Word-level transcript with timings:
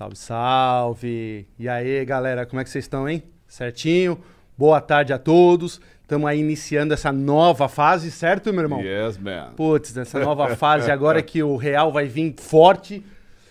Salve, 0.00 0.16
salve! 0.16 1.46
E 1.58 1.68
aí, 1.68 2.02
galera, 2.06 2.46
como 2.46 2.58
é 2.58 2.64
que 2.64 2.70
vocês 2.70 2.86
estão, 2.86 3.06
hein? 3.06 3.22
Certinho? 3.46 4.18
Boa 4.56 4.80
tarde 4.80 5.12
a 5.12 5.18
todos. 5.18 5.78
Estamos 6.00 6.26
aí 6.26 6.40
iniciando 6.40 6.94
essa 6.94 7.12
nova 7.12 7.68
fase, 7.68 8.10
certo, 8.10 8.50
meu 8.50 8.62
irmão? 8.62 8.80
Yes, 8.80 9.18
man. 9.18 9.52
Putz, 9.54 9.94
essa 9.94 10.18
nova 10.18 10.48
fase 10.56 10.90
agora 10.90 11.20
que 11.20 11.42
o 11.42 11.54
Real 11.54 11.92
vai 11.92 12.06
vir 12.06 12.34
forte, 12.38 13.04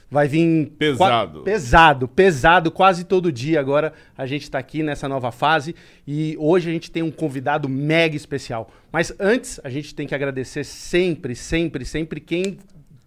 vai 0.10 0.28
vir... 0.28 0.72
Pesado. 0.76 1.44
Pesado, 1.44 2.08
pesado, 2.08 2.72
quase 2.72 3.04
todo 3.04 3.32
dia 3.32 3.60
agora 3.60 3.94
a 4.18 4.26
gente 4.26 4.42
está 4.42 4.58
aqui 4.58 4.82
nessa 4.82 5.08
nova 5.08 5.32
fase 5.32 5.76
e 6.08 6.36
hoje 6.40 6.68
a 6.68 6.74
gente 6.74 6.90
tem 6.90 7.04
um 7.04 7.12
convidado 7.12 7.70
mega 7.70 8.16
especial. 8.16 8.72
Mas 8.92 9.14
antes, 9.20 9.62
a 9.64 9.70
gente 9.70 9.94
tem 9.94 10.08
que 10.08 10.16
agradecer 10.16 10.64
sempre, 10.64 11.36
sempre, 11.36 11.86
sempre 11.86 12.20
quem 12.20 12.58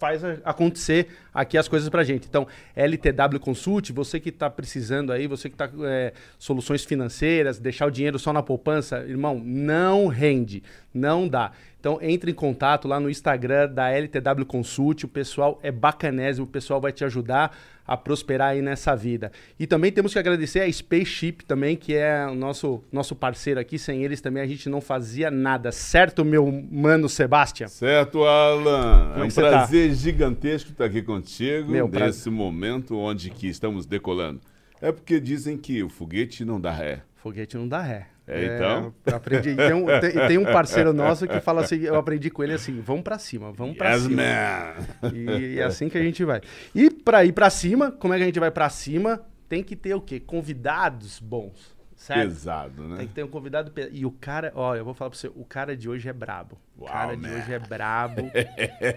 faz 0.02 0.20
acontecer 0.44 1.06
aqui 1.32 1.56
as 1.56 1.68
coisas 1.68 1.88
pra 1.88 2.02
gente. 2.02 2.26
Então, 2.28 2.44
LTW 2.74 3.38
Consult, 3.38 3.92
você 3.92 4.18
que 4.18 4.32
tá 4.32 4.50
precisando 4.50 5.12
aí, 5.12 5.28
você 5.28 5.48
que 5.48 5.54
tá 5.54 5.70
é, 5.84 6.12
soluções 6.40 6.84
financeiras, 6.84 7.60
deixar 7.60 7.86
o 7.86 7.90
dinheiro 7.90 8.18
só 8.18 8.32
na 8.32 8.42
poupança, 8.42 8.98
irmão, 9.06 9.40
não 9.44 10.08
rende, 10.08 10.60
não 10.92 11.28
dá. 11.28 11.52
Então, 11.78 12.00
entre 12.02 12.32
em 12.32 12.34
contato 12.34 12.88
lá 12.88 12.98
no 12.98 13.08
Instagram 13.08 13.68
da 13.68 13.90
LTW 13.90 14.44
Consult, 14.44 15.04
o 15.04 15.08
pessoal 15.08 15.60
é 15.62 15.70
bacanésimo, 15.70 16.46
o 16.46 16.50
pessoal 16.50 16.80
vai 16.80 16.90
te 16.90 17.04
ajudar 17.04 17.56
a 17.86 17.96
prosperar 17.96 18.50
aí 18.50 18.62
nessa 18.62 18.94
vida. 18.94 19.32
E 19.58 19.66
também 19.66 19.90
temos 19.90 20.12
que 20.12 20.18
agradecer 20.18 20.60
a 20.60 20.72
Spaceship 20.72 21.44
também, 21.46 21.76
que 21.76 21.94
é 21.94 22.26
o 22.26 22.34
nosso, 22.34 22.82
nosso 22.92 23.14
parceiro 23.14 23.58
aqui. 23.60 23.78
Sem 23.78 24.04
eles 24.04 24.20
também 24.20 24.42
a 24.42 24.46
gente 24.46 24.68
não 24.68 24.80
fazia 24.80 25.30
nada. 25.30 25.72
Certo, 25.72 26.24
meu 26.24 26.50
mano 26.70 27.08
Sebastião? 27.08 27.68
Certo, 27.68 28.24
Alan. 28.24 29.10
Como 29.12 29.24
é 29.24 29.26
um 29.26 29.28
tá? 29.28 29.42
prazer 29.42 29.94
gigantesco 29.94 30.70
estar 30.70 30.84
aqui 30.84 31.02
contigo 31.02 31.70
Meu, 31.70 31.88
pra- 31.88 32.06
nesse 32.06 32.30
momento 32.30 32.96
onde 32.96 33.30
que 33.30 33.48
estamos 33.48 33.86
decolando. 33.86 34.40
É 34.80 34.90
porque 34.90 35.20
dizem 35.20 35.56
que 35.56 35.82
o 35.82 35.88
foguete 35.88 36.44
não 36.44 36.60
dá 36.60 36.72
ré. 36.72 37.02
Foguete 37.16 37.56
não 37.56 37.68
dá 37.68 37.80
ré. 37.80 38.08
É, 38.32 38.56
então? 38.56 38.94
aprendi. 39.14 39.54
Tem 39.54 39.72
um, 39.72 39.86
tem, 40.00 40.26
tem 40.28 40.38
um 40.38 40.44
parceiro 40.44 40.92
nosso 40.92 41.26
que 41.26 41.40
fala 41.40 41.62
assim, 41.62 41.80
eu 41.80 41.96
aprendi 41.96 42.30
com 42.30 42.42
ele 42.42 42.52
assim, 42.54 42.80
vamos 42.80 43.02
pra 43.02 43.18
cima, 43.18 43.52
vamos 43.52 43.76
pra 43.76 43.92
Yes, 43.94 44.02
cima. 44.02 44.22
man. 44.22 45.12
E 45.14 45.58
é 45.58 45.64
assim 45.64 45.88
que 45.88 45.98
a 45.98 46.02
gente 46.02 46.24
vai. 46.24 46.40
E 46.74 46.90
pra 46.90 47.24
ir 47.24 47.32
pra 47.32 47.50
cima, 47.50 47.90
como 47.90 48.14
é 48.14 48.16
que 48.16 48.22
a 48.22 48.26
gente 48.26 48.40
vai 48.40 48.50
pra 48.50 48.68
cima? 48.68 49.20
Tem 49.48 49.62
que 49.62 49.76
ter 49.76 49.94
o 49.94 50.00
quê? 50.00 50.18
Convidados 50.18 51.20
bons, 51.20 51.76
certo? 51.94 52.20
Pesado, 52.28 52.88
né? 52.88 52.96
Tem 52.98 53.06
que 53.08 53.14
ter 53.14 53.22
um 53.24 53.28
convidado. 53.28 53.70
pe- 53.70 53.90
E 53.92 54.06
o 54.06 54.10
cara, 54.10 54.50
ó, 54.54 54.74
eu 54.74 54.84
vou 54.84 54.94
falar 54.94 55.10
pra 55.10 55.18
você, 55.18 55.28
o 55.28 55.44
cara 55.44 55.76
de 55.76 55.88
hoje 55.88 56.08
é 56.08 56.12
brabo. 56.12 56.58
O 56.78 56.84
Uau, 56.84 56.92
cara 56.92 57.16
de 57.16 57.22
man. 57.22 57.36
hoje 57.36 57.52
é 57.52 57.58
brabo. 57.58 58.30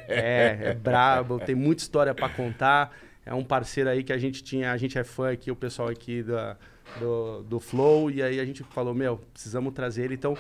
é, 0.08 0.58
é 0.61 0.73
brabo, 0.73 1.39
tem 1.39 1.56
muita 1.56 1.81
história 1.81 2.13
pra 2.13 2.30
contar. 2.30 2.91
É 3.25 3.33
um 3.33 3.44
parceiro 3.44 3.89
aí 3.89 4.03
que 4.03 4.13
a 4.13 4.17
gente 4.17 4.44
tinha, 4.44 4.72
a 4.72 4.78
gente 4.78 4.97
é 4.97 5.03
fã 5.03 5.31
aqui, 5.31 5.50
o 5.52 5.56
pessoal 5.56 5.89
aqui 5.89 6.22
da, 6.23 6.56
do, 6.99 7.43
do 7.43 7.59
Flow, 7.59 8.09
e 8.11 8.21
aí 8.21 8.39
a 8.39 8.45
gente 8.45 8.63
falou, 8.63 8.93
meu, 8.93 9.17
precisamos 9.33 9.73
trazer 9.73 10.03
ele. 10.05 10.15
Então, 10.15 10.38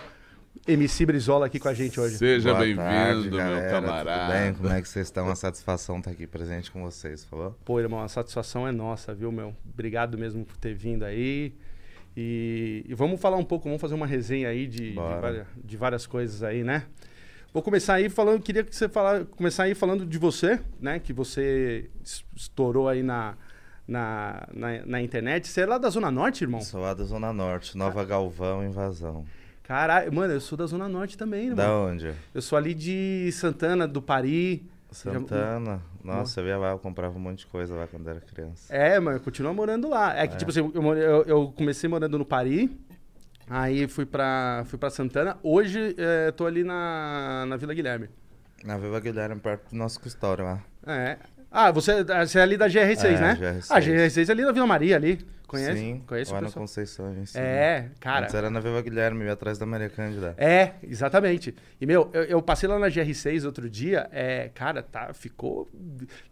MC 0.67 1.05
Brizola 1.05 1.45
aqui 1.47 1.59
com 1.59 1.67
a 1.67 1.73
gente 1.73 1.99
hoje. 1.99 2.17
Seja 2.17 2.53
bem-vindo, 2.53 3.35
meu 3.35 3.69
camarada. 3.69 4.21
Tudo 4.21 4.31
bem? 4.33 4.53
Como 4.53 4.69
é 4.69 4.81
que 4.81 4.87
vocês 4.87 5.07
estão? 5.07 5.25
Uma 5.25 5.35
satisfação 5.35 5.97
estar 5.99 6.11
aqui 6.11 6.25
presente 6.25 6.71
com 6.71 6.81
vocês, 6.83 7.25
falou? 7.25 7.55
Pô, 7.65 7.79
irmão, 7.79 8.01
a 8.01 8.07
satisfação 8.07 8.67
é 8.67 8.71
nossa, 8.71 9.13
viu, 9.13 9.31
meu? 9.31 9.53
Obrigado 9.73 10.17
mesmo 10.17 10.45
por 10.45 10.55
ter 10.57 10.73
vindo 10.73 11.03
aí. 11.03 11.53
E, 12.17 12.85
e 12.87 12.93
vamos 12.93 13.19
falar 13.19 13.35
um 13.37 13.43
pouco, 13.43 13.65
vamos 13.65 13.81
fazer 13.81 13.93
uma 13.93 14.07
resenha 14.07 14.47
aí 14.47 14.65
de, 14.67 14.91
de, 14.91 14.93
várias, 14.95 15.47
de 15.63 15.77
várias 15.77 16.07
coisas 16.07 16.41
aí, 16.43 16.63
né? 16.63 16.85
Vou 17.53 17.61
começar 17.61 17.95
aí 17.95 18.09
falando, 18.09 18.41
queria 18.41 18.63
que 18.63 18.73
você 18.75 18.87
fala, 18.87 19.25
começar 19.25 19.63
aí 19.63 19.75
falando 19.75 20.05
de 20.05 20.17
você, 20.17 20.59
né? 20.79 20.99
Que 20.99 21.11
você 21.11 21.89
es- 22.03 22.23
estourou 22.35 22.87
aí 22.87 23.03
na, 23.03 23.35
na, 23.87 24.47
na, 24.53 24.85
na 24.85 25.01
internet. 25.01 25.47
Você 25.47 25.61
é 25.61 25.65
lá 25.65 25.77
da 25.77 25.89
Zona 25.89 26.09
Norte, 26.11 26.43
irmão? 26.43 26.61
Sou 26.61 26.81
lá 26.81 26.93
da 26.93 27.03
Zona 27.03 27.31
Norte, 27.33 27.77
Nova 27.77 28.03
Galvão, 28.03 28.63
Invasão. 28.65 29.25
Caralho, 29.63 30.13
mano, 30.13 30.33
eu 30.33 30.41
sou 30.41 30.57
da 30.57 30.65
Zona 30.67 30.87
Norte 30.87 31.17
também, 31.17 31.47
irmão. 31.47 31.57
Da 31.57 31.71
onde? 31.75 32.13
Eu 32.33 32.41
sou 32.41 32.57
ali 32.57 32.73
de 32.73 33.29
Santana, 33.31 33.87
do 33.87 34.01
Pari. 34.01 34.69
Santana. 34.91 35.81
Nossa, 36.03 36.39
eu 36.39 36.47
ia 36.47 36.57
lá, 36.57 36.71
eu 36.71 36.79
comprava 36.79 37.17
um 37.17 37.19
monte 37.19 37.39
de 37.39 37.47
coisa 37.47 37.73
lá 37.75 37.85
quando 37.87 38.07
era 38.09 38.21
criança. 38.21 38.73
É, 38.73 38.99
mas 38.99 39.15
eu 39.15 39.19
continuo 39.21 39.53
morando 39.53 39.89
lá. 39.89 40.15
É 40.17 40.27
que, 40.27 40.37
tipo 40.37 40.51
assim, 40.51 40.59
eu, 40.73 40.93
eu- 40.95 41.23
eu 41.23 41.51
comecei 41.51 41.89
morando 41.89 42.17
no 42.17 42.23
Pari, 42.25 42.79
aí 43.49 43.87
fui 43.87 44.05
pra, 44.05 44.63
fui 44.67 44.77
pra 44.79 44.89
Santana. 44.89 45.37
Hoje 45.43 45.95
é, 45.97 46.31
tô 46.31 46.45
ali 46.45 46.63
na, 46.63 47.45
na 47.47 47.57
Vila 47.57 47.73
Guilherme. 47.73 48.07
Na 48.63 48.77
Viva 48.77 48.99
Guilherme, 48.99 49.39
perto 49.41 49.69
do 49.71 49.75
nosso 49.75 49.99
custódio 49.99 50.45
lá. 50.45 50.61
É. 50.87 51.17
Ah, 51.51 51.71
você, 51.71 52.03
você 52.03 52.39
é 52.39 52.41
ali 52.41 52.57
da 52.57 52.67
GR6, 52.67 53.03
É, 53.05 53.19
né? 53.19 53.35
GR6. 53.39 53.67
Ah, 53.69 53.79
GR6 53.79 54.29
é 54.29 54.31
ali 54.31 54.43
na 54.43 54.51
Vila 54.51 54.67
Maria, 54.67 54.95
ali. 54.95 55.25
Conhece? 55.47 55.77
Sim, 55.79 56.03
Conhece 56.07 56.31
lá 56.31 56.39
o 56.39 56.41
na 56.41 56.47
pessoal? 56.47 56.63
Conceição, 56.63 57.25
cima. 57.25 57.43
É, 57.43 57.89
cara. 57.99 58.23
Antes 58.23 58.35
era 58.35 58.49
na 58.49 58.59
Viva 58.59 58.81
Guilherme, 58.81 59.29
atrás 59.29 59.57
da 59.57 59.65
Maria 59.65 59.89
Cândida. 59.89 60.33
É, 60.37 60.71
exatamente. 60.83 61.55
E, 61.79 61.85
meu, 61.85 62.09
eu, 62.13 62.23
eu 62.23 62.41
passei 62.41 62.67
lá 62.67 62.79
na 62.79 62.87
GR6 62.87 63.45
outro 63.45 63.69
dia, 63.69 64.09
é, 64.11 64.49
cara, 64.53 64.81
tá, 64.81 65.13
ficou... 65.13 65.69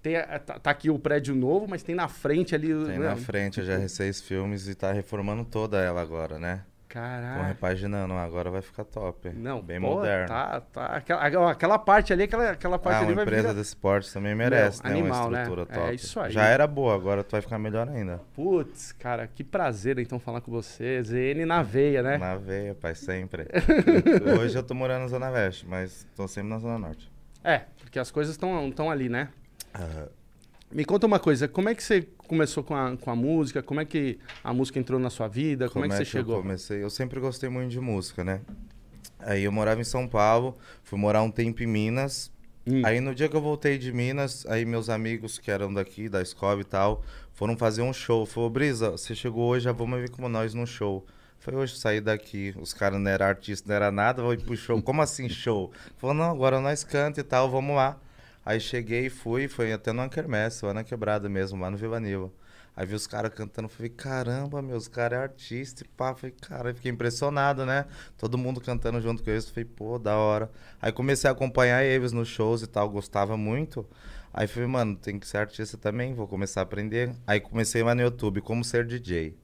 Tem, 0.02 0.18
a- 0.18 0.40
tá, 0.40 0.60
tá 0.60 0.72
aqui 0.72 0.90
o 0.90 0.98
prédio 0.98 1.36
novo, 1.36 1.68
mas 1.70 1.84
tem 1.84 1.94
na 1.96 2.08
frente 2.08 2.56
ali... 2.56 2.68
Tem 2.68 3.00
né? 3.00 3.10
na 3.10 3.16
frente 3.16 3.62
a 3.62 3.64
GR6 3.64 4.24
Filmes 4.24 4.68
e 4.68 4.76
tá 4.76 4.92
reformando 4.92 5.46
toda 5.46 5.80
ela 5.80 6.02
agora, 6.02 6.40
né? 6.40 6.62
Estão 6.94 7.02
Caralho. 7.02 7.44
repaginando, 7.48 8.14
agora 8.14 8.52
vai 8.52 8.62
ficar 8.62 8.84
top. 8.84 9.30
Não, 9.32 9.62
Bem 9.64 9.82
pô, 9.82 9.96
moderno. 9.96 10.28
Tá, 10.28 10.62
tá. 10.62 10.86
Aquela, 10.86 11.52
aquela 11.52 11.80
parte 11.80 12.14
ali, 12.14 12.24
aquela, 12.24 12.52
aquela 12.52 12.78
parte 12.78 12.98
Ah, 12.98 13.00
ali 13.00 13.08
uma 13.10 13.16
vai 13.16 13.24
empresa 13.24 13.42
virar... 13.48 13.54
desse 13.54 13.76
porte 13.76 14.14
também 14.14 14.36
merece, 14.36 14.84
Meu, 14.84 14.94
né? 14.94 15.00
animal, 15.00 15.22
uma 15.28 15.32
né? 15.32 15.42
estrutura 15.42 15.68
É 15.72 15.80
top. 15.82 15.96
isso 15.96 16.20
aí. 16.20 16.32
Já 16.32 16.44
era 16.46 16.68
boa, 16.68 16.94
agora 16.94 17.24
tu 17.24 17.32
vai 17.32 17.42
ficar 17.42 17.58
melhor 17.58 17.90
ainda. 17.90 18.22
Putz, 18.36 18.92
cara, 18.92 19.26
que 19.26 19.44
prazer 19.44 19.98
então 19.98 20.20
falar 20.20 20.42
com 20.42 20.52
você. 20.52 21.02
ZN 21.02 21.46
na 21.48 21.64
veia, 21.64 22.04
né? 22.04 22.18
Na 22.20 22.36
veia, 22.36 22.76
pai, 22.76 22.94
sempre. 22.94 23.48
Hoje 24.40 24.56
eu 24.56 24.62
tô 24.64 24.76
morando 24.76 25.02
na 25.02 25.08
Zona 25.08 25.30
Leste, 25.30 25.66
mas 25.68 26.06
tô 26.16 26.28
sempre 26.28 26.50
na 26.52 26.60
Zona 26.60 26.78
Norte. 26.78 27.12
É, 27.44 27.64
porque 27.80 27.98
as 27.98 28.12
coisas 28.12 28.36
estão 28.36 28.90
ali, 28.92 29.10
né? 29.10 29.30
Me 30.74 30.84
conta 30.84 31.06
uma 31.06 31.20
coisa, 31.20 31.48
como 31.48 31.70
é 31.70 31.76
que 31.76 31.84
você 31.84 32.02
começou 32.18 32.64
com 32.64 32.76
a, 32.76 32.98
com 32.98 33.12
a 33.12 33.16
música? 33.16 33.62
Como 33.62 33.80
é 33.80 33.86
que 33.86 34.18
a 34.44 34.52
música 34.52 34.80
entrou 34.80 35.00
na 35.00 35.10
sua 35.10 35.28
vida? 35.28 35.70
Como, 35.70 35.86
é 35.86 35.90
que 35.90 35.96
você 35.96 36.06
chegou? 36.06 36.38
Eu 36.38 36.42
comecei? 36.42 36.84
Eu 36.84 36.90
sempre 36.90 37.20
gostei 37.20 37.48
muito 37.48 37.70
de 37.70 37.80
música, 37.80 38.24
né? 38.24 38.42
Aí 39.20 39.44
eu 39.44 39.52
morava 39.52 39.80
em 39.80 39.84
São 39.84 40.08
Paulo, 40.08 40.58
fui 40.84 40.98
morar 40.98 41.22
um 41.22 41.30
tempo 41.30 41.62
em 41.62 41.68
Minas. 41.68 42.32
Hum. 42.66 42.82
Aí 42.84 43.00
no 43.00 43.14
dia 43.14 43.30
que 43.30 43.36
eu 43.36 43.42
voltei 43.42 43.78
de 43.78 43.92
Minas, 43.94 44.46
aí 44.48 44.66
meus 44.66 44.90
amigos 44.90 45.38
que 45.38 45.52
eram 45.52 45.72
daqui, 45.72 46.10
da 46.10 46.22
escola 46.22 46.62
e 46.62 46.64
tal, 46.64 47.04
foram 47.34 47.56
fazer 47.56 47.84
um 47.84 47.94
show. 47.94 48.26
Falou, 48.26 48.50
Brisa, 48.50 48.92
você 48.92 49.14
chegou 49.14 49.50
hoje, 49.50 49.66
já 49.66 49.72
vamos 49.72 50.00
vir 50.00 50.10
com 50.10 50.28
nós 50.28 50.54
no 50.56 50.66
show. 50.66 51.06
Foi 51.38 51.54
hoje 51.54 51.78
sair 51.78 52.02
daqui, 52.02 52.56
os 52.58 52.74
caras 52.74 53.00
não 53.00 53.12
eram 53.12 53.26
artistas, 53.26 53.68
não 53.68 53.76
era 53.76 53.92
nada, 53.92 54.24
vou 54.24 54.34
ir 54.34 54.42
pro 54.42 54.56
show. 54.56 54.82
Como 54.82 55.02
assim 55.02 55.30
show? 55.30 55.72
Falou, 55.98 56.16
não, 56.16 56.32
agora 56.32 56.60
nós 56.62 56.84
canta 56.84 57.20
e 57.20 57.24
tal, 57.24 57.52
vamos 57.52 57.76
lá. 57.76 58.00
Aí 58.46 58.60
cheguei 58.60 59.08
e 59.08 59.10
fui, 59.10 59.48
foi 59.48 59.72
até 59.74 59.92
numa 59.92 60.10
quermesse, 60.10 60.66
lá 60.66 60.74
na 60.74 60.84
quebrada 60.84 61.30
mesmo, 61.30 61.62
lá 61.62 61.72
no 61.72 61.78
Vila 61.78 62.00
Nila. 62.00 62.32
Aí 62.76 62.88
vi 62.88 62.96
os 62.96 63.06
caras 63.06 63.32
cantando, 63.34 63.70
falei, 63.70 63.90
caramba, 63.90 64.62
meu, 64.62 64.76
os 64.76 64.88
caras 64.88 65.20
é 65.20 65.22
artista 65.22 65.84
e 65.84 65.88
pá. 65.88 66.16
Falei, 66.16 66.36
cara, 66.42 66.74
fiquei 66.74 66.92
impressionado, 66.92 67.66
né? 67.66 67.86
Todo 68.18 68.38
mundo 68.38 68.60
cantando 68.60 69.00
junto 69.00 69.24
com 69.24 69.30
eles, 69.30 69.48
falei, 69.48 69.66
pô, 69.66 70.00
da 70.00 70.18
hora. 70.18 70.50
Aí 70.82 70.92
comecei 70.92 71.30
a 71.30 71.34
acompanhar 71.34 71.84
eles 71.84 72.12
nos 72.12 72.28
shows 72.28 72.64
e 72.64 72.68
tal, 72.68 72.90
gostava 72.90 73.38
muito. 73.38 73.88
Aí 74.34 74.48
falei, 74.48 74.68
mano, 74.68 74.96
tem 74.96 75.20
que 75.20 75.28
ser 75.28 75.38
artista 75.38 75.78
também, 75.78 76.16
vou 76.16 76.28
começar 76.28 76.62
a 76.62 76.64
aprender. 76.64 77.16
Aí 77.28 77.40
comecei 77.40 77.84
lá 77.84 77.94
no 77.94 78.02
YouTube, 78.02 78.42
como 78.42 78.64
ser 78.64 78.86
DJ. 78.88 79.36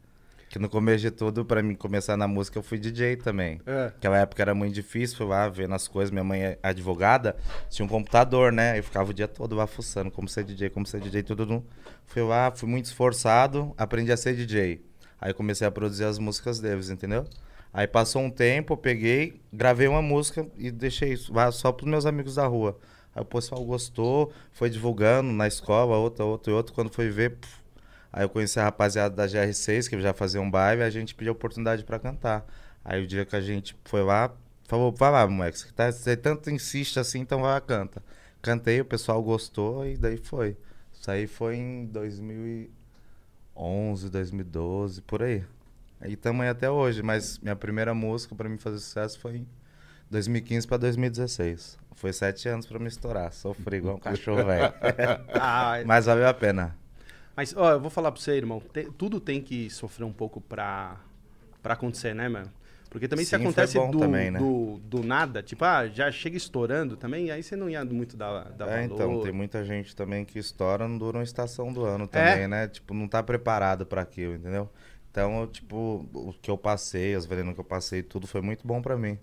Que 0.50 0.58
no 0.58 0.68
começo 0.68 1.02
de 1.02 1.12
tudo, 1.12 1.46
pra 1.46 1.62
mim 1.62 1.76
começar 1.76 2.18
na 2.18 2.28
música, 2.28 2.58
eu 2.58 2.64
fui 2.64 2.80
DJ 2.80 3.18
também. 3.18 3.62
É. 3.68 3.86
Naquela 3.86 4.18
época 4.18 4.42
era 4.42 4.56
muito 4.56 4.74
difícil, 4.74 5.16
fui 5.16 5.28
lá 5.28 5.48
vendo 5.48 5.76
as 5.76 5.88
coisas. 5.88 6.10
Minha 6.10 6.24
mãe 6.24 6.42
é 6.42 6.60
advogada, 6.64 7.38
tinha 7.70 7.86
um 7.86 7.90
computador, 7.90 8.52
né? 8.52 8.80
Eu 8.80 8.84
ficava 8.84 9.12
o 9.12 9.14
dia 9.14 9.28
todo 9.28 9.56
lá 9.56 9.68
fuçando 9.68 10.10
como 10.10 10.28
ser 10.28 10.44
DJ, 10.44 10.70
como 10.72 10.88
ser 10.88 11.00
DJ, 11.00 11.22
tudo. 11.22 11.46
tudo. 11.46 11.66
Fui 12.08 12.24
lá, 12.24 12.52
fui 12.52 12.68
muito 12.68 12.86
esforçado, 12.86 13.76
aprendi 13.78 14.12
a 14.12 14.18
ser 14.18 14.36
DJ. 14.36 14.84
Aí 15.22 15.34
comecei 15.34 15.68
a 15.68 15.72
produzir 15.72 16.06
as 16.06 16.18
músicas 16.18 16.60
deles, 16.60 16.90
entendeu? 16.90 17.26
Aí 17.72 17.86
passou 17.86 18.24
um 18.24 18.32
tempo, 18.32 18.74
eu 18.74 18.78
peguei, 18.78 19.40
gravei 19.54 19.88
uma 19.88 20.02
música 20.02 20.48
e 20.58 20.72
deixei 20.72 21.14
isso 21.14 21.32
lá 21.32 21.52
só 21.52 21.72
pros 21.72 21.88
meus 21.88 22.08
amigos 22.08 22.36
da 22.36 22.48
rua. 22.48 22.76
Aí 23.14 23.22
o 23.22 23.26
pessoal 23.26 23.64
gostou, 23.64 24.32
foi 24.52 24.70
divulgando 24.70 25.32
na 25.32 25.48
escola, 25.48 25.98
outra, 25.98 26.26
outra 26.26 26.52
e 26.52 26.56
outra. 26.56 26.74
Quando 26.74 26.90
foi 26.90 27.10
ver, 27.10 27.36
puf, 27.36 27.59
Aí 28.12 28.24
eu 28.24 28.30
conheci 28.30 28.60
a 28.60 28.64
rapaziada 28.64 29.16
da 29.16 29.28
GR6, 29.28 29.88
que 29.90 30.02
já 30.02 30.14
fazia 30.14 30.42
um 30.42 30.50
baile, 30.50 30.82
e 30.82 30.84
a 30.84 30.90
gente 30.90 31.14
pediu 31.14 31.34
oportunidade 31.34 31.84
pra 31.84 32.00
cantar. 32.00 32.44
Aí 32.84 33.04
o 33.04 33.08
dia 33.08 33.24
que 33.26 33.36
a 33.36 33.42
gente 33.42 33.78
foi 33.86 34.02
lá, 34.02 34.34
falou, 34.68 34.92
vai 34.92 35.12
lá, 35.12 35.28
moleque, 35.28 35.60
você, 35.60 35.72
tá, 35.72 35.92
você 35.92 36.18
tanto 36.18 36.50
insiste 36.50 37.00
assim, 37.00 37.20
então 37.20 37.42
vai 37.42 37.52
lá, 37.52 37.62
canta. 37.62 38.02
Cantei, 38.42 38.82
o 38.82 38.86
pessoal 38.86 39.22
gostou 39.22 39.86
e 39.86 39.98
daí 39.98 40.18
foi. 40.18 40.58
Isso 40.94 41.12
aí 41.12 41.28
foi 41.28 41.58
em 41.58 41.86
2011, 41.86 44.10
2012, 44.10 45.02
por 45.02 45.22
aí. 45.22 45.44
Aí 46.02 46.16
tamo 46.16 46.42
aí 46.42 46.50
até 46.50 46.70
hoje, 46.70 47.04
mas 47.04 47.38
minha 47.40 47.56
primeira 47.56 47.94
música 47.94 48.34
pra 48.34 48.48
mim 48.48 48.58
fazer 48.58 48.80
sucesso 48.80 49.20
foi 49.20 49.38
em 49.38 49.48
2015 50.10 50.66
pra 50.66 50.78
2016. 50.78 51.78
Foi 51.96 52.14
sete 52.14 52.48
anos 52.48 52.66
pra 52.66 52.80
me 52.80 52.88
estourar, 52.88 53.34
sofri 53.34 53.78
igual 53.78 53.98
um 53.98 54.00
cachorro 54.00 54.46
velho. 54.46 54.74
Ah, 55.34 55.82
mas 55.86 56.06
valeu 56.06 56.28
a 56.28 56.34
pena. 56.34 56.76
Mas, 57.40 57.56
ó, 57.56 57.72
eu 57.72 57.80
vou 57.80 57.90
falar 57.90 58.12
pra 58.12 58.20
você, 58.20 58.34
irmão. 58.34 58.60
te- 58.60 58.92
tudo 58.98 59.18
tem 59.18 59.42
que 59.42 59.70
sofrer 59.70 60.04
um 60.04 60.12
pouco 60.12 60.42
pra, 60.42 60.98
pra 61.64 61.74
acontecer, 61.74 62.14
né, 62.14 62.28
mano? 62.28 62.52
Porque 62.90 63.08
também 63.08 63.24
se 63.24 63.34
Sim, 63.34 63.38
foi 63.38 63.46
acontece 63.48 63.80
do, 63.80 63.98
também, 63.98 64.30
né? 64.30 64.40
do, 64.40 64.78
do 64.80 65.04
nada, 65.04 65.42
tipo, 65.42 65.64
ah, 65.64 65.88
já 65.88 66.12
chega 66.12 66.36
estourando 66.36 66.98
também, 66.98 67.32
aí 67.32 67.42
você 67.42 67.56
não 67.56 67.70
ia 67.70 67.86
muito 67.86 68.18
dar, 68.18 68.50
dar 68.52 68.68
É, 68.68 68.84
valor. 68.84 68.84
então, 68.84 69.24
tem 69.24 69.32
muita 69.32 69.64
gente 69.64 69.96
também 69.96 70.26
que 70.26 70.38
estoura 70.38 70.86
não 70.86 70.98
dura 70.98 71.20
uma 71.20 71.24
estação 71.24 71.72
do 71.72 71.86
ano 71.86 72.10
É? 72.12 72.12
também, 72.12 72.46
né? 72.46 72.68
Tipo, 72.68 72.94
não 72.94 73.08
tá 73.08 73.24
preparado 73.24 73.86
pra 73.86 74.02
aquilo, 74.02 74.34
entendeu? 74.36 74.70
Então, 75.10 75.40
eu, 75.40 75.48
tipo, 75.48 76.06
o 76.14 76.34
que 76.42 76.52
eu 76.52 76.58
passei, 76.58 77.16
as 77.16 77.26
venenos 77.26 77.54
que 77.54 77.62
eu 77.62 77.64
passei, 77.64 78.04
tudo 78.04 78.28
foi 78.28 78.42
muito 78.42 78.68
bom 78.68 78.82
pra 78.82 78.98
mim. 78.98 79.18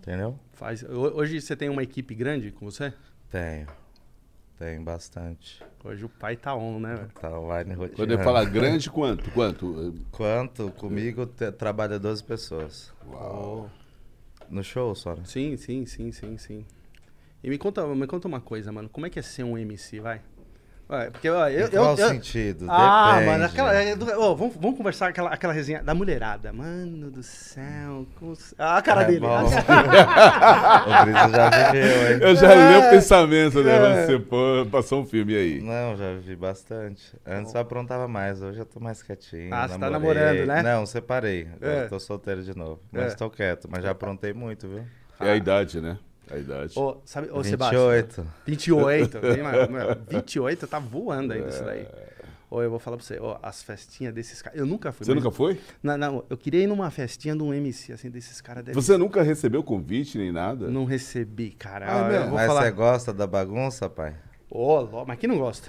Entendeu? 0.00 0.38
Faz... 0.52 0.82
ho- 0.82 1.16
Hoje 1.16 1.40
você 1.40 1.56
tem 1.56 1.68
uma 1.68 1.82
equipe 1.82 2.14
grande 2.14 2.50
com 2.52 2.64
você? 2.70 2.92
Tenho. 3.30 3.66
Tenho 4.60 4.82
bastante. 4.82 5.64
Hoje 5.82 6.04
o 6.04 6.08
pai 6.10 6.36
tá 6.36 6.54
on, 6.54 6.78
né, 6.80 6.94
velho? 6.94 7.08
Tá 7.18 7.30
online 7.40 7.74
Quando 7.74 7.88
roteando. 7.88 8.12
ele 8.12 8.22
fala 8.22 8.44
grande, 8.44 8.90
quanto? 8.90 9.30
Quanto? 9.30 9.94
Quanto? 10.12 10.70
Comigo 10.72 11.24
te- 11.24 11.50
trabalha 11.50 11.98
12 11.98 12.22
pessoas. 12.22 12.92
Uau. 13.08 13.70
No 14.50 14.62
show 14.62 14.94
só, 14.94 15.16
né? 15.16 15.22
Sim, 15.24 15.56
sim, 15.56 15.86
sim, 15.86 16.12
sim, 16.12 16.36
sim. 16.36 16.66
E 17.42 17.48
me 17.48 17.56
conta, 17.56 17.86
me 17.86 18.06
conta 18.06 18.28
uma 18.28 18.38
coisa, 18.42 18.70
mano. 18.70 18.90
Como 18.90 19.06
é 19.06 19.08
que 19.08 19.18
é 19.18 19.22
ser 19.22 19.44
um 19.44 19.56
MC, 19.56 19.98
vai? 19.98 20.20
Ué, 20.92 21.08
porque, 21.10 21.30
ó, 21.30 21.48
eu, 21.48 21.68
Em 21.68 21.70
qual 21.70 21.96
eu, 21.96 21.98
eu- 22.04 22.08
sentido? 22.08 22.66
Ah, 22.68 23.12
Depende. 23.12 23.30
mano, 23.30 23.44
aquela, 23.44 23.74
é 23.74 23.94
do- 23.94 24.10
ó, 24.20 24.34
vamos, 24.34 24.56
vamos 24.60 24.76
conversar 24.76 25.08
aquela, 25.10 25.30
aquela 25.30 25.52
resenha 25.52 25.80
da 25.84 25.94
mulherada. 25.94 26.52
Mano 26.52 27.10
do 27.12 27.22
céu. 27.22 28.06
como 28.18 28.34
se- 28.34 28.54
Ah, 28.58 28.76
a 28.78 28.82
cara 28.82 29.02
É 29.02 29.04
dele. 29.04 29.20
bom. 29.20 29.28
o 29.46 31.04
Brisa 31.04 31.28
já 31.28 31.50
viveu, 31.50 32.12
hein? 32.12 32.18
Eu 32.22 32.34
já 32.36 32.52
É. 32.52 32.72
li 32.80 32.86
o 32.86 32.90
pensamento, 32.90 33.62
né? 33.62 34.02
É. 34.02 34.06
Você 34.06 34.18
pô, 34.18 34.66
passou 34.70 35.00
um 35.02 35.06
filme 35.06 35.34
aí. 35.36 35.60
Não, 35.60 35.96
já 35.96 36.14
vi 36.14 36.34
bastante. 36.34 37.14
Antes 37.24 37.54
eu 37.54 37.60
aprontava 37.60 38.08
mais, 38.08 38.42
hoje 38.42 38.58
eu 38.58 38.66
tô 38.66 38.80
mais 38.80 39.00
quietinho. 39.02 39.54
Ah, 39.54 39.68
você 39.68 39.78
tá 39.78 39.90
namorei. 39.90 40.22
namorando, 40.22 40.46
né? 40.46 40.62
Não, 40.62 40.86
separei. 40.86 41.46
Agora 41.56 41.72
É. 41.72 41.84
eu 41.84 41.88
tô 41.88 42.00
solteiro 42.00 42.42
de 42.42 42.56
novo. 42.56 42.80
Mas 42.90 43.12
É. 43.12 43.16
tô 43.16 43.30
quieto, 43.30 43.68
mas 43.70 43.82
já 43.84 43.90
aprontei 43.92 44.32
muito, 44.32 44.66
viu? 44.68 44.82
É 45.20 45.30
a 45.30 45.36
idade, 45.36 45.80
né? 45.80 45.98
A 46.30 46.36
idade. 46.38 46.78
Ô, 46.78 46.96
sabe, 47.04 47.28
ô, 47.32 47.42
Sebastião. 47.42 47.88
28. 47.90 48.26
28. 48.46 49.20
Vem, 49.20 49.42
mano, 49.42 49.72
meu, 49.72 49.96
28 50.08 50.66
tá 50.66 50.78
voando 50.78 51.32
ainda 51.32 51.48
isso 51.48 51.62
É. 51.62 51.66
daí. 51.66 51.86
Ô, 52.48 52.60
eu 52.62 52.70
vou 52.70 52.80
falar 52.80 52.96
pra 52.96 53.06
você, 53.06 53.16
ó, 53.20 53.38
as 53.42 53.62
festinhas 53.62 54.12
desses 54.12 54.42
caras. 54.42 54.58
Eu 54.58 54.66
nunca 54.66 54.90
fui. 54.90 55.04
Você 55.06 55.14
mas- 55.14 55.22
nunca 55.22 55.36
foi? 55.36 55.60
Não, 55.82 55.96
não, 55.96 56.24
eu 56.28 56.36
queria 56.36 56.62
ir 56.62 56.66
numa 56.66 56.90
festinha 56.90 57.34
de 57.36 57.42
um 57.42 57.54
MC, 57.54 57.92
assim, 57.92 58.10
desses 58.10 58.40
caras. 58.40 58.64
deve- 58.64 58.74
Você 58.74 58.96
nunca 58.96 59.22
recebeu 59.22 59.62
convite 59.62 60.18
nem 60.18 60.32
nada? 60.32 60.68
Não 60.68 60.84
recebi, 60.84 61.50
cara. 61.50 61.86
Ah, 61.88 62.28
Mas 62.32 62.46
falar. 62.46 62.62
você 62.62 62.70
gosta 62.72 63.12
da 63.12 63.26
bagunça, 63.26 63.88
pai? 63.88 64.14
Ô, 64.50 64.80
ló- 64.80 65.04
mas 65.06 65.16
quem 65.18 65.28
não 65.28 65.38
gosta? 65.38 65.68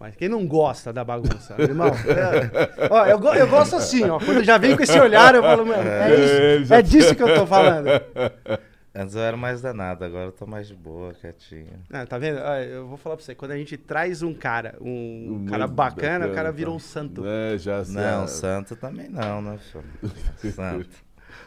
Mas 0.00 0.16
quem 0.16 0.28
não 0.28 0.44
gosta 0.44 0.92
da 0.92 1.04
bagunça, 1.04 1.54
irmão? 1.60 1.86
É, 2.10 2.88
ó, 2.90 3.06
eu, 3.06 3.20
eu 3.34 3.46
gosto 3.46 3.76
assim, 3.76 4.02
ó. 4.10 4.18
Quando 4.18 4.42
já 4.42 4.58
vem 4.58 4.76
com 4.76 4.82
esse 4.82 4.98
olhar, 4.98 5.32
eu 5.32 5.42
falo, 5.44 5.64
mano, 5.64 5.88
é, 5.88 6.10
É, 6.10 6.56
isso, 6.56 6.74
é 6.74 6.82
disso 6.82 7.14
que 7.14 7.22
eu 7.22 7.32
tô 7.36 7.46
falando. 7.46 7.86
Antes 8.94 9.14
eu 9.14 9.22
era 9.22 9.36
mais 9.38 9.62
danado, 9.62 10.04
agora 10.04 10.26
eu 10.26 10.32
tô 10.32 10.46
mais 10.46 10.68
de 10.68 10.74
boa, 10.74 11.14
quietinho. 11.14 11.82
Ah, 11.90 12.04
tá 12.04 12.18
vendo? 12.18 12.38
Ó, 12.38 12.54
eu 12.56 12.86
vou 12.86 12.98
falar 12.98 13.16
pra 13.16 13.24
você, 13.24 13.34
quando 13.34 13.52
a 13.52 13.56
gente 13.56 13.76
traz 13.78 14.22
um 14.22 14.34
cara, 14.34 14.76
um 14.82 15.28
Muito 15.30 15.50
cara 15.50 15.66
bacana, 15.66 16.26
o 16.26 16.28
cara 16.28 16.28
bacana, 16.28 16.52
virou 16.52 16.74
um 16.74 16.78
tá. 16.78 16.84
santo. 16.84 17.24
É, 17.26 17.56
já 17.56 17.82
Não, 17.84 18.28
santo 18.28 18.76
também 18.76 19.08
não, 19.08 19.40
né, 19.40 19.58
filho? 19.58 20.52
Santo. 20.52 20.90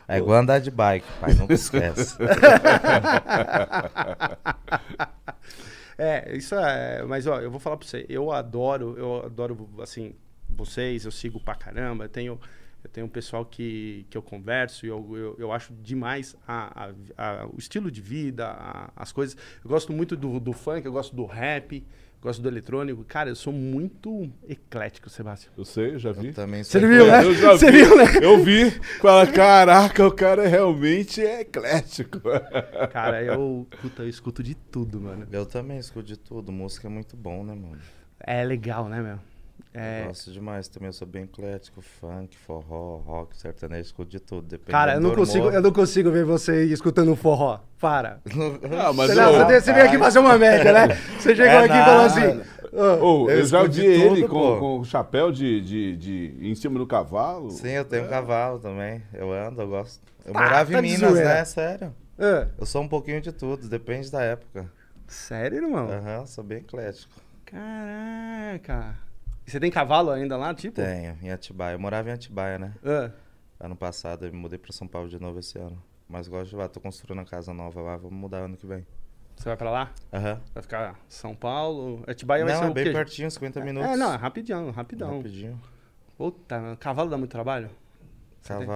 É 0.07 0.17
igual 0.17 0.39
andar 0.39 0.57
de 0.59 0.71
bike, 0.71 1.05
pai, 1.19 1.33
nunca 1.35 1.53
esquece. 1.55 2.17
É, 5.97 6.35
isso 6.35 6.55
é. 6.55 7.03
Mas, 7.03 7.25
ó, 7.27 7.39
eu 7.39 7.49
vou 7.49 7.59
falar 7.59 7.77
pra 7.77 7.87
você. 7.87 8.05
Eu 8.09 8.31
adoro, 8.31 8.95
eu 8.97 9.25
adoro, 9.25 9.69
assim, 9.81 10.13
vocês, 10.49 11.05
eu 11.05 11.11
sigo 11.11 11.39
pra 11.39 11.55
caramba. 11.55 12.05
Eu 12.05 12.09
tenho, 12.09 12.39
eu 12.85 12.89
tenho 12.89 13.07
um 13.07 13.09
pessoal 13.09 13.43
que, 13.43 14.05
que 14.09 14.17
eu 14.17 14.21
converso 14.21 14.85
e 14.85 14.89
eu, 14.89 15.17
eu, 15.17 15.35
eu 15.39 15.51
acho 15.51 15.73
demais 15.73 16.35
a, 16.47 16.85
a- 16.85 16.91
a- 17.17 17.47
o 17.47 17.57
estilo 17.57 17.89
de 17.89 17.99
vida, 17.99 18.47
a- 18.47 18.91
as 18.95 19.11
coisas. 19.11 19.35
Eu 19.63 19.69
gosto 19.69 19.91
muito 19.91 20.15
do, 20.15 20.39
do 20.39 20.53
funk, 20.53 20.85
eu 20.85 20.91
gosto 20.91 21.15
do 21.15 21.25
rap, 21.25 21.83
gosto 22.21 22.41
do 22.43 22.47
eletrônico. 22.47 23.03
Cara, 23.03 23.29
eu 23.29 23.35
sou 23.35 23.51
muito 23.51 24.29
eclético, 24.47 25.09
Sebastião. 25.09 25.51
Eu 25.57 25.65
sei, 25.65 25.95
eu 25.95 25.99
já 25.99 26.11
vi. 26.11 26.27
Eu 26.27 26.33
também 26.33 26.63
Você 26.63 26.79
viu, 26.79 27.07
né? 27.07 27.23
Eu 27.23 27.33
já 27.33 27.51
Você 27.57 27.71
vi. 27.71 27.83
viu, 27.83 27.97
né? 27.97 28.03
Eu 28.21 28.43
vi. 28.43 28.69
Fala, 29.01 29.25
caraca, 29.27 30.05
o 30.07 30.11
cara 30.11 30.47
realmente 30.47 31.21
é 31.25 31.41
eclético. 31.41 32.21
Cara, 32.93 33.23
eu, 33.23 33.67
puta, 33.81 34.03
eu 34.03 34.09
escuto 34.09 34.43
de 34.43 34.53
tudo, 34.53 35.01
mano. 35.01 35.27
Eu 35.31 35.45
também 35.45 35.77
escuto 35.79 36.05
de 36.05 36.17
tudo. 36.17 36.51
Música 36.51 36.87
é 36.87 36.91
muito 36.91 37.17
bom, 37.17 37.43
né, 37.43 37.55
mano? 37.55 37.79
É 38.19 38.43
legal, 38.43 38.87
né, 38.87 39.01
meu? 39.01 39.19
É, 39.73 40.03
Eu 40.03 40.07
gosto 40.07 40.31
demais 40.31 40.67
também. 40.69 40.87
Eu 40.87 40.93
sou 40.93 41.05
bem 41.07 41.23
eclético. 41.23 41.81
Funk, 41.81 42.37
forró, 42.37 42.97
rock, 42.97 43.35
sertanejo. 43.37 43.81
Escuto 43.81 44.09
de 44.09 44.19
tudo. 44.19 44.47
Dependendo 44.47 44.71
Cara, 44.71 44.93
eu 44.95 45.01
não, 45.01 45.13
consigo, 45.13 45.49
eu 45.49 45.61
não 45.61 45.71
consigo 45.71 46.09
ver 46.11 46.23
você 46.23 46.63
escutando 46.65 47.11
um 47.11 47.15
forró. 47.15 47.59
Para. 47.79 48.21
Ah, 48.79 48.93
mas 48.93 49.11
Você, 49.11 49.15
não, 49.15 49.31
ô, 49.33 49.45
você, 49.45 49.61
você 49.61 49.73
veio 49.73 49.85
aqui 49.85 49.97
fazer 49.97 50.19
uma 50.19 50.37
média, 50.37 50.71
né? 50.71 50.95
Você 51.19 51.35
chegou 51.35 51.51
É 51.51 51.65
aqui 51.65 51.73
e 51.77 51.83
falou 51.83 52.05
assim. 52.05 52.41
"Ô, 52.71 53.05
ô, 53.25 53.29
eu, 53.29 53.39
Eu 53.39 53.45
já 53.45 53.63
vi 53.63 53.85
ele 53.85 54.21
tudo, 54.21 54.29
com, 54.29 54.59
com 54.59 54.79
o 54.79 54.85
chapéu 54.85 55.31
de, 55.31 55.61
de, 55.61 55.95
de- 55.97 56.37
em 56.41 56.55
cima 56.55 56.79
do 56.79 56.87
cavalo. 56.87 57.51
Sim, 57.51 57.69
eu 57.71 57.85
tenho 57.85 58.05
um 58.05 58.07
cavalo 58.07 58.59
também. 58.59 59.01
Eu 59.13 59.31
ando, 59.33 59.61
eu 59.61 59.67
gosto. 59.67 60.01
Eu 60.25 60.33
Tá, 60.33 60.39
morava 60.39 60.71
tá 60.71 60.79
em 60.79 60.81
Minas, 60.81 60.99
zoeira. 61.11 61.29
né? 61.35 61.45
Sério. 61.45 61.93
ah, 62.17 62.47
Eu 62.57 62.65
sou 62.65 62.81
um 62.81 62.87
pouquinho 62.87 63.19
de 63.21 63.31
tudo, 63.31 63.67
depende 63.67 64.09
da 64.09 64.21
época. 64.21 64.71
sério, 65.07 65.57
irmão? 65.57 65.87
Aham, 65.89 66.25
sou 66.25 66.43
bem 66.43 66.59
eclético. 66.59 67.13
Caraca. 67.45 68.95
E 69.45 69.51
você 69.51 69.59
tem 69.59 69.69
cavalo 69.71 70.09
ainda 70.11 70.35
lá, 70.37 70.53
tipo? 70.53 70.75
Tenho, 70.75 71.17
em 71.21 71.29
Atibaia. 71.31 71.75
Eu 71.75 71.79
morava 71.79 72.09
em 72.09 72.13
Atibaia, 72.13 72.57
né? 72.57 72.73
Ah, 72.83 73.11
Ano 73.59 73.75
passado 73.75 74.25
eu 74.25 74.31
me 74.31 74.37
mudei 74.37 74.57
pra 74.59 74.71
São 74.73 74.87
Paulo 74.87 75.07
de 75.07 75.19
novo 75.19 75.39
esse 75.39 75.57
ano. 75.57 75.81
Mas 76.09 76.27
gosto 76.27 76.49
de 76.51 76.55
lá, 76.55 76.67
tô 76.67 76.79
construindo 76.79 77.19
uma 77.19 77.25
casa 77.25 77.53
nova 77.53 77.81
lá, 77.81 77.95
vamos 77.97 78.17
mudar 78.17 78.39
ano 78.39 78.57
que 78.57 78.65
vem. 78.65 78.85
você 79.35 79.45
vai 79.49 79.57
pra 79.57 79.69
lá? 79.71 79.91
Aham. 80.13 80.41
Vai 80.53 80.61
ficar 80.63 80.99
São 81.07 81.35
Paulo? 81.35 82.03
Atibaia 82.07 82.43
vai 82.45 82.53
Não, 82.53 82.59
ser 82.61 82.67
é 82.67 82.69
o 82.69 82.73
bem 82.73 82.83
quê? 82.85 82.91
pertinho, 82.91 83.29
50 83.31 83.61
minutos. 83.61 83.89
É, 83.89 83.95
não, 83.97 84.13
é 84.13 84.15
rapidão, 84.17 84.71
rapidão. 84.71 85.17
Rapidinho. 85.17 85.59
Puta, 86.17 86.77
cavalo 86.79 87.09
dá 87.09 87.17
muito 87.17 87.31
trabalho? 87.31 87.69
Você 88.41 88.55
tem- 88.57 88.67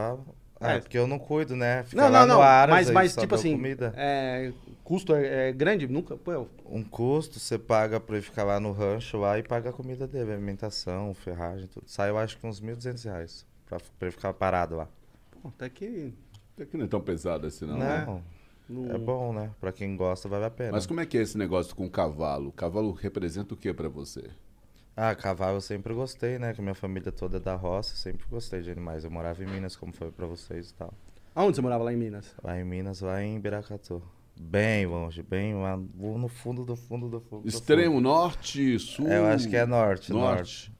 É. 0.61 0.75
É, 0.75 0.79
porque 0.79 0.97
eu 0.97 1.07
não 1.07 1.17
cuido, 1.17 1.56
né? 1.56 1.83
Fica 1.83 2.01
Não, 2.01 2.09
lá 2.11 2.19
não, 2.25 2.27
no 2.27 2.33
não. 2.35 2.41
ar, 2.41 2.67
mas, 2.67 2.88
aí 2.89 2.94
mas 2.94 3.15
tipo 3.15 3.33
assim, 3.35 3.53
Comida. 3.53 3.94
é, 3.95 4.51
custo 4.83 5.15
é, 5.15 5.50
é 5.50 5.51
grande? 5.53 5.88
Nunca. 5.88 6.17
Pô, 6.17 6.47
Um 6.65 6.83
custo, 6.83 7.39
você 7.39 7.57
paga 7.57 8.00
pra 8.00 8.17
ele 8.17 8.25
ficar 8.25 8.44
lá 8.44 8.59
no 8.59 8.71
rancho 8.73 9.18
lá 9.18 9.39
e 9.39 9.44
paga 9.44 9.69
a 9.69 9.73
comida 9.73 10.06
dele, 10.06 10.33
alimentação, 10.33 11.13
ferragem, 11.13 11.68
tudo. 11.68 11.85
Sai, 11.87 12.09
eu 12.09 12.18
acho 12.18 12.37
que 12.37 12.45
uns 12.45 12.59
1.200 12.59 13.04
reais 13.06 13.45
pra, 13.66 13.78
pra 13.78 14.07
ele 14.07 14.11
ficar 14.11 14.33
parado 14.33 14.75
lá. 14.75 14.87
pô, 15.42 15.47
até 15.47 15.69
que. 15.69 16.13
Até 16.56 16.66
que 16.66 16.75
não 16.75 16.85
é 16.85 16.87
tão 16.89 16.99
pesado 16.99 17.47
assim, 17.47 17.66
não. 17.66 17.78
Não, 17.78 17.85
né? 17.85 18.06
não- 18.69 18.94
é 18.94 18.97
bom, 18.99 19.33
né? 19.33 19.49
Pra 19.61 19.71
quem 19.71 19.95
gosta, 19.95 20.28
vale 20.30 20.45
a 20.45 20.49
pena. 20.51 20.73
Mas 20.73 20.85
como 20.85 20.99
é 20.99 21.06
que 21.06 21.18
é 21.18 21.21
esse 21.21 21.37
negócio 21.37 21.75
com 21.75 21.85
o 21.85 21.89
cavalo? 21.89 22.49
O 22.49 22.51
cavalo 22.51 22.92
representa 22.92 23.54
o 23.54 23.57
que 23.57 23.73
pra 23.73 23.87
você? 23.89 24.25
Ah, 25.01 25.15
cavalo 25.15 25.56
eu 25.56 25.61
sempre 25.61 25.94
gostei, 25.94 26.37
né? 26.37 26.53
Que 26.53 26.61
minha 26.61 26.75
família 26.75 27.09
toda 27.09 27.37
é 27.37 27.39
da 27.39 27.56
roça, 27.56 27.95
sempre 27.95 28.27
gostei 28.29 28.61
de 28.61 28.69
animais. 28.69 29.06
Eu 29.06 29.09
morava 29.09 29.41
em 29.41 29.47
Minas, 29.47 29.73
como 29.77 29.94
foi 29.94 30.11
pra 30.11 30.25
vocês 30.25 30.71
e 30.71 30.73
tal. 30.73 30.94
Aonde 31.33 31.56
você 31.56 31.61
morava 31.61 31.85
lá 31.85 31.94
em 31.94 31.95
Minas? 31.95 32.35
Lá 32.44 32.59
em 32.59 32.65
Minas, 32.65 32.99
lá 32.99 33.23
em 33.23 33.39
Biracatu. 33.39 34.03
Bem 34.37 34.85
longe, 34.85 35.23
bem 35.23 35.56
lá 35.56 35.77
no 35.77 36.27
fundo 36.27 36.65
do 36.65 36.75
fundo 36.75 37.07
do 37.07 37.21
fundo. 37.21 37.44
do 37.44 37.47
Extremo 37.47 38.01
norte, 38.01 38.77
sul? 38.77 39.06
fundo. 39.06 39.13
É, 39.13 39.19
eu 39.19 39.25
acho 39.27 39.47
que 39.47 39.56
é 39.56 39.65
norte, 39.65 40.11
norte. 40.11 40.73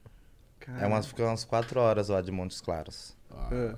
Norte. 0.68 0.80
É 0.82 0.86
umas, 0.86 1.06
fica 1.06 1.24
umas 1.24 1.42
quatro 1.42 1.80
horas 1.80 2.10
lá 2.10 2.20
de 2.20 2.30
Montes 2.30 2.60
Claros. 2.60 3.16
É. 3.50 3.74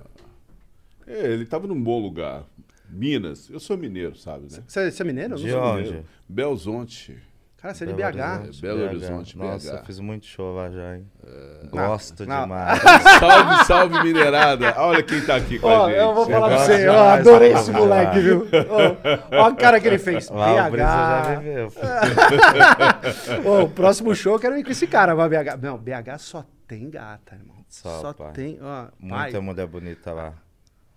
É, 1.07 1.25
ele 1.31 1.45
tava 1.45 1.67
num 1.67 1.81
bom 1.81 2.01
lugar. 2.01 2.43
Minas. 2.89 3.49
Eu 3.49 3.61
sou 3.61 3.77
mineiro, 3.77 4.17
sabe, 4.17 4.51
né? 4.51 4.61
Você, 4.67 4.93
é 5.01 5.05
mineiro? 5.05 5.37
De 5.37 5.49
sou 5.49 5.61
onde? 5.61 5.83
mineiro. 5.85 6.05
Belzonte. 6.27 7.23
Cara, 7.63 7.73
você 7.73 7.85
é 7.85 7.87
de 7.87 7.93
BH. 7.93 8.03
Horizonte, 8.03 8.61
Belo 8.61 8.83
Horizonte, 8.83 9.37
Nossa, 9.37 9.71
BH. 9.71 9.77
eu 9.79 9.85
fiz 9.85 9.99
muito 10.01 10.25
show 10.25 10.53
lá 10.53 10.69
já, 10.69 10.97
hein? 10.97 11.09
Gosto 11.71 12.25
Não. 12.25 12.41
demais. 12.41 12.81
Salve, 13.21 13.65
salve, 13.65 14.03
minerada. 14.03 14.73
Olha 14.81 15.01
quem 15.01 15.21
tá 15.21 15.37
aqui 15.37 15.59
com 15.59 15.67
Ó, 15.67 15.85
a 15.85 15.89
gente. 15.89 15.97
eu 16.01 16.13
vou 16.13 16.25
falar 16.25 16.49
pra 16.49 16.57
você, 16.57 16.73
eu 16.73 16.91
demais, 16.91 17.19
adorei 17.21 17.53
esse 17.53 17.71
moleque, 17.71 18.19
viu? 18.19 18.47
Ó, 18.69 19.37
ó 19.37 19.45
a 19.45 19.55
cara 19.55 19.79
que 19.79 19.87
ele 19.87 19.97
fez. 19.97 20.29
Lá 20.29 20.67
o 20.67 20.71
Brisa 20.71 20.87
já 20.87 21.21
BH. 21.21 21.39
viveu. 21.39 21.71
Ô, 23.49 23.63
o 23.63 23.69
próximo 23.69 24.13
show 24.13 24.33
eu 24.33 24.39
quero 24.39 24.57
ir 24.57 24.65
com 24.65 24.71
esse 24.71 24.85
cara, 24.85 25.15
vai 25.15 25.29
BH. 25.29 25.55
Não, 25.61 25.77
BH 25.77 26.17
só 26.17 26.45
tem 26.67 26.89
gata, 26.89 27.33
irmão. 27.35 27.63
Só, 27.69 28.01
Só, 28.01 28.13
pai. 28.13 28.33
tem. 28.33 28.59
Ó, 28.61 28.87
pai. 29.07 29.21
Muita 29.23 29.39
mulher 29.41 29.67
bonita 29.67 30.11
lá. 30.11 30.33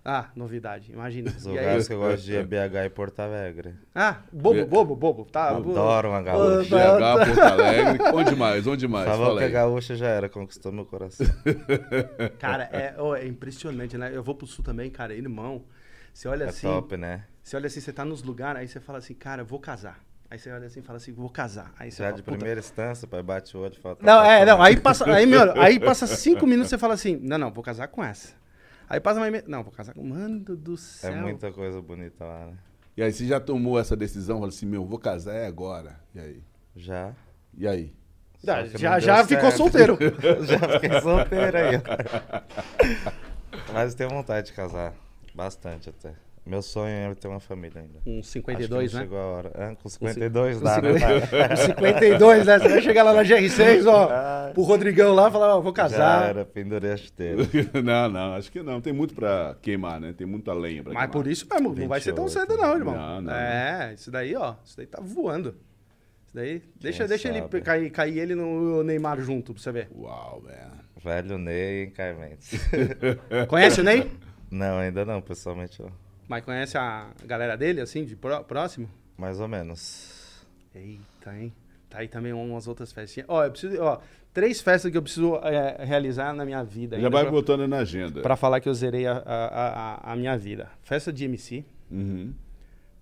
Ah, 0.08 0.26
novidade, 0.36 0.92
imagina. 0.92 1.32
Os 1.36 1.44
E 1.46 1.48
aí? 1.48 1.54
lugares 1.56 1.88
que 1.88 1.92
eu 1.94 1.98
gosto 1.98 2.22
de 2.24 2.32
ir 2.32 2.36
é 2.36 2.44
BH 2.44 2.76
e 2.86 2.90
Porto 2.90 3.18
Alegre. 3.18 3.74
Ah, 3.92 4.18
bobo, 4.32 4.64
bobo, 4.64 4.94
bobo. 4.94 5.24
Tá. 5.24 5.48
Adoro 5.48 6.10
uma 6.10 6.22
gaúcha. 6.22 6.62
BH, 6.70 7.26
Porto 7.26 7.40
Alegre. 7.40 7.98
Onde 8.14 8.36
mais? 8.36 8.66
Onde 8.68 8.86
mais? 8.86 9.04
Falou 9.08 9.26
Fala 9.26 9.40
que 9.40 9.46
a 9.46 9.48
gaúcha 9.48 9.96
já 9.96 10.06
era, 10.06 10.28
conquistou 10.28 10.70
meu 10.70 10.86
coração. 10.86 11.26
Cara, 12.38 12.68
é, 12.72 12.94
ó, 12.98 13.16
é 13.16 13.26
impressionante, 13.26 13.98
né? 13.98 14.12
Eu 14.14 14.22
vou 14.22 14.36
pro 14.36 14.46
sul 14.46 14.64
também, 14.64 14.90
cara, 14.90 15.12
irmão. 15.12 15.64
Você 16.14 16.28
olha 16.28 16.44
É 16.44 16.48
assim, 16.50 16.68
top, 16.68 16.96
né? 16.96 17.24
você 17.42 17.56
olha 17.56 17.66
assim, 17.66 17.80
você 17.80 17.92
tá 17.92 18.04
nos 18.04 18.22
lugares, 18.22 18.60
aí 18.60 18.68
você 18.68 18.78
fala 18.78 18.98
assim, 18.98 19.12
cara, 19.14 19.42
eu 19.42 19.46
vou 19.46 19.58
casar. 19.58 19.98
Aí 20.30 20.38
você 20.38 20.50
olha 20.52 20.66
assim 20.66 20.80
e 20.80 20.82
fala 20.82 20.98
assim, 20.98 21.12
vou 21.12 21.28
casar. 21.28 21.72
Aí 21.78 21.90
você 21.90 21.98
Já 21.98 22.04
fala, 22.10 22.16
de 22.16 22.22
"Puta, 22.22 22.36
primeira 22.36 22.60
instância, 22.60 23.08
pai 23.08 23.22
bate 23.24 23.56
o 23.56 23.60
olho 23.60 23.74
e 23.76 23.80
fala. 23.80 23.96
tá 23.96 24.06
Não, 24.06 24.24
é, 24.24 24.44
não, 24.44 24.62
aí 24.62 24.76
passa, 24.76 25.04
aí, 25.12 25.26
meu, 25.26 25.60
aí 25.60 25.80
passa 25.80 26.06
cinco 26.06 26.46
minutos 26.46 26.68
e 26.68 26.70
você 26.70 26.78
fala 26.78 26.94
assim, 26.94 27.16
não, 27.20 27.36
não, 27.38 27.52
vou 27.52 27.62
casar 27.64 27.88
com 27.88 28.04
essa. 28.04 28.34
Aí 28.88 29.00
passa 29.00 29.18
mais, 29.20 29.32
me- 29.32 29.42
não, 29.46 29.62
vou 29.62 29.72
casar 29.72 29.94
com, 29.94 30.02
mano 30.04 30.40
do 30.40 30.74
É 30.74 30.76
céu. 30.76 31.16
muita 31.16 31.50
coisa 31.52 31.80
bonita 31.82 32.24
lá, 32.24 32.46
né? 32.46 32.54
E 32.96 33.02
aí 33.02 33.12
você 33.12 33.26
já 33.26 33.38
tomou 33.40 33.78
essa 33.78 33.94
decisão, 33.96 34.36
falou 34.36 34.48
assim, 34.48 34.64
meu, 34.66 34.84
vou 34.86 34.98
casar 34.98 35.34
é 35.34 35.46
agora. 35.46 36.00
E 36.14 36.20
aí? 36.20 36.42
Já. 36.74 37.12
E 37.56 37.66
aí? 37.66 37.92
Já, 38.42 38.98
já, 39.00 39.24
ficou 39.26 39.50
solteiro. 39.50 39.98
Já 40.46 40.58
fiquei 40.78 41.00
solteiro 41.00 41.56
aí. 41.56 41.82
Mas 43.72 43.94
tenho 43.94 44.10
vontade 44.10 44.46
de 44.48 44.52
casar. 44.52 44.94
Bastante 45.34 45.88
até. 45.90 46.14
Meu 46.46 46.62
sonho 46.62 46.88
é 47.10 47.14
ter 47.16 47.26
uma 47.26 47.40
família 47.40 47.80
ainda. 47.82 47.98
Um 48.06 48.20
Acho 48.20 48.28
52, 48.28 48.90
que 48.92 48.94
não 48.94 49.00
né? 49.02 49.06
Chegou 49.08 49.18
a 49.18 49.24
hora. 49.26 49.50
Ah, 49.54 49.68
com 49.74 49.82
Com 49.82 49.88
52 49.88 50.58
com 50.58 50.64
dá, 50.64 50.80
né? 50.80 50.92
50 50.98 51.26
pai? 51.26 51.48
com 51.48 51.56
52, 51.56 52.46
né? 52.46 52.58
Você 52.60 52.68
vai 52.68 52.82
chegar 52.82 53.02
lá 53.02 53.12
na 53.14 53.22
GR6, 53.24 53.86
ó, 53.86 54.08
Ah, 54.08 54.50
pro 54.54 54.62
Rodrigão 54.62 55.12
lá 55.12 55.28
e 55.28 55.32
falar, 55.32 55.56
ó, 55.56 55.60
vou 55.60 55.72
Já 55.72 55.82
casar. 55.82 56.28
era, 56.28 56.44
pendurei 56.44 56.92
a 56.92 56.96
chuteira. 56.96 57.42
não, 57.82 58.08
não, 58.08 58.34
acho 58.34 58.52
que 58.52 58.62
não. 58.62 58.80
Tem 58.80 58.92
muito 58.92 59.12
pra 59.12 59.56
queimar, 59.60 60.00
né? 60.00 60.14
Tem 60.16 60.24
muita 60.24 60.52
lenha 60.54 60.84
pra 60.84 60.92
Mas 60.92 61.02
queimar. 61.02 61.12
por 61.12 61.26
isso 61.26 61.46
mesmo, 61.50 61.74
não 61.74 61.88
vai 61.88 62.00
ser 62.00 62.12
tão 62.12 62.26
28. 62.26 62.48
cedo 62.48 62.62
não, 62.62 62.76
irmão. 62.76 62.94
Não, 62.94 63.22
não, 63.22 63.32
é, 63.34 63.92
isso 63.94 64.10
daí, 64.12 64.36
ó, 64.36 64.54
isso 64.64 64.76
daí 64.76 64.86
tá 64.86 65.00
voando. 65.02 65.48
Isso 66.26 66.34
daí, 66.34 66.62
deixa, 66.80 67.08
deixa 67.08 67.28
ele 67.28 67.42
cair, 67.60 67.90
cair 67.90 68.18
ele 68.20 68.36
no 68.36 68.84
Neymar 68.84 69.20
junto 69.20 69.52
pra 69.52 69.60
você 69.60 69.72
ver. 69.72 69.88
Uau, 69.96 70.40
velho. 70.46 70.76
Velho 71.02 71.38
Ney 71.38 71.84
em 71.86 71.90
Carmentes. 71.90 72.52
Conhece 73.48 73.80
o 73.80 73.84
Ney? 73.84 74.10
não, 74.48 74.78
ainda 74.78 75.04
não, 75.04 75.20
pessoalmente 75.20 75.82
não. 75.82 75.90
Mas 76.28 76.44
conhece 76.44 76.76
a 76.76 77.08
galera 77.24 77.56
dele, 77.56 77.80
assim, 77.80 78.04
de 78.04 78.16
pró- 78.16 78.42
próximo? 78.42 78.88
Mais 79.16 79.38
ou 79.40 79.46
menos. 79.48 80.44
Eita, 80.74 81.34
hein? 81.36 81.52
Tá 81.88 81.98
aí 82.00 82.08
também 82.08 82.32
umas 82.32 82.66
outras 82.66 82.92
festinhas. 82.92 83.28
Ó, 83.28 83.44
eu 83.44 83.50
preciso, 83.50 83.80
ó, 83.80 83.98
três 84.34 84.60
festas 84.60 84.90
que 84.90 84.98
eu 84.98 85.02
preciso 85.02 85.36
é, 85.36 85.84
realizar 85.84 86.34
na 86.34 86.44
minha 86.44 86.62
vida. 86.64 87.00
Já 87.00 87.08
vai 87.08 87.22
pra, 87.22 87.30
botando 87.30 87.66
na 87.68 87.78
agenda. 87.78 88.20
pra 88.22 88.34
falar 88.36 88.60
que 88.60 88.68
eu 88.68 88.74
zerei 88.74 89.06
a, 89.06 89.12
a, 89.24 90.08
a, 90.08 90.12
a 90.12 90.16
minha 90.16 90.36
vida. 90.36 90.68
Festa 90.82 91.12
de 91.12 91.24
MC, 91.24 91.64
Uhum, 91.90 92.34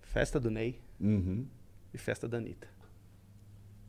festa 0.03 0.39
do 0.39 0.51
Ney 0.51 0.79
uhum. 1.01 1.47
e 1.95 1.97
festa 1.99 2.29
da 2.29 2.37
Anitta. 2.37 2.69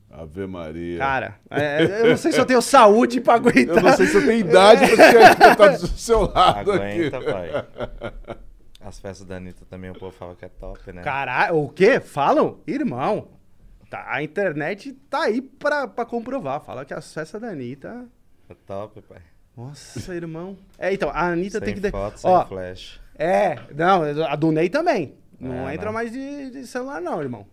Ave 0.10 0.48
Maria. 0.48 0.98
Cara, 0.98 1.36
é, 1.50 2.01
eu 2.04 2.10
não 2.12 2.18
sei 2.18 2.32
se 2.32 2.39
eu 2.39 2.46
tenho 2.46 2.62
saúde 2.62 3.20
pra 3.20 3.34
aguentar. 3.34 3.75
eu 3.77 3.84
não 3.84 3.98
sei 3.98 4.06
se 4.08 4.15
eu 4.15 4.25
tenho 4.25 4.39
idade 4.48 4.86
pra 4.96 5.51
estar 5.51 5.68
do 5.77 5.88
seu 5.88 6.22
lado 6.32 6.72
Aguenta, 6.72 7.18
aqui. 7.18 7.25
pai. 7.32 8.38
As 8.86 9.00
festas 9.00 9.25
da 9.25 9.38
Anitta 9.38 9.65
também 9.65 9.89
o 9.89 9.96
povo 9.98 10.12
fala 10.12 10.36
que 10.36 10.46
é 10.46 10.48
top, 10.48 10.94
né? 10.94 11.01
Caralho, 11.01 11.58
o 11.58 11.70
quê? 11.70 12.00
Falam? 12.00 12.60
Irmão, 12.68 13.30
tá, 13.89 14.06
a 14.08 14.22
internet 14.22 14.94
tá 15.10 15.24
aí 15.24 15.42
pra, 15.42 15.88
pra 15.88 16.06
comprovar. 16.06 16.62
Fala 16.62 16.86
que 16.86 16.94
as 16.94 17.12
festas 17.12 17.42
da 17.42 17.48
Anitta... 17.48 18.06
É 18.48 18.54
top, 18.54 19.01
pai. 19.01 19.24
Nossa, 19.58 20.13
irmão. 20.13 20.56
É, 20.77 20.94
então, 20.94 21.10
a 21.10 21.30
Anitta 21.30 21.58
sem 21.58 21.74
tem 21.74 21.82
que... 21.82 21.89
foto, 21.89 22.20
sem 22.20 22.30
Ó, 22.30 22.46
flash. 22.46 23.01
É, 23.18 23.58
não, 23.74 24.04
a 24.04 24.36
do 24.36 24.51
Ney 24.51 24.70
também. 24.70 25.15
Não 25.39 25.68
É, 25.68 25.74
entra 25.74 25.88
né? 25.88 25.92
mais 25.92 26.12
de, 26.12 26.51
de 26.51 26.68
celular, 26.68 27.01
não, 27.01 27.20
irmão. 27.20 27.48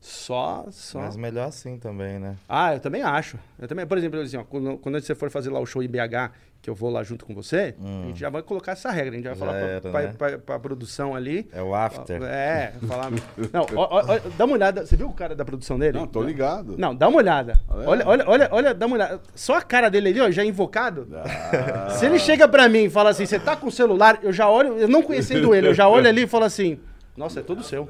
Só, 0.00 0.64
só. 0.70 1.00
Mas 1.00 1.14
melhor 1.16 1.48
assim 1.48 1.78
também, 1.78 2.18
né? 2.18 2.34
Ah, 2.48 2.74
eu 2.74 2.80
também 2.80 3.02
acho. 3.02 3.38
Eu 3.58 3.68
também, 3.68 3.86
por 3.86 3.98
exemplo, 3.98 4.18
assim, 4.20 4.36
ó, 4.38 4.44
quando, 4.44 4.78
quando 4.78 4.98
você 5.00 5.14
for 5.14 5.30
fazer 5.30 5.50
lá 5.50 5.60
o 5.60 5.66
show 5.66 5.82
em 5.82 5.88
BH, 5.88 6.32
que 6.62 6.68
eu 6.70 6.74
vou 6.74 6.90
lá 6.90 7.02
junto 7.02 7.26
com 7.26 7.34
você, 7.34 7.74
a 7.78 8.06
gente 8.06 8.18
já 8.18 8.30
vai 8.30 8.42
colocar 8.42 8.72
essa 8.72 8.90
regra. 8.90 9.12
A 9.12 9.16
gente 9.16 9.24
vai 9.24 9.32
Hum. 9.34 9.36
Já 9.36 9.46
falar 9.46 9.52
pra, 9.58 9.68
era, 9.68 9.80
pra, 9.80 10.00
né? 10.02 10.14
pra- 10.16 10.38
pra 10.38 10.58
produção 10.58 11.14
ali. 11.14 11.46
É 11.52 11.62
o 11.62 11.74
after. 11.74 12.22
É, 12.22 12.72
falar. 12.86 13.10
Não, 13.10 13.66
ó, 13.76 13.88
ó, 13.90 14.04
ó, 14.14 14.18
dá 14.38 14.44
uma 14.46 14.54
olhada. 14.54 14.86
Você 14.86 14.96
viu 14.96 15.06
o 15.06 15.12
cara 15.12 15.34
da 15.34 15.44
produção 15.44 15.78
dele? 15.78 15.98
Não, 15.98 16.06
tô 16.06 16.22
ligado. 16.22 16.76
Não, 16.78 16.94
dá 16.94 17.06
uma 17.08 17.18
olhada. 17.18 17.60
Olha. 17.68 17.88
Olha, 17.88 18.06
olha, 18.08 18.24
olha, 18.26 18.48
olha, 18.52 18.74
dá 18.74 18.86
uma 18.86 18.96
olhada. 18.96 19.20
Só 19.34 19.56
a 19.58 19.62
cara 19.62 19.90
dele 19.90 20.08
ali, 20.08 20.20
ó, 20.20 20.30
já 20.30 20.42
invocado. 20.44 21.08
Ah, 21.14 21.90
Se 21.96 22.06
ele 22.06 22.18
chega 22.18 22.48
pra 22.48 22.68
mim 22.70 22.84
e 22.84 22.90
fala 22.90 23.10
assim, 23.10 23.26
você 23.26 23.38
tá 23.38 23.54
com 23.54 23.66
o 23.68 23.72
celular, 23.72 24.18
eu 24.22 24.32
já 24.32 24.48
olho, 24.48 24.78
eu 24.78 24.88
não 24.88 25.02
conhecendo 25.02 25.54
ele, 25.54 25.68
eu 25.68 25.74
já 25.74 25.86
olho 25.88 26.08
ali 26.08 26.22
e 26.22 26.26
falo 26.26 26.44
assim, 26.44 26.78
nossa, 27.16 27.40
é 27.40 27.42
todo 27.42 27.62
seu. 27.62 27.88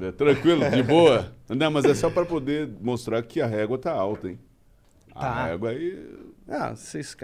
É, 0.00 0.12
tranquilo, 0.12 0.68
de 0.70 0.82
boa. 0.82 1.32
Não, 1.48 1.70
mas 1.70 1.84
é 1.84 1.94
só 1.94 2.10
pra 2.10 2.24
poder 2.24 2.68
mostrar 2.80 3.22
que 3.22 3.40
a 3.40 3.46
régua 3.46 3.78
tá 3.78 3.92
alta, 3.92 4.28
hein? 4.28 4.38
A 5.14 5.20
Tá. 5.20 5.46
régua 5.46 5.70
aí. 5.70 6.06
Ah, 6.48 6.74
vocês, 6.74 7.14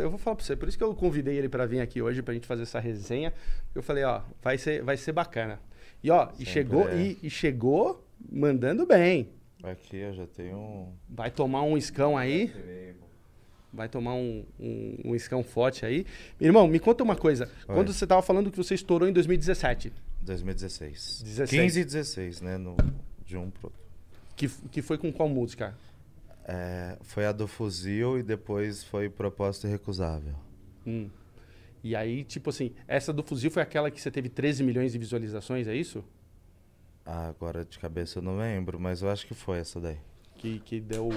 eu, 0.00 0.10
vou 0.10 0.18
falar 0.18 0.36
pra 0.36 0.44
você, 0.44 0.54
por 0.54 0.68
isso 0.68 0.76
que 0.76 0.84
eu 0.84 0.94
convidei 0.94 1.36
ele 1.36 1.48
pra 1.48 1.64
vir 1.64 1.80
aqui 1.80 2.02
hoje 2.02 2.20
pra 2.20 2.34
gente 2.34 2.46
fazer 2.46 2.62
essa 2.62 2.78
resenha. 2.78 3.32
Eu 3.74 3.82
falei, 3.82 4.04
ó, 4.04 4.20
vai 4.42 4.58
ser, 4.58 4.82
vai 4.82 4.96
ser 4.96 5.12
bacana. 5.12 5.58
E 6.02 6.10
ó, 6.10 6.28
e 6.38 6.44
chegou, 6.44 6.88
é. 6.88 6.96
e, 6.96 7.18
e 7.22 7.30
chegou 7.30 8.04
mandando 8.30 8.84
bem. 8.84 9.28
Aqui 9.62 9.96
eu 9.98 10.12
já 10.12 10.26
tenho 10.26 10.56
um. 10.58 10.92
Vai 11.08 11.30
tomar 11.30 11.62
um 11.62 11.78
escão 11.78 12.18
aí, 12.18 12.52
vai 13.72 13.88
tomar 13.88 14.14
um, 14.14 14.44
um, 14.58 14.98
um 15.06 15.14
escão 15.14 15.42
forte 15.42 15.86
aí. 15.86 16.04
Irmão, 16.40 16.66
me 16.66 16.78
conta 16.78 17.04
uma 17.04 17.16
coisa. 17.16 17.48
Oi. 17.68 17.74
Quando 17.74 17.92
você 17.92 18.06
tava 18.06 18.20
falando 18.20 18.50
que 18.50 18.56
você 18.56 18.74
estourou 18.74 19.08
em 19.08 19.12
2017, 19.12 19.92
2016. 20.22 21.22
16. 21.24 21.50
15 21.50 21.80
e 21.80 21.84
16, 21.84 22.40
né? 22.40 22.56
No, 22.56 22.76
de 23.24 23.36
um 23.36 23.50
pro. 23.50 23.72
que, 24.36 24.48
que 24.48 24.82
foi 24.82 24.98
com 24.98 25.12
qual 25.12 25.28
música? 25.28 25.74
É, 26.44 26.98
foi 27.02 27.24
a 27.26 27.32
do 27.32 27.46
fuzil 27.46 28.18
e 28.18 28.22
depois 28.22 28.82
foi 28.82 29.08
proposta 29.08 29.66
irrecusável. 29.66 30.34
Hum. 30.86 31.08
E 31.84 31.96
aí, 31.96 32.24
tipo 32.24 32.50
assim, 32.50 32.72
essa 32.86 33.12
do 33.12 33.22
fuzil 33.22 33.50
foi 33.50 33.62
aquela 33.62 33.90
que 33.90 34.00
você 34.00 34.10
teve 34.10 34.28
13 34.28 34.62
milhões 34.62 34.92
de 34.92 34.98
visualizações, 34.98 35.66
é 35.66 35.74
isso? 35.74 36.04
Ah, 37.04 37.28
agora 37.28 37.64
de 37.64 37.78
cabeça 37.78 38.18
eu 38.18 38.22
não 38.22 38.38
lembro, 38.38 38.78
mas 38.78 39.02
eu 39.02 39.10
acho 39.10 39.26
que 39.26 39.34
foi 39.34 39.58
essa 39.58 39.80
daí. 39.80 39.98
Que, 40.36 40.60
que 40.60 40.80
deu. 40.80 41.10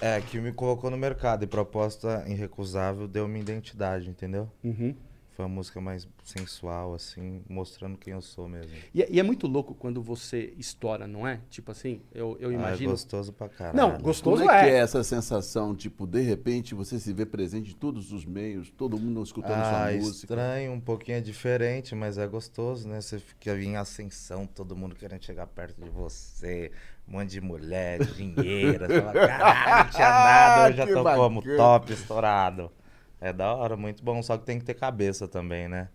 É, 0.00 0.20
que 0.20 0.40
me 0.40 0.52
colocou 0.52 0.90
no 0.90 0.96
mercado 0.96 1.44
e 1.44 1.46
proposta 1.46 2.24
irrecusável 2.28 3.06
deu 3.06 3.26
minha 3.28 3.40
identidade, 3.40 4.08
entendeu? 4.08 4.50
Uhum. 4.62 4.94
Foi 5.32 5.44
uma 5.44 5.54
música 5.54 5.80
mais 5.80 6.06
sensual, 6.22 6.94
assim, 6.94 7.42
mostrando 7.48 7.96
quem 7.98 8.12
eu 8.12 8.22
sou 8.22 8.48
mesmo. 8.48 8.84
E, 8.94 9.02
é- 9.02 9.08
e 9.10 9.18
é 9.20 9.22
muito 9.22 9.46
louco 9.46 9.74
quando 9.74 10.02
você 10.02 10.54
estoura, 10.58 11.06
não 11.06 11.26
é? 11.26 11.40
Tipo 11.50 11.70
assim, 11.70 12.02
eu, 12.12 12.36
eu 12.40 12.52
Ah, 12.52 12.70
é 12.70 12.76
imagino. 12.76 12.78
gostoso 12.78 13.32
pra 13.32 13.48
caralho. 13.48 13.96
não, 13.96 13.98
Como 14.20 14.40
gostoso 14.40 14.44
é 14.44 14.48
que 14.48 14.66
é 14.66 14.76
é. 14.78 14.78
essa 14.78 15.02
sensação, 15.04 15.74
tipo, 15.74 16.06
de 16.06 16.20
repente 16.22 16.74
você 16.74 16.98
se 17.00 17.12
vê 17.12 17.26
presente 17.26 17.72
em 17.72 17.76
todos 17.76 18.12
os 18.12 18.24
meios, 18.24 18.70
todo 18.70 18.98
mundo 18.98 19.22
escutando 19.22 19.64
Ah, 19.64 19.64
sua 19.64 19.80
música? 19.80 20.46
estranho, 20.46 20.72
um 20.72 20.80
pouquinho 20.80 21.18
é 21.18 21.20
diferente, 21.20 21.94
mas 21.94 22.16
é 22.16 22.26
gostoso, 22.26 22.88
né? 22.88 23.00
Você 23.00 23.18
fica 23.18 23.50
em 23.60 23.76
ascensão, 23.76 24.46
todo 24.46 24.76
mundo 24.76 24.94
querendo 24.94 25.24
chegar 25.24 25.46
perto 25.48 25.80
de 25.82 25.90
você, 25.90 26.70
um 27.08 27.12
monte 27.12 27.30
de 27.30 27.40
mulher, 27.40 28.00
dinheiro, 28.00 28.86
você 28.86 29.00
fala, 29.00 29.16
caralho, 29.16 29.80
não 29.80 29.86
tinha 29.88 30.12
nada, 30.12 30.68
eu 30.68 30.72
já 30.76 30.86
tô 30.86 31.04
como 31.06 31.42
bacana. 31.42 31.42
top, 31.42 31.92
estourado. 31.92 32.70
É 33.22 33.32
da 33.32 33.54
hora, 33.54 33.76
muito 33.76 34.02
bom, 34.02 34.20
só 34.22 34.36
que 34.36 34.44
tem 34.44 34.58
que 34.58 34.64
ter 34.64 34.74
cabeça 34.74 35.28
também, 35.28 35.68
né? 35.68 35.88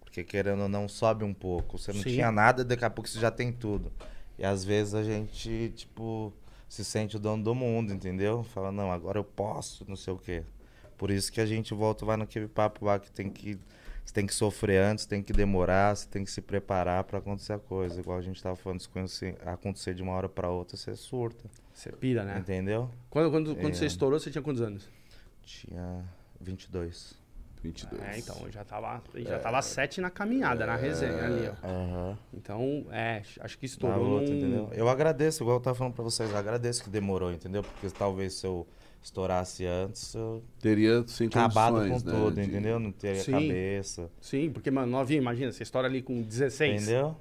Porque 0.00 0.22
querendo 0.22 0.62
ou 0.62 0.68
não, 0.68 0.86
sobe 0.86 1.24
um 1.24 1.32
pouco. 1.32 1.78
Você 1.78 1.92
não 1.92 2.02
Sim. 2.02 2.10
tinha 2.10 2.30
nada, 2.30 2.62
daqui 2.62 2.84
a 2.84 2.90
pouco 2.90 3.08
você 3.08 3.18
já 3.18 3.30
tem 3.30 3.50
tudo. 3.50 3.90
E 4.38 4.44
às 4.44 4.64
vezes 4.64 4.94
a 4.94 5.02
gente, 5.02 5.72
tipo, 5.74 6.30
se 6.68 6.84
sente 6.84 7.16
o 7.16 7.18
dono 7.18 7.42
do 7.42 7.54
mundo, 7.54 7.92
entendeu? 7.92 8.42
Fala, 8.44 8.70
não, 8.70 8.92
agora 8.92 9.18
eu 9.18 9.24
posso, 9.24 9.84
não 9.88 9.96
sei 9.96 10.12
o 10.12 10.18
quê. 10.18 10.42
Por 10.98 11.10
isso 11.10 11.32
que 11.32 11.40
a 11.40 11.46
gente 11.46 11.72
volta, 11.72 12.04
vai 12.04 12.16
naquele 12.18 12.46
papo 12.48 12.84
lá 12.84 12.98
que 12.98 13.10
tem 13.10 13.30
que. 13.30 13.58
Você 14.04 14.12
tem 14.14 14.26
que 14.26 14.34
sofrer 14.34 14.82
antes, 14.82 15.04
tem 15.06 15.22
que 15.22 15.32
demorar, 15.32 15.94
você 15.94 16.08
tem 16.08 16.24
que 16.24 16.30
se 16.30 16.40
preparar 16.40 17.04
pra 17.04 17.18
acontecer 17.18 17.52
a 17.52 17.58
coisa. 17.58 18.00
Igual 18.00 18.18
a 18.18 18.22
gente 18.22 18.42
tava 18.42 18.56
falando, 18.56 18.80
se 18.80 19.36
acontecer, 19.44 19.94
de 19.94 20.02
uma 20.02 20.12
hora 20.12 20.28
pra 20.28 20.50
outra, 20.50 20.76
você 20.76 20.96
surta. 20.96 21.48
Você 21.74 21.92
pira, 21.92 22.24
né? 22.24 22.38
Entendeu? 22.38 22.90
Quando, 23.10 23.30
quando, 23.30 23.54
quando 23.56 23.72
É. 23.72 23.76
você 23.76 23.86
estourou, 23.86 24.18
você 24.18 24.30
tinha 24.30 24.40
quantos 24.42 24.62
anos? 24.62 24.88
Tinha 25.42 26.04
22. 26.40 27.14
22. 27.62 28.00
É, 28.02 28.18
então, 28.18 28.36
já 28.50 28.64
tava, 28.64 29.02
já 29.16 29.38
tava 29.38 29.60
sete 29.62 30.00
na 30.00 30.10
caminhada, 30.10 30.64
na 30.64 30.76
resenha 30.76 31.24
ali, 31.24 31.48
ó. 31.48 31.66
Aham. 31.66 32.18
Então, 32.32 32.86
é, 32.90 33.22
acho 33.40 33.58
que 33.58 33.66
estourou 33.66 34.16
luta, 34.20 34.30
num- 34.30 34.36
entendeu? 34.36 34.70
Eu 34.72 34.88
agradeço, 34.88 35.42
igual 35.42 35.56
eu 35.56 35.60
tava 35.62 35.74
falando 35.76 35.94
pra 35.94 36.04
vocês, 36.04 36.30
eu 36.30 36.36
agradeço 36.36 36.84
que 36.84 36.90
demorou, 36.90 37.32
entendeu? 37.32 37.62
Porque 37.64 37.90
talvez 37.90 38.34
se 38.34 38.46
eu 38.46 38.66
estourasse 39.02 39.66
antes, 39.66 40.14
eu 40.14 40.44
Teria 40.60 41.04
sem 41.08 41.26
acabado 41.26 41.74
com 41.74 41.80
né, 41.98 42.00
tudo, 42.00 42.34
de- 42.36 42.42
entendeu? 42.42 42.78
Não 42.78 42.92
teria 42.92 43.22
Sim. 43.24 43.32
cabeça, 43.32 44.10
Sim, 44.20 44.50
porque, 44.52 44.70
mano, 44.70 44.92
novinho, 44.92 45.20
imagina, 45.20 45.50
você 45.50 45.64
estoura 45.64 45.88
ali 45.88 46.00
com 46.00 46.22
16. 46.22 46.82
entendeu? 46.84 47.16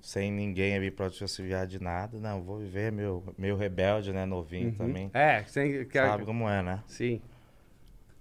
Sem 0.00 0.30
ninguém 0.30 0.76
ali 0.76 0.90
pra 0.90 1.10
te 1.10 1.22
auxiliar 1.24 1.66
de 1.66 1.82
nada. 1.82 2.18
Não, 2.20 2.42
vou 2.42 2.58
viver 2.58 2.92
meu, 2.92 3.24
meu 3.36 3.56
rebelde, 3.56 4.12
né? 4.12 4.24
Novinho 4.26 4.68
Uhum. 4.68 4.74
também. 4.76 5.10
É, 5.12 5.42
sem, 5.44 5.88
Sabe 5.90 6.24
como 6.24 6.48
é, 6.48 6.62
né? 6.62 6.82
Sim. 6.86 7.20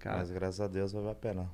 Cara, 0.07 0.19
Mas 0.19 0.31
graças 0.31 0.59
a 0.61 0.67
Deus 0.67 0.91
valeu 0.91 1.09
a 1.09 1.15
pena. 1.15 1.49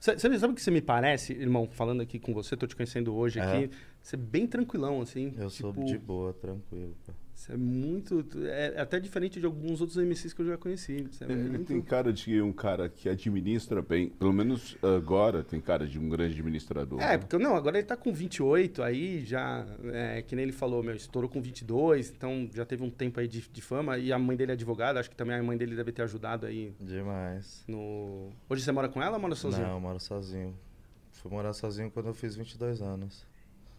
Sa- 0.00 0.16
Sabe, 0.18 0.36
o 0.36 0.54
que 0.54 0.62
você 0.62 0.70
me 0.70 0.80
parece, 0.80 1.32
irmão, 1.32 1.68
falando 1.70 2.00
aqui 2.00 2.18
com 2.18 2.32
você, 2.32 2.56
tô 2.56 2.66
te 2.66 2.76
conhecendo 2.76 3.14
hoje 3.14 3.40
aqui. 3.40 3.70
Você 4.00 4.14
é 4.14 4.18
bem 4.18 4.46
tranquilão, 4.46 5.00
assim. 5.00 5.34
Eu 5.36 5.50
sou 5.50 5.72
tipo, 5.72 5.84
de 5.84 5.98
boa, 5.98 6.32
tranquilo. 6.32 6.94
pô. 7.04 7.12
Você 7.38 7.52
é 7.52 7.56
muito. 7.56 8.24
É 8.46 8.80
até 8.80 8.98
diferente 8.98 9.38
de 9.38 9.46
alguns 9.46 9.80
outros 9.80 9.96
MCs 9.96 10.32
que 10.32 10.42
eu 10.42 10.46
já 10.46 10.56
conheci. 10.58 11.08
É 11.20 11.24
Ele 11.32 11.48
muito- 11.50 11.66
tem 11.68 11.80
cara 11.80 12.12
de 12.12 12.42
um 12.42 12.52
cara 12.52 12.88
que 12.88 13.08
administra 13.08 13.80
bem. 13.80 14.08
Pelo 14.08 14.32
menos 14.32 14.76
agora 14.82 15.44
tem 15.44 15.60
cara 15.60 15.86
de 15.86 16.00
um 16.00 16.08
grande 16.08 16.34
administrador. 16.34 17.00
É, 17.00 17.10
né? 17.10 17.18
porque 17.18 17.38
não, 17.38 17.54
agora 17.54 17.78
ele 17.78 17.86
tá 17.86 17.96
com 17.96 18.12
28, 18.12 18.82
aí 18.82 19.24
já, 19.24 19.64
é, 19.84 20.20
que 20.20 20.34
nem 20.34 20.42
ele 20.42 20.52
falou, 20.52 20.82
meu, 20.82 20.96
estourou 20.96 21.30
com 21.30 21.40
22, 21.40 22.10
então 22.10 22.50
já 22.52 22.66
teve 22.66 22.82
um 22.82 22.90
tempo 22.90 23.20
aí 23.20 23.28
de, 23.28 23.48
de 23.48 23.62
fama, 23.62 23.96
e 23.98 24.12
a 24.12 24.18
mãe 24.18 24.36
dele 24.36 24.50
é 24.50 24.54
advogada, 24.54 24.98
acho 24.98 25.08
que 25.08 25.14
também 25.16 25.36
a 25.36 25.42
mãe 25.42 25.56
dele 25.56 25.76
deve 25.76 25.92
ter 25.92 26.02
ajudado 26.02 26.44
aí 26.44 26.74
Demais. 26.80 27.62
no... 27.68 28.30
Hoje 28.50 28.64
você 28.64 28.72
mora 28.72 28.88
com 28.88 29.00
ela 29.00 29.16
ou 29.16 29.22
mora 29.22 29.36
sozinho? 29.36 29.64
Não, 29.64 29.74
eu 29.74 29.80
moro 29.80 30.00
sozinho. 30.00 30.58
Fui 31.12 31.30
morar 31.30 31.52
sozinho 31.52 31.88
quando 31.88 32.06
eu 32.06 32.14
fiz 32.14 32.34
22 32.34 32.82
anos. 32.82 33.24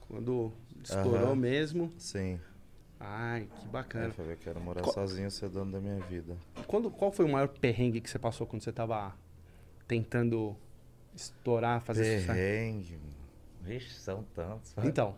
Quando 0.08 0.54
estourou 0.82 1.28
Aham. 1.28 1.36
mesmo, 1.36 1.92
Sim. 1.98 2.40
Ai, 3.00 3.48
que 3.60 3.66
Eu 3.66 3.72
bacana. 3.72 4.12
falei, 4.12 4.36
quero 4.36 4.60
morar 4.60 4.82
Qual- 4.82 4.94
sozinho, 4.94 5.30
ser 5.32 5.50
dono 5.50 5.72
da 5.72 5.80
minha 5.80 6.00
vida. 6.02 6.38
Quando, 6.68 6.90
qual 6.92 7.12
foi 7.12 7.26
o 7.26 7.30
maior 7.30 7.48
perrengue 7.48 8.02
que 8.02 8.10
você 8.10 8.20
passou 8.20 8.46
quando 8.46 8.62
você 8.64 8.72
tava 8.72 9.14
tentando 9.88 10.56
estourar, 11.16 11.82
fazer 11.82 12.20
sucesso? 12.22 12.28
Perrengue. 12.28 13.00
Vixe, 13.62 13.94
são 14.00 14.24
tantos. 14.34 14.74
Então, 14.84 15.16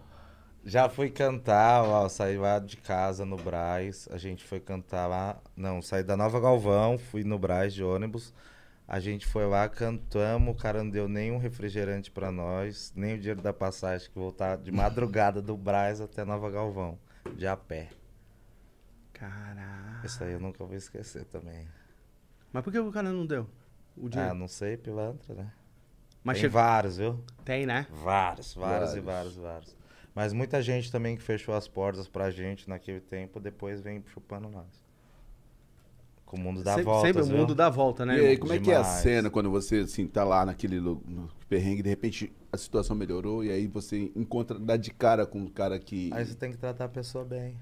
Já 0.63 0.87
fui 0.87 1.09
cantar, 1.09 1.83
ó, 1.83 2.07
saí 2.07 2.37
lá 2.37 2.59
de 2.59 2.77
casa 2.77 3.25
no 3.25 3.35
Braz. 3.35 4.07
A 4.11 4.17
gente 4.19 4.43
foi 4.43 4.59
cantar 4.59 5.07
lá. 5.07 5.41
Não, 5.55 5.81
saí 5.81 6.03
da 6.03 6.15
Nova 6.15 6.39
Galvão, 6.39 6.99
fui 6.99 7.23
no 7.23 7.39
Braz 7.39 7.73
de 7.73 7.83
ônibus. 7.83 8.31
A 8.87 8.99
gente 8.99 9.25
foi 9.25 9.47
lá, 9.47 9.67
cantamos, 9.67 10.53
o 10.53 10.57
cara 10.57 10.83
não 10.83 10.89
deu 10.91 11.07
nenhum 11.07 11.37
refrigerante 11.39 12.11
pra 12.11 12.31
nós, 12.31 12.93
nem 12.95 13.15
o 13.15 13.17
dinheiro 13.17 13.41
da 13.41 13.51
passagem, 13.53 14.07
que 14.09 14.19
voltar 14.19 14.57
de 14.57 14.71
madrugada 14.71 15.41
do 15.41 15.57
Braz 15.57 15.99
até 15.99 16.23
Nova 16.25 16.51
Galvão, 16.51 16.99
de 17.35 17.47
a 17.47 17.55
pé. 17.57 17.89
caraca. 19.13 20.05
Isso 20.05 20.23
aí 20.23 20.33
eu 20.33 20.39
nunca 20.39 20.63
vou 20.65 20.75
esquecer 20.75 21.25
também. 21.25 21.67
Mas 22.51 22.63
por 22.63 22.71
que 22.71 22.79
o 22.79 22.91
cara 22.91 23.11
não 23.11 23.25
deu 23.25 23.47
o 23.95 24.09
Ah, 24.15 24.33
não 24.33 24.47
sei, 24.47 24.77
pilantra, 24.77 25.33
né? 25.35 25.51
Mas 26.23 26.35
Tem 26.37 26.41
chegou... 26.43 26.61
vários, 26.61 26.97
viu? 26.97 27.23
Tem, 27.43 27.65
né? 27.65 27.87
Vários, 27.89 28.53
vários, 28.53 28.93
e 28.95 28.99
Vários. 28.99 29.05
vários, 29.05 29.35
vários. 29.35 29.77
Mas 30.13 30.33
muita 30.33 30.61
gente 30.61 30.91
também 30.91 31.15
que 31.15 31.23
fechou 31.23 31.55
as 31.55 31.67
portas 31.67 32.07
pra 32.07 32.29
gente 32.29 32.69
naquele 32.69 32.99
tempo, 32.99 33.39
depois 33.39 33.81
vem 33.81 34.03
chupando 34.07 34.49
nós. 34.49 34.83
Com 36.31 36.37
o 36.37 36.39
mundo 36.39 36.63
dá 36.63 36.71
sempre, 36.75 36.85
volta, 36.85 37.07
sempre 37.07 37.21
o 37.23 37.27
mundo 37.27 37.53
dá 37.53 37.69
volta, 37.69 38.05
né? 38.05 38.17
E 38.17 38.25
aí, 38.25 38.37
como 38.37 38.53
é 38.53 38.57
que 38.59 38.71
é 38.71 38.75
a 38.77 38.81
Demais. 38.81 39.01
cena 39.01 39.29
quando 39.29 39.51
você 39.51 39.79
assim, 39.79 40.07
tá 40.07 40.23
lá 40.23 40.45
naquele 40.45 40.79
no 40.79 41.29
perrengue, 41.49 41.83
de 41.83 41.89
repente 41.89 42.31
a 42.49 42.55
situação 42.55 42.95
melhorou 42.95 43.43
e 43.43 43.51
aí 43.51 43.67
você 43.67 44.09
encontra, 44.15 44.57
dá 44.57 44.77
de 44.77 44.91
cara 44.91 45.25
com 45.25 45.39
um 45.39 45.47
cara 45.47 45.77
que. 45.77 46.09
Aí 46.13 46.25
você 46.25 46.33
tem 46.33 46.49
que 46.49 46.57
tratar 46.57 46.85
a 46.85 46.89
pessoa 46.89 47.25
bem. 47.25 47.57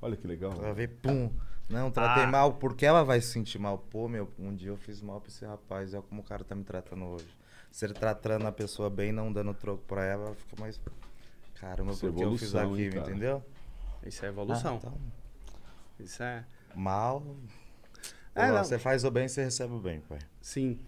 Olha 0.00 0.16
que 0.16 0.24
legal. 0.24 0.52
Ela 0.52 0.72
vê, 0.72 0.86
pum. 0.86 1.28
Não, 1.68 1.90
tratei 1.90 2.22
Ah. 2.22 2.26
mal, 2.28 2.52
porque 2.54 2.86
ela 2.86 3.02
vai 3.02 3.20
se 3.20 3.26
sentir 3.32 3.58
mal. 3.58 3.76
Pô, 3.76 4.06
meu, 4.08 4.30
um 4.38 4.54
dia 4.54 4.68
eu 4.68 4.76
fiz 4.76 5.02
mal 5.02 5.20
pra 5.20 5.28
esse 5.28 5.44
rapaz, 5.44 5.92
olha 5.92 6.02
como 6.04 6.20
o 6.20 6.24
cara 6.24 6.44
tá 6.44 6.54
me 6.54 6.62
tratando 6.62 7.06
hoje. 7.06 7.26
Se 7.72 7.84
ele 7.86 7.94
tratando 7.94 8.46
a 8.46 8.52
pessoa 8.52 8.88
bem, 8.88 9.10
não 9.10 9.32
dando 9.32 9.52
troco 9.52 9.82
pra 9.84 10.04
ela, 10.04 10.32
fica 10.36 10.54
mais. 10.60 10.80
Caramba, 11.60 11.90
Isso 11.90 12.06
é 12.06 12.08
porque 12.08 12.24
eu 12.24 12.38
fiz 12.38 12.54
evolução, 12.54 12.78
hein, 12.78 12.86
entendeu? 12.96 13.42
Isso 14.06 14.24
é 14.24 14.28
evolução. 14.28 14.74
Ah, 14.74 14.76
então, 14.78 14.94
Isso 15.98 16.22
é. 16.22 16.44
mal. 16.76 17.20
É, 18.36 18.48
Pô, 18.48 18.52
não. 18.52 18.64
você 18.64 18.78
faz 18.78 19.02
o 19.02 19.10
bem, 19.10 19.26
você 19.26 19.44
recebe 19.44 19.72
o 19.72 19.78
bem, 19.78 20.00
pai. 20.00 20.18
Sim. 20.42 20.78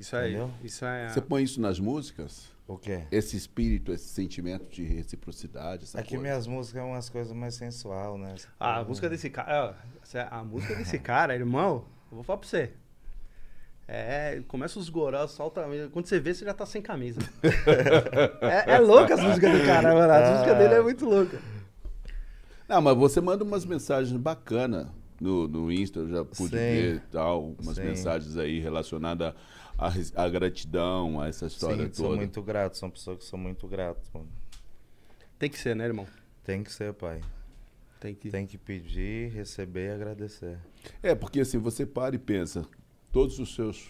Isso 0.00 0.16
aí. 0.16 0.30
Entendeu? 0.30 0.50
Isso 0.64 0.84
é. 0.86 1.08
Você 1.10 1.20
põe 1.20 1.42
isso 1.42 1.60
nas 1.60 1.78
músicas? 1.78 2.50
O 2.66 2.78
quê? 2.78 3.02
Esse 3.12 3.36
espírito, 3.36 3.92
esse 3.92 4.08
sentimento 4.08 4.66
de 4.70 4.82
reciprocidade, 4.82 5.84
essa 5.84 6.00
É 6.00 6.02
que 6.02 6.08
coisa. 6.10 6.22
minhas 6.22 6.46
músicas 6.46 6.82
são 6.82 6.90
umas 6.90 7.08
coisas 7.10 7.32
mais 7.32 7.54
sensual, 7.54 8.18
né? 8.18 8.34
Ah, 8.58 8.78
a 8.78 8.84
música 8.84 9.08
desse 9.08 9.28
cara. 9.30 9.76
A 10.30 10.42
música 10.42 10.74
desse 10.76 10.98
cara, 10.98 11.34
irmão, 11.34 11.84
eu 12.10 12.16
vou 12.16 12.24
falar 12.24 12.38
pra 12.38 12.48
você. 12.48 12.72
É, 13.86 14.42
começa 14.48 14.78
os 14.80 14.88
gorós, 14.88 15.30
solta. 15.30 15.62
Quando 15.92 16.06
você 16.06 16.18
vê, 16.18 16.34
você 16.34 16.44
já 16.44 16.52
tá 16.54 16.66
sem 16.66 16.82
camisa. 16.82 17.20
é, 18.40 18.72
é 18.74 18.78
louca 18.78 19.14
as 19.14 19.22
músicas 19.22 19.60
do 19.60 19.64
cara, 19.64 19.94
mano. 19.94 20.12
As 20.12 20.30
músicas 20.30 20.58
dele 20.58 20.74
é 20.74 20.82
muito 20.82 21.04
louca. 21.04 21.38
Não, 22.66 22.80
mas 22.82 22.96
você 22.96 23.20
manda 23.20 23.44
umas 23.44 23.64
mensagens 23.64 24.16
bacanas 24.18 24.88
no, 25.20 25.48
no 25.48 25.72
Insta, 25.72 26.00
eu 26.00 26.08
já 26.08 26.24
pude 26.24 26.50
Sim. 26.50 26.56
ver 26.56 26.96
e 26.96 27.00
tal, 27.10 27.54
umas 27.58 27.76
Sim. 27.76 27.84
mensagens 27.84 28.36
aí 28.36 28.60
relacionadas 28.60 29.34
à, 30.14 30.28
gratidão, 30.28 31.20
a 31.20 31.28
essa 31.28 31.46
história 31.46 31.84
Sim, 31.84 31.90
toda. 31.90 32.08
sou 32.08 32.16
muito 32.16 32.42
grato, 32.42 32.76
são 32.76 32.90
pessoas 32.90 33.18
que 33.18 33.24
são 33.24 33.38
muito 33.38 33.66
gratas, 33.66 34.10
mano. 34.12 34.28
Tem 35.38 35.50
que 35.50 35.58
ser, 35.58 35.76
né, 35.76 35.84
irmão? 35.84 36.06
Tem 36.44 36.62
que 36.62 36.72
ser, 36.72 36.92
pai. 36.94 37.20
Tem 38.00 38.14
que. 38.14 38.30
Tem 38.30 38.46
que 38.46 38.58
pedir, 38.58 39.30
receber 39.32 39.88
e 39.88 39.90
agradecer. 39.92 40.58
É, 41.02 41.14
porque 41.14 41.40
assim, 41.40 41.58
você 41.58 41.84
para 41.84 42.14
e 42.14 42.18
pensa, 42.18 42.66
todos 43.12 43.38
os 43.38 43.54
seus 43.54 43.88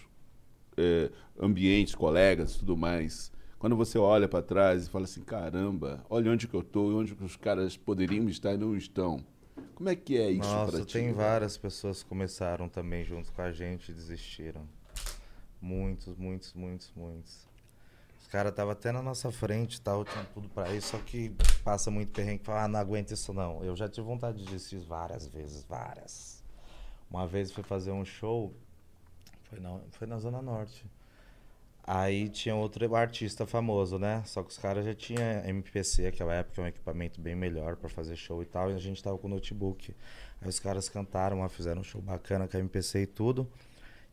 é, 0.75 1.09
ambientes, 1.39 1.95
colegas 1.95 2.55
e 2.55 2.59
tudo 2.59 2.75
mais, 2.75 3.31
quando 3.59 3.75
você 3.75 3.97
olha 3.97 4.27
para 4.27 4.43
trás 4.43 4.87
e 4.87 4.89
fala 4.89 5.05
assim, 5.05 5.21
caramba, 5.21 6.05
olha 6.09 6.31
onde 6.31 6.47
que 6.47 6.53
eu 6.53 6.63
tô, 6.63 6.97
onde 6.97 7.15
que 7.15 7.23
os 7.23 7.35
caras 7.35 7.75
poderiam 7.75 8.27
estar 8.29 8.53
e 8.53 8.57
não 8.57 8.75
estão. 8.75 9.23
Como 9.75 9.89
é 9.89 9.95
que 9.95 10.17
é 10.17 10.31
isso 10.31 10.49
Nossa, 10.49 10.85
ti? 10.85 10.93
tem 10.93 11.13
várias 11.13 11.57
pessoas 11.57 12.01
que 12.01 12.09
começaram 12.09 12.67
também 12.67 13.03
junto 13.03 13.31
com 13.31 13.41
a 13.41 13.51
gente 13.51 13.91
e 13.91 13.93
desistiram. 13.93 14.67
Muitos, 15.61 16.15
muitos, 16.17 16.53
muitos, 16.53 16.91
muitos. 16.95 17.47
Os 18.19 18.27
caras 18.27 18.51
estavam 18.51 18.73
até 18.73 18.91
na 18.91 19.01
nossa 19.01 19.31
frente 19.31 19.79
tal, 19.79 20.03
tinham 20.03 20.25
tudo 20.33 20.49
pra 20.49 20.73
isso, 20.73 20.89
só 20.89 20.97
que 20.97 21.31
passa 21.63 21.89
muito 21.89 22.11
perrengue 22.11 22.41
e 22.41 22.45
fala, 22.45 22.63
ah, 22.63 22.67
não 22.67 22.79
aguento 22.79 23.11
isso 23.11 23.33
não. 23.33 23.63
Eu 23.63 23.75
já 23.75 23.87
tive 23.87 24.05
vontade 24.05 24.39
de 24.39 24.45
desistir 24.45 24.79
várias 24.79 25.27
vezes, 25.27 25.63
várias. 25.63 26.43
Uma 27.09 27.25
vez 27.25 27.51
fui 27.51 27.63
fazer 27.63 27.91
um 27.91 28.03
show, 28.03 28.53
foi 29.43 29.59
na, 29.59 29.79
foi 29.91 30.07
na 30.07 30.17
Zona 30.17 30.41
Norte. 30.41 30.85
Aí 31.89 32.27
tinha 32.27 32.53
outro 32.53 32.93
artista 32.93 33.45
famoso, 33.45 33.97
né? 33.97 34.21
Só 34.25 34.43
que 34.43 34.49
os 34.49 34.57
caras 34.57 34.83
já 34.83 34.93
tinham 34.93 35.23
MPC, 35.45 36.05
aquela 36.07 36.33
época, 36.33 36.61
um 36.61 36.67
equipamento 36.67 37.21
bem 37.21 37.33
melhor 37.33 37.77
pra 37.77 37.87
fazer 37.87 38.17
show 38.17 38.43
e 38.43 38.45
tal, 38.45 38.69
e 38.69 38.73
a 38.73 38.77
gente 38.77 39.01
tava 39.01 39.17
com 39.17 39.29
notebook. 39.29 39.95
Aí 40.41 40.49
os 40.49 40.59
caras 40.59 40.89
cantaram, 40.89 41.47
fizeram 41.47 41.79
um 41.79 41.83
show 41.85 42.01
bacana 42.01 42.45
com 42.45 42.57
a 42.57 42.59
MPC 42.59 43.03
e 43.03 43.07
tudo. 43.07 43.49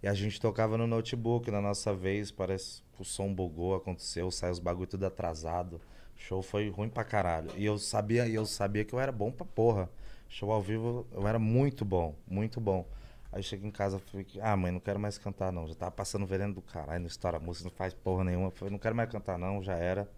E 0.00 0.06
a 0.06 0.14
gente 0.14 0.40
tocava 0.40 0.78
no 0.78 0.86
notebook, 0.86 1.50
na 1.50 1.60
nossa 1.60 1.92
vez, 1.92 2.30
parece 2.30 2.80
que 2.94 3.02
o 3.02 3.04
som 3.04 3.34
bugou, 3.34 3.74
aconteceu, 3.74 4.30
saiu 4.30 4.52
os 4.52 4.60
bagulho 4.60 4.86
tudo 4.86 5.04
atrasado. 5.06 5.80
O 6.16 6.20
show 6.20 6.42
foi 6.42 6.70
ruim 6.70 6.88
pra 6.88 7.02
caralho. 7.02 7.50
E 7.56 7.64
eu 7.64 7.76
sabia, 7.76 8.28
eu 8.28 8.46
sabia 8.46 8.84
que 8.84 8.94
eu 8.94 9.00
era 9.00 9.10
bom 9.10 9.32
pra 9.32 9.44
porra. 9.44 9.90
Show 10.28 10.52
ao 10.52 10.62
vivo, 10.62 11.08
eu 11.10 11.26
era 11.26 11.40
muito 11.40 11.84
bom, 11.84 12.14
muito 12.24 12.60
bom. 12.60 12.86
Aí 13.34 13.42
cheguei 13.42 13.66
em 13.68 13.72
casa 13.72 13.96
e 13.96 14.00
falei, 14.00 14.26
ah, 14.40 14.56
mãe, 14.56 14.70
não 14.70 14.78
quero 14.78 15.00
mais 15.00 15.18
cantar 15.18 15.50
não. 15.50 15.66
Já 15.66 15.74
tava 15.74 15.90
passando 15.90 16.24
veneno 16.24 16.54
do 16.54 16.62
caralho, 16.62 17.00
não 17.00 17.08
estoura 17.08 17.38
a 17.38 17.40
música, 17.40 17.68
não 17.68 17.76
faz 17.76 17.92
porra 17.92 18.22
nenhuma. 18.22 18.46
Eu 18.46 18.50
falei, 18.52 18.70
não 18.70 18.78
quero 18.78 18.94
mais 18.94 19.10
cantar 19.10 19.36
não, 19.36 19.60
já 19.60 19.74
era. 19.74 20.08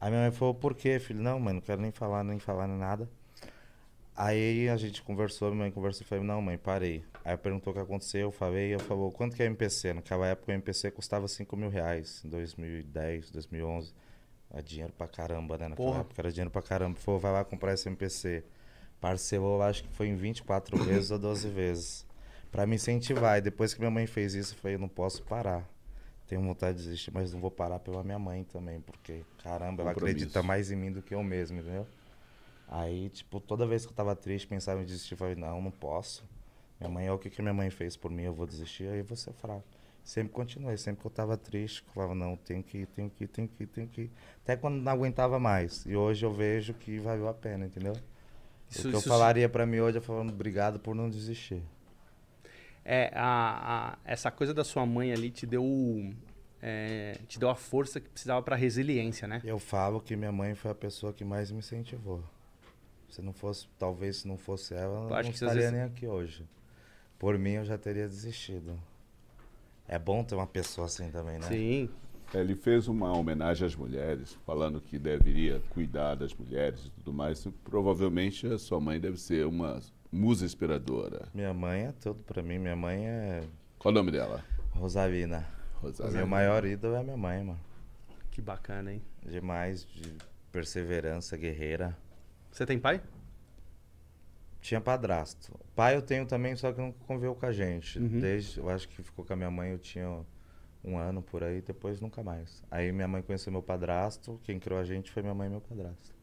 Aí 0.00 0.10
minha 0.10 0.22
mãe 0.22 0.30
falou, 0.30 0.54
por 0.54 0.76
quê, 0.76 1.00
filho? 1.00 1.20
Não, 1.20 1.40
mãe, 1.40 1.54
não 1.54 1.60
quero 1.60 1.82
nem 1.82 1.90
falar, 1.90 2.22
nem 2.22 2.38
falar, 2.38 2.68
nem 2.68 2.78
nada. 2.78 3.10
Aí 4.14 4.68
a 4.68 4.76
gente 4.76 5.02
conversou, 5.02 5.48
minha 5.50 5.62
mãe 5.64 5.72
conversou 5.72 6.04
e 6.04 6.06
falei, 6.06 6.22
não, 6.22 6.40
mãe, 6.40 6.56
parei. 6.56 7.04
Aí 7.24 7.36
perguntou 7.36 7.72
o 7.72 7.74
que 7.74 7.82
aconteceu, 7.82 8.20
eu 8.20 8.30
falei, 8.30 8.72
eu 8.76 8.78
falou, 8.78 9.10
quanto 9.10 9.34
que 9.34 9.42
é 9.42 9.46
o 9.46 9.48
MPC? 9.48 9.92
Naquela 9.94 10.28
época 10.28 10.52
o 10.52 10.54
MPC 10.54 10.92
custava 10.92 11.26
5 11.26 11.56
mil 11.56 11.68
reais, 11.68 12.22
em 12.24 12.28
2010, 12.28 13.32
2011. 13.32 13.92
É 14.52 14.62
dinheiro 14.62 14.92
pra 14.96 15.08
caramba, 15.08 15.58
né? 15.58 15.66
Naquela 15.66 15.88
Porra. 15.88 16.00
época 16.02 16.20
era 16.20 16.30
dinheiro 16.30 16.50
pra 16.50 16.62
caramba. 16.62 16.96
Falou, 17.00 17.18
vai 17.18 17.32
lá 17.32 17.44
comprar 17.44 17.74
esse 17.74 17.88
MPC. 17.88 18.44
Parcelou, 19.00 19.60
acho 19.62 19.82
que 19.82 19.92
foi 19.94 20.06
em 20.06 20.14
24 20.14 20.76
vezes 20.84 21.10
ou 21.10 21.18
12 21.18 21.48
vezes. 21.48 22.09
Pra 22.50 22.66
me 22.66 22.76
incentivar. 22.76 23.38
E 23.38 23.40
depois 23.40 23.72
que 23.74 23.80
minha 23.80 23.90
mãe 23.90 24.06
fez 24.06 24.34
isso, 24.34 24.54
eu 24.54 24.58
falei, 24.58 24.74
eu 24.76 24.80
não 24.80 24.88
posso 24.88 25.22
parar. 25.22 25.68
Tenho 26.26 26.42
vontade 26.42 26.78
de 26.78 26.84
desistir, 26.84 27.10
mas 27.12 27.32
não 27.32 27.40
vou 27.40 27.50
parar 27.50 27.78
pela 27.80 28.04
minha 28.04 28.18
mãe 28.18 28.44
também, 28.44 28.80
porque, 28.80 29.24
caramba, 29.42 29.82
ela 29.82 29.92
Compromisso. 29.92 30.16
acredita 30.18 30.42
mais 30.42 30.70
em 30.70 30.76
mim 30.76 30.92
do 30.92 31.02
que 31.02 31.14
eu 31.14 31.22
mesmo, 31.24 31.58
entendeu? 31.58 31.86
Aí, 32.68 33.08
tipo, 33.10 33.40
toda 33.40 33.66
vez 33.66 33.84
que 33.84 33.90
eu 33.90 33.96
tava 33.96 34.14
triste, 34.14 34.46
pensava 34.46 34.80
em 34.80 34.84
desistir, 34.84 35.14
eu 35.14 35.18
falei, 35.18 35.34
não, 35.34 35.60
não 35.60 35.70
posso. 35.72 36.24
Minha 36.78 36.88
mãe, 36.90 37.04
olha 37.08 37.16
o 37.16 37.18
que, 37.18 37.28
que 37.30 37.42
minha 37.42 37.52
mãe 37.52 37.68
fez 37.68 37.96
por 37.96 38.10
mim, 38.12 38.22
eu 38.22 38.32
vou 38.32 38.46
desistir, 38.46 38.88
aí 38.88 39.04
eu 39.08 39.16
ser 39.16 39.32
fraco. 39.32 39.64
Sempre 40.04 40.32
continuei, 40.32 40.76
sempre 40.76 41.00
que 41.00 41.06
eu 41.06 41.10
tava 41.10 41.36
triste, 41.36 41.82
eu 41.86 41.92
falava, 41.92 42.14
não, 42.14 42.36
tenho 42.36 42.62
que 42.62 42.78
ir, 42.78 42.86
tenho 42.86 43.10
que 43.10 43.24
ir, 43.24 43.28
tenho 43.28 43.48
que 43.48 43.62
ir, 43.64 43.66
tenho 43.66 43.88
que 43.88 44.00
ir. 44.02 44.10
Até 44.44 44.56
quando 44.56 44.76
não 44.80 44.90
aguentava 44.92 45.38
mais. 45.38 45.84
E 45.84 45.96
hoje 45.96 46.24
eu 46.24 46.32
vejo 46.32 46.72
que 46.74 46.98
valeu 47.00 47.28
a 47.28 47.34
pena, 47.34 47.66
entendeu? 47.66 47.92
Isso- 48.70 48.86
o 48.86 48.90
que 48.90 48.96
eu 48.96 49.00
isso- 49.00 49.08
falaria 49.08 49.48
pra 49.48 49.66
mim 49.66 49.80
hoje 49.80 49.98
é 49.98 50.00
falando 50.00 50.30
obrigado 50.32 50.78
por 50.78 50.94
não 50.94 51.10
desistir. 51.10 51.60
É, 52.92 53.12
a, 53.14 53.92
a- 53.92 53.98
essa 54.04 54.32
coisa 54.32 54.52
da 54.52 54.64
sua 54.64 54.84
mãe 54.84 55.12
ali 55.12 55.30
te 55.30 55.46
deu. 55.46 55.64
é, 56.60 57.16
te 57.28 57.38
deu 57.38 57.48
a 57.48 57.54
força 57.54 58.00
que 58.00 58.08
precisava 58.08 58.42
pra 58.42 58.56
resiliência, 58.56 59.28
né? 59.28 59.40
Eu 59.44 59.60
falo 59.60 60.00
que 60.00 60.16
minha 60.16 60.32
mãe 60.32 60.56
foi 60.56 60.72
a 60.72 60.74
pessoa 60.74 61.12
que 61.12 61.24
mais 61.24 61.52
me 61.52 61.60
incentivou. 61.60 62.20
Se 63.08 63.22
não 63.22 63.32
fosse, 63.32 63.68
talvez 63.78 64.16
se 64.18 64.28
não 64.28 64.36
fosse 64.36 64.74
ela, 64.74 65.04
eu 65.04 65.08
não 65.08 65.20
estaria 65.30 65.54
vezes- 65.54 65.72
nem 65.72 65.82
aqui 65.82 66.04
hoje. 66.06 66.44
Por 67.16 67.38
mim, 67.38 67.52
eu 67.52 67.64
já 67.64 67.78
teria 67.78 68.08
desistido. 68.08 68.76
É 69.86 69.96
bom 69.98 70.24
ter 70.24 70.34
uma 70.34 70.46
pessoa 70.46 70.86
assim 70.86 71.10
também, 71.12 71.38
né? 71.38 71.46
Sim. 71.46 71.90
Ele 72.32 72.54
fez 72.54 72.86
uma 72.86 73.12
homenagem 73.16 73.66
às 73.66 73.74
mulheres, 73.74 74.38
falando 74.46 74.80
que 74.80 74.98
deveria 74.98 75.60
cuidar 75.70 76.14
das 76.14 76.32
mulheres 76.32 76.86
e 76.86 76.90
tudo 76.90 77.12
mais. 77.12 77.44
Provavelmente 77.64 78.46
a 78.46 78.58
sua 78.58 78.80
mãe 78.80 79.00
deve 79.00 79.18
ser 79.18 79.46
uma 79.46 79.80
musa 80.12 80.44
inspiradora. 80.44 81.28
Minha 81.34 81.52
mãe 81.52 81.86
é 81.86 81.92
tudo 81.92 82.22
pra 82.22 82.42
mim. 82.42 82.58
Minha 82.58 82.76
mãe 82.76 83.06
é 83.06 83.42
Qual 83.78 83.92
o 83.92 83.94
nome 83.94 84.12
dela? 84.12 84.44
Rosavina. 84.70 85.46
Rosário. 85.82 86.14
Meu 86.14 86.26
maior 86.26 86.64
ídolo 86.64 86.94
é 86.94 87.02
minha 87.02 87.16
mãe, 87.16 87.42
mano. 87.42 87.60
Que 88.30 88.40
bacana, 88.40 88.92
hein? 88.92 89.02
Demais 89.24 89.84
de 89.86 90.14
perseverança, 90.52 91.36
guerreira. 91.36 91.96
Você 92.50 92.66
tem 92.66 92.78
pai? 92.78 93.00
Tinha 94.60 94.80
padrasto. 94.80 95.58
Pai 95.74 95.96
eu 95.96 96.02
tenho 96.02 96.26
também, 96.26 96.54
só 96.54 96.70
que 96.70 96.80
não 96.80 96.92
conviveu 96.92 97.34
com 97.34 97.46
a 97.46 97.52
gente. 97.52 97.98
Uhum. 97.98 98.20
Desde, 98.20 98.58
eu 98.58 98.68
acho 98.68 98.88
que 98.88 99.02
ficou 99.02 99.24
com 99.24 99.32
a 99.32 99.36
minha 99.36 99.50
mãe, 99.50 99.70
eu 99.70 99.78
tinha 99.78 100.24
um 100.84 100.96
ano 100.96 101.22
por 101.22 101.42
aí, 101.44 101.60
depois 101.60 102.00
nunca 102.00 102.22
mais. 102.22 102.62
Aí 102.70 102.90
minha 102.92 103.08
mãe 103.08 103.22
conheceu 103.22 103.52
meu 103.52 103.62
padrasto, 103.62 104.40
quem 104.44 104.58
criou 104.58 104.80
a 104.80 104.84
gente 104.84 105.10
foi 105.10 105.22
minha 105.22 105.34
mãe 105.34 105.46
e 105.46 105.50
meu 105.50 105.60
padrasto. 105.60 106.14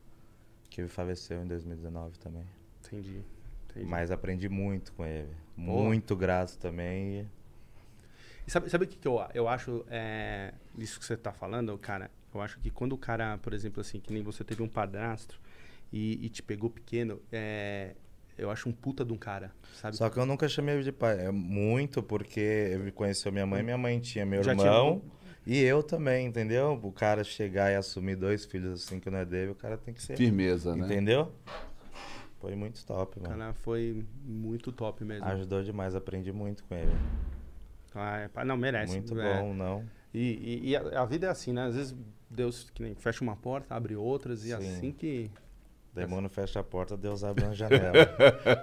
Que 0.69 0.87
faleceu 0.87 1.41
em 1.43 1.47
2019 1.47 2.17
também. 2.19 2.45
Entendi. 2.85 3.23
entendi. 3.69 3.85
Mas 3.85 4.11
aprendi 4.11 4.49
muito 4.49 4.93
com 4.93 5.05
ele. 5.05 5.33
Muito 5.55 6.15
grato 6.15 6.57
também. 6.57 7.27
e- 8.45 8.51
sabe, 8.51 8.69
sabe 8.69 8.85
o 8.85 8.87
que, 8.87 8.97
que 8.97 9.07
eu, 9.07 9.19
eu 9.33 9.47
acho 9.47 9.85
é, 9.89 10.53
disso 10.75 10.99
que 10.99 11.05
você 11.05 11.17
tá 11.17 11.31
falando, 11.33 11.77
cara? 11.77 12.09
Eu 12.33 12.41
acho 12.41 12.59
que 12.59 12.69
quando 12.69 12.93
o 12.93 12.97
cara, 12.97 13.37
por 13.39 13.53
exemplo, 13.53 13.81
assim, 13.81 13.99
que 13.99 14.13
nem 14.13 14.21
você 14.23 14.43
teve 14.43 14.61
um 14.61 14.67
padrasto 14.67 15.39
e, 15.91 16.25
e 16.25 16.29
te 16.29 16.43
pegou 16.43 16.69
pequeno, 16.69 17.21
é, 17.31 17.95
eu 18.37 18.49
acho 18.51 18.69
um 18.69 18.71
puta 18.71 19.03
de 19.03 19.11
um 19.13 19.17
cara, 19.17 19.51
sabe? 19.75 19.95
Só 19.97 20.09
que 20.09 20.17
eu 20.17 20.25
nunca 20.25 20.47
chamei 20.47 20.75
ele 20.75 20.83
de 20.83 20.91
pai. 20.91 21.25
É 21.25 21.31
muito 21.31 22.01
porque 22.03 22.39
ele 22.39 22.91
conheceu 22.91 23.31
minha 23.31 23.45
mãe, 23.45 23.63
minha 23.63 23.77
mãe 23.77 23.99
tinha 23.99 24.25
meu 24.25 24.43
Já 24.43 24.55
tinha 24.55 24.67
irmão. 24.67 24.95
um- 24.95 25.17
E 25.45 25.61
eu 25.63 25.81
também, 25.81 26.27
entendeu? 26.27 26.77
O 26.83 26.91
cara 26.91 27.23
chegar 27.23 27.71
e 27.71 27.75
assumir 27.75 28.15
dois 28.17 28.43
filhos 28.45 28.83
assim 28.83 28.99
que 28.99 29.09
não 29.09 29.19
é 29.19 29.25
dele, 29.25 29.51
o 29.51 29.55
cara 29.55 29.77
tem 29.77 29.93
que 29.93 30.01
ser. 30.01 30.17
Firmeza, 30.17 30.75
né? 30.75 30.85
Entendeu? 30.85 31.31
Foi 32.39 32.53
muito 32.55 32.85
top, 32.85 33.17
O 33.17 33.23
mano. 33.23 33.37
cara 33.37 33.53
foi 33.53 34.05
muito 34.23 34.71
top 34.71 35.03
mesmo. 35.03 35.25
Ajudou 35.25 35.63
demais, 35.63 35.95
aprendi 35.95 36.31
muito 36.31 36.63
com 36.65 36.75
ele. 36.75 36.91
Ah, 37.95 38.29
é, 38.35 38.45
não, 38.45 38.55
merece. 38.57 38.93
muito 38.93 39.19
é. 39.19 39.41
bom, 39.41 39.53
não. 39.53 39.83
E, 40.13 40.19
e- 40.63 40.69
e 40.69 40.75
a, 40.75 41.01
a 41.01 41.05
vida 41.05 41.27
é 41.27 41.29
assim, 41.29 41.51
né? 41.51 41.63
Às 41.65 41.75
vezes 41.75 41.95
Deus 42.29 42.69
que 42.69 42.83
nem 42.83 42.93
fecha 42.93 43.23
uma 43.23 43.35
porta, 43.35 43.73
abre 43.73 43.95
outras, 43.95 44.43
e 44.43 44.47
Sim. 44.49 44.53
assim 44.53 44.91
que. 44.91 45.31
Demônio 46.05 46.29
fecha 46.29 46.59
a 46.59 46.63
porta, 46.63 46.95
Deus 46.95 47.23
abre 47.23 47.43
uma 47.45 47.53
janela. 47.53 47.93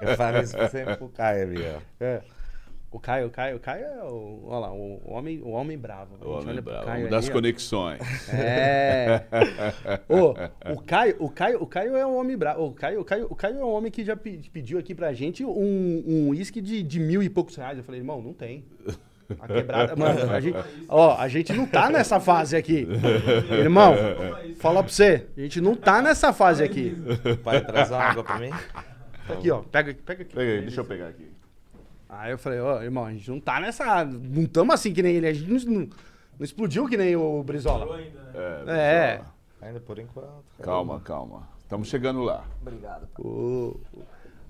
eu 0.02 0.16
falo 0.16 0.38
isso 0.42 0.56
sempre 0.70 0.96
pro 0.96 1.08
Caio 1.08 1.42
ali, 1.42 1.56
ó. 1.62 1.80
É. 2.04 2.22
O 2.90 3.00
Caio, 3.00 3.26
o 3.26 3.30
Caio, 3.30 3.56
o 3.56 3.60
Caio 3.60 3.84
é 3.84 4.04
o. 4.04 4.42
Olha 4.46 4.58
lá, 4.60 4.72
o 4.72 5.00
homem, 5.10 5.42
o 5.42 5.48
homem 5.50 5.76
bravo. 5.76 6.14
A 6.14 6.18
O 6.18 6.18
gente 6.20 6.28
homem 6.42 6.48
olha 6.50 6.62
pro 6.62 6.70
bravo, 6.72 6.86
Caio 6.86 7.10
das 7.10 7.28
ó. 7.28 7.32
conexões. 7.32 8.00
É. 8.32 9.24
Ô, 10.08 10.34
o 10.72 10.80
Caio, 10.80 11.16
o 11.18 11.28
Caio, 11.28 11.60
o 11.60 11.66
Caio 11.66 11.96
é 11.96 12.06
um 12.06 12.16
homem 12.16 12.36
bravo. 12.36 12.66
O 12.66 12.72
Caio, 12.72 13.00
o 13.00 13.04
Caio, 13.04 13.26
o 13.28 13.34
Caio 13.34 13.58
é 13.58 13.64
um 13.64 13.72
homem 13.72 13.90
que 13.90 14.04
já 14.04 14.14
pe- 14.16 14.40
pediu 14.52 14.78
aqui 14.78 14.94
pra 14.94 15.12
gente 15.12 15.44
um 15.44 16.04
um 16.06 16.28
uísque 16.28 16.60
de, 16.60 16.84
de 16.84 17.00
mil 17.00 17.20
e 17.20 17.28
poucos 17.28 17.56
reais. 17.56 17.76
Eu 17.76 17.82
falei, 17.82 18.00
irmão, 18.00 18.22
não 18.22 18.32
tem. 18.32 18.64
A 19.40 19.46
quebrada, 19.48 19.96
mano, 19.96 20.30
a 20.32 20.40
gente, 20.40 20.56
ó, 20.88 21.16
a 21.18 21.28
gente 21.28 21.52
não 21.52 21.66
tá 21.66 21.90
nessa 21.90 22.20
fase 22.20 22.56
aqui. 22.56 22.86
Irmão, 23.50 23.94
fala 24.58 24.82
pra 24.82 24.92
você, 24.92 25.26
a 25.36 25.40
gente 25.40 25.60
não 25.60 25.74
tá 25.74 26.02
nessa 26.02 26.32
fase 26.32 26.62
aqui. 26.62 26.96
Pai, 27.42 27.64
traz 27.64 27.90
uma 27.90 27.98
água 27.98 28.24
pra 28.24 28.38
mim? 28.38 28.50
Aqui, 29.28 29.50
ó, 29.50 29.60
pega, 29.62 29.94
pega 30.04 30.22
aqui. 30.22 30.34
Pega 30.34 30.52
aí, 30.52 30.60
deixa 30.62 30.80
eu 30.80 30.84
pegar 30.84 31.08
aqui. 31.08 31.30
Aí 32.08 32.30
eu 32.30 32.38
falei, 32.38 32.60
ó, 32.60 32.82
irmão, 32.82 33.04
a 33.04 33.12
gente 33.12 33.28
não 33.30 33.40
tá 33.40 33.58
nessa. 33.58 34.04
Não 34.04 34.46
tamo 34.46 34.72
assim 34.72 34.92
que 34.92 35.02
nem 35.02 35.16
ele. 35.16 35.26
A 35.26 35.32
gente 35.32 35.66
não, 35.68 35.80
não- 35.80 35.88
explodiu 36.40 36.86
que 36.86 36.96
nem 36.96 37.16
o 37.16 37.42
Brizola. 37.42 37.98
É, 38.34 38.64
É. 38.66 39.18
só- 39.18 39.66
Ainda 39.66 39.80
por 39.80 39.98
enquanto. 39.98 40.44
Calma, 40.62 41.00
calma. 41.00 41.48
Estamos 41.62 41.88
chegando 41.88 42.22
lá. 42.22 42.44
Ô, 43.18 43.76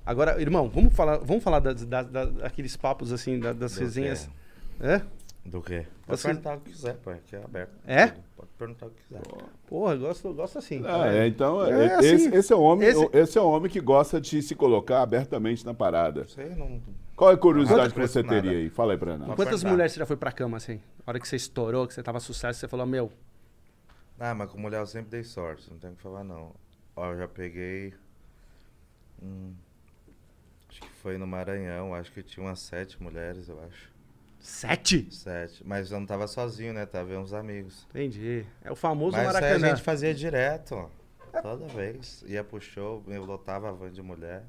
Agora, 0.06 0.38
irmão, 0.42 0.68
vamos 0.68 0.92
falar, 0.92 1.16
vamos 1.18 1.42
falar 1.42 1.60
das, 1.60 1.84
das, 1.86 2.06
das- 2.08 2.32
daqueles 2.32 2.76
papos 2.76 3.10
assim, 3.12 3.38
da- 3.38 3.52
das 3.54 3.76
resenhas. 3.78 4.28
É? 4.80 5.00
Do 5.44 5.60
quê? 5.60 5.86
Pode 6.06 6.20
Você- 6.20 6.28
perguntar 6.28 6.56
o 6.56 6.60
que 6.60 6.70
quiser, 6.72 6.94
pô. 6.96 7.10
Aqui 7.10 7.36
é 7.36 7.42
aberto. 7.44 7.72
É? 7.86 8.06
Pode 8.36 8.50
perguntar 8.58 8.86
o 8.86 8.90
que 8.90 9.02
quiser. 9.02 9.20
Porra, 9.66 9.94
eu 9.94 10.00
gosto, 10.00 10.28
eu 10.28 10.34
gosto 10.34 10.58
assim. 10.58 10.82
Ah, 10.86 11.06
é, 11.08 11.26
então, 11.26 11.64
É 11.66 11.86
é- 11.86 11.94
assim. 11.96 12.06
esse, 12.14 12.34
esse 12.34 12.52
é 12.52 12.56
o 12.56 12.60
homem, 12.62 12.88
Esse- 12.88 13.08
esse... 13.12 13.38
é 13.38 13.40
o 13.42 13.48
homem 13.50 13.70
que 13.70 13.80
gosta 13.80 14.18
de 14.20 14.40
se 14.42 14.54
colocar 14.54 15.02
abertamente 15.02 15.64
na 15.64 15.74
parada. 15.74 16.26
Sei, 16.28 16.54
não. 16.54 16.80
Qual 17.14 17.30
é 17.30 17.34
a 17.34 17.36
curiosidade 17.36 17.88
Não 17.88 18.02
que 18.02 18.08
você 18.08 18.22
nada. 18.22 18.34
teria 18.42 18.58
aí? 18.58 18.70
Fala 18.70 18.92
aí 18.94 18.98
pra 18.98 19.16
nós. 19.18 19.26
Pode 19.28 19.36
Quantas 19.36 19.62
mulheres 19.62 19.92
você 19.92 19.98
já 20.00 20.06
foi 20.06 20.16
pra 20.16 20.32
cama, 20.32 20.56
assim? 20.56 20.80
A 21.06 21.10
hora 21.10 21.20
que 21.20 21.28
você 21.28 21.36
estourou, 21.36 21.86
que 21.86 21.92
você 21.94 22.02
tava 22.02 22.18
sucesso, 22.20 22.58
você 22.58 22.66
falou, 22.68 22.86
meu, 22.86 23.12
Ah, 24.18 24.34
mas 24.34 24.50
com 24.50 24.58
mulher 24.58 24.80
eu 24.80 24.86
sempre 24.86 25.10
dei 25.10 25.24
sorte, 25.24 25.68
não 25.70 25.78
tem 25.78 25.90
o 25.90 25.94
que 25.94 26.02
falar 26.02 26.24
não. 26.24 26.52
Ó, 26.96 27.12
eu 27.12 27.18
já 27.18 27.28
peguei. 27.28 27.92
hum, 29.22 29.52
acho 30.68 30.80
que 30.80 30.88
foi 31.02 31.18
no 31.18 31.26
Maranhão, 31.26 31.94
acho 31.94 32.10
que 32.12 32.22
tinha 32.22 32.44
umas 32.46 32.60
sete 32.60 33.00
mulheres, 33.02 33.48
eu 33.48 33.60
acho. 33.64 33.93
Sete? 34.44 35.08
Sete. 35.10 35.66
Mas 35.66 35.90
eu 35.90 35.98
não 35.98 36.06
tava 36.06 36.28
sozinho, 36.28 36.72
né? 36.72 36.86
Tava 36.86 37.16
uns 37.18 37.32
amigos. 37.32 37.84
Entendi. 37.90 38.46
É 38.62 38.70
o 38.70 38.76
famoso 38.76 39.16
Mas 39.16 39.26
Maracanã. 39.26 39.66
a 39.66 39.70
gente 39.70 39.82
fazia 39.82 40.14
direto. 40.14 40.88
Toda 41.42 41.66
vez. 41.66 42.22
Ia 42.26 42.44
pro 42.44 42.60
show, 42.60 43.02
eu 43.08 43.24
lotava 43.24 43.68
a 43.68 43.72
van 43.72 43.90
de 43.90 44.00
mulher, 44.02 44.44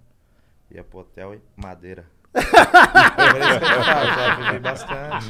ia 0.69 0.84
pro 0.84 0.99
hotel 0.99 1.34
e 1.34 1.41
madeira. 1.55 2.05
Já 3.86 4.36
vivi 4.36 4.60
bastante. 4.60 5.27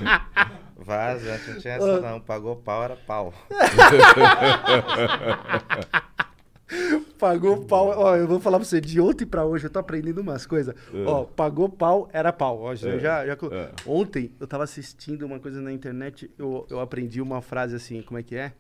Vários, 0.76 1.26
antes 1.28 1.48
não 1.48 1.60
tinha 1.60 1.74
essa 1.76 2.02
não. 2.02 2.20
Pagou 2.20 2.56
pau, 2.58 2.84
era 2.84 2.96
pau. 2.96 3.34
Pagou 7.18 7.66
pau. 7.66 7.88
Ó, 7.88 8.16
eu 8.16 8.28
vou 8.28 8.40
falar 8.40 8.60
pra 8.60 8.66
você, 8.66 8.82
de 8.82 9.00
ontem 9.00 9.26
pra 9.26 9.46
hoje 9.46 9.66
eu 9.66 9.70
tô 9.70 9.80
aprendendo 9.80 10.20
umas 10.20 10.46
coisas. 10.46 10.76
Ó, 11.06 11.24
pagou 11.24 11.70
pau, 11.70 12.10
era 12.12 12.32
pau. 12.34 12.62
Ó, 12.62 12.72
eu 12.72 13.00
já, 13.00 13.26
já... 13.26 13.34
é. 13.34 13.72
Ontem 13.86 14.32
eu 14.40 14.48
tava 14.48 14.64
assistindo 14.64 15.26
uma 15.26 15.40
coisa 15.40 15.62
na 15.62 15.72
internet, 15.72 16.30
eu, 16.38 16.66
eu 16.70 16.80
aprendi 16.80 17.22
uma 17.22 17.42
frase 17.42 17.76
assim, 17.76 18.02
como 18.02 18.20
é 18.20 18.24
que 18.24 18.36
é? 18.36 18.54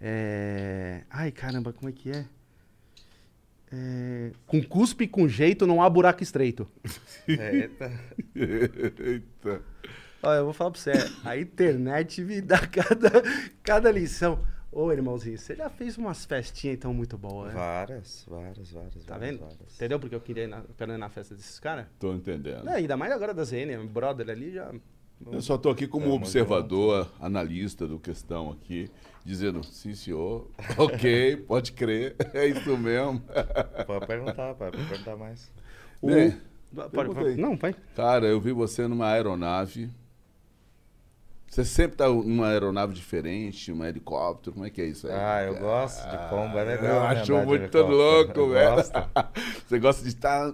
É... 0.00 1.02
Ai, 1.08 1.30
caramba, 1.30 1.72
como 1.72 1.88
é 1.88 1.92
que 1.92 2.10
é? 2.10 2.24
É, 3.74 4.32
Com 4.46 4.62
cuspe 4.62 5.04
e 5.04 5.08
com 5.08 5.26
jeito 5.26 5.66
não 5.66 5.82
há 5.82 5.88
buraco 5.88 6.22
estreito. 6.22 6.68
Eita. 7.26 7.92
Eita. 8.34 9.62
Ó, 10.22 10.32
eu 10.34 10.44
vou 10.44 10.52
falar 10.52 10.70
pra 10.70 10.80
você, 10.80 10.92
a 11.24 11.36
internet 11.36 12.22
me 12.22 12.40
dá 12.40 12.58
cada, 12.66 13.10
cada 13.62 13.90
lição. 13.90 14.38
Ô, 14.72 14.90
irmãozinho, 14.90 15.36
você 15.36 15.54
já 15.54 15.68
fez 15.68 15.98
umas 15.98 16.24
festinhas 16.24 16.76
então 16.76 16.94
muito 16.94 17.18
boas, 17.18 17.52
né? 17.52 17.60
Várias, 17.60 18.24
várias, 18.26 18.70
várias. 18.70 19.04
Tá 19.04 19.18
várias, 19.18 19.30
vendo? 19.30 19.40
várias. 19.40 19.74
Entendeu 19.74 20.00
porque 20.00 20.14
eu 20.14 20.20
queria 20.20 20.44
ir 20.44 20.46
na, 20.46 20.62
quero 20.78 20.92
ir 20.92 20.98
na 20.98 21.10
festa 21.10 21.34
desses 21.34 21.60
caras? 21.60 21.86
Tô 21.98 22.14
entendendo. 22.14 22.64
Não, 22.64 22.72
ainda 22.72 22.96
mais 22.96 23.12
agora 23.12 23.34
da 23.34 23.44
ZN, 23.44 23.66
meu 23.66 23.86
brother 23.86 24.30
ali 24.30 24.52
já. 24.52 24.72
Eu 25.30 25.42
só 25.42 25.58
tô 25.58 25.68
aqui 25.68 25.86
como 25.86 26.06
Tamo 26.06 26.16
observador, 26.16 27.12
analista 27.20 27.86
do 27.86 27.98
questão 27.98 28.50
aqui, 28.50 28.90
dizendo, 29.24 29.62
sim, 29.62 29.94
senhor, 29.94 30.50
ok, 30.78 31.36
pode 31.36 31.72
crer, 31.72 32.16
é 32.32 32.46
isso 32.46 32.76
mesmo. 32.76 33.22
Pode 33.86 34.06
perguntar, 34.06 34.54
pai, 34.54 34.70
pode 34.72 34.84
perguntar 34.88 35.16
mais. 35.16 35.52
O... 36.00 36.08
Bem, 36.08 36.36
Pode, 36.74 37.14
pode-. 37.14 37.40
Não, 37.40 37.56
vai. 37.56 37.74
Cara, 37.94 38.26
eu 38.26 38.40
vi 38.40 38.52
você 38.52 38.88
numa 38.88 39.08
aeronave. 39.08 39.90
Você 41.52 41.66
sempre 41.66 41.98
tá 41.98 42.08
numa 42.08 42.48
aeronave 42.48 42.94
diferente, 42.94 43.70
um 43.70 43.84
helicóptero, 43.84 44.54
como 44.54 44.64
é 44.64 44.70
que 44.70 44.80
é 44.80 44.86
isso 44.86 45.06
aí? 45.06 45.12
Ah, 45.14 45.42
eu 45.42 45.54
gosto 45.56 46.08
de 46.08 46.16
combo, 46.30 46.56
é 46.56 46.64
legal. 46.64 46.96
Eu 46.96 47.00
né, 47.02 47.20
acho 47.20 47.36
muito 47.44 47.78
louco, 47.78 48.48
velho. 48.48 48.76
Você 49.68 49.78
gosta 49.78 50.02
de 50.02 50.08
estar. 50.08 50.50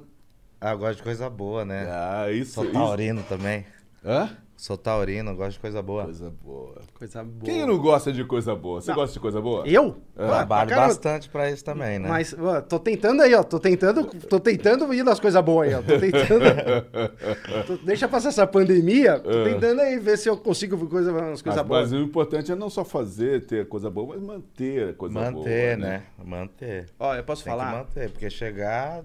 Ah, 0.60 0.72
eu 0.72 0.78
gosto 0.78 0.96
de 0.96 1.04
coisa 1.04 1.30
boa, 1.30 1.64
né? 1.64 1.86
Ah, 1.88 2.32
isso. 2.32 2.54
Sou 2.54 2.64
isso. 2.64 2.72
taurino 2.72 3.22
também. 3.28 3.64
Hã? 4.04 4.28
Sou 4.60 4.76
taurino, 4.76 5.36
gosto 5.36 5.52
de 5.52 5.60
coisa 5.60 5.80
boa. 5.80 6.02
Coisa 6.02 6.30
boa. 6.44 6.74
Coisa 6.98 7.22
boa. 7.22 7.44
Quem 7.44 7.64
não 7.64 7.78
gosta 7.78 8.12
de 8.12 8.24
coisa 8.24 8.56
boa? 8.56 8.80
Você 8.80 8.90
Não. 8.90 8.96
gosta 8.96 9.14
de 9.14 9.20
coisa 9.20 9.40
boa? 9.40 9.64
Eu? 9.68 9.98
É. 10.16 10.26
Trabalho 10.26 10.68
caramba. 10.70 10.88
bastante 10.88 11.28
pra 11.28 11.48
isso 11.48 11.64
também, 11.64 12.00
né? 12.00 12.08
Mas, 12.08 12.34
ó, 12.36 12.60
tô 12.60 12.76
tentando 12.80 13.22
aí, 13.22 13.32
ó. 13.36 13.44
Tô 13.44 13.60
tentando, 13.60 14.04
tô 14.04 14.40
tentando 14.40 14.92
ir 14.92 15.04
nas 15.04 15.20
coisas 15.20 15.40
boas 15.44 15.68
aí, 15.68 15.74
ó. 15.74 15.80
Tô 15.80 15.96
tentando. 16.00 16.42
Tô- 17.68 17.76
deixa 17.86 18.08
passar 18.08 18.30
essa 18.30 18.48
pandemia. 18.48 19.20
Tô 19.20 19.44
tentando 19.44 19.80
aí 19.80 19.96
ver 19.96 20.18
se 20.18 20.28
eu 20.28 20.36
consigo 20.36 20.76
ver 20.76 20.88
coisa, 20.88 21.12
umas 21.12 21.40
coisas 21.40 21.60
Mas, 21.62 21.68
boas. 21.68 21.90
mas 21.92 21.92
o 21.92 22.02
importante 22.02 22.50
é 22.50 22.56
não 22.56 22.68
só 22.68 22.84
fazer, 22.84 23.46
ter 23.46 23.68
coisa 23.68 23.88
boa, 23.88 24.16
mas 24.16 24.20
manter 24.26 24.88
a 24.88 24.92
coisa 24.92 25.14
boa. 25.14 25.30
manter, 25.30 25.78
né? 25.78 26.02
Manter. 26.24 26.86
Ó, 26.98 27.14
eu 27.14 27.22
posso 27.22 27.44
Tem 27.44 27.52
que 27.52 27.58
falar? 27.60 27.72
manter, 27.78 28.10
porque 28.10 28.28
chegar 28.28 29.04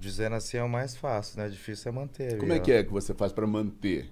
dizendo 0.00 0.34
assim 0.34 0.56
é 0.58 0.64
o 0.64 0.68
mais 0.68 0.96
fácil, 0.96 1.40
né? 1.40 1.48
Difícil 1.48 1.90
é 1.90 1.94
manter. 1.94 2.38
Como 2.38 2.52
é 2.52 2.58
que 2.58 2.72
é 2.72 2.82
que 2.82 2.90
você 2.90 3.14
faz 3.14 3.30
pra 3.32 3.46
manter? 3.46 4.10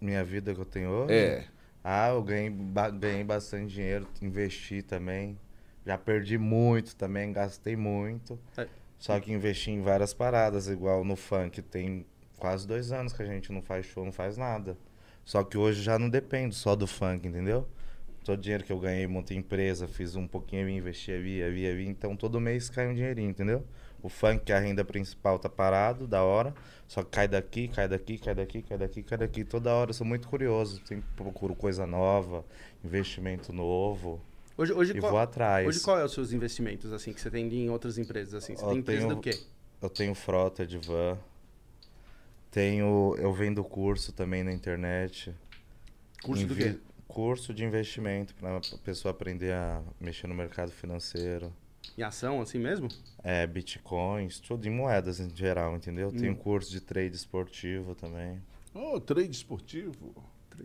Minha 0.00 0.24
vida 0.24 0.54
que 0.54 0.60
eu 0.60 0.64
tenho 0.64 0.90
hoje? 0.90 1.12
É. 1.14 1.44
Ah, 1.82 2.08
eu 2.10 2.22
ganhei, 2.22 2.50
ba- 2.50 2.90
ganhei 2.90 3.22
bastante 3.24 3.72
dinheiro, 3.74 4.06
investi 4.20 4.82
também. 4.82 5.38
Já 5.84 5.96
perdi 5.96 6.36
muito 6.36 6.96
também, 6.96 7.32
gastei 7.32 7.76
muito. 7.76 8.38
É. 8.56 8.66
Só 8.98 9.18
que 9.20 9.32
investi 9.32 9.70
em 9.70 9.80
várias 9.82 10.12
paradas, 10.12 10.66
igual 10.68 11.04
no 11.04 11.14
funk. 11.16 11.62
Tem 11.62 12.04
quase 12.38 12.66
dois 12.66 12.90
anos 12.92 13.12
que 13.12 13.22
a 13.22 13.26
gente 13.26 13.52
não 13.52 13.62
faz 13.62 13.86
show, 13.86 14.04
não 14.04 14.12
faz 14.12 14.36
nada. 14.36 14.76
Só 15.24 15.44
que 15.44 15.56
hoje 15.56 15.82
já 15.82 15.98
não 15.98 16.08
depende 16.08 16.54
só 16.54 16.74
do 16.74 16.86
funk, 16.86 17.26
entendeu? 17.28 17.66
todo 18.24 18.40
dinheiro 18.40 18.64
que 18.64 18.72
eu 18.72 18.80
ganhei, 18.80 19.06
montei 19.06 19.36
empresa, 19.36 19.86
fiz 19.86 20.16
um 20.16 20.26
pouquinho, 20.26 20.68
investi 20.68 21.12
ali, 21.12 21.40
ali, 21.40 21.64
ali. 21.64 21.86
Então 21.86 22.16
todo 22.16 22.40
mês 22.40 22.68
cai 22.68 22.88
um 22.88 22.92
dinheirinho, 22.94 23.30
entendeu? 23.30 23.64
O 24.02 24.08
funk, 24.08 24.44
que 24.44 24.52
é 24.52 24.56
a 24.56 24.58
renda 24.58 24.84
principal, 24.84 25.38
tá 25.38 25.48
parado, 25.48 26.08
da 26.08 26.24
hora. 26.24 26.52
Só 26.88 27.02
que 27.02 27.10
cai 27.10 27.26
daqui, 27.28 27.68
cai 27.68 27.88
daqui, 27.88 28.16
cai 28.18 28.34
daqui, 28.34 28.62
cai 28.62 28.78
daqui, 28.78 29.02
cai 29.02 29.18
daqui. 29.18 29.44
Toda 29.44 29.74
hora 29.74 29.90
eu 29.90 29.94
sou 29.94 30.06
muito 30.06 30.28
curioso. 30.28 30.80
Sempre 30.86 31.06
procuro 31.16 31.54
coisa 31.54 31.86
nova, 31.86 32.44
investimento 32.84 33.52
novo. 33.52 34.20
Hoje, 34.56 34.72
hoje, 34.72 34.96
E 34.96 35.00
qual, 35.00 35.12
vou 35.12 35.20
atrás. 35.20 35.66
hoje 35.66 35.80
qual 35.80 35.98
é 35.98 36.04
os 36.04 36.12
seus 36.12 36.32
investimentos, 36.32 36.92
assim, 36.92 37.12
que 37.12 37.20
você 37.20 37.30
tem 37.30 37.52
em 37.52 37.68
outras 37.68 37.98
empresas, 37.98 38.34
assim? 38.34 38.54
Você 38.56 38.64
Ó, 38.64 38.68
tem 38.70 38.78
empresa 38.78 39.02
tenho- 39.02 39.14
do 39.16 39.20
quê? 39.20 39.38
Eu 39.82 39.90
tenho 39.90 40.14
frota 40.14 40.66
de 40.66 40.78
van. 40.78 41.18
Tenho. 42.50 43.14
Eu 43.18 43.32
vendo 43.32 43.62
curso 43.62 44.12
também 44.12 44.42
na 44.42 44.52
internet. 44.52 45.34
Curso 46.22 46.46
do 46.46 46.52
Invi- 46.54 46.74
quê? 46.74 46.78
Curso 47.06 47.52
de 47.52 47.64
investimento 47.64 48.34
para 48.34 48.56
a 48.56 48.60
pessoa 48.84 49.10
aprender 49.10 49.52
a 49.52 49.82
mexer 50.00 50.26
no 50.26 50.34
mercado 50.34 50.70
financeiro. 50.70 51.52
Em 51.96 52.02
ação, 52.02 52.40
assim 52.40 52.58
mesmo? 52.58 52.88
É, 53.22 53.46
bitcoins, 53.46 54.38
tudo 54.40 54.66
em 54.66 54.70
moedas 54.70 55.18
em 55.20 55.28
geral, 55.34 55.76
entendeu? 55.76 56.08
Hum. 56.08 56.16
Tenho 56.16 56.36
curso 56.36 56.70
de 56.70 56.80
trade 56.80 57.14
esportivo 57.16 57.94
também. 57.94 58.40
Oh, 58.74 59.00
trade 59.00 59.30
esportivo. 59.30 60.14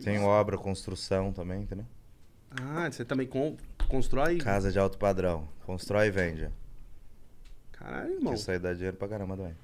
Tenho 0.02 0.24
obra, 0.24 0.56
construção 0.56 1.32
também, 1.32 1.62
entendeu? 1.62 1.86
Ah, 2.50 2.90
você 2.90 3.04
também 3.04 3.26
con- 3.26 3.56
constrói... 3.88 4.38
Casa 4.38 4.70
de 4.70 4.78
alto 4.78 4.98
padrão. 4.98 5.48
Constrói 5.64 6.06
e 6.08 6.10
vende. 6.10 6.50
Caralho, 7.72 8.12
irmão. 8.14 8.34
Isso 8.34 8.50
aí 8.50 8.58
dá 8.58 8.72
dinheiro 8.74 8.96
pra 8.96 9.08
caramba 9.08 9.36
também. 9.36 9.54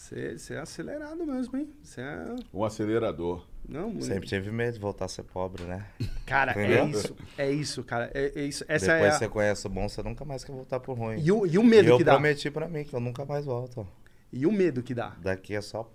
Você 0.00 0.54
é 0.54 0.58
acelerado 0.58 1.26
mesmo, 1.26 1.58
hein? 1.58 1.68
Você 1.82 2.00
é... 2.00 2.34
Um 2.54 2.64
acelerador. 2.64 3.46
Não, 3.68 3.90
muito- 3.90 4.06
Sempre 4.06 4.26
tive 4.26 4.50
medo 4.50 4.72
de 4.74 4.80
voltar 4.80 5.04
a 5.04 5.08
ser 5.08 5.22
pobre, 5.24 5.64
né? 5.64 5.86
Cara, 6.24 6.52
é 6.58 6.84
isso. 6.86 7.16
É 7.36 7.50
isso, 7.50 7.84
cara. 7.84 8.10
É, 8.14 8.32
é 8.34 8.42
isso. 8.44 8.64
Essa 8.66 8.94
Depois 8.94 9.04
é 9.12 9.14
a... 9.14 9.18
você 9.18 9.28
conhece 9.28 9.66
o 9.66 9.70
bom, 9.70 9.86
você 9.88 10.02
nunca 10.02 10.24
mais 10.24 10.42
quer 10.42 10.52
voltar 10.52 10.80
pro 10.80 10.94
ruim. 10.94 11.20
E 11.20 11.30
o, 11.30 11.46
e 11.46 11.58
o 11.58 11.62
E 11.62 11.66
medo 11.66 11.90
eu 11.90 11.98
que 11.98 12.04
dá. 12.04 12.12
prometi 12.14 12.50
pra 12.50 12.66
mim 12.66 12.82
que 12.82 12.94
eu 12.94 12.98
nunca 13.00 13.26
mais 13.26 13.44
volto. 13.44 13.86
E 14.32 14.46
o 14.46 14.50
medo 14.52 14.82
que 14.82 14.94
dá. 14.94 15.14
Daqui 15.20 15.54
é 15.54 15.60
só 15.60 15.88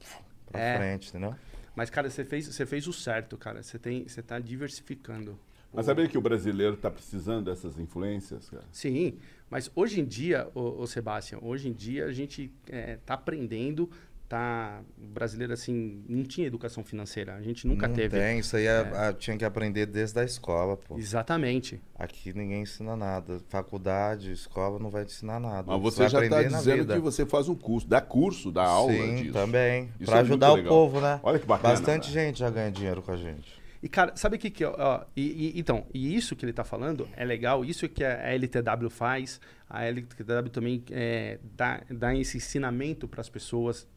pra 0.51 0.61
É. 0.61 0.77
frente, 0.77 1.09
entendeu? 1.09 1.33
Mas, 1.75 1.89
cara, 1.89 2.07
você 2.09 2.23
fez, 2.23 2.45
você 2.47 2.65
fez 2.65 2.85
o 2.87 2.93
certo, 2.93 3.35
cara. 3.37 3.63
Você, 3.63 3.79
tem, 3.79 4.07
você 4.07 4.21
tá 4.21 4.37
diversificando. 4.39 5.37
Mas 5.73 5.87
sabia 5.87 6.07
que 6.07 6.17
o 6.17 6.21
brasileiro 6.21 6.75
está 6.75 6.89
precisando 6.89 7.45
dessas 7.45 7.77
influências, 7.77 8.49
cara? 8.49 8.63
Sim, 8.71 9.17
mas 9.49 9.71
hoje 9.75 9.99
em 10.01 10.05
dia, 10.05 10.47
ô, 10.55 10.81
ô 10.81 10.87
Sebastião, 10.87 11.39
hoje 11.43 11.69
em 11.69 11.73
dia 11.73 12.05
a 12.05 12.11
gente 12.11 12.51
é, 12.69 12.97
tá 13.05 13.13
aprendendo, 13.13 13.89
tá... 14.27 14.81
O 15.01 15.05
brasileiro, 15.07 15.53
assim, 15.53 16.03
não 16.09 16.23
tinha 16.23 16.47
educação 16.47 16.83
financeira. 16.83 17.35
A 17.35 17.41
gente 17.41 17.67
nunca 17.67 17.87
não 17.87 17.95
teve. 17.95 18.17
tem, 18.19 18.39
isso 18.39 18.57
aí 18.57 18.65
é- 18.65 18.91
ah, 18.93 19.13
tinha 19.13 19.37
que 19.37 19.45
aprender 19.45 19.85
desde 19.85 20.19
a 20.19 20.23
escola, 20.23 20.75
pô. 20.75 20.97
Exatamente. 20.97 21.79
Aqui 21.97 22.33
ninguém 22.33 22.63
ensina 22.63 22.95
nada. 22.95 23.39
Faculdade, 23.49 24.31
escola 24.31 24.79
não 24.79 24.89
vai 24.89 25.05
te 25.05 25.13
ensinar 25.13 25.39
nada. 25.39 25.71
Mas 25.71 25.81
você 25.81 25.99
vai 26.01 26.09
já 26.09 26.23
está 26.23 26.43
dizendo 26.43 26.77
vida. 26.79 26.93
que 26.95 26.99
você 26.99 27.23
faz 27.25 27.47
um 27.47 27.55
curso, 27.55 27.87
dá 27.87 28.01
curso, 28.01 28.51
dá 28.51 28.63
aula 28.63 28.91
Sim, 28.93 29.15
disso. 29.15 29.33
também. 29.33 29.89
Isso 29.99 30.05
pra 30.09 30.17
é 30.17 30.21
ajudar 30.21 30.51
o 30.53 30.55
legal. 30.55 30.69
povo, 30.69 30.99
né? 30.99 31.19
Olha 31.21 31.37
que 31.37 31.45
bacana. 31.45 31.75
Bastante 31.75 32.11
cara. 32.11 32.25
gente 32.25 32.39
já 32.39 32.49
ganha 32.49 32.71
dinheiro 32.71 33.01
com 33.03 33.11
a 33.11 33.17
gente. 33.17 33.63
E, 33.85 33.89
cara, 33.89 34.13
sabe 34.15 34.35
o 34.37 34.39
que 34.39 34.49
que... 34.49 34.63
é, 34.63 34.67
Ó, 34.67 35.01
e, 35.15 35.21
e- 35.55 35.59
então, 35.59 35.85
e 35.93 36.15
isso 36.15 36.35
que 36.35 36.43
ele 36.43 36.51
tá 36.53 36.63
falando 36.63 37.07
é 37.15 37.23
legal, 37.23 37.63
isso 37.63 37.87
que 37.87 38.03
a 38.03 38.33
LTW 38.33 38.89
faz, 38.89 39.39
a 39.69 39.85
LTW 39.85 40.49
também 40.51 40.83
é, 40.89 41.37
dá, 41.55 41.81
dá 41.91 42.15
esse 42.15 42.37
ensinamento 42.37 43.07
para 43.07 43.21
as 43.21 43.29
pessoas 43.29 43.87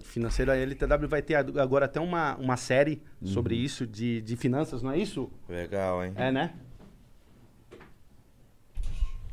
financeiro. 0.00 0.50
A 0.50 0.56
LTW 0.56 1.06
vai 1.08 1.22
ter 1.22 1.36
ag- 1.36 1.58
agora 1.60 1.84
até 1.84 2.00
uma, 2.00 2.34
uma 2.38 2.56
série 2.56 3.00
sobre 3.22 3.54
isso, 3.54 3.86
de, 3.86 4.20
de 4.20 4.36
finanças, 4.36 4.82
não 4.82 4.90
é 4.90 4.98
isso? 4.98 5.30
Legal, 5.48 6.04
hein? 6.04 6.12
É, 6.16 6.32
né? 6.32 6.52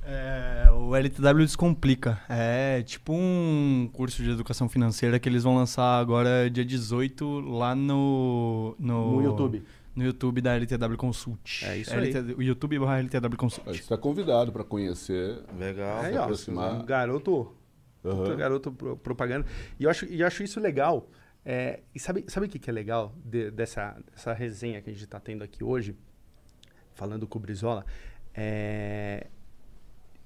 É, 0.09 0.69
o 0.71 0.95
LTW 0.95 1.39
Descomplica. 1.43 2.21
É 2.29 2.81
tipo 2.81 3.13
um 3.13 3.89
curso 3.91 4.23
de 4.23 4.29
educação 4.29 4.69
financeira 4.69 5.19
que 5.19 5.27
eles 5.27 5.43
vão 5.43 5.55
lançar 5.55 5.99
agora 5.99 6.49
dia 6.49 6.63
18 6.63 7.39
lá 7.41 7.75
no... 7.75 8.73
No, 8.79 9.15
No 9.17 9.21
YouTube. 9.23 9.63
No 9.97 10.03
YouTube 10.05 10.41
da 10.41 10.55
LTW 10.55 10.95
Consult. 10.95 11.63
É 11.65 11.77
isso 11.77 11.91
aí. 11.93 12.09
LTW 12.13 12.37
O 12.37 12.43
YouTube 12.43 12.79
barra 12.79 12.99
LTW 12.99 13.29
Você 13.31 13.37
Consult. 13.37 13.69
está 13.79 13.97
convidado 13.97 14.51
para 14.51 14.63
conhecer. 14.63 15.39
Legal. 15.57 15.99
Aí, 16.01 16.11
se 16.13 16.17
ó, 16.19 16.23
aproximar. 16.23 16.73
um 16.75 16.85
garoto, 16.85 17.51
puta 18.03 18.35
garoto 18.35 18.71
pro- 18.71 18.95
propaganda. 18.97 19.45
E 19.79 19.83
eu 19.85 19.89
acho, 19.89 20.05
eu 20.05 20.25
acho 20.27 20.43
isso 20.43 20.59
legal. 20.59 21.09
É, 21.43 21.79
e 21.95 21.99
sabe, 21.99 22.25
sabe 22.27 22.45
o 22.45 22.49
que, 22.49 22.59
que 22.59 22.69
é 22.69 22.73
legal 22.73 23.15
de- 23.25 23.49
dessa, 23.51 23.97
dessa 24.11 24.33
resenha 24.33 24.81
que 24.81 24.89
a 24.89 24.93
gente 24.93 25.03
está 25.03 25.19
tendo 25.19 25.43
aqui 25.43 25.63
hoje, 25.63 25.95
falando 26.93 27.25
com 27.25 27.39
o 27.39 27.41
Brizola? 27.41 27.85
É, 28.35 29.27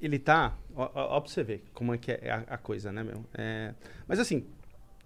ele 0.01 0.19
tá. 0.19 0.57
Ó, 0.75 0.83
ó, 0.93 1.17
ó 1.17 1.21
pra 1.21 1.29
você 1.31 1.43
ver 1.43 1.63
como 1.73 1.93
é 1.93 1.97
que 1.97 2.11
é 2.11 2.29
a, 2.29 2.55
a 2.55 2.57
coisa, 2.57 2.91
né, 2.91 3.03
meu? 3.03 3.23
É, 3.35 3.73
mas 4.07 4.19
assim, 4.19 4.45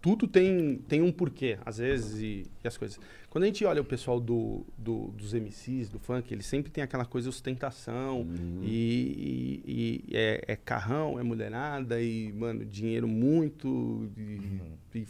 tudo 0.02 0.28
tem, 0.28 0.78
tem 0.88 1.02
um 1.02 1.12
porquê, 1.12 1.60
às 1.66 1.78
vezes, 1.78 2.20
e, 2.22 2.50
e 2.64 2.68
as 2.68 2.78
coisas. 2.78 3.00
Quando 3.36 3.44
a 3.44 3.48
gente 3.48 3.66
olha 3.66 3.82
o 3.82 3.84
pessoal 3.84 4.18
do, 4.18 4.66
do- 4.78 5.08
dos 5.10 5.34
MCs, 5.34 5.90
do 5.90 6.00
funk, 6.00 6.34
eles 6.34 6.46
sempre 6.46 6.72
tem 6.72 6.82
aquela 6.82 7.04
coisa 7.04 7.30
de 7.30 7.36
ostentação, 7.36 8.22
Uhum. 8.22 8.62
e, 8.64 9.62
e- 9.68 10.04
e 10.08 10.16
é, 10.16 10.42
é 10.48 10.56
carrão, 10.56 11.20
é 11.20 11.24
mulherada, 11.24 12.02
e, 12.02 12.32
mano, 12.32 12.64
dinheiro 12.64 13.10
muito. 13.10 14.10
e- 14.18 14.62
e, 15.00 15.06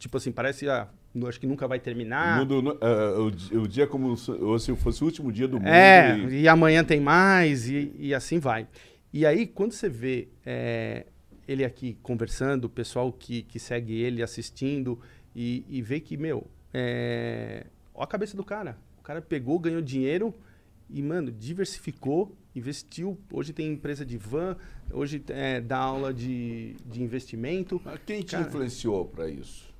tipo 0.00 0.16
assim, 0.16 0.32
parece. 0.32 0.68
Ah, 0.68 0.88
acho 1.28 1.38
que 1.38 1.46
nunca 1.46 1.68
vai 1.68 1.78
terminar. 1.78 2.42
O, 2.42 2.44
mundo, 2.44 2.76
ah, 2.80 3.20
o, 3.20 3.30
di- 3.30 3.56
o 3.56 3.68
dia 3.68 3.86
como 3.86 4.16
se 4.16 4.74
fosse 4.74 5.02
o 5.02 5.06
último 5.06 5.30
dia 5.30 5.46
do 5.46 5.58
mundo. 5.60 5.68
É, 5.68 6.18
e- 6.28 6.48
amanhã 6.48 6.82
tem 6.82 6.98
mais, 6.98 7.68
e, 7.68 8.12
assim 8.12 8.40
vai. 8.40 8.66
E 9.12 9.24
aí, 9.24 9.46
quando 9.46 9.70
você 9.70 9.88
vê 9.88 10.26
é, 10.44 11.06
ele 11.46 11.64
aqui 11.64 11.96
conversando, 12.02 12.64
o 12.64 12.68
pessoal 12.68 13.12
que, 13.12 13.42
que 13.44 13.60
segue 13.60 13.92
ele 13.94 14.24
assistindo, 14.24 14.98
e 15.36 15.80
vê 15.82 16.00
que, 16.00 16.16
meu, 16.16 16.48
é, 16.72 17.66
ó 17.94 18.02
a 18.02 18.06
cabeça 18.06 18.36
do 18.36 18.44
cara. 18.44 18.78
O 18.98 19.02
cara 19.02 19.20
pegou, 19.20 19.58
ganhou 19.58 19.80
dinheiro 19.80 20.34
e, 20.88 21.02
mano, 21.02 21.30
diversificou, 21.30 22.36
investiu. 22.54 23.18
Hoje 23.32 23.52
tem 23.52 23.72
empresa 23.72 24.04
de 24.04 24.16
van, 24.16 24.56
hoje 24.90 25.22
é, 25.28 25.60
dá 25.60 25.78
aula 25.78 26.12
de, 26.12 26.76
de 26.84 27.02
investimento. 27.02 27.80
Mas 27.84 28.00
quem 28.04 28.22
te 28.22 28.32
Cara. 28.32 28.46
influenciou 28.46 29.06
para 29.06 29.28
isso? 29.28 29.70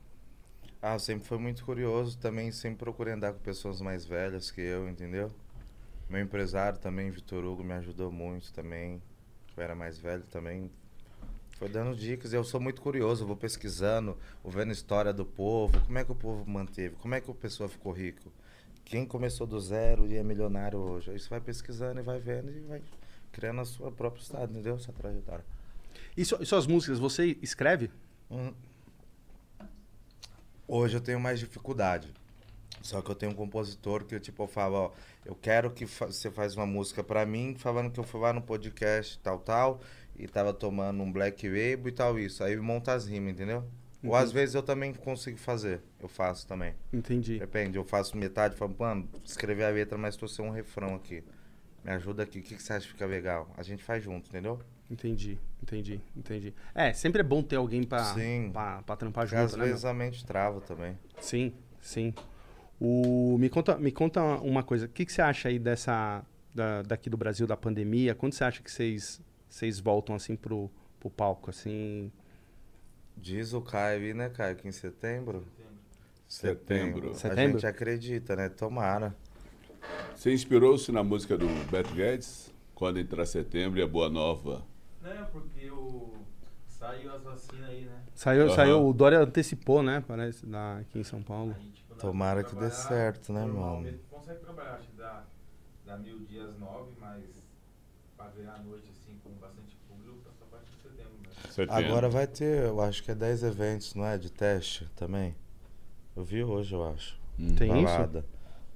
Ah, 0.82 0.94
eu 0.94 0.98
sempre 0.98 1.26
fui 1.26 1.36
muito 1.36 1.64
curioso, 1.64 2.16
também 2.18 2.50
sempre 2.50 2.78
procurei 2.78 3.12
andar 3.12 3.34
com 3.34 3.40
pessoas 3.40 3.82
mais 3.82 4.06
velhas 4.06 4.50
que 4.50 4.62
eu, 4.62 4.88
entendeu? 4.88 5.30
Meu 6.08 6.22
empresário 6.22 6.78
também, 6.78 7.10
Vitor 7.10 7.44
Hugo, 7.44 7.62
me 7.62 7.74
ajudou 7.74 8.10
muito 8.10 8.52
também. 8.52 9.02
Eu 9.56 9.62
era 9.62 9.74
mais 9.74 9.98
velho 9.98 10.24
também. 10.30 10.70
Foi 11.60 11.68
dando 11.68 11.94
dicas, 11.94 12.32
eu 12.32 12.42
sou 12.42 12.58
muito 12.58 12.80
curioso, 12.80 13.26
vou 13.26 13.36
pesquisando, 13.36 14.16
vendo 14.42 14.70
a 14.70 14.72
história 14.72 15.12
do 15.12 15.26
povo, 15.26 15.78
como 15.84 15.98
é 15.98 16.02
que 16.02 16.10
o 16.10 16.14
povo 16.14 16.48
manteve, 16.50 16.96
como 16.96 17.14
é 17.14 17.20
que 17.20 17.30
a 17.30 17.34
pessoa 17.34 17.68
ficou 17.68 17.92
rico. 17.92 18.32
Quem 18.82 19.04
começou 19.04 19.46
do 19.46 19.60
zero 19.60 20.06
e 20.06 20.16
é 20.16 20.22
milionário 20.22 20.78
hoje. 20.78 21.10
Aí 21.10 21.18
você 21.20 21.28
vai 21.28 21.38
pesquisando 21.38 22.00
e 22.00 22.02
vai 22.02 22.18
vendo 22.18 22.50
e 22.50 22.60
vai 22.60 22.82
criando 23.30 23.60
a 23.60 23.66
sua 23.66 23.92
própria 23.92 24.22
estado, 24.22 24.50
entendeu? 24.50 24.78
Sua 24.78 24.94
trajetória. 24.94 25.44
E, 26.16 26.24
su- 26.24 26.38
e 26.40 26.46
suas 26.46 26.66
músicas, 26.66 26.98
você 26.98 27.36
escreve? 27.42 27.90
Hum. 28.30 28.54
Hoje 30.66 30.96
eu 30.96 31.00
tenho 31.02 31.20
mais 31.20 31.38
dificuldade. 31.38 32.10
Só 32.82 33.02
que 33.02 33.10
eu 33.10 33.14
tenho 33.14 33.32
um 33.32 33.34
compositor 33.34 34.04
que 34.04 34.18
tipo, 34.18 34.42
eu 34.42 34.46
falo, 34.46 34.74
ó, 34.76 34.90
eu 35.26 35.34
quero 35.34 35.70
que 35.70 35.86
fa- 35.86 36.06
você 36.06 36.30
faz 36.30 36.56
uma 36.56 36.64
música 36.64 37.04
pra 37.04 37.26
mim, 37.26 37.54
falando 37.58 37.90
que 37.90 38.00
eu 38.00 38.04
fui 38.04 38.18
lá 38.18 38.32
no 38.32 38.40
podcast 38.40 39.18
tal, 39.18 39.38
tal, 39.38 39.80
e 40.22 40.28
tava 40.28 40.52
tomando 40.52 41.02
um 41.02 41.10
black 41.10 41.46
label 41.48 41.88
e 41.88 41.92
tal, 41.92 42.18
isso. 42.18 42.44
Aí 42.44 42.56
monta 42.56 42.92
as 42.92 43.06
rimas, 43.06 43.32
entendeu? 43.32 43.64
Ou 44.02 44.14
às 44.14 44.32
vezes 44.32 44.54
eu 44.54 44.62
também 44.62 44.94
consigo 44.94 45.36
fazer, 45.36 45.80
eu 46.00 46.08
faço 46.08 46.46
também. 46.46 46.74
Entendi. 46.92 47.38
Depende, 47.38 47.76
eu 47.76 47.84
faço 47.84 48.16
metade, 48.16 48.56
falo, 48.56 48.74
mano, 48.78 49.06
escrever 49.24 49.64
a 49.64 49.68
letra, 49.68 49.98
mas 49.98 50.16
tô 50.16 50.26
sem 50.26 50.44
um 50.44 50.50
refrão 50.50 50.94
aqui. 50.94 51.22
Me 51.84 51.90
ajuda 51.92 52.22
aqui, 52.22 52.38
o 52.38 52.42
que, 52.42 52.54
que 52.54 52.62
você 52.62 52.72
acha 52.72 52.86
que 52.86 52.92
fica 52.92 53.04
legal? 53.06 53.50
A 53.56 53.62
gente 53.62 53.82
faz 53.82 54.02
junto, 54.02 54.28
entendeu? 54.28 54.58
Entendi, 54.90 55.38
entendi, 55.62 56.00
entendi. 56.16 56.54
É, 56.74 56.92
sempre 56.92 57.20
é 57.20 57.22
bom 57.22 57.42
ter 57.42 57.56
alguém 57.56 57.82
pra, 57.82 58.02
Sim. 58.04 58.50
pra, 58.52 58.82
pra 58.82 58.96
trampar 58.96 59.24
Porque 59.26 59.36
junto, 59.36 59.46
às 59.46 59.52
né, 59.52 59.58
meu? 59.58 59.68
vezes 59.68 59.84
a 59.84 59.92
mente 59.94 60.24
trava 60.24 60.60
também. 60.62 60.98
Sim, 61.20 61.52
sim. 61.80 62.12
O, 62.80 63.36
me, 63.38 63.48
conta, 63.50 63.76
me 63.78 63.92
conta 63.92 64.22
uma 64.40 64.62
coisa. 64.62 64.86
O 64.86 64.88
que, 64.88 65.04
que 65.04 65.12
você 65.12 65.20
acha 65.22 65.48
aí 65.48 65.58
dessa. 65.58 66.24
Da, 66.54 66.82
daqui 66.82 67.08
do 67.08 67.16
Brasil, 67.16 67.46
da 67.46 67.56
pandemia? 67.56 68.14
Quando 68.14 68.32
você 68.32 68.42
acha 68.42 68.60
que 68.62 68.70
vocês, 68.70 69.20
vocês 69.50 69.80
voltam 69.80 70.14
assim 70.14 70.36
pro, 70.36 70.70
pro 71.00 71.10
palco? 71.10 71.50
Assim. 71.50 72.10
Diz 73.16 73.52
o 73.52 73.60
Caio 73.60 74.00
aí, 74.00 74.14
né, 74.14 74.30
Caio, 74.30 74.56
que 74.56 74.66
em 74.66 74.72
setembro? 74.72 75.44
Setembro. 76.26 77.10
A 77.10 77.14
Setembro? 77.14 77.58
gente 77.58 77.66
acredita, 77.66 78.36
né? 78.36 78.48
Tomara. 78.48 79.14
Você 80.14 80.32
inspirou-se 80.32 80.92
na 80.92 81.02
música 81.02 81.36
do 81.36 81.46
Beto 81.70 81.92
Guedes? 81.92 82.54
Quando 82.74 82.98
entrar 82.98 83.26
setembro 83.26 83.80
e 83.80 83.82
a 83.82 83.86
Boa 83.86 84.08
Nova. 84.08 84.64
Não, 85.02 85.26
porque 85.26 85.68
o... 85.70 86.14
saiu 86.68 87.12
as 87.12 87.22
vacinas 87.22 87.68
aí, 87.68 87.84
né? 87.84 88.00
Saiu, 88.14 88.46
Aham. 88.46 88.54
saiu, 88.54 88.86
o 88.86 88.92
Dória 88.92 89.18
antecipou, 89.18 89.82
né? 89.82 90.02
Parece, 90.06 90.46
lá 90.46 90.78
aqui 90.78 90.98
em 90.98 91.04
São 91.04 91.22
Paulo. 91.22 91.54
Aí, 91.58 91.70
tipo, 91.72 91.94
Tomara 91.96 92.44
que 92.44 92.54
dê 92.54 92.70
certo, 92.70 93.32
né, 93.32 93.44
mesmo. 93.44 93.98
Consegue 94.08 94.40
trabalhar, 94.40 94.76
acho 94.76 94.88
que 94.88 94.96
dá, 94.96 95.24
da 95.84 95.98
Mil 95.98 96.20
Dias 96.20 96.56
9, 96.58 96.92
mas 96.98 97.24
pra 98.16 98.28
ver 98.28 98.48
a 98.48 98.58
noite 98.58 98.88
assim 98.90 99.18
com 99.24 99.30
bastante 99.32 99.76
público, 99.88 100.20
tá 100.24 100.30
só 100.38 100.44
a 100.44 100.48
partir 100.48 100.70
de 100.70 101.49
setembro. 101.68 101.90
Agora 101.90 102.08
vai 102.08 102.26
ter, 102.26 102.64
eu 102.64 102.80
acho 102.80 103.02
que 103.02 103.10
é 103.10 103.14
10 103.14 103.42
eventos, 103.42 103.94
não 103.94 104.04
é? 104.06 104.16
De 104.18 104.30
teste 104.30 104.88
também. 104.96 105.34
Eu 106.16 106.24
vi 106.24 106.42
hoje, 106.44 106.74
eu 106.74 106.84
acho. 106.88 107.18
Hum. 107.38 107.54
Tem 107.56 107.70
isso? 107.82 107.84
Balada. 107.92 108.24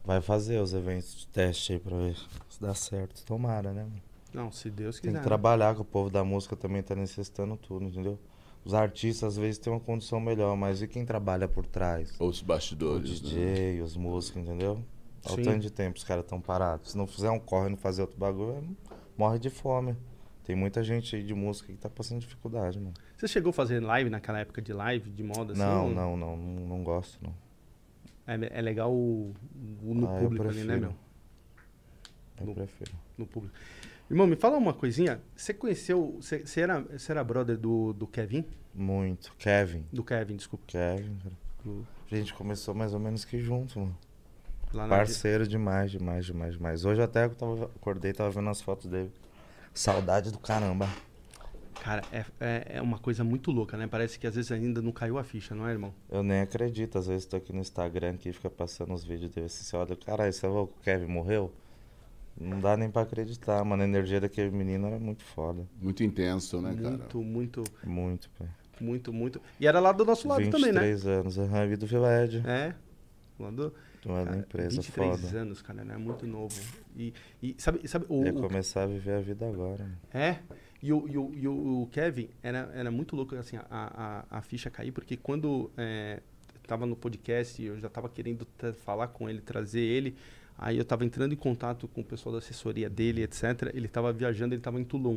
Vai 0.05 0.21
fazer 0.21 0.61
os 0.61 0.75
eventos 0.75 1.15
de 1.17 1.27
teste 1.29 1.73
aí 1.73 1.79
pra 1.79 1.97
ver 1.97 2.15
se 2.49 2.61
dá 2.61 2.75
certo. 2.75 3.25
Tomara, 3.25 3.73
né? 3.73 3.83
mano? 3.85 4.03
Não, 4.33 4.51
se 4.53 4.69
Deus 4.69 4.99
Tem 5.01 5.11
quiser. 5.11 5.19
que 5.21 5.25
trabalhar, 5.25 5.75
que 5.75 5.81
o 5.81 5.85
povo 5.85 6.11
da 6.11 6.23
música 6.25 6.55
também 6.57 6.83
tá 6.83 6.95
necessitando 6.95 7.57
tudo, 7.57 7.85
entendeu? 7.85 8.19
Os 8.65 8.75
artistas 8.75 9.35
às 9.35 9.37
vezes 9.37 9.59
têm 9.59 9.73
uma 9.73 9.81
condição 9.81 10.19
melhor, 10.19 10.57
mas 10.57 10.83
e 10.83 10.89
quem 10.89 11.05
trabalha 11.05 11.47
por 11.47 11.65
trás? 11.67 12.15
Os 12.19 12.41
O 12.41 12.45
bastidores, 12.45 13.21
né? 13.23 13.29
DJ, 13.29 13.81
os 13.83 13.97
músicos, 13.97 14.43
entendeu? 14.43 14.83
Olha 15.27 15.41
o 15.41 15.45
tanto 15.45 15.61
de 15.61 15.71
tempo 15.71 15.97
os 15.97 16.05
caras 16.05 16.25
estão 16.25 16.41
parados. 16.41 16.91
Se 16.91 16.99
não 16.99 17.07
fizer 17.07 17.31
um 17.31 17.39
corre 17.39 17.69
e 17.69 17.71
não 17.71 17.77
fazer 17.77 18.03
outro 18.03 18.19
bagulho, 18.19 18.59
é- 18.59 18.95
morre 19.17 19.39
de 19.39 19.49
fome. 19.51 19.97
Tem 20.45 20.55
muita 20.55 20.83
gente 20.83 21.17
aí 21.17 21.23
de 21.23 21.35
música 21.35 21.73
que 21.73 21.79
tá 21.79 21.89
passando 21.89 22.21
dificuldade, 22.21 22.79
mano. 22.79 22.93
Você 23.17 23.27
chegou 23.27 23.51
a 23.51 23.53
fazer 23.53 23.81
live 23.81 24.11
naquela 24.11 24.39
época 24.41 24.61
de 24.61 24.73
live, 24.73 25.11
de 25.11 25.23
moda? 25.23 25.53
assim, 25.53 25.63
não, 25.63 25.85
ou- 25.87 25.91
não, 25.95 26.17
não, 26.17 26.37
não, 26.37 26.67
não 26.67 26.85
gosto, 26.85 27.19
não. 27.23 27.35
É, 28.27 28.59
é 28.59 28.63
legal 28.63 28.93
o, 28.93 29.35
o 29.83 29.95
no 29.95 30.07
Ah, 30.07 30.19
público 30.19 30.47
ali, 30.49 30.65
né, 30.65 30.77
meu? 30.77 30.95
Eu 32.41 32.47
No- 32.47 32.55
prefiro. 32.55 32.93
No 33.17 33.27
público. 33.27 33.55
Irmão, 34.11 34.27
me 34.27 34.37
fala 34.37 34.57
uma 34.59 34.75
coisinha. 34.75 35.21
Você 35.35 35.55
conheceu. 35.55 36.17
Você, 36.21 36.41
você 36.45 36.61
era, 36.61 36.81
você 36.81 37.13
era 37.13 37.25
brother 37.25 37.57
do, 37.57 37.93
do 37.95 38.07
Kevin? 38.07 38.45
Muito. 38.75 39.33
Kevin. 39.39 39.85
Do 39.93 40.03
Kevin, 40.05 40.37
desculpa. 40.37 40.65
Kevin, 40.67 41.17
cara. 41.23 41.35
Do- 41.65 41.87
A 42.11 42.15
gente 42.17 42.35
começou 42.35 42.75
mais 42.75 42.93
ou 42.93 43.01
menos 43.01 43.25
que 43.25 43.39
junto, 43.39 43.79
mano. 43.81 43.97
lá 44.75 44.83
na- 44.87 44.89
Parceiro 44.97 45.47
demais, 45.49 45.91
demais, 45.91 46.27
demais, 46.27 46.55
demais. 46.55 46.85
Hoje 46.85 47.01
até 47.01 47.25
eu 47.25 47.31
tava, 47.35 47.65
acordei 47.77 48.13
tava 48.13 48.31
vendo 48.31 48.51
as 48.51 48.61
fotos 48.61 48.87
dele. 48.91 49.11
Saudade 49.75 50.31
do 50.31 50.39
caramba. 50.39 50.89
Cara, 51.83 52.03
é, 52.11 52.25
é, 52.41 52.67
é 52.77 52.83
uma 52.83 52.99
coisa 52.99 53.23
muito 53.23 53.51
louca, 53.51 53.77
né? 53.77 53.87
Parece 53.87 54.19
que 54.19 54.27
às 54.27 54.35
vezes 54.37 54.51
ainda 54.51 54.81
não 54.81 54.93
caiu 54.93 55.19
a 55.19 55.25
ficha, 55.25 55.55
não 55.55 55.69
é, 55.69 55.73
irmão? 55.73 55.93
Eu 56.09 56.23
nem 56.23 56.41
acredito. 56.41 56.97
Às 56.97 57.09
vezes 57.09 57.27
tô 57.27 57.37
aqui 57.37 57.53
no 57.53 57.59
Instagram 57.61 58.13
aqui 58.13 58.33
fica 58.33 58.49
passando 58.49 58.95
os 58.95 59.05
vídeos 59.05 59.31
dele. 59.33 59.47
Assim, 59.47 59.65
você 59.65 59.77
olha, 59.77 59.95
caralho, 59.97 60.33
você 60.33 60.49
viu 60.49 60.67
que 60.69 60.79
o 60.79 60.83
Kevin 60.83 61.07
morreu? 61.07 61.53
Não 62.41 62.59
dá 62.61 62.77
nem 62.77 62.91
pra 62.91 63.03
acreditar, 63.03 63.63
mano. 63.65 63.83
A 63.83 63.85
energia 63.85 64.21
daquele 64.21 64.51
menino 64.51 64.87
era 64.87 64.99
muito 64.99 65.23
foda. 65.25 65.67
Muito 65.81 66.03
intenso, 66.03 66.61
né, 66.63 66.75
cara? 66.75 66.91
muito, 66.97 67.21
muito, 67.23 67.65
Muito, 67.85 68.31
pai. 68.39 68.49
muito, 68.81 69.13
muito. 69.13 69.41
E 69.61 69.67
era 69.67 69.79
lá 69.79 69.93
do 69.93 70.05
nosso 70.05 70.27
lado 70.27 70.43
também, 70.51 70.73
né? 70.73 70.81
23 70.81 71.07
anos. 71.07 71.39
Aham, 71.39 71.67
vi 71.67 71.77
do 71.77 71.87
Village. 71.87 72.43
É. 72.47 72.75
Lá 73.39 73.51
do, 73.51 73.75
Uma 74.07 74.25
cara, 74.25 74.37
empresa 74.39 74.83
23 74.83 75.21
foda. 75.21 75.39
anos, 75.39 75.63
cara, 75.63 75.85
né? 75.85 75.97
Muito 75.97 76.27
novo. 76.27 76.55
E, 76.97 77.13
e 77.43 77.55
sabe, 77.59 77.87
sabe 77.89 78.07
o, 78.09 78.25
Ia 78.25 78.33
o- 78.35 78.41
começar 78.41 78.83
a 78.83 78.87
viver 78.87 79.13
a 79.15 79.21
vida 79.21 79.49
agora. 79.49 79.89
É. 80.13 80.39
E 80.83 80.93
o, 80.93 81.09
e 81.09 81.17
o, 81.17 81.35
e 81.35 81.49
o- 81.49 81.89
Kevin 81.91 82.29
era, 82.43 82.71
era 82.75 82.91
muito 82.91 83.17
louco, 83.17 83.35
assim, 83.37 83.57
a, 83.57 83.65
a, 84.31 84.39
a 84.39 84.43
ficha 84.43 84.69
cair, 84.71 84.93
porque 84.93 85.17
quando 85.17 85.71
é, 85.79 86.21
tava 86.67 86.85
no 86.87 86.95
podcast, 86.95 87.63
eu 87.63 87.79
já 87.81 87.89
tava 87.89 88.09
querendo 88.09 88.47
falar 88.85 89.09
com 89.09 89.29
ele, 89.31 89.41
trazer 89.41 89.81
ele, 89.81 90.15
aí 90.59 90.77
eu 90.77 90.85
tava 90.85 91.05
entrando 91.05 91.33
em 91.33 91.37
contato 91.37 91.89
com 91.89 92.03
o 92.03 92.05
pessoal 92.05 92.35
da 92.35 92.39
assessoria 92.39 92.91
dele, 92.91 93.23
etc. 93.23 93.71
Ele 93.73 93.89
tava 93.89 94.13
viajando, 94.13 94.55
ele 94.55 94.61
tava 94.63 94.79
em 94.79 94.85
Toulon. 94.85 95.17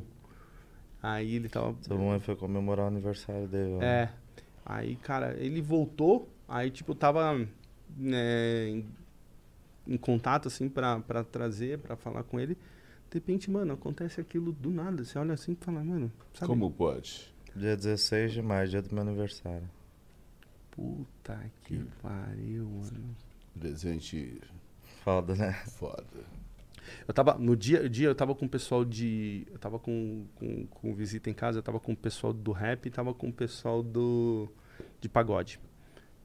Aí 1.02 1.36
ele 1.36 1.48
tava... 1.50 1.76
Mundo 1.92 2.20
foi 2.22 2.36
comemorar 2.36 2.86
o 2.86 2.88
aniversário 2.88 3.48
dele. 3.48 3.84
É. 3.84 4.10
Aí, 4.66 4.96
cara, 4.98 5.36
ele 5.38 5.62
voltou, 5.62 6.28
aí, 6.48 6.70
tipo, 6.72 6.92
eu 6.92 6.96
tava 6.96 7.48
né, 7.98 8.70
em, 8.70 8.86
em 9.88 9.98
contato, 9.98 10.48
assim, 10.48 10.70
pra, 10.70 11.00
pra 11.00 11.24
trazer, 11.24 11.80
pra 11.80 11.96
falar 11.96 12.24
com 12.24 12.40
ele. 12.40 12.56
De 13.10 13.16
repente, 13.16 13.50
mano, 13.50 13.74
acontece 13.74 14.22
aquilo 14.22 14.52
do 14.52 14.70
nada. 14.70 15.04
Você 15.04 15.18
olha 15.18 15.34
assim 15.34 15.54
e 15.54 15.56
fala, 15.56 15.84
mano, 15.84 16.12
sabe? 16.34 16.48
Como 16.48 16.70
pode? 16.72 17.34
Dia 17.56 17.76
16 17.76 18.34
de 18.34 18.42
maio, 18.42 18.68
dia 18.68 18.82
do 18.82 18.94
meu 18.94 19.02
aniversário. 19.02 19.68
Puta 20.72 21.40
que 21.64 21.84
pariu, 22.02 22.66
mano. 22.66 23.16
Presente 23.60 24.40
Foda, 25.08 25.36
né? 25.36 25.54
foda. 25.54 26.04
Eu 27.08 27.14
tava, 27.14 27.38
no 27.38 27.56
dia, 27.56 27.90
dia 27.90 28.08
eu 28.10 28.16
tava 28.16 28.36
com 28.36 28.46
o 28.46 28.50
pessoal 28.50 28.84
de. 28.84 29.48
Eu 29.50 29.58
tava 29.58 29.80
com, 29.80 30.26
com, 30.36 30.68
com 30.68 30.94
visita 30.94 31.30
em 31.30 31.34
casa, 31.34 31.60
eu 31.60 31.64
tava 31.64 31.80
com 31.80 31.94
o 31.94 31.96
pessoal 31.96 32.34
do 32.34 32.52
rap 32.52 32.86
e 32.86 32.90
tava 32.90 33.14
com 33.14 33.30
o 33.30 33.34
pessoal 33.34 33.82
do. 33.82 34.50
de 35.00 35.08
pagode. 35.08 35.60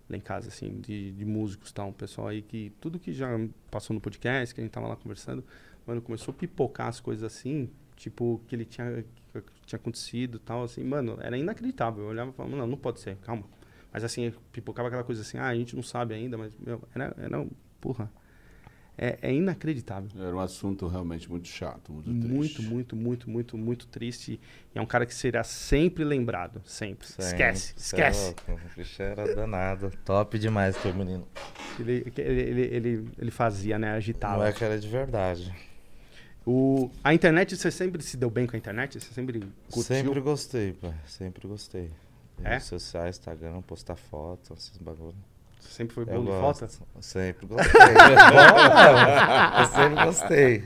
Lá 0.08 0.16
em 0.16 0.20
casa, 0.20 0.48
assim, 0.48 0.80
de, 0.80 1.12
de 1.12 1.24
músicos 1.24 1.72
tal. 1.72 1.88
Um 1.88 1.92
pessoal 1.92 2.28
aí 2.28 2.42
que. 2.42 2.72
Tudo 2.80 2.98
que 2.98 3.12
já 3.12 3.28
passou 3.70 3.94
no 3.94 4.00
podcast, 4.00 4.54
que 4.54 4.60
a 4.60 4.64
gente 4.64 4.72
tava 4.72 4.86
lá 4.88 4.96
conversando, 4.96 5.44
mano, 5.86 6.02
começou 6.02 6.32
a 6.32 6.36
pipocar 6.36 6.88
as 6.88 7.00
coisas 7.00 7.24
assim, 7.24 7.70
tipo, 7.96 8.40
que 8.46 8.54
ele 8.54 8.64
tinha. 8.64 9.04
que 9.32 9.66
tinha 9.66 9.78
acontecido 9.78 10.38
tal, 10.38 10.64
assim, 10.64 10.82
mano, 10.84 11.18
era 11.20 11.36
inacreditável. 11.38 12.04
Eu 12.04 12.10
olhava 12.10 12.30
e 12.30 12.32
falava, 12.34 12.56
não, 12.56 12.66
não 12.66 12.76
pode 12.76 13.00
ser, 13.00 13.16
calma. 13.18 13.44
Mas 13.92 14.04
assim, 14.04 14.32
pipocava 14.52 14.88
aquela 14.88 15.04
coisa 15.04 15.20
assim, 15.20 15.38
ah, 15.38 15.48
a 15.48 15.54
gente 15.54 15.76
não 15.76 15.82
sabe 15.82 16.14
ainda, 16.14 16.36
mas, 16.38 16.56
meu, 16.58 16.82
era. 16.94 17.14
era 17.18 17.46
porra. 17.80 18.10
É, 18.96 19.18
é 19.22 19.32
inacreditável. 19.34 20.10
Era 20.22 20.36
um 20.36 20.40
assunto 20.40 20.86
realmente 20.86 21.28
muito 21.30 21.48
chato, 21.48 21.92
muito 21.92 22.10
triste. 22.10 22.28
Muito, 22.28 22.62
muito, 22.62 22.96
muito, 22.96 23.30
muito, 23.30 23.58
muito 23.58 23.86
triste. 23.86 24.38
E 24.74 24.78
é 24.78 24.82
um 24.82 24.86
cara 24.86 25.06
que 25.06 25.14
será 25.14 25.42
sempre 25.42 26.04
lembrado. 26.04 26.60
Sempre. 26.64 27.06
esquece, 27.06 27.72
Sempre, 27.74 27.82
esquece. 27.82 28.20
é 28.20 28.50
louco, 28.50 28.52
O 28.52 28.76
bicho 28.76 29.02
era 29.02 29.34
danado. 29.34 29.90
Top 30.04 30.38
demais 30.38 30.76
o 30.84 30.94
menino. 30.94 31.26
Ele, 31.80 32.12
ele, 32.16 32.40
ele, 32.40 32.60
ele, 32.60 33.08
ele 33.18 33.30
fazia, 33.30 33.78
né? 33.78 33.90
Não 33.90 33.96
Agitava. 33.96 34.48
é 34.48 34.52
que 34.52 34.62
era 34.62 34.78
de 34.78 34.88
verdade. 34.88 35.54
O, 36.44 36.90
a 37.02 37.14
internet, 37.14 37.56
você 37.56 37.70
sempre 37.70 38.02
se 38.02 38.16
deu 38.16 38.28
bem 38.28 38.46
com 38.46 38.56
a 38.56 38.58
internet? 38.58 39.00
Você 39.00 39.12
sempre 39.14 39.40
curtiu? 39.70 39.82
Sempre 39.96 40.20
gostei, 40.20 40.72
pai. 40.72 40.94
Sempre 41.06 41.48
gostei. 41.48 41.90
É? 42.44 42.54
Redes 42.54 42.66
sociais, 42.66 43.16
Instagram, 43.16 43.62
postar 43.62 43.96
foto, 43.96 44.52
esses 44.54 44.76
bagulho. 44.76 45.14
Você 45.62 45.68
sempre 45.70 45.94
foi 45.94 46.02
Eu 46.04 46.06
bom 46.06 46.24
de 46.24 46.30
gosto. 46.30 46.66
foto? 46.66 46.82
Sempre 47.00 47.46
gostei. 47.46 47.80
Eu 49.58 49.66
sempre 49.66 50.04
gostei. 50.04 50.64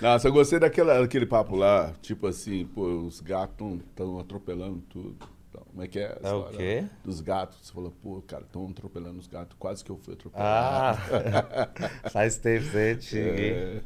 Nossa, 0.00 0.26
eu 0.28 0.32
gostei 0.32 0.58
daquela, 0.58 1.00
daquele 1.00 1.24
papo 1.26 1.54
lá, 1.54 1.92
tipo 2.02 2.26
assim, 2.26 2.66
pô, 2.66 2.82
os 3.06 3.20
gatos 3.20 3.78
estão 3.88 4.18
atropelando 4.18 4.80
tudo. 4.90 5.14
Então, 5.48 5.62
Como 5.70 5.82
é 5.82 5.86
que 5.86 5.98
é? 6.00 6.18
É 6.22 6.32
o 6.32 6.44
quê? 6.44 6.84
Dos 7.04 7.20
gatos. 7.20 7.58
Você 7.62 7.72
falou, 7.72 7.92
pô, 8.02 8.20
cara, 8.26 8.42
estão 8.42 8.68
atropelando 8.68 9.20
os 9.20 9.28
gatos. 9.28 9.56
Quase 9.58 9.84
que 9.84 9.90
eu 9.90 9.96
fui 9.98 10.16
Ah, 10.34 10.90
atropelado. 10.90 11.70
faz 12.10 12.36
tempo 12.36 12.64
você 12.66 13.00
cheguei. 13.00 13.52
É, 13.52 13.80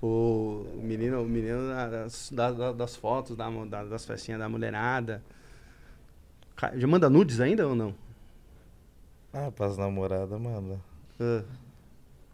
O 0.00 0.64
menino, 0.82 1.22
o 1.22 1.26
menino 1.26 1.68
das, 1.68 2.30
da- 2.32 2.50
da- 2.52 2.72
das 2.72 2.96
fotos, 2.96 3.36
da, 3.36 3.48
da- 3.50 3.84
das 3.84 4.04
festinhas 4.06 4.40
da 4.40 4.48
mulherada. 4.48 5.22
Já 6.74 6.86
manda 6.86 7.10
nudes 7.10 7.38
ainda 7.40 7.68
ou 7.68 7.74
não? 7.74 7.94
Ah, 9.34 9.50
pras 9.50 9.76
namoradas, 9.76 10.40
manda. 10.40 10.78
Ah. 11.20 11.42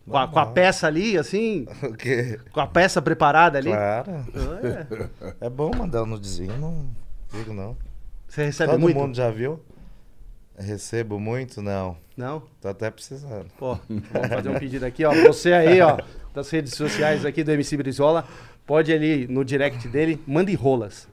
Com, 0.06 0.16
a, 0.18 0.28
com 0.28 0.38
a 0.38 0.46
peça 0.46 0.86
ali, 0.86 1.16
assim? 1.16 1.66
O 1.82 1.94
quê? 1.94 2.38
Com 2.52 2.60
a 2.60 2.66
peça 2.66 3.00
preparada 3.00 3.58
ali? 3.58 3.70
Claro. 3.70 4.10
Olha. 4.34 5.10
É 5.40 5.48
bom 5.48 5.70
mandar 5.76 6.02
um 6.02 6.06
nudezinho, 6.06 6.56
não 6.58 6.86
digo 7.32 7.54
não. 7.54 7.76
Você 8.28 8.44
recebe 8.44 8.72
Todo 8.72 8.80
muito? 8.80 8.96
mundo 8.96 9.14
já 9.16 9.30
viu? 9.30 9.60
Recebo 10.58 11.18
muito? 11.18 11.62
Não. 11.62 11.96
Não? 12.16 12.42
Tô 12.60 12.68
até 12.68 12.90
precisando. 12.90 13.46
Pô, 13.58 13.78
vamos 13.88 14.28
fazer 14.28 14.48
um 14.50 14.58
pedido 14.58 14.84
aqui, 14.84 15.04
ó. 15.04 15.12
Você 15.26 15.52
aí, 15.52 15.80
ó, 15.80 15.98
das 16.34 16.50
redes 16.50 16.74
sociais 16.74 17.24
aqui 17.24 17.42
do 17.42 17.50
MC 17.50 17.76
Brizola, 17.76 18.24
pode 18.66 18.92
ir 18.92 18.94
ali 18.94 19.26
no 19.26 19.44
direct 19.44 19.88
dele, 19.88 20.22
mande 20.26 20.54
rolas. 20.54 21.08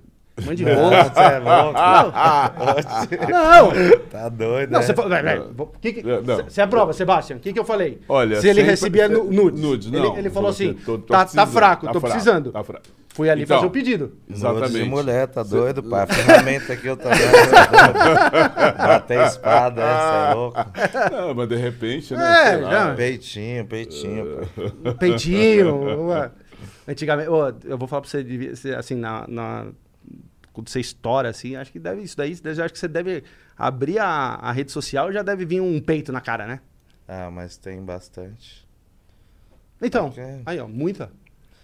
Mande 0.45 0.63
rolas. 0.63 1.08
Você 1.08 1.19
é 1.19 1.39
louco? 1.39 1.73
Não! 3.32 3.71
tá 4.10 4.30
doido, 4.30 4.71
Não, 4.71 4.80
né? 4.80 4.86
você 4.86 4.93
fa- 4.93 5.08
vai, 5.08 5.23
vai, 5.23 5.39
vou- 5.39 5.73
que 5.82 5.93
que- 5.93 6.04
Não, 6.04 6.21
não. 6.21 6.38
Você 6.43 6.62
aprova, 6.62 6.93
Sebastião? 6.93 7.38
O 7.38 7.41
que, 7.41 7.52
que 7.52 7.60
eu 7.60 7.65
falei? 7.65 8.00
Olha, 8.08 8.39
Se 8.39 8.47
ele 8.47 8.62
recebia 8.62 9.08
nu- 9.10 9.23
nudes. 9.32 9.60
Nudes, 9.62 9.88
Ele- 9.88 10.00
não. 10.00 10.17
Ele, 10.17 10.30
falou 10.30 10.50
assim: 10.52 10.73
Tô- 10.73 10.97
tô 11.00 11.12
tá, 11.13 11.26
tá 11.26 11.47
fraco, 11.47 11.86
tá 11.88 11.91
tô 11.91 12.00
fraco, 12.00 12.13
precisando. 12.13 12.52
Tá 12.52 12.63
fraco. 12.63 12.84
Fui 13.15 13.30
ali 13.32 13.43
Então, 13.43 13.58
fazer 13.58 13.67
o 13.67 13.71
pedido. 13.71 14.13
Nudes 14.28 14.43
Exatamente. 14.43 14.73
de 14.73 14.84
mulher, 14.86 15.28
tá 15.28 15.41
doido, 15.41 15.82
pai? 15.82 16.04
A 16.04 16.08
ferramenta 16.08 16.73
aqui 16.73 16.86
eu 16.86 16.95
tô 16.95 17.10
dando. 17.10 17.17
Bater 18.78 19.26
espada, 19.26 19.82
essa 19.82 20.30
é 20.30 20.34
louco. 20.36 20.58
Não, 21.12 21.34
mas 21.34 21.50
de 21.50 21.56
repente, 21.56 22.13
né? 22.13 22.41
É, 22.41 22.45
sei 22.54 22.62
lá. 22.62 22.71
já. 22.71 22.93
Peitinho, 22.95 23.65
peitinho. 23.65 24.41
Um 24.86 24.93
peitinho. 24.93 25.82
Antigamente, 26.88 27.28
eu 27.66 27.78
vou 27.78 27.88
falar 27.88 28.01
pra 28.03 28.09
você, 28.09 28.76
assim, 28.78 28.95
na, 28.95 29.26
na- 29.28 29.66
quando 30.58 30.70
você 30.70 30.80
estoura, 30.80 31.30
assim, 31.30 31.55
acho 31.55 31.72
que 31.72 31.78
deve, 31.78 32.01
isso 32.01 32.18
daí, 32.18 32.36
eu 32.43 32.64
acho 32.64 32.74
que 32.74 32.80
você 32.80 32.88
deve 32.88 33.24
abrir 33.55 33.99
a, 33.99 34.08
a 34.08 34.51
rede 34.51 34.72
social 34.72 35.14
já 35.14 35.22
deve 35.22 35.45
vir 35.45 35.62
um 35.62 35.80
peito 35.80 36.12
na 36.12 36.20
cara, 36.20 36.47
né? 36.47 36.62
Ah, 37.08 37.30
mas 37.30 37.58
tem 37.58 37.80
bastante. 37.80 38.68
Então, 39.80 40.08
Ok. 40.08 40.24
aí, 40.47 40.60
ó, 40.60 40.68
muita. 40.68 41.12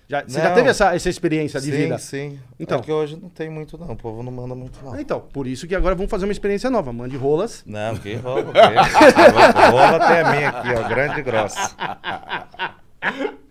Já, 0.07 0.21
você 0.21 0.39
já 0.39 0.49
Não. 0.49 0.55
teve 0.55 0.69
essa, 0.69 0.93
essa 0.93 1.09
experiência 1.09 1.59
de 1.59 1.71
sim, 1.71 1.71
vida? 1.71 1.97
sim. 1.97 2.39
Então. 2.59 2.77
É 2.77 2.81
que 2.83 2.91
hoje 2.91 3.19
não 3.19 3.29
tem 3.29 3.49
muito, 3.49 3.79
não. 3.79 3.93
O 3.93 3.95
povo 3.95 4.21
não 4.21 4.31
manda 4.31 4.53
muito, 4.53 4.77
não. 4.85 4.99
Então, 4.99 5.19
por 5.19 5.47
isso 5.47 5.67
que 5.67 5.73
agora 5.73 5.95
vamos 5.95 6.11
fazer 6.11 6.25
uma 6.25 6.31
experiência 6.31 6.69
nova. 6.69 6.93
Mande 6.93 7.17
rolas. 7.17 7.63
Não, 7.65 7.97
que 7.97 8.13
rouba, 8.13 8.53
que? 8.53 8.59
Rola 9.71 9.99
tem 10.07 10.19
a 10.19 10.31
minha 10.31 10.49
aqui, 10.49 10.69
ó, 10.75 10.87
grande 10.87 11.19
e 11.19 11.23
grossa. 11.23 11.75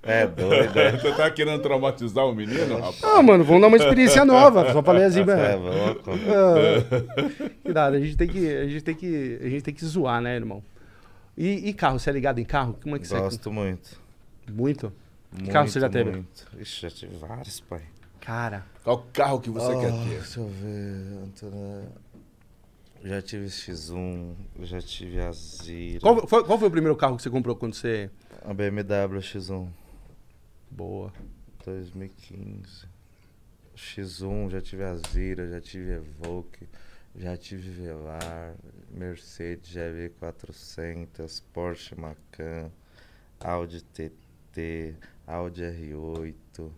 É 0.03 0.27
doido, 0.27 0.77
é. 0.79 0.93
Você 0.99 1.13
tá 1.13 1.31
querendo 1.31 1.63
traumatizar 1.63 2.25
o 2.27 2.35
menino, 2.35 2.75
rapaz? 2.77 3.05
Ah, 3.05 3.23
mano, 3.23 3.45
vamos 3.45 3.61
dar 3.61 3.69
uma 3.69 3.77
experiência 3.77 4.25
nova. 4.25 4.73
Só 4.73 4.83
falei 4.83 5.05
assim, 5.05 5.21
É 5.21 5.25
mano. 5.25 5.63
louco. 5.87 6.11
Ah, 6.11 7.51
Cuidado, 7.63 7.97
a 7.97 8.01
gente 8.01 8.17
tem 8.17 8.27
que, 8.29 8.49
a 8.57 8.67
gente 8.67 8.83
tem 8.83 8.95
que, 8.95 9.39
a 9.43 9.49
gente 9.49 9.63
tem 9.63 9.73
que 9.75 9.85
zoar, 9.85 10.21
né, 10.21 10.35
irmão? 10.35 10.63
E, 11.37 11.69
e 11.69 11.73
carro, 11.73 11.99
você 11.99 12.11
é 12.11 12.13
ligado 12.13 12.39
em 12.41 12.45
carro? 12.45 12.77
Como 12.83 12.97
é 12.97 12.99
que 12.99 13.07
Gosto 13.09 13.51
muito. 13.53 13.89
você 14.45 14.53
muito? 14.53 14.93
muito 15.33 15.53
carro 15.53 15.69
você 15.69 15.81
já 15.81 15.89
teve? 15.89 16.11
Muito. 16.11 16.47
Ixi, 16.59 16.83
já 16.83 16.91
tive 16.91 17.17
vários, 17.17 17.61
pai. 17.61 17.81
Cara, 18.21 18.65
Qual 18.85 19.07
carro 19.13 19.41
que 19.41 19.51
você 19.51 19.73
quer 19.77 19.89
Ah, 19.89 20.05
ter? 20.05 20.19
Deixa 20.19 20.41
eu 20.41 20.49
ver. 20.49 21.19
Antônio. 21.25 21.89
Já 23.05 23.21
tive 23.23 23.47
X1, 23.47 24.33
já 24.63 24.81
tive 24.81 25.21
a 25.21 25.33
Zira. 25.33 26.01
qual 26.01 26.27
foi, 26.27 26.45
qual 26.45 26.57
foi 26.59 26.69
o 26.69 26.71
primeiro 26.71 26.95
carro 26.97 27.17
que 27.17 27.23
você 27.23 27.31
comprou 27.31 27.57
quando 27.57 27.75
você 27.75 28.11
A 28.45 28.53
BMW 28.53 29.21
X1 29.21 29.69
boa? 30.71 31.13
2015. 31.65 32.87
X1, 33.77 34.51
já 34.51 34.61
tive 34.61 34.83
a 34.85 34.95
Zira, 34.97 35.49
já 35.49 35.61
tive 35.61 35.93
Evoque, 35.93 36.69
já 37.17 37.37
tive 37.37 37.71
Velar, 37.71 38.55
Mercedes 38.91 39.75
GV400, 39.75 41.43
Porsche 41.53 41.95
Macan, 41.95 42.71
Audi 43.41 43.81
TT, 43.83 44.95
Audi 45.27 45.63
R8. 45.63 46.71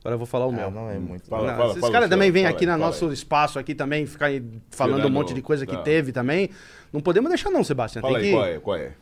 Agora 0.00 0.14
eu 0.14 0.18
vou 0.18 0.26
falar 0.26 0.46
o 0.46 0.50
Ah, 0.50 0.52
meu. 0.52 0.70
não 0.72 0.90
é 0.90 0.98
muito. 0.98 1.28
Fala, 1.28 1.52
Não, 1.52 1.56
fala, 1.56 1.78
esses 1.78 1.90
caras 1.90 2.10
também 2.10 2.30
vêm 2.32 2.44
aqui 2.46 2.66
no 2.66 2.76
nosso 2.76 3.06
aí. 3.06 3.14
espaço 3.14 3.56
aqui 3.58 3.72
também, 3.72 4.04
ficar 4.04 4.26
aí 4.26 4.40
falando 4.70 4.94
um 4.94 4.96
Tirando- 5.02 5.12
monte 5.14 5.32
de 5.32 5.40
coisa 5.40 5.64
que 5.64 5.76
tá. 5.76 5.82
teve 5.82 6.10
também. 6.10 6.50
Não 6.92 7.00
podemos 7.00 7.28
deixar 7.28 7.50
não, 7.50 7.62
Sebastião. 7.62 8.02
Fala 8.02 8.18
Tem 8.18 8.24
aí, 8.24 8.30
que... 8.32 8.36
qual 8.36 8.46
é? 8.46 8.58
Qual 8.58 8.76
é? 8.76 8.94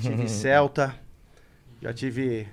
Tive 0.00 0.28
Celta, 0.28 0.94
já 1.80 1.92
tive. 1.92 2.46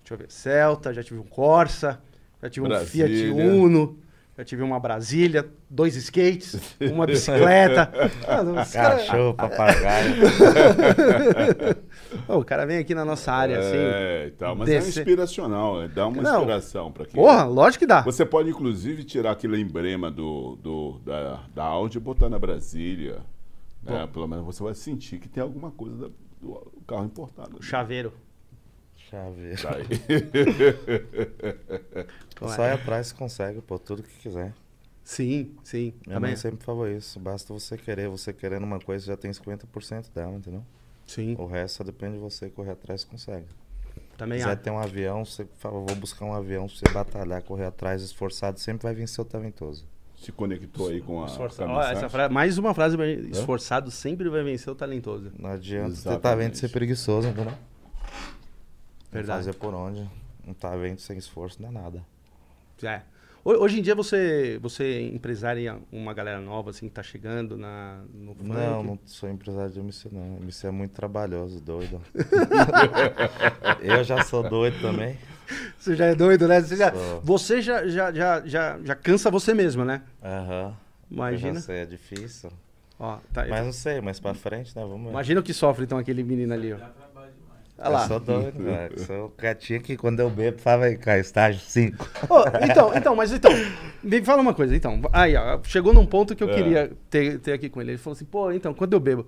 Deixa 0.00 0.14
eu 0.14 0.18
ver, 0.18 0.30
Celta, 0.30 0.94
já 0.94 1.02
tive 1.02 1.20
um 1.20 1.24
Corsa, 1.24 2.00
já 2.42 2.48
tive 2.48 2.66
um 2.66 2.70
Fiat 2.70 3.08
Brasília. 3.08 3.52
Uno, 3.52 3.98
já 4.36 4.44
tive 4.44 4.62
uma 4.62 4.78
Brasília, 4.80 5.46
dois 5.68 5.96
skates, 5.96 6.56
uma 6.80 7.04
bicicleta. 7.06 7.90
Mano, 8.26 8.54
cara- 8.72 8.96
Cachorro, 8.96 9.34
papagaio. 9.34 10.14
Ô, 12.28 12.38
o 12.38 12.44
cara 12.44 12.64
vem 12.64 12.78
aqui 12.78 12.94
na 12.94 13.04
nossa 13.04 13.32
área, 13.32 13.58
assim. 13.58 13.76
É, 13.76 14.32
tal, 14.38 14.54
mas 14.56 14.68
é 14.68 14.78
descer- 14.78 15.02
inspiracional, 15.02 15.82
é, 15.82 15.88
dá 15.88 16.06
uma 16.06 16.22
Não. 16.22 16.38
inspiração 16.40 16.90
pra 16.92 17.04
quem. 17.04 17.20
Porra, 17.20 17.44
lógico 17.44 17.80
que 17.80 17.86
dá. 17.86 18.00
Você 18.02 18.24
pode, 18.24 18.48
inclusive, 18.48 19.04
tirar 19.04 19.32
aquele 19.32 19.60
emblema 19.60 20.10
do, 20.10 20.56
do, 20.62 21.00
da, 21.04 21.40
da 21.54 21.64
Audi 21.64 21.98
e 21.98 22.00
botar 22.00 22.28
na 22.30 22.38
Brasília. 22.38 23.18
Né? 23.88 24.06
Pelo 24.06 24.28
menos 24.28 24.44
você 24.44 24.62
vai 24.62 24.74
sentir 24.74 25.18
que 25.18 25.28
tem 25.28 25.42
alguma 25.42 25.70
coisa 25.70 26.08
da- 26.08 26.14
do 26.40 26.82
carro 26.86 27.06
importado. 27.06 27.62
Chaveiro. 27.62 28.12
Chave. 28.96 29.56
Tá 29.56 29.70
ir 32.68 32.72
atrás 32.72 33.12
que 33.12 33.18
consegue, 33.18 33.60
pô, 33.62 33.78
tudo 33.78 34.02
que 34.02 34.14
quiser. 34.18 34.52
Sim, 35.02 35.56
sim. 35.64 35.94
Minha 36.06 36.16
Também. 36.16 36.30
mãe 36.32 36.36
sempre 36.36 36.62
falou 36.64 36.86
isso. 36.86 37.18
Basta 37.18 37.52
você 37.52 37.78
querer. 37.78 38.08
Você 38.08 38.32
querendo 38.32 38.64
uma 38.64 38.78
coisa, 38.78 39.06
já 39.06 39.16
tem 39.16 39.32
50% 39.32 40.12
dela, 40.12 40.34
entendeu? 40.34 40.62
Sim, 41.06 41.34
O 41.38 41.46
resto 41.46 41.78
só 41.78 41.84
depende 41.84 42.14
de 42.14 42.18
você 42.18 42.50
correr 42.50 42.72
atrás 42.72 43.02
consegue. 43.04 43.46
também 44.18 44.38
quiser 44.38 44.52
há. 44.52 44.56
ter 44.56 44.70
um 44.70 44.78
avião, 44.78 45.24
você 45.24 45.46
fala, 45.56 45.80
vou 45.80 45.96
buscar 45.96 46.26
um 46.26 46.34
avião, 46.34 46.68
se 46.68 46.76
você 46.80 46.92
batalhar, 46.92 47.40
correr 47.42 47.64
atrás, 47.64 48.02
esforçado, 48.02 48.60
sempre 48.60 48.82
vai 48.82 48.94
vencer 48.94 49.22
o 49.22 49.24
talentoso. 49.24 49.86
Se 50.20 50.32
conectou 50.32 50.88
aí 50.88 51.00
com 51.00 51.22
a, 51.22 51.26
Esforça- 51.26 51.64
com 51.64 51.70
a 51.72 51.74
Ó, 51.76 51.80
essa 51.80 51.88
mensagem? 51.90 52.08
fra- 52.10 52.28
Mais 52.28 52.58
uma 52.58 52.74
frase, 52.74 52.96
esforçado 53.30 53.90
sempre 53.90 54.28
vai 54.28 54.42
vencer 54.42 54.72
o 54.72 54.76
talentoso. 54.76 55.32
Não 55.38 55.50
adianta 55.50 55.88
Exatamente. 55.90 56.16
ter 56.16 56.22
talento 56.22 56.54
e 56.54 56.58
ser 56.58 56.68
preguiçoso, 56.70 57.28
entendeu? 57.28 57.52
Verdade. 59.12 59.38
Fazer 59.46 59.54
por 59.54 59.74
onde. 59.74 60.08
Um 60.46 60.52
talento 60.52 61.00
sem 61.02 61.16
esforço 61.18 61.62
não 61.62 61.68
é 61.68 61.72
nada. 61.72 62.04
É. 62.82 63.02
Ho- 63.44 63.62
Hoje 63.62 63.78
em 63.78 63.82
dia 63.82 63.94
você, 63.94 64.58
você 64.60 65.00
empresária 65.08 65.78
uma 65.92 66.12
galera 66.12 66.40
nova 66.40 66.70
assim 66.70 66.88
que 66.88 66.94
tá 66.94 67.02
chegando 67.02 67.56
na, 67.56 68.02
no 68.12 68.34
funk? 68.34 68.48
Não, 68.48 68.82
não 68.82 68.98
sou 69.06 69.30
empresário 69.30 69.70
de 69.72 69.78
MC 69.78 70.08
não. 70.12 70.36
MC 70.42 70.66
é 70.66 70.70
muito 70.70 70.92
trabalhoso, 70.92 71.60
doido. 71.60 72.02
eu 73.80 74.02
já 74.04 74.22
sou 74.24 74.42
doido 74.48 74.80
também. 74.80 75.16
Você 75.78 75.96
já 75.96 76.06
é 76.06 76.14
doido, 76.14 76.46
né? 76.48 76.60
Você 76.60 76.76
já, 76.76 76.92
Sou. 76.92 77.20
você 77.22 77.62
já, 77.62 77.86
já, 77.86 78.12
já, 78.12 78.42
já, 78.46 78.78
já 78.84 78.94
cansa 78.94 79.30
você 79.30 79.54
mesmo, 79.54 79.84
né? 79.84 80.02
Aham. 80.22 80.74
Eu 81.10 81.16
Imagina. 81.16 81.54
já 81.54 81.60
sei, 81.60 81.76
é 81.78 81.86
difícil. 81.86 82.50
Ó, 83.00 83.16
tá, 83.32 83.46
Mas 83.48 83.64
não 83.64 83.72
sei, 83.72 84.00
mais 84.00 84.18
pra 84.20 84.34
frente, 84.34 84.74
né? 84.76 84.82
Vamos 84.82 85.04
ver. 85.04 85.10
Imagina 85.10 85.40
o 85.40 85.42
que 85.42 85.54
sofre 85.54 85.84
então 85.84 85.96
aquele 85.98 86.22
menino 86.22 86.52
ali, 86.52 86.72
ó. 86.72 86.76
Dá 86.76 86.86
trabalho 86.88 87.32
demais. 87.32 87.62
Olha 87.78 87.88
lá. 87.88 88.02
Eu 88.02 88.08
sou 88.08 88.20
doido, 88.20 88.64
cara. 88.64 88.92
Eu 88.94 89.04
Sou 89.04 89.34
gatinho 89.38 89.80
que 89.80 89.96
quando 89.96 90.20
eu 90.20 90.28
bebo, 90.28 90.58
fala 90.58 90.86
aí, 90.86 90.96
cara, 90.98 91.20
estágio 91.20 91.60
5. 91.60 92.10
Ô, 92.28 92.42
então, 92.64 92.94
então, 92.94 93.14
mas 93.16 93.32
então, 93.32 93.50
me 94.02 94.20
fala 94.22 94.42
uma 94.42 94.52
coisa, 94.52 94.74
então. 94.76 95.00
Aí, 95.12 95.34
ó, 95.36 95.60
chegou 95.62 95.94
num 95.94 96.04
ponto 96.04 96.34
que 96.36 96.42
eu 96.44 96.50
É. 96.50 96.54
queria 96.54 96.90
ter, 97.08 97.38
ter 97.38 97.52
aqui 97.52 97.68
com 97.70 97.80
ele. 97.80 97.92
Ele 97.92 97.98
falou 97.98 98.14
assim, 98.16 98.24
pô, 98.24 98.50
então, 98.52 98.74
quando 98.74 98.92
eu 98.94 99.00
bebo, 99.00 99.26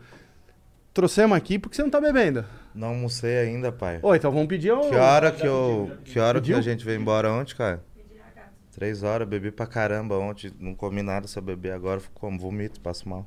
trouxemos 0.92 1.36
aqui 1.36 1.58
porque 1.58 1.76
você 1.76 1.82
não 1.82 1.90
tá 1.90 2.00
bebendo. 2.00 2.44
Não 2.74 2.88
almocei 2.88 3.38
ainda, 3.38 3.72
pai. 3.72 3.98
Ô, 4.02 4.14
então 4.14 4.30
vamos 4.30 4.46
pedir 4.48 4.72
um... 4.72 4.88
Que 4.90 4.96
hora 4.96 5.32
que 5.32 5.46
eu. 5.46 5.90
Que 6.04 6.18
hora 6.18 6.40
que 6.40 6.52
a 6.54 6.60
gente 6.60 6.84
veio 6.84 7.00
embora 7.00 7.32
ontem, 7.32 7.54
cara? 7.54 7.82
Três 8.72 9.02
horas, 9.02 9.26
bebi 9.28 9.50
pra 9.50 9.66
caramba 9.66 10.16
ontem. 10.16 10.52
Não 10.58 10.74
comi 10.74 11.02
nada 11.02 11.26
se 11.26 11.36
eu 11.36 11.42
beber 11.42 11.72
agora, 11.72 12.00
fico 12.00 12.18
como? 12.20 12.38
Vomito, 12.38 12.80
passo 12.80 13.08
mal. 13.08 13.26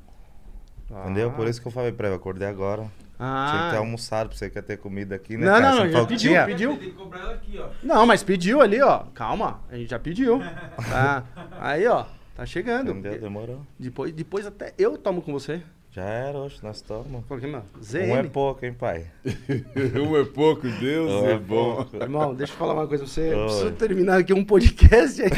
Entendeu? 0.89 1.32
Por 1.32 1.47
isso 1.47 1.61
que 1.61 1.68
eu 1.68 1.72
falei 1.72 1.91
pra 1.91 2.07
ele, 2.07 2.16
eu 2.16 2.20
acordei 2.20 2.47
agora. 2.47 2.84
Tinha 3.18 3.64
que 3.66 3.70
ter 3.72 3.76
Ah, 3.76 3.78
almoçado 3.78 4.30
pra 4.30 4.38
você 4.38 4.49
quer 4.49 4.64
ter 4.64 4.78
comida 4.78 5.16
aqui, 5.16 5.38
né? 5.38 5.45
Não, 5.45 5.53
cara? 5.53 5.76
não, 5.76 5.84
não, 5.86 5.91
já 5.91 6.05
pediu, 6.05 6.32
tinha? 6.32 6.45
pediu. 6.45 6.78
Tem 6.78 6.89
que 6.89 6.95
cobrar 6.95 7.20
ela 7.20 7.34
aqui, 7.34 7.59
ó. 7.59 7.68
Não, 7.84 8.05
mas 8.05 8.24
pediu 8.24 8.61
ali, 8.61 8.82
ó. 8.82 8.99
Calma, 9.14 9.61
a 9.70 9.76
gente 9.76 9.89
já 9.89 9.99
pediu. 9.99 10.39
Tá. 10.89 11.24
Aí, 11.59 11.86
ó, 11.88 12.05
tá 12.36 12.45
chegando. 12.45 12.91
Entendeu? 12.91 13.20
Demorou. 13.20 13.61
Depois, 13.78 14.11
depois 14.14 14.45
até 14.47 14.74
eu 14.78 14.97
tomo 14.97 15.22
com 15.22 15.32
você. 15.32 15.61
Já 15.93 16.05
era 16.05 16.39
hoje, 16.39 16.57
nós 16.63 16.83
mano, 16.89 17.23
Um 17.29 18.15
é 18.17 18.23
pouco, 18.23 18.65
hein, 18.65 18.73
pai? 18.73 19.05
um 20.01 20.17
é 20.17 20.25
pouco, 20.25 20.67
Deus 20.67 21.11
Um 21.11 21.27
é, 21.27 21.33
é 21.33 21.37
bom. 21.37 21.75
pouco. 21.75 21.97
Irmão, 21.97 22.33
deixa 22.33 22.51
eu 22.51 22.57
falar 22.57 22.73
uma 22.73 22.87
coisa 22.87 23.03
pra 23.03 23.13
você. 23.13 23.31
Eu 23.31 23.45
preciso 23.45 23.71
terminar 23.73 24.17
aqui 24.19 24.33
um 24.33 24.43
podcast 24.43 25.21
ainda. 25.21 25.37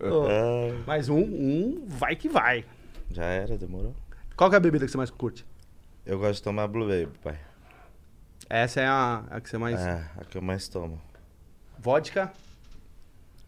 Ah, 0.00 0.82
Mas 0.86 1.08
um, 1.08 1.18
um 1.18 1.84
vai 1.88 2.14
que 2.14 2.28
vai. 2.28 2.64
já 3.10 3.24
era, 3.24 3.58
demorou. 3.58 3.92
Qual 4.36 4.48
que 4.48 4.54
é 4.54 4.58
a 4.58 4.60
bebida 4.60 4.84
que 4.84 4.92
você 4.92 4.96
mais 4.96 5.10
curte? 5.10 5.44
Eu 6.06 6.20
gosto 6.20 6.34
de 6.34 6.42
tomar 6.44 6.68
Blue 6.68 6.86
Baby, 6.86 7.18
pai. 7.20 7.36
Essa 8.48 8.80
é 8.80 8.86
a, 8.86 9.24
a 9.28 9.40
que 9.40 9.48
você 9.48 9.58
mais. 9.58 9.80
É, 9.80 10.04
a 10.16 10.24
que 10.24 10.38
eu 10.38 10.42
mais 10.42 10.68
tomo. 10.68 11.00
Vodka? 11.80 12.32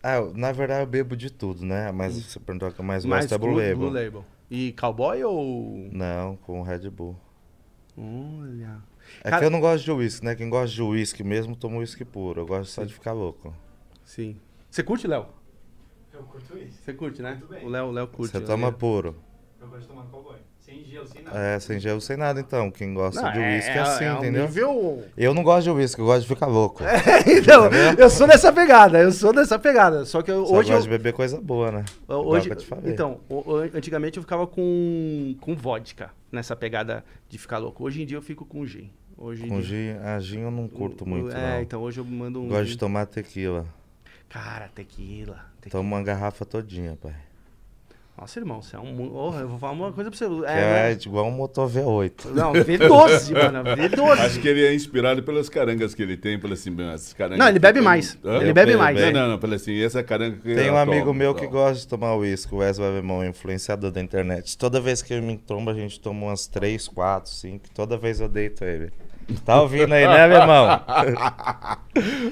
Ah, 0.03 0.17
eu- 0.17 0.35
na 0.35 0.51
verdade 0.51 0.83
eu 0.83 0.87
bebo 0.87 1.17
de 1.17 1.31
tudo, 1.31 1.65
né? 1.65 1.93
Mas 1.93 2.15
você 2.21 2.41
perguntou 2.41 2.67
a 2.69 2.73
que 2.73 2.81
eu 2.81 2.85
mais 2.85 3.05
mais 3.05 3.27
gosto 3.27 3.35
é 3.35 3.39
Blue 3.39 3.51
Blue, 3.51 3.61
Label. 3.61 3.77
Blue 3.77 3.91
Label. 3.91 4.25
E 4.51 4.73
cowboy 4.73 5.23
ou. 5.25 5.89
Não, 5.93 6.37
com 6.37 6.63
Red 6.63 6.89
Bull. 6.91 7.17
Olha. 7.97 8.83
É 9.21 9.31
Cara- 9.31 9.41
que 9.41 9.47
eu 9.47 9.51
não 9.51 9.61
gosto 9.61 9.85
de 9.85 9.93
uísque, 9.93 10.25
né? 10.25 10.35
Quem 10.35 10.49
gosta 10.49 10.75
de 10.75 10.83
uísque 10.83 11.25
mesmo 11.25 11.57
toma 11.57 11.79
uísque 11.79 12.05
puro. 12.05 12.43
Eu 12.43 12.47
gosto 12.47 12.71
só 12.71 12.85
de 12.85 12.93
ficar 12.93 13.13
louco. 13.13 13.55
Sim. 14.05 14.37
Você 14.71 14.83
curte, 14.83 15.07
Léo? 15.07 15.27
Eu 16.13 16.23
curto 16.25 16.57
isso. 16.59 16.79
Você 16.83 16.93
curte, 16.93 17.23
né? 17.23 17.33
Muito 17.33 17.47
bem. 17.47 17.65
O 17.65 17.69
Léo, 17.69 17.87
o 17.87 17.91
Léo 17.91 18.09
curte. 18.09 18.33
Você 18.33 18.41
né? 18.41 18.47
toma 18.47 18.73
puro. 18.73 19.17
Eu 19.61 19.69
gosto 19.69 19.83
de 19.83 19.89
tomar 19.89 20.05
cowboy. 20.07 20.39
Sem 20.77 20.85
gelo, 20.85 21.07
sem 21.09 21.23
nada. 21.23 21.39
É, 21.39 21.61
sem 21.61 21.81
gelo, 21.81 22.01
sem 22.01 22.17
nada 22.17 22.41
então. 22.41 22.71
Quem 22.71 22.93
gosta 22.95 23.23
Não, 23.23 23.33
de 23.33 23.39
uísque 23.39 23.71
é, 23.71 23.79
assim, 23.81 24.05
um 24.09 24.19
entendeu? 24.19 24.43
nível- 24.47 25.05
Eu 25.17 25.35
não 25.35 25.43
gosto 25.43 25.65
de 25.65 25.71
uísque, 25.71 26.01
eu 26.01 26.07
gosto 26.07 26.23
de 26.23 26.29
ficar 26.29 26.47
louco. 26.47 26.83
então, 27.27 27.65
eu 27.99 28.11
sou 28.11 28.27
dessa 28.27 28.53
pegada, 28.53 28.99
eu 29.01 29.11
sou 29.13 29.33
dessa 29.33 29.59
pegada. 29.59 30.05
Só 30.05 30.23
que 30.23 30.31
eu, 30.31 30.47
Só 30.47 30.55
hoje 30.57 30.71
eu, 30.71 30.77
gosto 30.77 30.85
de 30.85 30.91
beber 30.97 31.13
coisa 31.13 31.41
boa, 31.41 31.71
né? 31.73 31.85
Hoje, 32.09 32.47
que 32.47 32.53
eu 32.53 32.57
te 32.57 32.67
falei. 32.67 32.93
então, 32.93 33.21
o- 33.29 33.53
o- 33.53 33.57
antigamente 33.75 34.17
eu 34.19 34.23
ficava 34.23 34.47
com, 34.47 35.35
com 35.41 35.57
vodka, 35.57 36.11
nessa 36.31 36.55
pegada 36.55 37.05
de 37.29 37.39
ficar 37.39 37.59
louco. 37.59 37.85
Hoje 37.85 38.03
em 38.03 38.07
dia 38.07 38.17
eu 38.19 38.23
fico 38.23 38.45
com 38.45 38.65
gin. 38.67 38.91
Hoje 39.19 39.47
Com 39.49 39.61
dia- 39.61 39.95
gin, 39.95 39.99
a 40.05 40.21
gin 40.21 40.41
eu 40.41 40.51
não 40.51 40.69
curto 40.69 41.09
muito, 41.09 41.35
É, 41.35 41.55
não. 41.57 41.63
então 41.63 41.81
hoje 41.83 41.99
eu 42.01 42.05
mando 42.05 42.41
um. 42.43 42.49
Gosto 42.49 42.65
gin. 42.65 42.73
de 42.73 42.79
tomar 42.79 43.07
tequila. 43.07 43.65
Cara, 44.29 44.69
tequila. 44.75 45.47
tequila. 45.61 45.71
Tomo 45.81 45.95
uma 45.95 46.03
garrafa 46.03 46.45
todinha, 46.45 46.99
pai. 47.01 47.15
Nossa, 48.19 48.39
irmão, 48.39 48.63
você 48.63 48.75
é 48.77 48.79
um. 48.79 49.13
Oh, 49.15 49.35
eu 49.39 49.47
vou 49.47 49.59
falar 49.59 49.73
uma 49.73 49.93
coisa 49.93 50.11
pra 50.11 50.19
você. 50.19 50.25
É, 50.47 50.91
é, 50.91 50.93
igual 50.93 51.27
um 51.27 51.31
motor 51.31 51.69
V8. 51.69 52.31
Não, 52.33 52.55
V12, 52.55 53.33
mano. 53.35 53.63
V12. 53.77 54.21
Acho 54.21 54.41
que 54.41 54.49
ele 54.49 54.65
é 54.65 54.75
inspirado 54.75 55.23
pelas 55.23 55.51
carangas 55.51 55.95
que 55.95 56.03
ele 56.03 56.17
tem, 56.17 56.39
pelo 56.39 56.55
assim, 56.55 56.71
"Meu, 56.71 56.89
essas 56.91 57.13
carangas. 57.13 57.39
Não, 57.39 57.49
ele 57.49 57.59
bebe 57.59 57.83
mais. 57.83 58.17
Hã? 58.25 58.37
Ele 58.37 58.55
bebe 58.55 58.71
bebo, 58.73 58.79
mais. 58.79 58.99
Não, 58.99 59.11
não, 59.13 59.29
não, 59.33 59.39
pelo 59.39 59.55
assim, 59.55 59.79
essa 59.83 60.03
caranga 60.03 60.37
que 60.37 60.55
Tem 60.55 60.67
eu 60.69 60.73
um 60.75 60.79
amigo 60.79 61.07
tomo, 61.07 61.19
meu 61.19 61.35
tal. 61.35 61.43
que 61.43 61.47
gosta 61.47 61.79
de 61.79 61.87
tomar 61.87 62.17
uísque, 62.17 62.55
o 62.55 62.59
Wesley 62.59 62.89
Bebemão, 62.91 63.23
influenciador 63.23 63.91
da 63.91 64.01
internet. 64.01 64.57
Toda 64.57 64.81
vez 64.81 65.03
que 65.03 65.13
ele 65.13 65.27
me 65.27 65.37
tromba, 65.37 65.73
a 65.73 65.75
gente 65.75 66.01
toma 66.01 66.27
umas 66.29 66.47
3, 66.47 66.89
4, 66.89 67.31
5. 67.31 67.67
Toda 67.75 67.99
vez 67.99 68.19
eu 68.21 68.29
deito 68.31 68.65
ele. 68.65 68.91
Tá 69.45 69.61
ouvindo 69.61 69.93
aí, 69.93 70.07
né, 70.07 70.29
meu 70.29 70.39
irmão? 70.39 70.81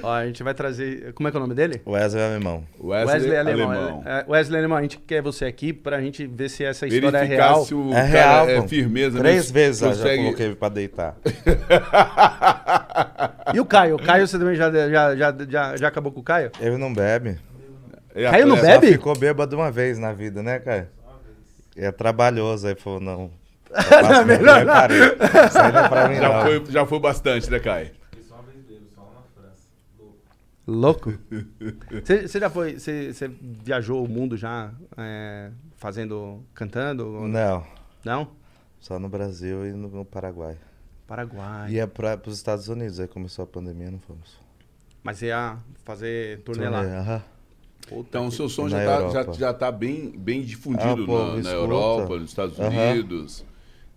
Ó, 0.01 0.11
a 0.13 0.25
gente 0.25 0.41
vai 0.43 0.53
trazer. 0.53 1.11
Como 1.13 1.27
é 1.27 1.31
que 1.31 1.35
é 1.35 1.39
o 1.39 1.41
nome 1.41 1.53
dele? 1.53 1.81
Wesley 1.85 2.21
é 2.23 2.27
meu 2.27 2.37
irmão. 2.37 2.63
Wesley, 2.81 3.35
Alemão. 3.35 3.71
Alemão. 3.71 4.03
É, 4.05 4.19
é, 4.21 4.25
Wesley 4.29 4.59
Alemão, 4.59 4.77
a 4.77 4.81
gente 4.81 4.97
quer 4.99 5.21
você 5.21 5.43
aqui 5.45 5.73
pra 5.73 5.99
gente 5.99 6.25
ver 6.25 6.49
se 6.49 6.63
essa 6.63 6.87
história 6.87 7.17
é 7.17 7.21
Verificar 7.21 7.47
real. 7.49 7.65
se 7.65 7.73
o 7.75 7.89
É 7.93 8.11
cara 8.11 8.43
real, 8.45 8.49
é 8.49 8.67
firmeza. 8.67 9.17
Três 9.19 9.51
vezes 9.51 9.81
eu 9.81 9.89
já 9.93 9.95
Consegue- 10.03 10.23
coloquei 10.23 10.45
ele 10.45 10.55
pra 10.55 10.69
deitar. 10.69 11.15
E 13.53 13.59
o 13.59 13.65
Caio? 13.65 13.95
O 13.95 13.99
Caio, 14.01 14.27
você 14.27 14.39
também 14.39 14.55
já, 14.55 14.71
já, 14.71 15.15
já, 15.15 15.35
já, 15.47 15.77
já 15.77 15.87
acabou 15.87 16.11
com 16.11 16.19
o 16.19 16.23
Caio? 16.23 16.51
Ele 16.59 16.77
não 16.77 16.93
bebe. 16.93 17.37
É 18.13 18.29
Caio 18.29 18.47
não 18.47 18.55
bebe? 18.59 18.87
Só 18.87 18.93
ficou 18.93 19.17
bêbado 19.17 19.55
uma 19.55 19.69
vez 19.71 19.99
na 19.99 20.11
vida, 20.13 20.41
né, 20.41 20.59
cara? 20.59 20.89
É 21.75 21.91
trabalhoso. 21.91 22.67
Aí 22.67 22.75
falou, 22.75 22.99
não. 22.99 23.29
Não, 23.75 24.13
é 24.13 24.25
melhor 24.25 24.69
aí 24.69 25.71
não 25.71 25.79
é 25.79 25.89
pra 25.89 26.07
mim, 26.07 26.15
Já 26.15 26.29
não. 26.29 26.41
foi, 26.41 26.65
já 26.71 26.85
foi 26.85 26.99
bastante, 26.99 27.49
né, 27.49 27.59
Caio? 27.59 27.91
Fiquei 28.09 28.23
só 28.23 28.35
uma 28.35 28.43
vez 28.43 28.63
bebo, 28.63 28.85
só 28.93 29.01
lá 29.01 29.11
na 29.13 29.41
França. 29.41 29.67
Louco. 30.67 31.09
Louco? 31.11 32.03
Você 32.05 32.39
já 32.39 32.49
foi. 32.49 32.79
Você 32.79 33.13
você 33.13 33.27
viajou 33.27 34.03
o 34.03 34.07
mundo 34.07 34.37
já 34.37 34.71
é, 34.97 35.51
fazendo. 35.75 36.43
cantando? 36.53 37.05
Não. 37.27 37.65
Não? 38.03 38.31
Só 38.79 38.99
no 38.99 39.09
Brasil 39.09 39.65
e 39.65 39.73
no, 39.73 39.89
no 39.89 40.05
Paraguai. 40.05 40.57
Paraguai. 41.07 41.71
Ia 41.71 41.87
para 41.87 42.19
os 42.25 42.35
Estados 42.35 42.67
Unidos, 42.67 42.99
aí 42.99 43.07
começou 43.07 43.43
a 43.43 43.47
pandemia, 43.47 43.91
não 43.91 43.99
fomos. 43.99 44.39
Mas 45.03 45.21
ia 45.21 45.57
fazer 45.83 46.41
turnê 46.41 46.67
lá. 46.67 46.81
Turnê, 46.81 46.95
aham. 46.95 47.23
Puta 47.87 48.09
Então 48.09 48.27
o 48.27 48.31
seu 48.31 48.49
som 48.49 48.67
Na 48.67 48.69
já 48.69 48.85
tá, 48.85 49.09
já, 49.09 49.31
já 49.33 49.53
tá 49.53 49.71
bem, 49.71 50.09
bem 50.09 50.41
difundido 50.41 51.03
Ah, 51.03 51.05
pô, 51.05 51.17
na, 51.19 51.43
na. 51.43 51.51
Europa, 51.51 52.17
nos 52.17 52.29
Estados 52.29 52.59
Aham. 52.59 53.25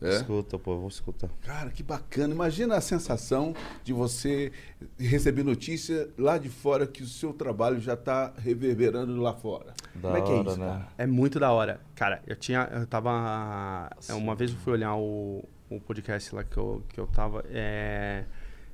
É? 0.00 0.10
Escuta, 0.16 0.54
o 0.56 0.58
povo 0.60 0.86
escuta. 0.86 1.28
Cara, 1.42 1.70
que 1.70 1.82
bacana. 1.82 2.32
Imagina 2.32 2.76
a 2.76 2.80
sensação 2.80 3.52
de 3.82 3.92
você 3.92 4.52
receber 4.96 5.42
notícia 5.42 6.08
lá 6.16 6.38
de 6.38 6.48
fora 6.48 6.86
que 6.86 7.02
o 7.02 7.06
seu 7.06 7.32
trabalho 7.32 7.80
já 7.80 7.94
está 7.94 8.32
reverberando 8.38 9.20
lá 9.20 9.34
fora. 9.34 9.74
Da 9.96 10.00
Como 10.12 10.16
é 10.16 10.20
que 10.22 10.30
é 10.30 10.42
isso, 10.42 10.60
né? 10.60 10.66
cara? 10.66 10.88
É 10.98 11.06
muito 11.06 11.40
da 11.40 11.50
hora. 11.50 11.80
Cara, 11.96 12.22
eu 12.26 12.36
tinha. 12.36 12.68
Eu 12.72 12.86
tava. 12.86 13.90
é, 14.08 14.14
Uma 14.14 14.34
vez 14.36 14.52
eu 14.52 14.56
fui 14.58 14.74
olhar 14.74 14.94
o, 14.94 15.44
o 15.68 15.80
podcast 15.80 16.32
lá 16.34 16.44
que 16.44 16.56
eu, 16.56 16.82
que 16.88 17.00
eu 17.00 17.06
tava. 17.08 17.44
é, 17.50 18.24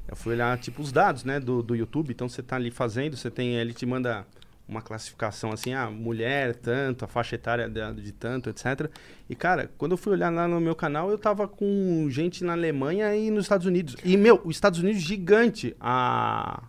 eu 0.07 0.15
fui 0.15 0.35
olhar, 0.35 0.59
tipo, 0.59 0.83
os 0.83 0.93
dados, 0.93 1.25
né, 1.25 1.41
do, 1.41 1.63
do 1.63 1.75
YouTube. 1.75 2.11
Então 2.13 2.29
você 2.29 2.43
tá 2.43 2.57
ali 2.57 2.71
fazendo, 2.71 3.17
você 3.17 3.31
tem. 3.31 3.55
Ele 3.55 3.73
te 3.73 3.87
manda 3.87 4.27
uma 4.67 4.81
classificação 4.81 5.53
assim, 5.53 5.75
ah, 5.75 5.91
mulher, 5.91 6.55
tanto, 6.57 7.05
a 7.05 7.09
faixa 7.09 7.35
etária 7.35 7.69
de, 7.69 8.03
de 8.03 8.13
tanto, 8.13 8.49
etc. 8.49 8.91
E, 9.29 9.35
cara, 9.35 9.71
quando 9.77 9.93
eu 9.93 9.99
fui 9.99 10.13
olhar 10.13 10.31
lá 10.31 10.49
no 10.49 10.61
meu 10.61 10.75
canal, 10.75 11.11
eu 11.11 11.19
tava 11.19 11.47
com 11.47 12.07
gente 12.09 12.43
na 12.43 12.53
Alemanha 12.53 13.15
e 13.15 13.31
nos 13.31 13.45
Estados 13.45 13.67
Unidos. 13.67 13.97
E, 14.03 14.17
meu, 14.17 14.41
os 14.45 14.57
Estados 14.57 14.81
Unidos 14.81 15.03
gigante. 15.03 15.77
A. 15.79 16.63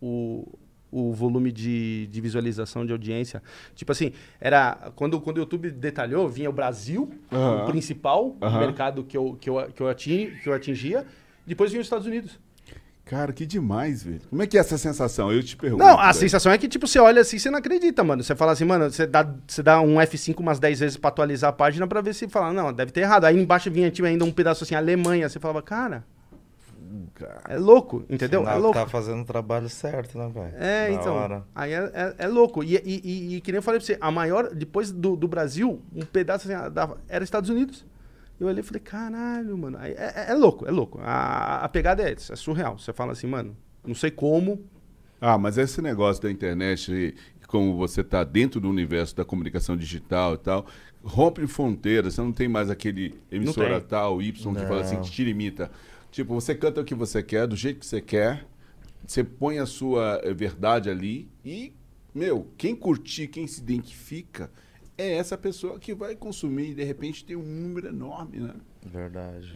O, 0.00 0.46
o 0.90 1.12
volume 1.12 1.50
de, 1.50 2.06
de 2.06 2.20
visualização 2.20 2.86
de 2.86 2.92
audiência. 2.92 3.42
Tipo 3.74 3.92
assim, 3.92 4.12
era. 4.40 4.92
Quando, 4.94 5.20
quando 5.20 5.38
o 5.38 5.40
YouTube 5.40 5.70
detalhou, 5.70 6.28
vinha 6.28 6.48
o 6.48 6.52
Brasil, 6.52 7.10
Aham. 7.32 7.64
o 7.64 7.66
principal 7.66 8.36
Aham. 8.40 8.60
mercado 8.60 9.02
que 9.02 9.16
eu, 9.16 9.36
que, 9.40 9.50
eu, 9.50 9.72
que, 9.72 9.82
eu 9.82 9.88
atingi, 9.88 10.38
que 10.42 10.48
eu 10.48 10.52
atingia. 10.52 11.04
Depois 11.46 11.70
vinha 11.70 11.80
os 11.80 11.86
Estados 11.86 12.06
Unidos. 12.06 12.38
Cara, 13.06 13.32
que 13.32 13.46
demais, 13.46 14.02
velho. 14.02 14.20
Como 14.28 14.42
é 14.42 14.46
que 14.48 14.56
é 14.58 14.60
essa 14.60 14.76
sensação? 14.76 15.32
Eu 15.32 15.40
te 15.42 15.56
pergunto. 15.56 15.82
Não, 15.82 15.96
a 15.98 16.06
velho. 16.06 16.14
sensação 16.14 16.50
é 16.50 16.58
que, 16.58 16.66
tipo, 16.66 16.88
você 16.88 16.98
olha 16.98 17.20
assim, 17.22 17.38
você 17.38 17.48
não 17.48 17.58
acredita, 17.60 18.02
mano. 18.02 18.22
Você 18.22 18.34
fala 18.34 18.50
assim, 18.50 18.64
mano, 18.64 18.90
você 18.90 19.06
dá, 19.06 19.24
você 19.46 19.62
dá 19.62 19.80
um 19.80 19.94
F5 20.00 20.40
umas 20.40 20.58
10 20.58 20.80
vezes 20.80 20.96
pra 20.96 21.08
atualizar 21.08 21.50
a 21.50 21.52
página 21.52 21.86
pra 21.86 22.00
ver 22.00 22.14
se 22.14 22.28
fala, 22.28 22.52
não, 22.52 22.72
deve 22.72 22.90
ter 22.90 23.02
errado. 23.02 23.24
Aí 23.24 23.40
embaixo 23.40 23.70
vinha 23.70 23.90
tipo, 23.92 24.08
ainda 24.08 24.24
um 24.24 24.32
pedaço 24.32 24.64
assim, 24.64 24.74
Alemanha. 24.74 25.28
Você 25.28 25.38
falava, 25.38 25.62
cara, 25.62 26.04
Cara, 27.14 27.40
é 27.48 27.58
louco, 27.58 28.04
entendeu? 28.10 28.40
Sinal 28.40 28.52
É 28.54 28.56
que 28.56 28.62
louco. 28.62 28.78
Tá 28.78 28.86
fazendo 28.86 29.22
o 29.22 29.24
trabalho 29.24 29.68
certo, 29.68 30.18
né, 30.18 30.30
pai? 30.34 30.52
É, 30.56 30.88
Da 30.88 30.94
então. 30.94 31.14
hora. 31.14 31.44
Aí 31.54 31.72
é, 31.72 31.90
é- 31.94 32.14
é 32.18 32.26
louco. 32.28 32.62
E, 32.64 32.74
e, 32.76 33.00
e, 33.04 33.36
e 33.36 33.40
que 33.40 33.50
nem 33.52 33.58
eu 33.58 33.62
falei 33.62 33.78
pra 33.80 33.86
você, 33.86 33.96
a 34.00 34.10
maior, 34.10 34.50
depois 34.52 34.90
do, 34.90 35.14
do 35.16 35.26
Brasil, 35.28 35.80
um 35.94 36.02
pedaço 36.04 36.50
assim, 36.50 36.72
da- 36.72 36.96
era 37.08 37.22
Estados 37.24 37.48
Unidos. 37.50 37.84
Eu 38.38 38.46
olhei 38.48 38.60
e 38.60 38.62
falei, 38.62 38.80
caralho, 38.80 39.56
mano. 39.56 39.78
Aí 39.78 39.92
é, 39.92 40.26
é- 40.28 40.30
é 40.30 40.34
louco, 40.34 40.66
é 40.66 40.70
louco. 40.70 40.98
A, 41.02 41.64
a 41.64 41.68
pegada 41.68 42.02
é 42.02 42.12
essa, 42.12 42.34
é 42.34 42.36
surreal. 42.36 42.78
Você 42.78 42.92
fala 42.92 43.12
assim, 43.12 43.26
mano, 43.26 43.56
não 43.84 43.94
sei 43.94 44.10
como. 44.10 44.62
Ah, 45.20 45.38
mas 45.38 45.56
esse 45.56 45.80
negócio 45.80 46.22
da 46.22 46.30
internet, 46.30 46.92
e 46.92 47.46
como 47.46 47.76
você 47.76 48.02
está 48.02 48.22
dentro 48.22 48.60
do 48.60 48.68
universo 48.68 49.16
da 49.16 49.24
comunicação 49.24 49.76
digital 49.76 50.34
e 50.34 50.38
tal, 50.38 50.66
rompe 51.02 51.46
fronteiras. 51.46 52.14
Você 52.14 52.20
não 52.20 52.32
tem 52.32 52.48
mais 52.48 52.68
aquele 52.68 53.14
emissora 53.30 53.80
tal, 53.80 54.20
Y, 54.20 54.54
que 54.54 54.66
fala 54.66 54.80
assim, 54.82 54.98
que 54.98 55.10
te 55.10 55.24
limita. 55.24 55.70
Tipo, 56.10 56.34
você 56.34 56.54
canta 56.54 56.80
o 56.82 56.84
que 56.84 56.94
você 56.94 57.22
quer, 57.22 57.46
do 57.46 57.56
jeito 57.56 57.80
que 57.80 57.86
você 57.86 58.00
quer, 58.00 58.46
você 59.06 59.24
põe 59.24 59.58
a 59.58 59.66
sua 59.66 60.20
eh, 60.22 60.34
verdade 60.34 60.90
ali 60.90 61.28
e, 61.44 61.72
meu, 62.14 62.48
quem 62.56 62.74
curtir, 62.74 63.28
quem 63.28 63.46
se 63.46 63.60
identifica, 63.60 64.50
é 64.98 65.14
essa 65.14 65.36
pessoa 65.36 65.78
que 65.78 65.94
vai 65.94 66.14
consumir 66.16 66.70
e 66.70 66.74
de 66.74 66.84
repente 66.84 67.24
tem 67.24 67.36
um 67.36 67.42
número 67.42 67.88
enorme, 67.88 68.38
né? 68.38 68.54
Verdade. 68.84 69.54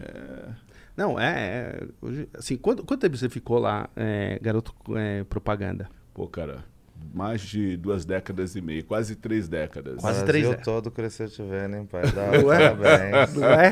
Não, 0.96 1.18
é. 1.18 1.80
é 1.80 1.88
hoje, 2.02 2.28
assim, 2.34 2.56
quanto, 2.56 2.84
quanto 2.84 3.00
tempo 3.00 3.16
você 3.16 3.28
ficou 3.28 3.58
lá, 3.58 3.88
é, 3.96 4.38
garoto 4.42 4.74
é, 4.96 5.24
propaganda? 5.24 5.88
Pô, 6.12 6.26
cara, 6.26 6.64
mais 7.12 7.40
de 7.40 7.76
duas 7.76 8.04
décadas 8.04 8.54
e 8.54 8.60
meia, 8.60 8.82
quase 8.82 9.16
três 9.16 9.48
décadas. 9.48 10.00
Quase 10.00 10.24
três, 10.24 10.48
né? 10.48 10.54
todo 10.56 10.90
cresceu 10.90 11.28
te 11.28 11.42
vendo, 11.42 11.76
hein, 11.76 11.86
pai? 11.86 12.02
Dá 12.12 12.30
Não 12.38 12.44
parabéns. 12.44 13.34
Não 13.34 13.48
é? 13.48 13.70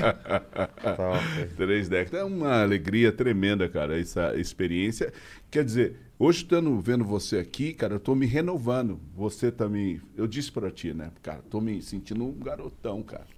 Top. 0.97 1.55
Três 1.57 1.89
décadas. 1.89 2.21
É 2.21 2.25
uma 2.25 2.63
alegria 2.63 3.13
tremenda, 3.13 3.69
cara, 3.69 3.99
essa 3.99 4.35
experiência. 4.37 5.13
Quer 5.51 5.65
dizer, 5.65 5.97
hoje 6.19 6.43
estando 6.43 6.79
vendo 6.81 7.05
você 7.05 7.39
aqui, 7.39 7.73
cara, 7.73 7.95
eu 7.95 8.01
tô 8.01 8.15
me 8.15 8.27
renovando. 8.27 9.01
Você 9.15 9.51
tá 9.51 9.69
me. 9.69 10.01
Eu 10.17 10.27
disse 10.27 10.51
pra 10.51 10.71
ti, 10.71 10.93
né? 10.93 11.11
Cara, 11.23 11.41
tô 11.49 11.61
me 11.61 11.81
sentindo 11.81 12.25
um 12.25 12.33
garotão, 12.33 13.03
cara. 13.03 13.38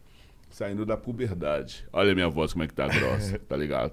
Saindo 0.51 0.84
da 0.84 0.96
puberdade. 0.96 1.86
Olha 1.92 2.11
a 2.12 2.14
minha 2.14 2.28
voz 2.28 2.53
como 2.53 2.64
é 2.64 2.66
que 2.66 2.74
tá 2.74 2.88
grossa, 2.88 3.38
tá 3.48 3.57
ligado? 3.57 3.92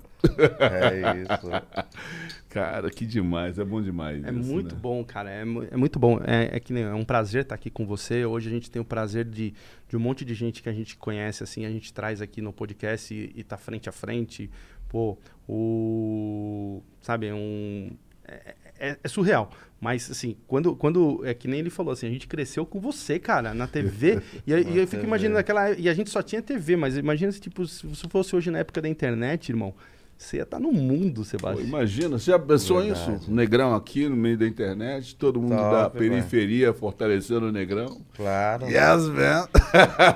É 0.59 1.21
isso. 1.21 1.47
Cara, 2.49 2.89
que 2.89 3.05
demais, 3.05 3.59
é 3.59 3.63
bom 3.63 3.81
demais. 3.81 4.23
É 4.23 4.31
isso, 4.31 4.51
muito 4.51 4.73
né? 4.73 4.81
bom, 4.81 5.03
cara. 5.03 5.29
É, 5.29 5.41
é 5.41 5.77
muito 5.77 5.99
bom. 5.99 6.19
É, 6.25 6.57
é 6.57 6.59
que 6.59 6.73
nem- 6.73 6.83
é 6.83 6.93
um 6.93 7.05
prazer 7.05 7.43
estar 7.43 7.53
aqui 7.55 7.69
com 7.69 7.85
você. 7.85 8.25
Hoje 8.25 8.49
a 8.49 8.51
gente 8.51 8.71
tem 8.71 8.81
o 8.81 8.85
prazer 8.85 9.25
de, 9.25 9.53
de 9.87 9.95
um 9.95 9.99
monte 9.99 10.25
de 10.25 10.33
gente 10.33 10.63
que 10.63 10.69
a 10.69 10.73
gente 10.73 10.97
conhece, 10.97 11.43
assim, 11.43 11.65
a 11.65 11.69
gente 11.69 11.93
traz 11.93 12.21
aqui 12.21 12.41
no 12.41 12.51
podcast 12.51 13.13
e, 13.13 13.31
e 13.35 13.43
tá 13.43 13.57
frente 13.57 13.87
a 13.87 13.91
frente. 13.91 14.49
Pô, 14.89 15.17
o. 15.47 16.81
Sabe, 17.01 17.27
é 17.27 17.33
um. 17.33 17.91
É, 18.25 18.55
é- 18.79 18.97
é 19.03 19.07
surreal. 19.07 19.51
Mas, 19.79 20.09
assim, 20.09 20.35
quando, 20.47 20.75
quando. 20.75 21.21
É 21.23 21.33
que 21.35 21.47
nem 21.47 21.59
ele 21.59 21.69
falou, 21.69 21.93
assim, 21.93 22.07
a 22.07 22.09
gente 22.09 22.27
cresceu 22.27 22.65
com 22.65 22.79
você, 22.79 23.19
cara, 23.19 23.53
na 23.53 23.67
TV. 23.67 24.19
e, 24.47 24.53
aí- 24.53 24.67
e 24.67 24.77
eu 24.79 24.87
fico 24.87 25.03
imaginando 25.03 25.37
aquela. 25.39 25.71
E 25.71 25.87
a 25.87 25.93
gente 25.93 26.09
só 26.09 26.23
tinha 26.23 26.41
TV, 26.41 26.75
mas 26.75 26.97
imagina 26.97 27.31
se, 27.31 27.39
tipo, 27.39 27.65
se 27.67 27.85
você 27.85 28.07
fosse 28.09 28.35
hoje 28.35 28.49
na 28.49 28.59
época 28.59 28.81
da 28.81 28.89
internet, 28.89 29.49
irmão. 29.49 29.73
Você 30.17 30.37
ia 30.37 30.43
estar 30.43 30.59
no 30.59 30.71
mundo, 30.71 31.17
Pô, 31.21 31.23
Sebastião. 31.25 31.67
imagina, 31.67 32.17
você 32.17 32.31
já 32.31 32.39
pensou 32.39 32.81
Verdade. 32.81 33.17
isso? 33.17 33.29
O 33.31 33.35
Negrão 33.35 33.75
aqui 33.75 34.09
no 34.09 34.15
meio 34.15 34.35
da 34.35 34.47
internet, 34.47 35.15
todo 35.15 35.39
mundo 35.39 35.51
Top, 35.55 35.71
da 35.71 35.89
periferia 35.91 36.73
fortalecendo 36.73 37.45
o 37.45 37.51
Negrão. 37.51 38.01
Claro. 38.15 38.65
Yes, 38.65 39.05
man! 39.09 39.47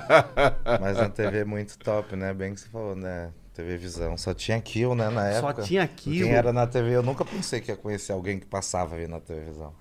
Mas 0.81 0.97
na 0.97 1.07
TV 1.07 1.37
é 1.39 1.45
muito 1.45 1.77
top, 1.77 2.15
né? 2.15 2.33
Bem 2.33 2.55
que 2.55 2.61
você 2.61 2.69
falou, 2.69 2.95
né? 2.95 3.29
TV 3.53 3.77
Visão. 3.77 4.17
Só 4.17 4.33
tinha 4.33 4.59
Kill, 4.61 4.95
né? 4.95 5.09
Na 5.09 5.39
Só 5.39 5.49
época. 5.49 5.63
tinha 5.63 5.83
aquilo. 5.83 6.25
Quem 6.27 6.33
era 6.35 6.51
na 6.53 6.65
TV, 6.67 6.95
eu 6.95 7.03
nunca 7.03 7.23
pensei 7.25 7.59
que 7.61 7.71
ia 7.71 7.77
conhecer 7.77 8.11
alguém 8.13 8.39
que 8.39 8.45
passava 8.45 8.95
aí 8.95 9.07
na 9.07 9.19
televisão. 9.19 9.73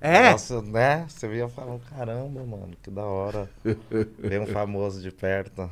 É? 0.00 0.30
Nossa, 0.30 0.62
né? 0.62 1.04
Você 1.08 1.28
via 1.28 1.48
falando, 1.48 1.80
caramba, 1.90 2.42
mano, 2.44 2.70
que 2.82 2.90
da 2.90 3.04
hora. 3.04 3.48
Ver 4.18 4.40
um 4.40 4.46
famoso 4.46 5.02
de 5.02 5.10
perto. 5.10 5.70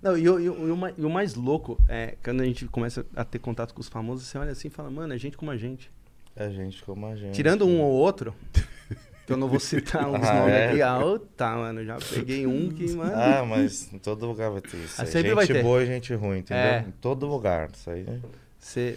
Não, 0.00 0.16
e, 0.16 0.28
o- 0.28 0.38
e 0.38 0.48
o- 0.48 0.94
e 0.96 1.04
o 1.04 1.10
mais 1.10 1.34
louco 1.34 1.76
é 1.88 2.14
quando 2.22 2.40
a 2.40 2.44
gente 2.44 2.66
começa 2.66 3.04
a 3.16 3.24
ter 3.24 3.40
contato 3.40 3.74
com 3.74 3.80
os 3.80 3.88
famosos, 3.88 4.28
você 4.28 4.38
olha 4.38 4.52
assim 4.52 4.68
e 4.68 4.70
fala, 4.70 4.88
mano, 4.90 5.12
é 5.12 5.18
gente 5.18 5.36
como 5.36 5.50
a 5.50 5.56
gente. 5.56 5.90
É 6.36 6.48
gente 6.50 6.84
como 6.84 7.04
a 7.06 7.16
gente. 7.16 7.34
Tirando 7.34 7.66
um 7.66 7.80
ou 7.80 7.90
outro, 7.92 8.32
que 9.28 9.32
eu 9.34 9.36
não 9.36 9.46
vou 9.46 9.60
citar 9.60 10.08
uns 10.10 10.26
Ah, 10.26 10.34
nomes 10.34 10.54
é? 10.54 10.68
aqui. 10.70 10.82
Ah, 10.82 10.98
tá, 11.36 11.54
mano, 11.54 11.84
já 11.84 11.98
peguei 11.98 12.46
um 12.46 12.70
que, 12.70 12.90
mano. 12.92 13.12
Ah, 13.14 13.44
mas 13.46 13.92
em 13.92 13.98
todo 13.98 14.26
lugar 14.26 14.50
vai 14.50 14.62
ter 14.62 14.78
isso. 14.78 14.94
Ah, 15.00 15.04
aí. 15.04 15.10
gente 15.10 15.34
vai 15.34 15.46
ter. 15.46 15.62
boa 15.62 15.82
e 15.82 15.86
gente 15.86 16.14
ruim, 16.14 16.38
entendeu? 16.38 16.62
É. 16.64 16.84
Em 16.88 16.90
todo 16.92 17.26
lugar. 17.26 17.68
Isso 17.72 17.90
aí. 17.90 18.06
Você. 18.58 18.96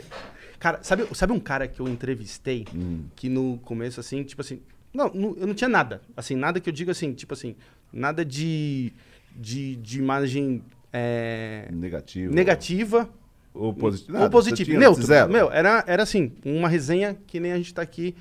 Cara, 0.58 0.80
sabe, 0.84 1.06
sabe 1.14 1.34
um 1.34 1.40
cara 1.40 1.68
que 1.68 1.80
eu 1.82 1.88
entrevistei 1.88 2.66
Hum. 2.74 3.04
que 3.16 3.28
no 3.28 3.58
começo, 3.66 4.00
assim, 4.00 4.24
tipo 4.24 4.42
assim. 4.42 4.62
Não, 4.94 5.12
não- 5.14 5.36
eu 5.38 5.46
não 5.48 5.54
tinha 5.54 5.70
nada. 5.70 6.02
Assim, 6.16 6.36
nada 6.36 6.60
que 6.62 6.70
eu 6.70 6.74
digo 6.74 6.92
assim, 6.92 7.14
tipo 7.14 7.34
assim, 7.34 7.56
nada 7.92 8.24
de. 8.24 8.94
de, 9.36 9.76
de 9.76 10.00
imagem. 10.00 10.64
é, 10.94 11.68
Negativo. 11.72 12.34
negativa 12.34 13.10
Ou 13.54 13.74
positivo. 13.74 14.18
Ou 14.18 14.30
tinha 14.30 14.80
Neutro. 14.80 15.04
zero. 15.06 15.32
Meu, 15.32 15.52
era, 15.52 15.84
era 15.88 16.04
assim, 16.04 16.32
uma 16.46 16.70
resenha 16.70 17.18
que 17.28 17.38
nem 17.40 17.52
a 17.52 17.58
gente 17.58 17.74
tá 17.74 17.82
aqui 17.82 18.16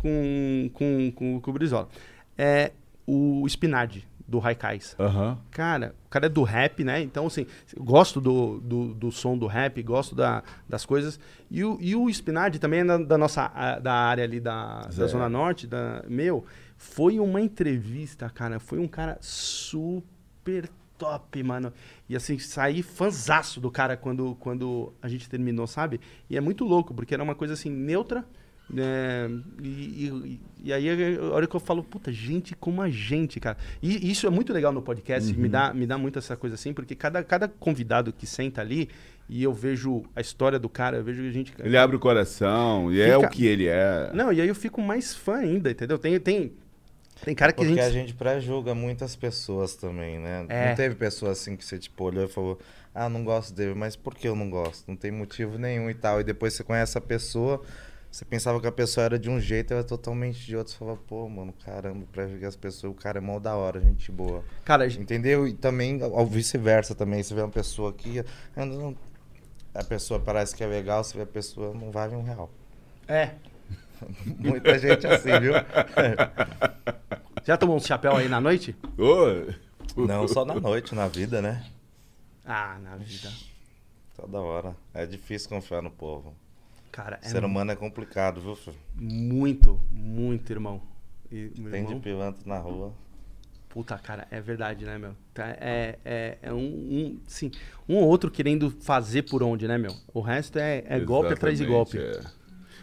com, 0.00 0.70
com, 0.72 1.12
com, 1.12 1.40
com 1.40 1.50
o 1.50 1.54
Brizola. 1.54 1.88
É 2.36 2.72
o 3.06 3.46
Spinardi, 3.46 4.06
do 4.26 4.38
Raikais. 4.38 4.96
Aham. 4.98 5.38
Cara, 5.50 5.94
o 6.06 6.08
cara 6.08 6.26
é 6.26 6.28
do 6.28 6.42
rap, 6.42 6.82
né? 6.82 7.02
Então, 7.02 7.26
assim, 7.26 7.46
eu 7.76 7.84
gosto 7.84 8.20
do, 8.20 8.60
do, 8.60 8.94
do 8.94 9.12
som 9.12 9.36
do 9.36 9.46
rap, 9.46 9.82
gosto 9.82 10.14
da, 10.14 10.42
das 10.68 10.86
coisas. 10.86 11.20
E 11.50 11.64
o, 11.64 11.76
e 11.80 11.94
o 11.94 12.08
Spinardi 12.08 12.58
também 12.58 12.80
é 12.80 12.84
da, 12.84 12.96
da 12.96 13.18
nossa 13.18 13.48
da 13.82 13.92
área 13.92 14.24
ali 14.24 14.40
da, 14.40 14.82
da. 14.82 15.06
Zona 15.06 15.28
Norte, 15.28 15.66
da, 15.66 16.02
meu, 16.08 16.46
foi 16.76 17.20
uma 17.20 17.40
entrevista, 17.40 18.30
cara. 18.30 18.58
Foi 18.58 18.78
um 18.78 18.88
cara 18.88 19.18
super 19.20 20.70
top, 20.96 21.42
mano. 21.42 21.72
E 22.08 22.16
assim, 22.16 22.38
saí 22.38 22.82
fanzaço 22.82 23.60
do 23.60 23.70
cara 23.70 23.96
quando, 23.96 24.36
quando 24.36 24.92
a 25.02 25.08
gente 25.08 25.28
terminou, 25.28 25.66
sabe? 25.66 26.00
E 26.28 26.36
é 26.36 26.40
muito 26.40 26.64
louco, 26.64 26.94
porque 26.94 27.12
era 27.12 27.22
uma 27.22 27.34
coisa 27.34 27.54
assim, 27.54 27.70
neutra. 27.70 28.24
Né? 28.72 29.28
e, 29.62 30.06
e- 30.08 30.40
e 30.62 30.72
aí 30.74 31.16
a 31.16 31.24
hora 31.32 31.46
que 31.46 31.56
eu 31.56 31.60
falo, 31.60 31.82
puta, 31.82 32.12
gente 32.12 32.54
como 32.54 32.82
a 32.82 32.90
gente, 32.90 33.40
cara. 33.40 33.56
E 33.82 34.10
isso 34.10 34.26
é 34.26 34.30
muito 34.30 34.52
legal 34.52 34.70
no 34.72 34.82
podcast, 34.82 35.32
me, 35.34 35.48
dá, 35.48 35.72
me 35.72 35.86
dá 35.86 35.96
muito 35.96 36.18
essa 36.18 36.36
coisa 36.36 36.54
assim, 36.54 36.74
porque 36.74 36.94
cada, 36.94 37.24
cada 37.24 37.48
convidado 37.48 38.12
que 38.12 38.26
senta 38.26 38.60
ali 38.60 38.88
e 39.26 39.42
eu 39.42 39.54
vejo 39.54 40.02
a 40.14 40.20
história 40.20 40.58
do 40.58 40.68
cara, 40.68 40.98
eu 40.98 41.04
vejo 41.04 41.22
a 41.26 41.30
gente. 41.30 41.54
Ele 41.60 41.78
abre 41.78 41.96
o 41.96 41.98
coração 41.98 42.92
e 42.92 43.00
é 43.00 43.14
Fica- 43.14 43.26
o 43.26 43.30
que 43.30 43.46
ele 43.46 43.68
é. 43.68 44.10
Não, 44.12 44.30
e 44.32 44.40
aí 44.40 44.48
eu 44.48 44.54
fico 44.54 44.82
mais 44.82 45.14
fã 45.14 45.36
ainda, 45.36 45.70
entendeu? 45.70 45.98
Tem, 45.98 46.20
tem, 46.20 46.52
tem 47.24 47.34
cara 47.34 47.52
que 47.52 47.64
Porque 47.64 47.80
a 47.80 47.84
a 47.86 47.90
gente. 47.90 48.08
gente 48.08 48.14
pré-julga 48.14 48.74
muitas 48.74 49.16
pessoas 49.16 49.74
também, 49.76 50.18
né? 50.18 50.44
É. 50.48 50.68
Não 50.68 50.74
teve 50.74 50.94
pessoa 50.94 51.32
assim 51.32 51.56
que 51.56 51.64
você 51.64 51.78
tipo 51.78 52.04
olhou 52.04 52.24
e 52.24 52.28
falou, 52.28 52.58
ah, 52.94 53.08
não 53.08 53.24
gosto 53.24 53.54
dele, 53.54 53.72
mas 53.74 53.96
por 53.96 54.14
que 54.14 54.28
eu 54.28 54.36
não 54.36 54.50
gosto? 54.50 54.84
Não 54.86 54.96
tem 54.96 55.10
motivo 55.10 55.56
nenhum 55.56 55.88
e 55.88 55.94
tal. 55.94 56.20
E 56.20 56.24
depois 56.24 56.52
você 56.52 56.62
conhece 56.64 56.98
a 56.98 57.00
pessoa, 57.00 57.62
você 58.10 58.24
pensava 58.24 58.60
que 58.60 58.66
a 58.66 58.72
pessoa 58.72 59.04
era 59.04 59.18
de 59.18 59.30
um 59.30 59.40
jeito, 59.40 59.72
ela 59.72 59.80
é 59.82 59.84
totalmente 59.84 60.44
de 60.44 60.56
outro. 60.56 60.72
Você 60.72 60.78
fala, 60.78 60.96
pô, 60.96 61.28
mano, 61.28 61.54
caramba, 61.64 62.04
pré-julgar 62.10 62.48
as 62.48 62.56
pessoas, 62.56 62.92
o 62.92 62.96
cara 62.96 63.18
é 63.18 63.20
mó 63.20 63.38
da 63.38 63.54
hora, 63.54 63.80
gente 63.80 64.10
boa. 64.10 64.42
Cara, 64.64 64.86
Entendeu? 64.86 65.46
E 65.46 65.54
também, 65.54 66.02
ao 66.02 66.26
vice-versa 66.26 66.94
também, 66.94 67.22
você 67.22 67.34
vê 67.34 67.40
uma 67.40 67.48
pessoa 67.50 67.90
aqui, 67.90 68.24
a 69.72 69.84
pessoa 69.84 70.18
parece 70.18 70.56
que 70.56 70.64
é 70.64 70.66
legal, 70.66 71.04
você 71.04 71.16
vê 71.16 71.22
a 71.22 71.26
pessoa 71.26 71.72
não 71.72 71.90
vale 71.90 72.16
um 72.16 72.22
real. 72.22 72.50
é. 73.08 73.34
Muita 74.38 74.78
gente 74.78 75.06
assim, 75.06 75.28
viu? 75.38 75.52
Já 77.44 77.56
tomou 77.58 77.76
um 77.76 77.80
chapéu 77.80 78.16
aí 78.16 78.28
na 78.28 78.40
noite? 78.40 78.74
Não 79.94 80.26
só 80.26 80.42
na 80.44 80.54
noite, 80.54 80.94
na 80.94 81.06
vida, 81.06 81.42
né? 81.42 81.64
Ah, 82.44 82.78
na 82.82 82.96
vida. 82.96 83.30
Toda 84.16 84.40
hora. 84.40 84.74
É 84.94 85.04
difícil 85.04 85.50
confiar 85.50 85.82
no 85.82 85.90
povo. 85.90 86.34
Cara, 86.90 87.18
é 87.22 87.28
Ser 87.28 87.44
humano 87.44 87.70
é 87.70 87.76
complicado, 87.76 88.40
viu, 88.40 88.56
filho? 88.56 88.76
muito, 88.94 89.80
muito, 89.92 90.50
irmão. 90.50 90.82
E, 91.30 91.52
meu 91.56 91.70
Tem 91.70 91.82
de 91.84 91.90
irmão, 91.90 92.00
pilantra 92.00 92.42
na 92.44 92.58
rua. 92.58 92.92
Puta, 93.68 93.96
cara, 93.98 94.26
é 94.32 94.40
verdade, 94.40 94.84
né, 94.84 94.98
meu? 94.98 95.14
Tá, 95.32 95.48
É, 95.60 95.96
é, 96.04 96.38
é 96.42 96.52
um, 96.52 96.58
um, 96.58 97.20
sim, 97.26 97.52
um 97.88 97.96
ou 97.96 98.08
outro 98.08 98.28
querendo 98.28 98.68
fazer 98.70 99.22
por 99.22 99.42
onde, 99.44 99.68
né, 99.68 99.78
meu? 99.78 99.94
O 100.12 100.20
resto 100.20 100.58
é, 100.58 100.82
é 100.86 100.98
golpe 100.98 101.32
atrás 101.32 101.56
de 101.56 101.64
golpe. 101.64 101.98
É. 101.98 102.20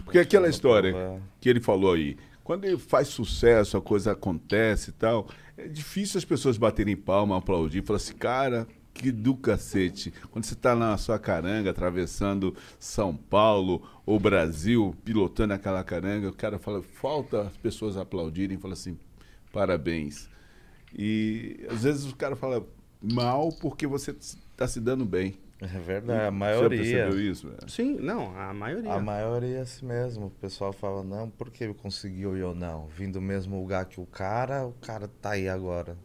Porque 0.06 0.20
aquela 0.20 0.48
história 0.48 1.22
que 1.42 1.50
ele 1.50 1.60
falou 1.60 1.94
aí, 1.94 2.16
quando 2.42 2.64
ele 2.64 2.78
faz 2.78 3.10
sucesso, 3.10 3.76
a 3.76 3.82
coisa 3.82 4.14
acontece 4.14 4.92
e 4.92 4.94
tal, 4.94 5.28
é 5.58 5.68
difícil 5.68 6.18
as 6.18 6.24
pessoas 6.24 6.58
baterem 6.58 6.96
palma, 6.96 7.38
aplaudir, 7.38 7.84
falar 7.84 7.98
assim, 7.98 8.16
cara, 8.16 8.66
que 8.98 9.12
do 9.12 9.36
cacete. 9.36 10.14
Quando 10.32 10.46
você 10.46 10.54
está 10.54 10.76
na 10.76 10.98
sua 10.98 11.20
caranga, 11.20 11.70
atravessando 11.70 12.56
São 12.80 13.16
Paulo 13.16 13.82
ou 14.06 14.20
Brasil, 14.20 14.96
pilotando 15.04 15.54
aquela 15.54 15.84
caranga, 15.84 16.30
o 16.30 16.34
cara 16.34 16.58
fala, 16.58 16.82
falta 16.82 17.42
as 17.42 17.58
pessoas 17.58 17.98
aplaudirem, 17.98 18.58
fala 18.58 18.74
assim, 18.74 18.98
parabéns. 19.52 20.30
E 20.98 21.66
às 21.70 21.84
vezes 21.84 22.12
o 22.12 22.16
cara 22.16 22.36
fala 22.36 22.66
mal 23.02 23.50
porque 23.62 23.86
você 23.86 24.12
está 24.12 24.68
se 24.68 24.80
dando 24.80 25.06
bem. 25.06 25.38
É 25.60 25.66
verdade, 25.66 26.26
a 26.26 26.32
maioria. 26.32 26.78
percebeu 26.78 27.20
isso? 27.20 27.52
É. 27.64 27.68
Sim, 27.68 27.96
não, 27.96 28.38
a 28.38 28.54
maioria. 28.54 28.94
A 28.94 29.00
maioria 29.00 29.58
é 29.58 29.62
assim 29.62 29.88
mesmo. 29.88 30.28
O 30.28 30.30
pessoal 30.30 30.72
fala, 30.72 31.04
não, 31.04 31.30
por 31.30 31.50
que 31.50 31.74
conseguiu 31.74 32.38
e 32.38 32.40
eu 32.40 32.54
não? 32.54 32.88
Vim 32.88 33.10
do 33.10 33.20
mesmo 33.20 33.60
lugar 33.60 33.86
que 33.86 34.00
o 34.00 34.06
cara, 34.06 34.68
o 34.68 34.74
cara 34.74 35.08
tá 35.08 35.32
aí 35.32 35.50
agora. 35.50 35.98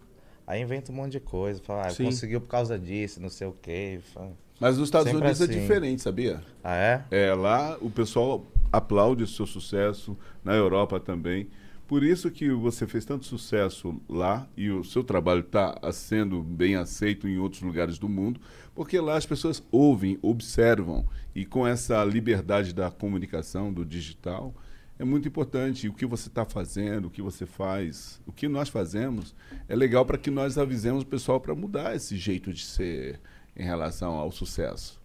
Aí 0.47 0.61
inventa 0.61 0.93
um 0.93 0.95
monte 0.95 1.13
de 1.13 1.21
coisa. 1.21 1.61
Fala, 1.63 1.87
ah, 1.87 1.95
conseguiu 1.95 2.41
por 2.41 2.49
causa 2.49 2.79
disso, 2.79 3.21
não 3.21 3.29
sei 3.29 3.47
o 3.47 3.57
quê. 3.61 4.01
Fala, 4.13 4.33
Mas 4.59 4.77
nos 4.79 4.89
Estados 4.89 5.09
Sempre 5.11 5.25
Unidos 5.25 5.41
é 5.41 5.45
assim. 5.45 5.61
diferente, 5.61 6.03
sabia? 6.03 6.43
Ah, 6.63 6.77
é? 6.77 7.05
É, 7.11 7.35
lá 7.35 7.77
o 7.81 7.91
pessoal 7.91 8.45
aplaude 8.73 9.23
o 9.23 9.27
seu 9.27 9.47
sucesso, 9.47 10.17
na 10.45 10.55
Europa 10.55 10.99
também. 10.99 11.49
Por 11.87 12.03
isso 12.03 12.31
que 12.31 12.49
você 12.51 12.87
fez 12.87 13.05
tanto 13.05 13.27
sucesso 13.27 14.01
lá 14.09 14.49
e 14.57 14.71
o 14.71 14.83
seu 14.83 15.05
trabalho 15.05 15.41
está 15.41 15.79
sendo 15.93 16.43
bem 16.43 16.75
aceito 16.75 17.29
em 17.29 17.37
outros 17.37 17.61
lugares 17.61 17.99
do 17.99 18.09
mundo, 18.09 18.41
porque 18.75 18.99
lá 18.99 19.17
as 19.17 19.27
pessoas 19.27 19.63
ouvem, 19.71 20.19
observam 20.23 21.05
e 21.35 21.45
com 21.45 21.67
essa 21.67 22.03
liberdade 22.03 22.73
da 22.73 22.91
comunicação, 22.91 23.71
do 23.71 23.85
digital, 23.85 24.55
é 25.03 25.05
muito 25.05 25.27
importante. 25.27 25.89
O 25.89 25.93
que 25.93 26.07
você 26.07 26.29
está 26.29 26.45
fazendo, 26.45 27.07
o 27.07 27.11
que 27.11 27.21
você 27.21 27.45
faz, 27.45 28.21
o 28.25 28.33
que 28.33 28.47
nós 28.49 28.69
fazemos, 28.69 29.35
é 29.69 29.75
legal 29.75 30.07
para 30.07 30.17
que 30.17 30.31
nós 30.31 30.57
avisemos 30.57 31.03
o 31.03 31.07
pessoal 31.07 31.41
para 31.41 31.55
mudar 31.55 31.95
esse 31.97 32.17
jeito 32.17 32.53
de 32.53 32.65
ser 32.65 33.21
em 33.57 33.65
relação 33.65 34.15
ao 34.15 34.31
sucesso. 34.31 35.03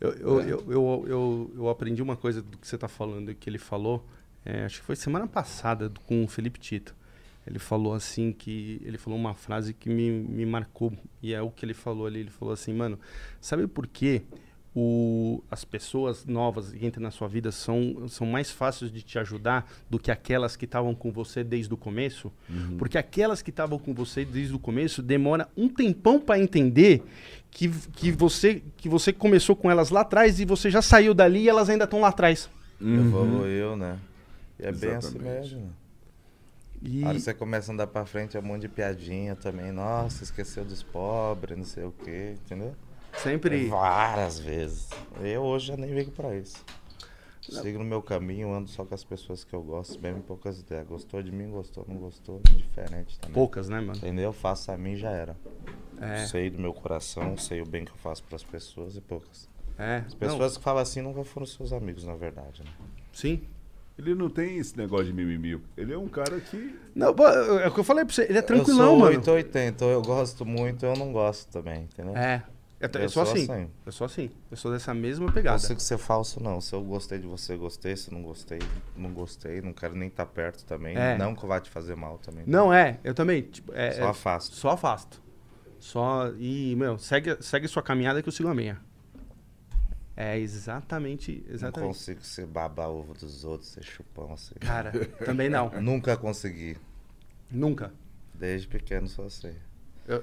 Eu, 0.00 0.12
eu, 0.12 0.40
eu, 0.40 0.64
eu, 0.68 1.04
eu, 1.06 1.52
eu 1.56 1.68
aprendi 1.68 2.00
uma 2.00 2.16
coisa 2.16 2.40
do 2.40 2.56
que 2.56 2.66
você 2.66 2.76
está 2.76 2.88
falando, 2.88 3.34
que 3.34 3.50
ele 3.50 3.58
falou, 3.58 4.06
é, 4.44 4.64
acho 4.64 4.80
que 4.80 4.86
foi 4.86 4.96
semana 4.96 5.26
passada, 5.26 5.92
com 6.06 6.24
o 6.24 6.28
Felipe 6.28 6.58
Tito. 6.58 6.94
Ele 7.44 7.58
falou 7.58 7.92
assim 7.92 8.32
que. 8.32 8.80
Ele 8.84 8.96
falou 8.96 9.18
uma 9.18 9.34
frase 9.34 9.74
que 9.74 9.88
me, 9.88 10.12
me 10.12 10.46
marcou. 10.46 10.92
E 11.20 11.34
é 11.34 11.42
o 11.42 11.50
que 11.50 11.66
ele 11.66 11.74
falou 11.74 12.06
ali. 12.06 12.20
Ele 12.20 12.30
falou 12.30 12.54
assim, 12.54 12.72
mano, 12.72 12.96
sabe 13.40 13.66
por 13.66 13.88
quê? 13.88 14.22
O, 14.74 15.42
as 15.50 15.66
pessoas 15.66 16.24
novas 16.24 16.72
que 16.72 16.86
entram 16.86 17.02
na 17.02 17.10
sua 17.10 17.28
vida 17.28 17.52
são, 17.52 18.08
são 18.08 18.26
mais 18.26 18.50
fáceis 18.50 18.90
de 18.90 19.02
te 19.02 19.18
ajudar 19.18 19.70
do 19.90 19.98
que 19.98 20.10
aquelas 20.10 20.56
que 20.56 20.64
estavam 20.64 20.94
com 20.94 21.12
você 21.12 21.44
desde 21.44 21.74
o 21.74 21.76
começo. 21.76 22.32
Porque 22.78 22.96
aquelas 22.96 23.42
que 23.42 23.50
estavam 23.50 23.78
com 23.78 23.92
você 23.92 24.24
desde 24.24 24.54
o 24.54 24.58
começo 24.58 25.02
demora 25.02 25.46
um 25.54 25.68
tempão 25.68 26.18
para 26.18 26.40
entender 26.40 27.02
que, 27.50 27.68
que, 27.68 28.10
você, 28.10 28.62
que 28.78 28.88
você 28.88 29.12
começou 29.12 29.54
com 29.54 29.70
elas 29.70 29.90
lá 29.90 30.00
atrás 30.00 30.40
e 30.40 30.46
você 30.46 30.70
já 30.70 30.80
saiu 30.80 31.12
dali 31.12 31.40
e 31.40 31.48
elas 31.50 31.68
ainda 31.68 31.84
estão 31.84 32.00
lá 32.00 32.08
atrás. 32.08 32.48
Evoluiu, 32.80 33.76
né? 33.76 33.98
E 34.58 34.64
é 34.64 34.72
bem 34.72 34.94
assim 34.94 35.18
mesmo. 35.18 35.70
E, 36.80 37.04
A 37.04 37.08
hora 37.08 37.14
que 37.18 37.22
você 37.24 37.34
começa 37.34 37.70
a 37.70 37.74
andar 37.74 37.86
pra 37.86 38.04
frente, 38.04 38.36
é 38.36 38.40
um 38.40 38.42
monte 38.42 38.62
de 38.62 38.68
piadinha 38.68 39.36
também. 39.36 39.70
Nossa, 39.70 40.24
esqueceu 40.24 40.64
dos 40.64 40.82
pobres, 40.82 41.56
não 41.56 41.64
sei 41.64 41.84
o 41.84 41.92
quê, 42.04 42.34
entendeu? 42.44 42.74
Sempre. 43.18 43.66
Várias 43.68 44.38
vezes. 44.38 44.88
Eu 45.22 45.42
hoje 45.42 45.68
já 45.68 45.76
nem 45.76 45.90
ligo 45.92 46.10
pra 46.10 46.34
isso. 46.36 46.64
Sigo 47.40 47.78
no 47.80 47.84
meu 47.84 48.00
caminho, 48.00 48.52
ando 48.54 48.70
só 48.70 48.84
com 48.84 48.94
as 48.94 49.02
pessoas 49.02 49.42
que 49.42 49.52
eu 49.52 49.60
gosto, 49.62 50.00
mesmo 50.00 50.22
poucas 50.22 50.60
ideias. 50.60 50.86
Gostou 50.86 51.20
de 51.20 51.32
mim, 51.32 51.50
gostou, 51.50 51.84
não 51.88 51.96
gostou, 51.96 52.40
indiferente 52.52 53.18
também. 53.18 53.34
Poucas, 53.34 53.68
né, 53.68 53.80
mano? 53.80 53.96
Entendeu? 53.98 54.32
Faço 54.32 54.70
a 54.70 54.76
mim 54.76 54.94
já 54.96 55.10
era. 55.10 55.36
É, 56.00 56.24
Sei 56.26 56.50
do 56.50 56.58
meu 56.60 56.72
coração, 56.72 57.36
sei 57.36 57.60
o 57.60 57.66
bem 57.66 57.84
que 57.84 57.90
eu 57.90 57.96
faço 57.96 58.22
pras 58.24 58.42
pessoas 58.44 58.96
e 58.96 59.00
poucas. 59.00 59.48
é. 59.76 60.04
As 60.06 60.14
pessoas 60.14 60.56
que 60.56 60.62
falam 60.62 60.82
assim 60.82 61.00
nunca 61.02 61.24
foram 61.24 61.44
seus 61.46 61.72
amigos, 61.72 62.04
na 62.04 62.14
verdade. 62.14 62.62
Né? 62.62 62.70
Não, 62.78 62.86
sim. 63.12 63.42
Ele 63.98 64.14
não 64.14 64.30
tem 64.30 64.56
esse 64.56 64.76
negócio 64.76 65.06
de 65.06 65.12
mimimi. 65.12 65.60
Ele 65.76 65.92
é 65.92 65.98
um 65.98 66.08
cara 66.08 66.40
que 66.40 66.78
Não, 66.94 67.12
pô, 67.14 67.26
é 67.28 67.68
o 67.68 67.74
que 67.74 67.80
eu 67.80 67.84
falei 67.84 68.04
pra 68.04 68.14
você. 68.14 68.22
Ele 68.22 68.38
é 68.38 68.40
eu 68.40 68.46
tranquilão, 68.46 68.86
sou 68.90 68.98
mano. 69.00 69.10
880, 69.16 69.84
eu 69.84 70.00
gosto 70.02 70.46
muito, 70.46 70.86
eu 70.86 70.94
não 70.96 71.12
gosto 71.12 71.50
também, 71.50 71.82
entendeu? 71.82 72.16
É. 72.16 72.42
Eu, 72.82 72.88
eu 72.94 73.00
Eu 73.02 73.08
sou 73.08 73.24
sou 73.24 73.34
assim. 73.34 73.50
assim. 73.52 73.70
Eu 73.86 73.92
sou 73.92 74.04
assim. 74.04 74.30
Eu 74.50 74.56
sou 74.56 74.72
dessa 74.72 74.92
mesma 74.92 75.26
Não 75.26 75.32
pegada. 75.32 75.58
consigo 75.60 75.80
ser 75.80 75.98
falso, 75.98 76.42
não. 76.42 76.60
Se 76.60 76.74
eu 76.74 76.82
gostei 76.82 77.18
de 77.18 77.26
você, 77.26 77.56
gostei. 77.56 77.96
Se 77.96 78.12
não 78.12 78.22
gostei, 78.22 78.58
não 78.96 79.12
gostei. 79.14 79.60
Não 79.62 79.72
quero 79.72 79.94
nem 79.94 80.08
estar 80.08 80.26
perto 80.26 80.64
também. 80.64 80.96
É. 80.96 81.16
Não 81.16 81.34
que 81.34 81.46
vai 81.46 81.60
te 81.60 81.70
fazer 81.70 81.94
mal 81.94 82.18
também. 82.18 82.42
Não, 82.46 82.72
é. 82.74 82.98
Eu 83.04 83.14
também. 83.14 83.42
Tipo, 83.42 83.72
é, 83.72 83.92
Só 83.92 84.02
é- 84.02 84.08
afasto. 84.08 84.56
Só 84.56 84.70
afasto. 84.70 85.22
Só. 85.78 86.28
E, 86.38 86.74
meu, 86.76 86.98
segue, 86.98 87.36
segue 87.40 87.68
sua 87.68 87.82
caminhada 87.82 88.20
que 88.20 88.28
eu 88.28 88.32
sigo 88.32 88.48
a 88.48 88.54
minha. 88.54 88.80
É 90.16 90.38
exatamente. 90.38 91.42
Não 91.46 91.54
Exatamente. 91.54 91.88
consigo 91.88 92.22
ser 92.22 92.46
babar 92.46 92.90
ovo 92.90 93.14
dos 93.14 93.44
outros, 93.44 93.70
ser 93.70 93.82
chupão 93.82 94.32
assim. 94.34 94.54
Cara, 94.60 94.92
também 95.24 95.48
não. 95.48 95.70
Nunca 95.80 96.16
consegui. 96.16 96.76
Nunca. 97.50 97.92
Desde 98.34 98.66
pequeno 98.68 99.08
só 99.08 99.28
sei. 99.28 99.54
Eu- 100.06 100.22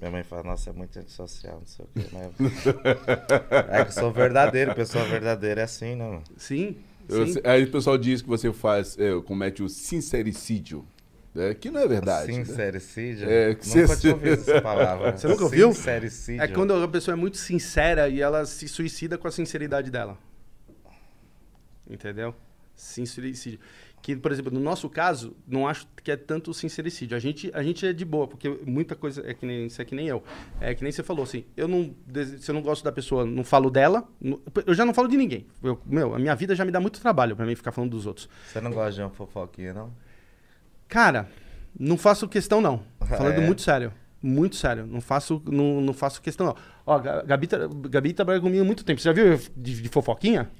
Minha 0.00 0.10
mãe 0.10 0.22
fala, 0.22 0.44
nossa, 0.44 0.70
é 0.70 0.72
muito 0.72 0.98
antissocial, 0.98 1.58
não 1.58 1.66
sei 1.66 1.84
o 1.84 1.88
quê. 1.94 2.06
Mas... 2.10 2.66
é 3.68 3.84
que 3.84 3.90
eu 3.90 3.92
sou 3.92 4.10
verdadeiro, 4.10 4.74
pessoa 4.74 5.04
verdadeira 5.04 5.60
é 5.60 5.64
assim, 5.64 5.94
né, 5.94 6.06
mano? 6.08 6.24
Sim. 6.38 6.76
Eu 7.06 7.26
aí 7.44 7.64
o 7.64 7.70
pessoal 7.70 7.98
diz 7.98 8.22
que 8.22 8.28
você 8.28 8.50
faz, 8.50 8.98
é, 8.98 9.10
comete 9.20 9.62
o 9.62 9.68
sincericídio, 9.68 10.86
né? 11.34 11.52
que 11.52 11.70
não 11.70 11.80
é 11.80 11.86
verdade. 11.86 12.32
né? 12.32 12.44
Sincericídio? 12.44 13.28
É, 13.28 13.54
que 13.54 13.68
nunca 13.68 13.88
cê- 13.88 14.00
tinha 14.00 14.14
ouvido 14.14 14.32
essa 14.40 14.62
palavra. 14.62 15.16
Você 15.16 15.28
nunca 15.28 15.44
ouviu? 15.44 15.74
Sincericídio. 15.74 16.42
É 16.42 16.48
quando 16.48 16.72
a 16.72 16.88
pessoa 16.88 17.12
é 17.12 17.16
muito 17.16 17.36
sincera 17.36 18.08
e 18.08 18.22
ela 18.22 18.46
se 18.46 18.66
suicida 18.68 19.18
com 19.18 19.28
a 19.28 19.30
sinceridade 19.30 19.90
dela. 19.90 20.16
Entendeu? 21.86 22.34
Sincericídio. 22.74 23.60
Que, 24.02 24.16
por 24.16 24.32
exemplo, 24.32 24.50
no 24.52 24.60
nosso 24.60 24.88
caso, 24.88 25.36
não 25.46 25.68
acho 25.68 25.86
que 26.02 26.10
é 26.10 26.16
tanto 26.16 26.54
sincericídio. 26.54 27.14
A 27.14 27.20
gente, 27.20 27.50
a 27.52 27.62
gente 27.62 27.84
é 27.86 27.92
de 27.92 28.04
boa, 28.04 28.26
porque 28.26 28.48
muita 28.66 28.96
coisa 28.96 29.22
é 29.26 29.34
que 29.34 29.44
nem 29.44 29.66
isso 29.66 29.80
é 29.80 29.84
que 29.84 29.94
nem 29.94 30.06
eu. 30.08 30.22
É 30.58 30.74
que 30.74 30.82
nem 30.82 30.90
você 30.90 31.02
falou 31.02 31.22
assim, 31.22 31.44
eu 31.54 31.68
não. 31.68 31.94
Se 32.38 32.50
eu 32.50 32.54
não 32.54 32.62
gosto 32.62 32.82
da 32.82 32.90
pessoa, 32.90 33.26
não 33.26 33.44
falo 33.44 33.70
dela, 33.70 34.08
não- 34.20 34.40
eu 34.66 34.72
já 34.72 34.86
não 34.86 34.94
falo 34.94 35.06
de 35.06 35.18
ninguém. 35.18 35.46
Eu- 35.62 35.78
meu, 35.84 36.14
a 36.14 36.18
minha 36.18 36.34
vida 36.34 36.54
já 36.54 36.64
me 36.64 36.72
dá 36.72 36.80
muito 36.80 36.98
trabalho 37.00 37.36
pra 37.36 37.44
mim 37.44 37.54
ficar 37.54 37.72
falando 37.72 37.90
dos 37.90 38.06
outros. 38.06 38.26
Você 38.46 38.58
não 38.60 38.70
gosta 38.72 38.92
de 38.92 39.00
uma 39.02 39.10
fofoquinha, 39.10 39.74
não? 39.74 39.92
Cara, 40.88 41.28
não 41.78 41.96
faço 41.96 42.26
questão, 42.28 42.60
não. 42.60 42.82
Falando 43.06 43.40
É? 43.40 43.46
muito 43.46 43.62
sério. 43.62 43.92
Muito 44.22 44.56
sério. 44.56 44.86
Não 44.86 45.00
faço, 45.00 45.42
não, 45.46 45.80
não 45.80 45.92
faço 45.92 46.20
questão, 46.20 46.46
não. 46.46 46.56
Ó, 46.84 46.98
Ga- 46.98 47.22
Gabi, 47.22 47.48
Gabi 47.88 48.12
trabalha 48.12 48.40
comigo 48.40 48.62
há 48.62 48.66
muito 48.66 48.84
tempo. 48.84 49.00
Você 49.00 49.08
já 49.08 49.12
viu 49.12 49.38
de, 49.56 49.82
de 49.82 49.88
fofoquinha? 49.88 50.50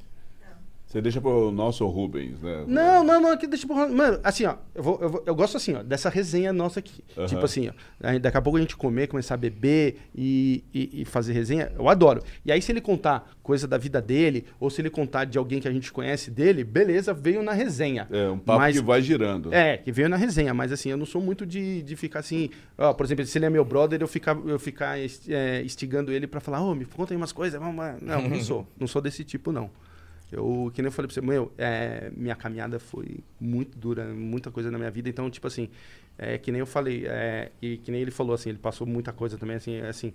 Você 0.91 1.01
deixa 1.01 1.21
pro 1.21 1.53
nosso 1.53 1.87
Rubens, 1.87 2.43
né? 2.43 2.65
Não, 2.67 3.05
não, 3.05 3.21
não. 3.21 3.31
Aqui 3.31 3.47
deixa 3.47 3.65
pro 3.65 3.77
Mano, 3.77 4.19
assim, 4.25 4.45
ó. 4.45 4.57
Eu, 4.75 4.83
vou, 4.83 4.99
eu, 5.01 5.09
vou- 5.09 5.23
eu 5.25 5.35
gosto 5.37 5.57
assim, 5.57 5.75
ó, 5.77 5.85
dessa 5.85 6.09
resenha 6.11 6.53
nossa 6.53 6.81
aqui. 6.81 7.05
Aham. 7.17 7.27
Tipo 7.27 7.45
assim, 7.45 7.69
ó. 7.69 8.19
Daqui 8.19 8.37
a 8.37 8.43
pouco 8.43 8.57
a 8.59 8.61
gente 8.61 8.77
comer, 8.77 9.07
começar 9.07 9.35
a 9.35 9.37
beber 9.37 9.99
e, 10.13 10.65
e, 10.75 11.03
e 11.03 11.05
fazer 11.05 11.33
resenha. 11.33 11.71
Eu 11.79 11.89
adoro. 11.89 12.25
E 12.45 12.51
aí, 12.51 12.61
se 12.61 12.73
ele 12.73 12.81
contar 12.81 13.31
coisa 13.41 13.69
da 13.69 13.79
vida 13.79 14.03
dele, 14.03 14.45
ou 14.59 14.69
se 14.69 14.81
ele 14.83 14.91
contar 14.91 15.27
de 15.27 15.39
alguém 15.39 15.61
que 15.61 15.69
a 15.69 15.73
gente 15.73 15.93
conhece 15.93 16.29
dele, 16.29 16.65
beleza, 16.65 17.15
veio 17.15 17.41
na 17.41 17.53
resenha. 17.53 18.09
É 18.11 18.29
um 18.29 18.39
papo 18.41 18.59
Mas- 18.59 18.77
que 18.77 18.83
vai 18.85 19.01
girando. 19.01 19.55
É, 19.55 19.77
que 19.77 19.93
veio 19.93 20.09
na 20.09 20.17
resenha, 20.17 20.53
mas 20.53 20.73
assim, 20.73 20.91
eu 20.91 20.97
não 20.97 21.07
sou 21.07 21.23
muito 21.23 21.47
de, 21.47 21.83
de 21.83 21.95
ficar 21.95 22.19
assim. 22.19 22.51
Ó, 22.77 22.93
por 22.93 23.07
exemplo, 23.07 23.25
se 23.25 23.39
ele 23.39 23.45
é 23.47 23.51
meu 23.51 23.65
brother, 23.65 24.01
eu 24.03 24.09
ficar, 24.09 24.37
eu 24.45 24.59
ficar 24.59 24.99
é, 24.99 25.63
instigando 25.63 26.11
ele 26.11 26.27
pra 26.27 26.41
falar, 26.41 26.61
ô, 26.63 26.75
me 26.75 26.85
conta 26.85 27.15
aí 27.15 27.17
umas 27.17 27.31
coisas. 27.31 27.61
vamos 27.61 27.77
lá." 27.77 27.97
Não, 28.03 28.29
não 28.29 28.41
sou. 28.43 28.67
Não 28.77 28.89
sou 28.89 29.01
desse 29.01 29.23
tipo, 29.23 29.53
não. 29.53 29.71
Eu, 30.33 30.71
que 30.73 30.81
nem 30.81 30.89
eu 30.89 30.93
falei 30.93 31.09
pra 31.09 31.15
você, 31.15 31.21
meu, 31.21 31.53
é, 31.59 32.11
minha 32.17 32.37
caminhada 32.37 32.79
foi 32.79 33.19
muito 33.41 33.77
dura, 33.77 34.05
muita 34.07 34.51
coisa 34.51 34.71
na 34.71 34.79
minha 34.79 34.91
vida. 34.91 35.09
Então, 35.09 35.29
tipo 35.29 35.47
assim, 35.47 35.69
é, 36.17 36.39
que 36.39 36.53
nem 36.53 36.61
eu 36.61 36.67
falei, 36.67 37.05
é, 37.07 37.51
e 37.61 37.79
que 37.79 37.91
nem 37.91 38.01
ele 38.01 38.11
falou, 38.13 38.35
assim, 38.35 38.51
ele 38.51 38.59
passou 38.59 38.87
muita 38.87 39.13
coisa 39.13 39.37
também, 39.37 39.57
assim, 39.57 39.75
é, 39.77 39.89
assim. 39.89 40.13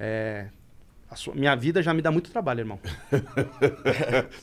é, 0.00 0.46
a 1.10 1.14
sua- 1.16 1.34
minha 1.34 1.54
vida 1.54 1.82
já 1.82 1.92
me 1.92 2.00
dá 2.00 2.10
muito 2.10 2.30
trabalho, 2.30 2.60
irmão. 2.60 2.78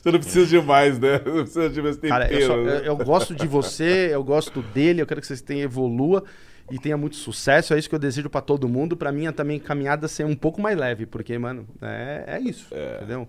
Você 0.00 0.10
não 0.12 0.18
precisa 0.20 0.46
de 0.46 0.60
mais, 0.64 0.98
né? 0.98 1.18
Não 1.24 1.42
precisa 1.42 1.68
de 1.68 1.82
mais 1.82 1.96
tempero. 1.96 2.20
Cara, 2.22 2.32
eu, 2.32 2.46
só- 2.46 2.56
né? 2.56 2.76
eu- 2.78 2.84
eu 2.84 2.96
gosto 2.96 3.34
de 3.34 3.46
você, 3.46 4.10
eu 4.12 4.22
gosto 4.22 4.62
dele, 4.62 5.02
eu 5.02 5.06
quero 5.06 5.20
que 5.20 5.26
vocês 5.26 5.40
tenham 5.40 5.64
evolua 5.64 6.24
e 6.70 6.78
tenha 6.78 6.96
muito 6.96 7.16
sucesso. 7.16 7.74
É 7.74 7.78
isso 7.78 7.88
que 7.88 7.94
eu 7.94 7.98
desejo 7.98 8.30
pra 8.30 8.40
todo 8.40 8.68
mundo. 8.68 8.96
Pra 8.96 9.10
mim, 9.10 9.26
é 9.26 9.32
também 9.32 9.58
caminhada 9.58 10.06
ser 10.06 10.24
um 10.24 10.36
pouco 10.36 10.60
mais 10.60 10.76
leve, 10.78 11.06
porque, 11.06 11.36
mano, 11.38 11.66
é, 11.82 12.24
é 12.36 12.40
isso, 12.40 12.68
entendeu? 12.98 13.28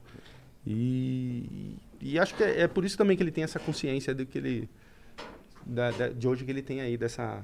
E, 0.65 1.75
e 1.99 2.19
acho 2.19 2.35
que 2.35 2.43
é, 2.43 2.61
é 2.61 2.67
por 2.67 2.85
isso 2.85 2.97
também 2.97 3.17
que 3.17 3.23
ele 3.23 3.31
tem 3.31 3.43
essa 3.43 3.59
consciência 3.59 4.13
de 4.13 4.25
que 4.25 4.37
ele 4.37 4.69
da- 5.65 5.91
da- 5.91 6.09
de 6.09 6.27
hoje 6.27 6.43
que 6.45 6.51
ele 6.51 6.61
tem 6.61 6.81
aí 6.81 6.97
dessa 6.97 7.43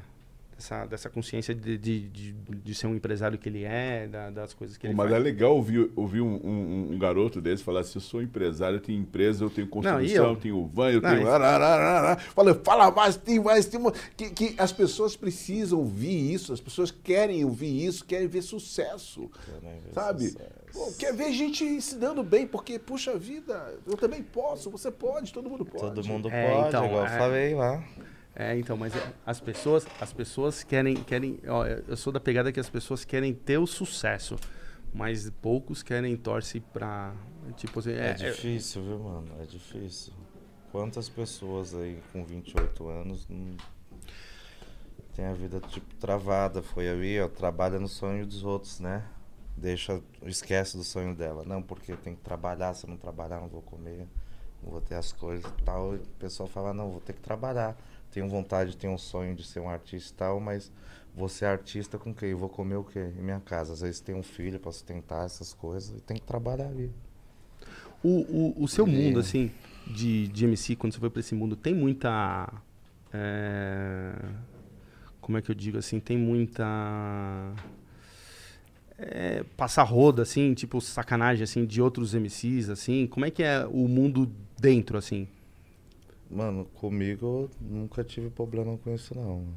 dessa, 0.55 0.85
dessa 0.87 1.07
consciência 1.07 1.53
de, 1.53 1.77
de, 1.77 2.09
de, 2.09 2.31
de 2.33 2.73
ser 2.73 2.87
um 2.87 2.95
empresário 2.95 3.37
que 3.37 3.47
ele 3.47 3.63
é, 3.63 4.07
da- 4.07 4.31
das 4.31 4.55
coisas 4.55 4.75
que 4.75 4.87
ele 4.87 4.95
Mas 4.95 5.07
faz. 5.11 5.21
é 5.21 5.23
legal 5.23 5.55
ouvir, 5.55 5.91
ouvir 5.95 6.21
um, 6.21 6.33
um- 6.43 6.93
um 6.93 6.97
garoto 6.97 7.39
desse 7.39 7.61
falar 7.63 7.81
assim: 7.81 7.97
eu 7.97 8.01
sou 8.01 8.23
empresário, 8.23 8.77
eu 8.77 8.81
tenho 8.81 8.99
empresa, 8.99 9.43
eu 9.45 9.51
tenho 9.51 9.67
construção, 9.67 10.01
e 10.03 10.13
eu... 10.15 10.23
eu? 10.23 10.35
tenho 10.35 10.65
van, 10.65 10.89
eu 10.89 10.99
Não, 11.01 11.09
tenho. 11.11 11.21
isso-. 11.21 12.31
Fala, 12.33 12.55
fala 12.63 12.91
mais, 12.91 13.15
tem 13.17 13.39
mais, 13.39 13.65
tem 13.67 13.79
mais. 13.79 13.93
Que, 14.17 14.31
que 14.31 14.55
as 14.57 14.71
pessoas 14.71 15.15
precisam 15.15 15.77
ouvir 15.77 16.33
isso, 16.33 16.51
as 16.51 16.59
pessoas 16.59 16.89
querem 16.89 17.45
ouvir 17.45 17.85
isso, 17.85 18.03
querem 18.03 18.27
ver 18.27 18.41
sucesso. 18.41 19.29
Querem 19.45 19.79
ver 19.79 19.93
Sabe? 19.93 20.23
sucesso. 20.29 20.49
Pô, 20.73 20.91
quer 20.97 21.13
ver 21.13 21.31
gente 21.33 21.81
se 21.81 21.95
dando 21.95 22.23
bem, 22.23 22.45
porque, 22.45 22.77
puxa 22.77 23.17
vida, 23.17 23.73
eu 23.85 23.95
também 23.97 24.21
posso, 24.21 24.69
você 24.69 24.91
pode, 24.91 25.31
todo 25.33 25.49
mundo 25.49 25.65
pode. 25.65 25.95
Todo 25.95 26.03
mundo 26.07 26.29
É, 26.31 26.55
pode, 26.55 26.67
então, 26.69 26.85
igual 26.85 27.01
é. 27.01 27.05
eu 27.05 27.17
falei 27.17 27.55
lá. 27.55 27.83
É, 28.35 28.57
então, 28.57 28.77
mas 28.77 28.95
é, 28.95 29.13
as 29.25 29.39
pessoas, 29.39 29.87
as 29.99 30.13
pessoas 30.13 30.63
querem, 30.63 30.95
querem, 30.95 31.39
ó, 31.47 31.65
eu 31.65 31.97
sou 31.97 32.13
da 32.13 32.19
pegada 32.19 32.51
que 32.51 32.59
as 32.59 32.69
pessoas 32.69 33.03
querem 33.03 33.33
ter 33.33 33.57
o 33.57 33.65
sucesso, 33.65 34.35
mas 34.93 35.27
poucos 35.41 35.81
querem 35.81 36.15
torce 36.15 36.59
pra, 36.59 37.15
tipo 37.55 37.79
assim, 37.79 37.91
É, 37.93 37.95
é, 37.95 38.09
é- 38.11 38.13
difícil, 38.13 38.83
viu, 38.83 38.99
mano? 38.99 39.27
É 39.41 39.45
difícil. 39.45 40.13
Quantas 40.71 41.09
pessoas 41.09 41.73
aí 41.73 41.99
com 42.13 42.23
28 42.23 42.87
anos 42.87 43.25
não 43.27 43.55
tem 45.15 45.25
a 45.25 45.33
vida, 45.33 45.59
tipo, 45.61 45.95
travada? 45.95 46.61
Foi 46.61 46.87
ali, 46.87 47.19
ó, 47.19 47.27
trabalha 47.27 47.79
no 47.79 47.87
sonho 47.87 48.25
dos 48.27 48.43
outros, 48.43 48.79
né? 48.79 49.03
Deixa, 49.57 49.99
esquece 50.23 50.77
do 50.77 50.83
sonho 50.83 51.15
dela. 51.15 51.43
Não, 51.43 51.61
porque 51.63 51.95
tem 51.97 52.15
que 52.15 52.21
trabalhar, 52.21 52.73
se 52.75 52.85
eu 52.85 52.89
não 52.91 52.97
trabalhar, 52.97 53.39
não 53.41 53.47
vou 53.47 53.61
comer, 53.63 54.07
não 54.63 54.69
vou 54.71 54.79
ter 54.81 54.95
as 54.95 55.11
coisas 55.11 55.49
e 55.49 55.63
tal. 55.63 55.95
E 55.95 55.97
o 55.97 56.01
pessoal 56.19 56.47
fala, 56.47 56.73
não, 56.73 56.91
vou 56.91 57.01
ter 57.01 57.13
que 57.13 57.21
trabalhar. 57.21 57.75
Tenho 58.11 58.29
vontade, 58.29 58.77
tenho 58.77 58.93
um 58.93 58.97
sonho 58.97 59.35
de 59.35 59.43
ser 59.43 59.59
um 59.59 59.69
artista 59.69 60.13
e 60.13 60.15
tal, 60.17 60.39
mas 60.39 60.71
vou 61.15 61.27
ser 61.27 61.45
artista 61.45 61.97
com 61.97 62.13
quem? 62.13 62.33
Vou 62.35 62.47
comer 62.49 62.75
o 62.75 62.83
quê? 62.83 63.11
Em 63.17 63.21
minha 63.23 63.39
casa. 63.39 63.73
Às 63.73 63.81
vezes 63.81 63.99
tem 63.99 64.13
um 64.15 64.23
filho 64.23 64.59
pra 64.59 64.71
sustentar 64.71 65.25
essas 65.25 65.53
coisas 65.53 65.97
e 65.97 66.01
tem 66.01 66.17
que 66.17 66.23
trabalhar 66.25 66.67
ali. 66.67 66.91
o, 68.03 68.53
o, 68.59 68.63
o 68.63 68.67
seu 68.67 68.85
É. 68.85 68.89
mundo, 68.89 69.19
assim, 69.19 69.51
de, 69.87 70.27
de 70.27 70.45
MC, 70.45 70.75
quando 70.75 70.93
você 70.93 70.99
foi 70.99 71.09
pra 71.09 71.19
esse 71.19 71.33
mundo, 71.33 71.55
tem 71.55 71.73
muita, 71.73 72.47
é, 73.11 74.13
como 75.19 75.37
é 75.37 75.41
que 75.41 75.49
eu 75.49 75.55
digo 75.55 75.77
assim, 75.77 75.99
tem 75.99 76.17
muita, 76.17 76.63
é, 78.97 79.43
passar 79.55 79.83
roda, 79.83 80.21
assim, 80.23 80.53
tipo, 80.53 80.79
sacanagem, 80.81 81.43
assim, 81.43 81.65
de 81.65 81.81
outros 81.81 82.13
MCs, 82.13 82.69
assim, 82.69 83.07
como 83.07 83.25
é 83.25 83.31
que 83.31 83.43
é 83.43 83.65
o 83.65 83.87
mundo 83.87 84.31
dentro, 84.59 84.97
assim? 84.97 85.27
Mano, 86.29 86.65
comigo 86.73 87.25
eu 87.25 87.49
nunca 87.61 88.03
tive 88.03 88.29
problema 88.29 88.77
com 88.77 88.93
isso 88.93 89.15
não. 89.15 89.47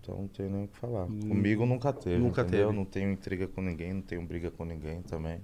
Então 0.00 0.16
não 0.18 0.28
tenho 0.28 0.50
nem 0.50 0.64
o 0.64 0.68
que 0.68 0.76
falar. 0.76 1.06
Comigo 1.06 1.64
nunca 1.66 1.92
teve. 1.92 2.18
Nunca 2.18 2.42
entendeu? 2.42 2.66
teve. 2.68 2.78
Não 2.78 2.84
tenho 2.84 3.10
intriga 3.10 3.46
com 3.46 3.60
ninguém, 3.60 3.92
não 3.92 4.02
tenho 4.02 4.22
briga 4.22 4.50
com 4.50 4.64
ninguém 4.64 5.02
também. 5.02 5.40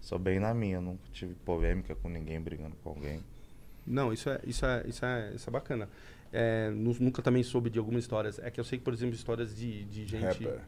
Sou 0.00 0.18
bem 0.18 0.38
na 0.38 0.52
minha, 0.52 0.80
nunca 0.80 1.02
tive 1.12 1.34
polêmica 1.34 1.94
com 1.94 2.08
ninguém, 2.08 2.40
brigando 2.40 2.76
com 2.82 2.90
alguém. 2.90 3.20
Não, 3.86 4.12
isso 4.12 4.28
é, 4.30 4.40
isso 4.46 4.64
é, 4.66 4.84
isso 4.86 5.04
é, 5.04 5.32
isso 5.34 5.48
é 5.48 5.52
bacana. 5.52 5.88
É, 6.32 6.70
nu- 6.70 6.96
nunca 6.98 7.22
também 7.22 7.42
soube 7.42 7.70
de 7.70 7.78
algumas 7.78 8.02
histórias. 8.04 8.38
É 8.38 8.50
que 8.50 8.58
eu 8.58 8.64
sei 8.64 8.78
que, 8.78 8.84
por 8.84 8.92
exemplo, 8.92 9.14
histórias 9.14 9.54
de, 9.56 9.84
de 9.84 10.06
gente. 10.06 10.24
Rapper. 10.24 10.60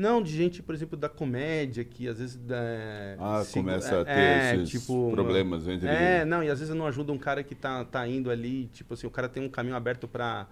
Não, 0.00 0.22
de 0.22 0.32
gente, 0.34 0.62
por 0.62 0.74
exemplo, 0.74 0.96
da 0.96 1.10
comédia, 1.10 1.84
que 1.84 2.08
às 2.08 2.18
vezes. 2.18 2.40
É, 2.48 3.16
Ah, 3.18 3.42
sigo- 3.44 3.66
começa 3.66 4.00
a 4.00 4.04
ter 4.04 4.10
é, 4.12 4.54
esses 4.56 4.70
tipo, 4.70 5.10
problemas 5.12 5.68
entre. 5.68 5.86
É, 5.88 6.24
não, 6.24 6.42
e 6.42 6.48
às 6.48 6.58
vezes 6.58 6.74
não 6.74 6.86
ajuda 6.86 7.12
um 7.12 7.18
cara 7.18 7.42
que 7.44 7.54
tá, 7.54 7.84
tá 7.84 8.08
indo 8.08 8.30
ali, 8.30 8.66
tipo 8.72 8.94
assim, 8.94 9.06
o 9.06 9.10
cara 9.10 9.28
tem 9.28 9.44
um 9.44 9.48
caminho 9.50 9.76
aberto 9.76 10.08
pra, 10.08 10.46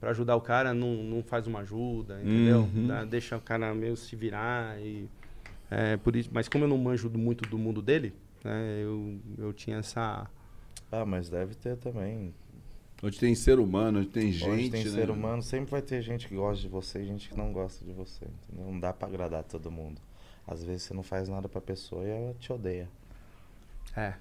pra 0.00 0.08
ajudar 0.10 0.36
o 0.36 0.40
cara, 0.40 0.72
não, 0.72 0.94
não 1.02 1.22
faz 1.22 1.46
uma 1.46 1.60
ajuda, 1.60 2.18
entendeu? 2.22 2.60
Uhum. 2.74 2.86
Dá- 2.86 3.04
deixa 3.04 3.36
o 3.36 3.40
cara 3.42 3.74
meio 3.74 3.94
se 3.94 4.16
virar 4.16 4.80
e. 4.80 5.06
É, 5.70 5.98
por 5.98 6.16
isso, 6.16 6.30
mas 6.32 6.48
como 6.48 6.64
eu 6.64 6.68
não 6.68 6.78
manjo 6.78 7.10
do- 7.10 7.18
muito 7.18 7.46
do 7.48 7.58
mundo 7.58 7.82
dele, 7.82 8.14
né, 8.42 8.80
eu, 8.82 9.18
eu 9.36 9.52
tinha 9.52 9.76
essa. 9.78 10.26
Ah, 10.90 11.04
mas 11.04 11.28
deve 11.28 11.54
ter 11.54 11.76
também. 11.76 12.32
Onde 13.04 13.18
tem 13.18 13.34
ser 13.34 13.58
humano, 13.58 13.98
onde 13.98 14.08
tem 14.08 14.32
gente. 14.32 14.48
Hoje 14.48 14.70
tem 14.70 14.84
né? 14.84 14.90
ser 14.90 15.10
humano, 15.10 15.42
sempre 15.42 15.70
vai 15.70 15.82
ter 15.82 16.00
gente 16.00 16.26
que 16.26 16.34
gosta 16.34 16.62
de 16.62 16.68
você 16.68 17.02
e 17.02 17.06
gente 17.06 17.28
que 17.28 17.36
não 17.36 17.52
gosta 17.52 17.84
de 17.84 17.92
você. 17.92 18.24
Entendeu? 18.24 18.72
Não 18.72 18.80
dá 18.80 18.94
pra 18.94 19.06
agradar 19.06 19.42
todo 19.42 19.70
mundo. 19.70 20.00
Às 20.46 20.64
vezes 20.64 20.84
você 20.84 20.94
não 20.94 21.02
faz 21.02 21.28
nada 21.28 21.46
pra 21.46 21.60
pessoa 21.60 22.02
e 22.02 22.08
ela 22.08 22.34
te 22.40 22.50
odeia. 22.50 22.88
É. 23.94 24.14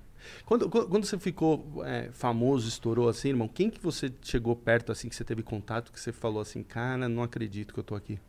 Quando, 0.46 0.70
quando 0.70 1.06
você 1.06 1.18
ficou 1.18 1.82
é, 1.86 2.10
famoso, 2.12 2.68
estourou 2.68 3.08
assim, 3.08 3.30
irmão, 3.30 3.48
quem 3.48 3.70
que 3.70 3.80
você 3.80 4.12
chegou 4.22 4.56
perto, 4.56 4.92
assim, 4.92 5.08
que 5.08 5.16
você 5.16 5.24
teve 5.24 5.44
contato, 5.44 5.92
que 5.92 6.00
você 6.00 6.12
falou 6.12 6.42
assim, 6.42 6.62
cara, 6.62 7.08
não 7.08 7.24
acredito 7.24 7.74
que 7.74 7.80
eu 7.80 7.84
tô 7.84 7.96
aqui 7.96 8.20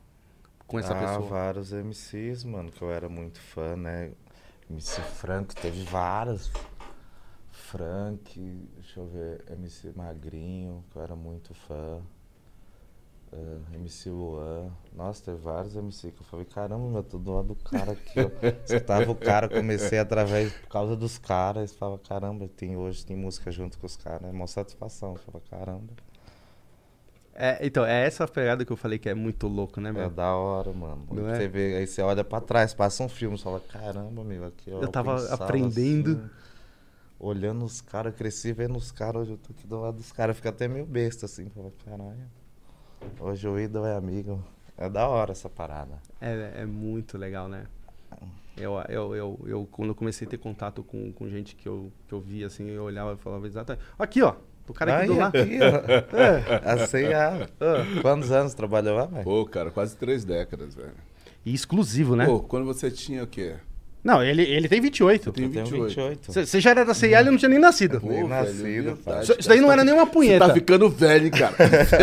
com 0.67 0.79
essa 0.79 0.93
ah, 0.97 1.01
pessoa? 1.01 1.29
vários 1.29 1.73
MCs, 1.73 2.45
mano, 2.45 2.71
que 2.71 2.83
eu 2.83 2.91
era 2.91 3.09
muito 3.09 3.41
fã, 3.41 3.77
né? 3.77 4.13
MC 4.71 5.01
Frank, 5.03 5.55
teve 5.55 5.83
vários. 5.85 6.51
Frank, 7.75 8.39
deixa 8.77 9.01
eu 9.01 9.07
ver, 9.09 9.45
MC 9.51 9.91
Magrinho, 9.97 10.85
que 10.93 10.97
eu 10.97 11.03
era 11.03 11.17
muito 11.17 11.53
fã. 11.55 12.01
eh, 13.33 13.77
MC 13.77 14.11
Luan. 14.11 14.71
Nossa, 14.95 15.25
teve 15.25 15.39
vários 15.39 15.75
MC 15.75 16.13
que 16.13 16.21
eu 16.21 16.27
falei, 16.27 16.47
caramba, 16.47 16.89
meu, 16.89 17.03
tô 17.03 17.19
do 17.19 17.35
lado 17.35 17.49
do 17.49 17.57
cara 17.57 17.91
aqui, 17.93 18.21
ó. 18.21 18.31
Escutava 18.65 19.11
o 19.11 19.15
cara, 19.17 19.49
comecei 19.49 19.99
através, 19.99 20.53
por 20.53 20.69
causa 20.69 20.95
dos 20.95 21.19
caras, 21.19 21.75
falava, 21.75 21.99
caramba, 21.99 22.47
tem, 22.47 22.77
hoje 22.77 23.05
tem 23.05 23.17
música 23.17 23.51
junto 23.51 23.77
com 23.77 23.87
os 23.87 23.97
caras, 23.97 24.23
é 24.23 24.31
uma 24.31 24.47
satisfação. 24.47 25.13
Eu 25.13 25.17
falava, 25.17 25.45
caramba. 25.51 25.93
É, 27.37 27.59
então, 27.67 27.85
é 27.85 28.07
essa 28.07 28.29
pegada 28.29 28.65
que 28.65 28.71
eu 28.73 28.77
falei 28.77 28.97
que 28.97 29.09
é 29.09 29.15
muito 29.15 29.49
louco, 29.49 29.81
né, 29.81 29.91
É 29.91 29.93
meu? 29.93 30.09
da 30.11 30.37
hora, 30.37 30.73
mano. 30.73 31.05
Não 31.11 31.29
é? 31.29 31.39
Você 31.39 31.49
vê, 31.49 31.77
aí 31.79 31.87
você 31.89 32.01
olha 32.01 32.23
pra 32.23 32.41
trás, 32.41 32.73
passa 32.73 33.03
um 33.03 33.09
filme, 33.09 33.37
você 33.37 33.43
fala, 33.43 33.59
caramba, 33.59 34.23
meu, 34.23 34.45
aqui 34.45 34.71
ó. 34.73 34.81
Eu 34.81 34.87
tava 34.87 35.17
aprendendo. 35.35 36.13
assim, 36.13 36.44
olhando 37.19 37.65
os 37.65 37.81
caras, 37.81 38.15
cresci 38.15 38.53
vendo 38.53 38.77
os 38.77 38.91
caras, 38.91 39.23
hoje 39.23 39.33
eu 39.33 39.39
tô 39.39 39.53
aqui 39.53 39.67
do 39.67 39.81
lado 39.81 39.97
dos 39.97 40.13
caras, 40.13 40.37
fica 40.37 40.49
até 40.49 40.69
meio 40.69 40.87
besta 40.87 41.27
assim, 41.27 41.49
fala, 41.51 41.73
caralho. 41.85 42.31
Hoje 43.21 43.49
o 43.49 43.59
ídolo 43.59 43.87
é 43.87 43.97
amigo. 43.97 44.43
É 44.77 44.89
da 44.89 45.07
hora 45.07 45.33
essa 45.33 45.49
parada. 45.49 46.01
É, 46.21 46.63
é 46.63 46.67
muito 46.67 47.17
legal, 47.17 47.49
né? 47.49 47.65
Eu, 48.57 48.75
eu, 48.89 49.15
eu, 49.15 49.41
eu, 49.47 49.69
quando 49.71 49.91
eu 49.91 49.95
comecei 49.95 50.27
a 50.27 50.31
ter 50.31 50.39
contato 50.39 50.83
com, 50.83 51.13
com 51.13 51.29
gente 51.29 51.57
que 51.57 51.69
eu, 51.69 51.93
que 52.07 52.15
eu 52.15 52.21
via, 52.21 52.47
assim, 52.47 52.71
eu 52.71 52.85
olhava 52.85 53.15
e 53.15 53.17
falava 53.17 53.47
exatamente. 53.47 53.85
Aqui, 53.99 54.23
ó. 54.23 54.35
Do 54.67 54.73
cara 54.73 54.97
que 54.97 55.03
Aí, 55.03 55.07
do 55.09 55.17
lá. 55.17 55.27
aqui, 55.27 55.59
ó. 55.61 56.73
A 56.83 56.87
C&A. 56.87 57.49
Quantos 58.01 58.31
anos 58.31 58.55
trabalhou 58.55 58.97
lá, 58.97 59.07
velho? 59.07 59.25
Pô, 59.25 59.45
cara, 59.45 59.71
quase 59.71 59.97
três 59.97 60.25
décadas, 60.25 60.75
velho. 60.75 60.95
E 61.45 61.53
exclusivo, 61.53 62.17
né? 62.17 62.27
Pô, 62.27 62.41
quando 62.41 62.65
você 62.65 62.91
tinha 62.91 63.23
o 63.23 63.27
quê? 63.27 63.57
Não, 64.05 64.23
ele, 64.23 64.43
ele 64.43 64.69
tem 64.69 64.81
28. 64.83 65.29
Eu 65.29 65.33
tenho 65.33 65.49
Eu 65.49 65.53
tenho 65.53 65.65
28. 65.65 65.89
28. 65.89 66.33
Você 66.33 66.47
você 66.47 66.61
já 66.61 66.71
era 66.71 66.85
da 66.85 66.93
CIA 66.93 67.09
e 67.09 67.15
ele 67.23 67.31
não 67.31 67.39
tinha 67.39 67.49
nem 67.49 67.59
nascido. 67.59 68.01
Pô, 68.01 68.09
Nem 68.09 68.29
nascido, 68.29 68.99
pai. 69.03 69.23
Isso, 69.23 69.35
isso 69.39 69.49
daí 69.49 69.61
não 69.63 69.73
era 69.73 69.83
nem 69.83 69.95
uma 69.95 70.05
Você 70.05 70.13
punheta. 70.13 70.47
tá 70.49 70.53
ficando 70.53 70.91
velho, 70.91 71.31
cara. 71.31 71.55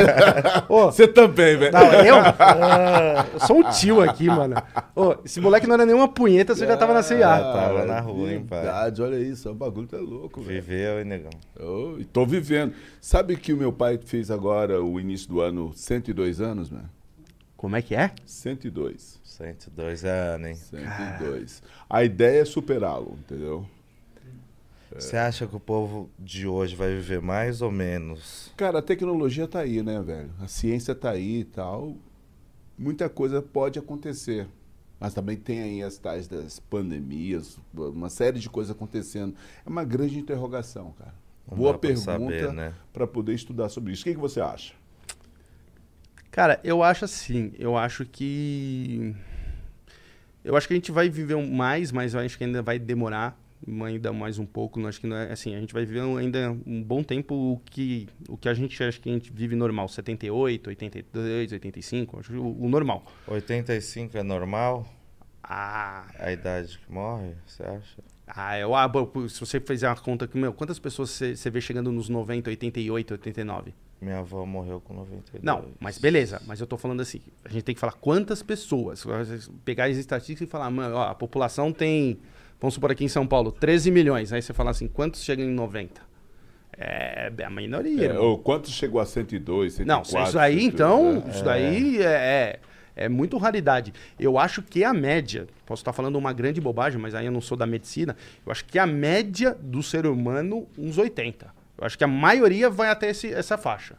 Você 0.68 1.08
também, 1.08 1.58
velho. 1.58 1.72
Não, 1.72 1.93
eu? 1.93 2.16
eu 3.34 3.39
sou 3.45 3.60
um 3.60 3.70
tio 3.70 4.02
aqui, 4.02 4.26
mano. 4.26 4.56
Ô, 4.95 5.16
esse 5.24 5.39
moleque 5.39 5.68
não 5.68 5.76
era 5.76 5.86
nenhuma 5.86 6.08
punheta, 6.08 6.56
você 6.56 6.66
já 6.66 6.76
tava 6.76 6.93
na 6.93 6.99
Ah, 6.99 7.04
CIA. 7.04 7.28
tava 7.28 7.86
na 7.86 7.99
rua, 7.99 8.32
hein, 8.34 8.45
pai. 8.49 8.62
Verdade, 8.64 9.02
olha 9.02 9.18
isso. 9.18 9.49
O 9.49 9.54
bagulho 9.54 9.88
tá 9.88 9.97
louco, 9.97 10.41
velho. 10.41 10.62
Viveu, 10.62 10.99
hein, 10.99 11.06
negão? 11.06 11.30
Oh, 11.60 11.99
e 11.99 12.04
tô 12.06 12.26
vivendo. 12.26 12.74
Sabe 12.99 13.36
que 13.36 13.54
o 13.54 13.58
meu 13.58 13.72
pai 13.72 13.99
fez 14.04 14.32
agora, 14.32 14.82
o 14.82 14.99
início 14.99 15.30
do 15.30 15.39
ano, 15.39 15.72
102 15.76 16.41
anos, 16.41 16.72
né? 16.72 16.82
Como 17.62 17.76
é 17.76 17.82
que 17.84 17.93
é? 17.93 18.12
102. 18.26 19.22
102 19.24 20.03
anos, 20.03 20.47
hein? 20.47 20.55
102. 20.55 21.62
A 21.88 22.03
ideia 22.03 22.41
é 22.41 22.45
superá-lo, 22.45 23.20
entendeu? 23.20 23.68
Você 24.95 25.16
acha 25.16 25.45
que 25.45 25.55
o 25.55 25.59
povo 25.59 26.09
de 26.18 26.47
hoje 26.47 26.76
vai 26.76 26.89
viver 26.89 27.22
mais 27.22 27.62
ou 27.62 27.72
menos? 27.72 28.51
Cara, 28.57 28.80
a 28.80 28.82
tecnologia 28.82 29.47
tá 29.47 29.59
aí, 29.59 29.84
né, 29.84 30.01
velho? 30.01 30.32
A 30.41 30.47
ciência 30.47 30.95
tá 30.95 31.12
aí 31.12 31.41
e 31.41 31.45
tal. 31.45 31.95
Muita 32.76 33.07
coisa 33.07 33.43
pode 33.43 33.78
acontecer. 33.78 34.47
Mas 34.99 35.14
também 35.14 35.38
tem 35.38 35.62
aí 35.62 35.84
as 35.84 35.99
tais 35.99 36.28
das 36.28 36.59
pandemias, 36.59 37.59
uma 37.76 38.09
série 38.09 38.39
de 38.39 38.49
coisas 38.49 38.76
acontecendo. 38.76 39.36
É 39.64 39.70
uma 39.70 39.84
grande 39.84 40.18
interrogação, 40.18 40.95
cara. 40.97 41.14
Não 41.47 41.59
Boa 41.59 41.78
pergunta 41.78 42.05
saber, 42.05 42.51
né? 42.53 42.74
para 42.91 43.05
poder 43.05 43.36
estudar 43.36 43.70
sobre 43.70 43.93
isso. 43.93 44.01
O 44.01 44.05
que, 44.05 44.16
que 44.16 44.20
você 44.20 44.41
acha? 44.41 44.81
Cara, 46.32 46.60
eu 46.64 46.82
acho 46.82 47.04
assim, 47.06 47.52
eu 47.60 47.78
acho 47.78 48.06
que. 48.06 49.14
Eu 50.44 50.56
acho 50.56 50.68
que 50.68 50.74
a 50.74 50.78
gente 50.78 50.92
vai 50.92 51.10
viver 51.10 51.36
mais, 51.36 51.92
mas 51.92 52.14
eu 52.14 52.22
acho 52.22 52.38
que 52.38 52.44
ainda 52.44 52.62
vai 52.62 52.80
demorar 52.80 53.38
ainda 53.86 54.12
mais 54.12 54.40
um 54.40 54.46
pouco. 54.46 54.80
Eu 54.80 54.88
acho 54.88 55.00
que 55.00 55.08
não 55.08 55.18
é 55.18 55.32
assim, 55.32 55.54
a 55.56 55.60
gente 55.60 55.74
vai 55.74 55.86
viver 55.86 56.02
ainda 56.02 56.52
um 56.66 56.82
bom 56.82 57.04
tempo 57.04 57.36
o 57.36 57.62
que, 57.66 58.08
o 58.28 58.38
que 58.38 58.50
a 58.50 58.54
gente 58.54 58.82
acha 58.82 59.00
que 59.00 59.10
a 59.10 59.14
gente 59.14 59.32
vive 59.32 59.56
normal, 59.56 59.88
78, 59.88 60.68
82, 60.70 61.52
85, 61.52 62.20
acho 62.20 62.34
o, 62.34 62.64
o 62.64 62.70
normal. 62.70 63.06
85 63.28 64.18
é 64.18 64.24
normal? 64.24 64.88
Ah, 65.44 66.08
A 66.18 66.32
idade 66.32 66.80
que 66.80 66.92
morre, 66.92 67.34
você 67.46 67.64
acha? 67.64 68.02
ah, 68.28 68.58
eu, 68.58 68.74
ah, 68.74 68.90
se 69.28 69.40
você 69.40 69.60
fizer 69.60 69.90
uma 69.90 69.98
conta 69.98 70.26
que, 70.26 70.38
meu, 70.38 70.54
quantas 70.54 70.80
pessoas 70.80 71.10
você 71.10 71.36
você 71.36 71.50
vê 71.50 71.60
chegando 71.60 71.92
nos 71.92 72.08
90, 72.08 72.50
88, 72.50 73.12
89? 73.16 73.74
Minha 74.02 74.18
avó 74.18 74.43
morreu 74.47 74.82
com 74.82 74.95
92. 74.95 75.43
Não, 75.43 75.66
mas 75.80 75.99
beleza. 75.99 76.41
Mas 76.47 76.60
eu 76.60 76.66
tô 76.66 76.76
falando 76.76 77.02
assim, 77.02 77.22
a 77.45 77.49
gente 77.49 77.62
tem 77.62 77.76
que 77.76 77.80
falar 77.80 77.93
quantas 77.93 78.41
pessoas. 78.41 79.06
Pegar 79.64 79.86
as 79.86 79.97
estatísticas 79.97 80.47
e 80.47 80.52
falar, 80.52 80.72
mano, 80.72 80.95
ó, 80.95 81.04
a 81.04 81.14
população 81.14 81.72
tem, 81.72 82.18
vamos 82.60 82.74
supor 82.74 82.91
aqui 82.91 83.06
em 83.06 83.08
São 83.08 83.28
Paulo, 83.28 83.52
13 83.52 83.91
milhões. 83.91 84.34
Aí 84.34 84.41
você 84.41 84.54
fala 84.54 84.72
assim, 84.72 84.88
quantos 84.88 85.24
chegam 85.24 85.45
em 85.45 85.54
90? 85.54 86.02
É, 86.76 87.32
é 87.38 87.43
a 87.43 87.49
minoria. 87.52 88.08
É, 88.08 88.20
ou 88.20 88.39
quanto 88.39 88.72
chegou 88.72 88.99
a 88.99 89.06
102, 89.06 89.74
104? 89.74 89.86
Não, 89.86 90.24
isso 90.24 90.39
aí 90.39 90.62
102, 90.62 90.74
então, 90.74 91.14
né? 91.14 91.24
isso 91.30 91.43
daí 91.43 92.02
é, 92.02 92.06
é, 92.06 92.60
é 92.95 93.10
muito 93.10 93.38
raridade. 93.38 93.93
Eu 94.20 94.39
acho 94.39 94.64
que 94.64 94.84
a 94.84 94.95
média, 94.95 95.47
posso 95.64 95.82
estar 95.82 95.93
falando 95.93 96.16
uma 96.16 96.34
grande 96.34 96.60
bobagem, 96.60 96.99
mas 96.99 97.14
aí 97.14 97.28
eu 97.28 97.32
não 97.32 97.41
sou 97.41 97.56
da 97.56 97.68
medicina, 97.68 98.18
eu 98.43 98.52
acho 98.52 98.66
que 98.66 98.80
a 98.80 98.88
média 98.88 99.56
do 99.62 99.84
ser 99.84 100.08
humano, 100.08 100.66
uns 100.76 100.97
80. 100.97 101.61
Eu 101.82 101.88
acho 101.88 101.98
que 101.98 102.04
a 102.04 102.08
maioria 102.08 102.70
vai 102.70 102.90
até 102.90 103.10
esse, 103.10 103.34
essa 103.34 103.58
faixa. 103.58 103.96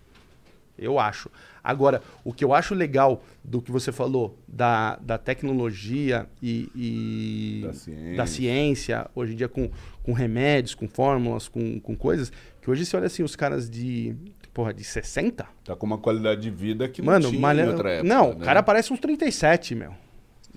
Eu 0.79 0.99
acho. 1.01 1.29
Agora, 1.63 2.01
o 2.25 2.33
que 2.33 2.45
eu 2.45 2.55
acho 2.55 2.75
legal 2.75 3.23
do 3.45 3.61
que 3.61 3.71
você 3.71 3.93
falou 3.93 4.39
da, 4.47 4.97
da 4.97 5.19
tecnologia 5.19 6.27
e, 6.41 6.71
e 6.75 7.63
Da 7.65 7.73
ciência. 7.73 8.17
da 8.17 8.27
ciência, 8.27 9.11
hoje 9.15 9.33
em 9.33 9.37
dia 9.37 9.49
com, 9.49 9.71
com 10.03 10.13
remédios, 10.13 10.75
com 10.75 10.89
fórmulas, 10.89 11.49
com, 11.49 11.79
com 11.81 11.95
coisas, 11.97 12.33
que 12.61 12.71
hoje 12.71 12.87
você 12.87 12.97
olha 12.97 13.07
assim, 13.07 13.23
os 13.23 13.37
caras 13.37 13.69
de, 13.69 14.15
porra, 14.55 14.73
de 14.73 14.83
60, 14.85 15.47
Tá 15.65 15.77
com 15.77 15.87
uma 15.87 15.99
qualidade 15.99 16.41
de 16.41 16.51
vida 16.51 16.89
que 16.89 17.03
Mano, 17.03 17.25
não 17.25 17.31
tinha 17.31 17.43
malha... 17.43 17.63
em 17.63 17.69
outra 17.69 17.91
época. 17.91 18.09
Não, 18.09 18.29
né? 18.31 18.35
o 18.35 18.39
cara 18.39 18.63
parece 18.63 18.93
uns 18.93 19.01
37, 19.01 19.75
meu. 19.75 19.93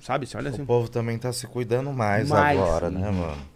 Sabe? 0.02 0.28
Você 0.28 0.38
olha 0.38 0.50
assim. 0.50 0.62
O 0.62 0.66
povo 0.66 0.90
também 0.90 1.18
tá 1.18 1.34
se 1.34 1.48
cuidando 1.48 1.92
mais, 1.92 2.30
Mais. 2.30 2.60
agora, 2.60 2.92
né, 2.92 3.10
mano? 3.10 3.55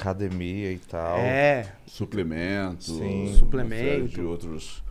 Academia 0.00 0.72
e 0.72 0.78
tal. 0.78 1.18
É, 1.18 1.66
Suplementos, 1.86 2.86
Sim. 2.86 3.34
Suplemento. 3.38 4.08
de 4.08 4.20
outros 4.20 4.82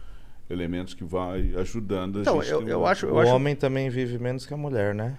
elementos 0.49 0.93
que 0.93 1.03
vai 1.03 1.53
ajudando 1.57 2.19
a 2.19 2.21
Então, 2.21 2.41
gente. 2.41 2.51
eu- 2.51 2.67
eu 2.67 2.79
uma- 2.81 2.89
acho- 2.91 3.07
o 3.07 3.25
homem 3.27 3.55
também 3.55 3.89
vive 3.89 4.17
menos 4.19 4.45
que 4.45 4.53
a 4.53 4.57
mulher, 4.57 4.93
né? 4.93 5.15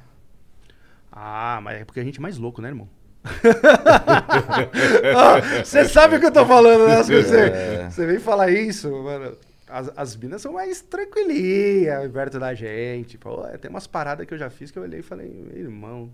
Ah, 1.11 1.61
mas 1.63 1.81
é 1.81 1.85
porque 1.85 2.01
a 2.01 2.05
gente 2.05 2.19
é 2.19 2.23
mais 2.23 2.37
louco, 2.39 2.61
né, 2.61 2.69
irmão? 2.69 2.89
Você 5.65 5.85
sabe 5.89 6.17
o 6.17 6.21
que 6.21 6.27
eu 6.27 6.33
tô 6.33 6.45
falando, 6.47 6.87
né? 6.87 7.03
Você, 7.03 7.37
É. 7.39 7.89
você 7.91 8.07
vem 8.07 8.19
falar 8.19 8.51
isso, 8.51 8.91
mano. 9.03 9.37
As, 9.69 9.91
as 9.97 10.17
minas 10.17 10.43
são 10.43 10.53
mais 10.53 10.81
tranquilinhas 10.81 12.11
perto 12.13 12.39
da 12.39 12.55
gente. 12.55 13.19
Pô, 13.19 13.43
tem 13.61 13.69
umas 13.69 13.87
paradas 13.87 14.25
que 14.27 14.33
eu 14.35 14.39
já 14.39 14.49
fiz 14.49 14.71
que 14.71 14.79
eu 14.79 14.85
olhei 14.85 15.01
e 15.01 15.03
falei, 15.03 15.27
irmão. 15.55 16.11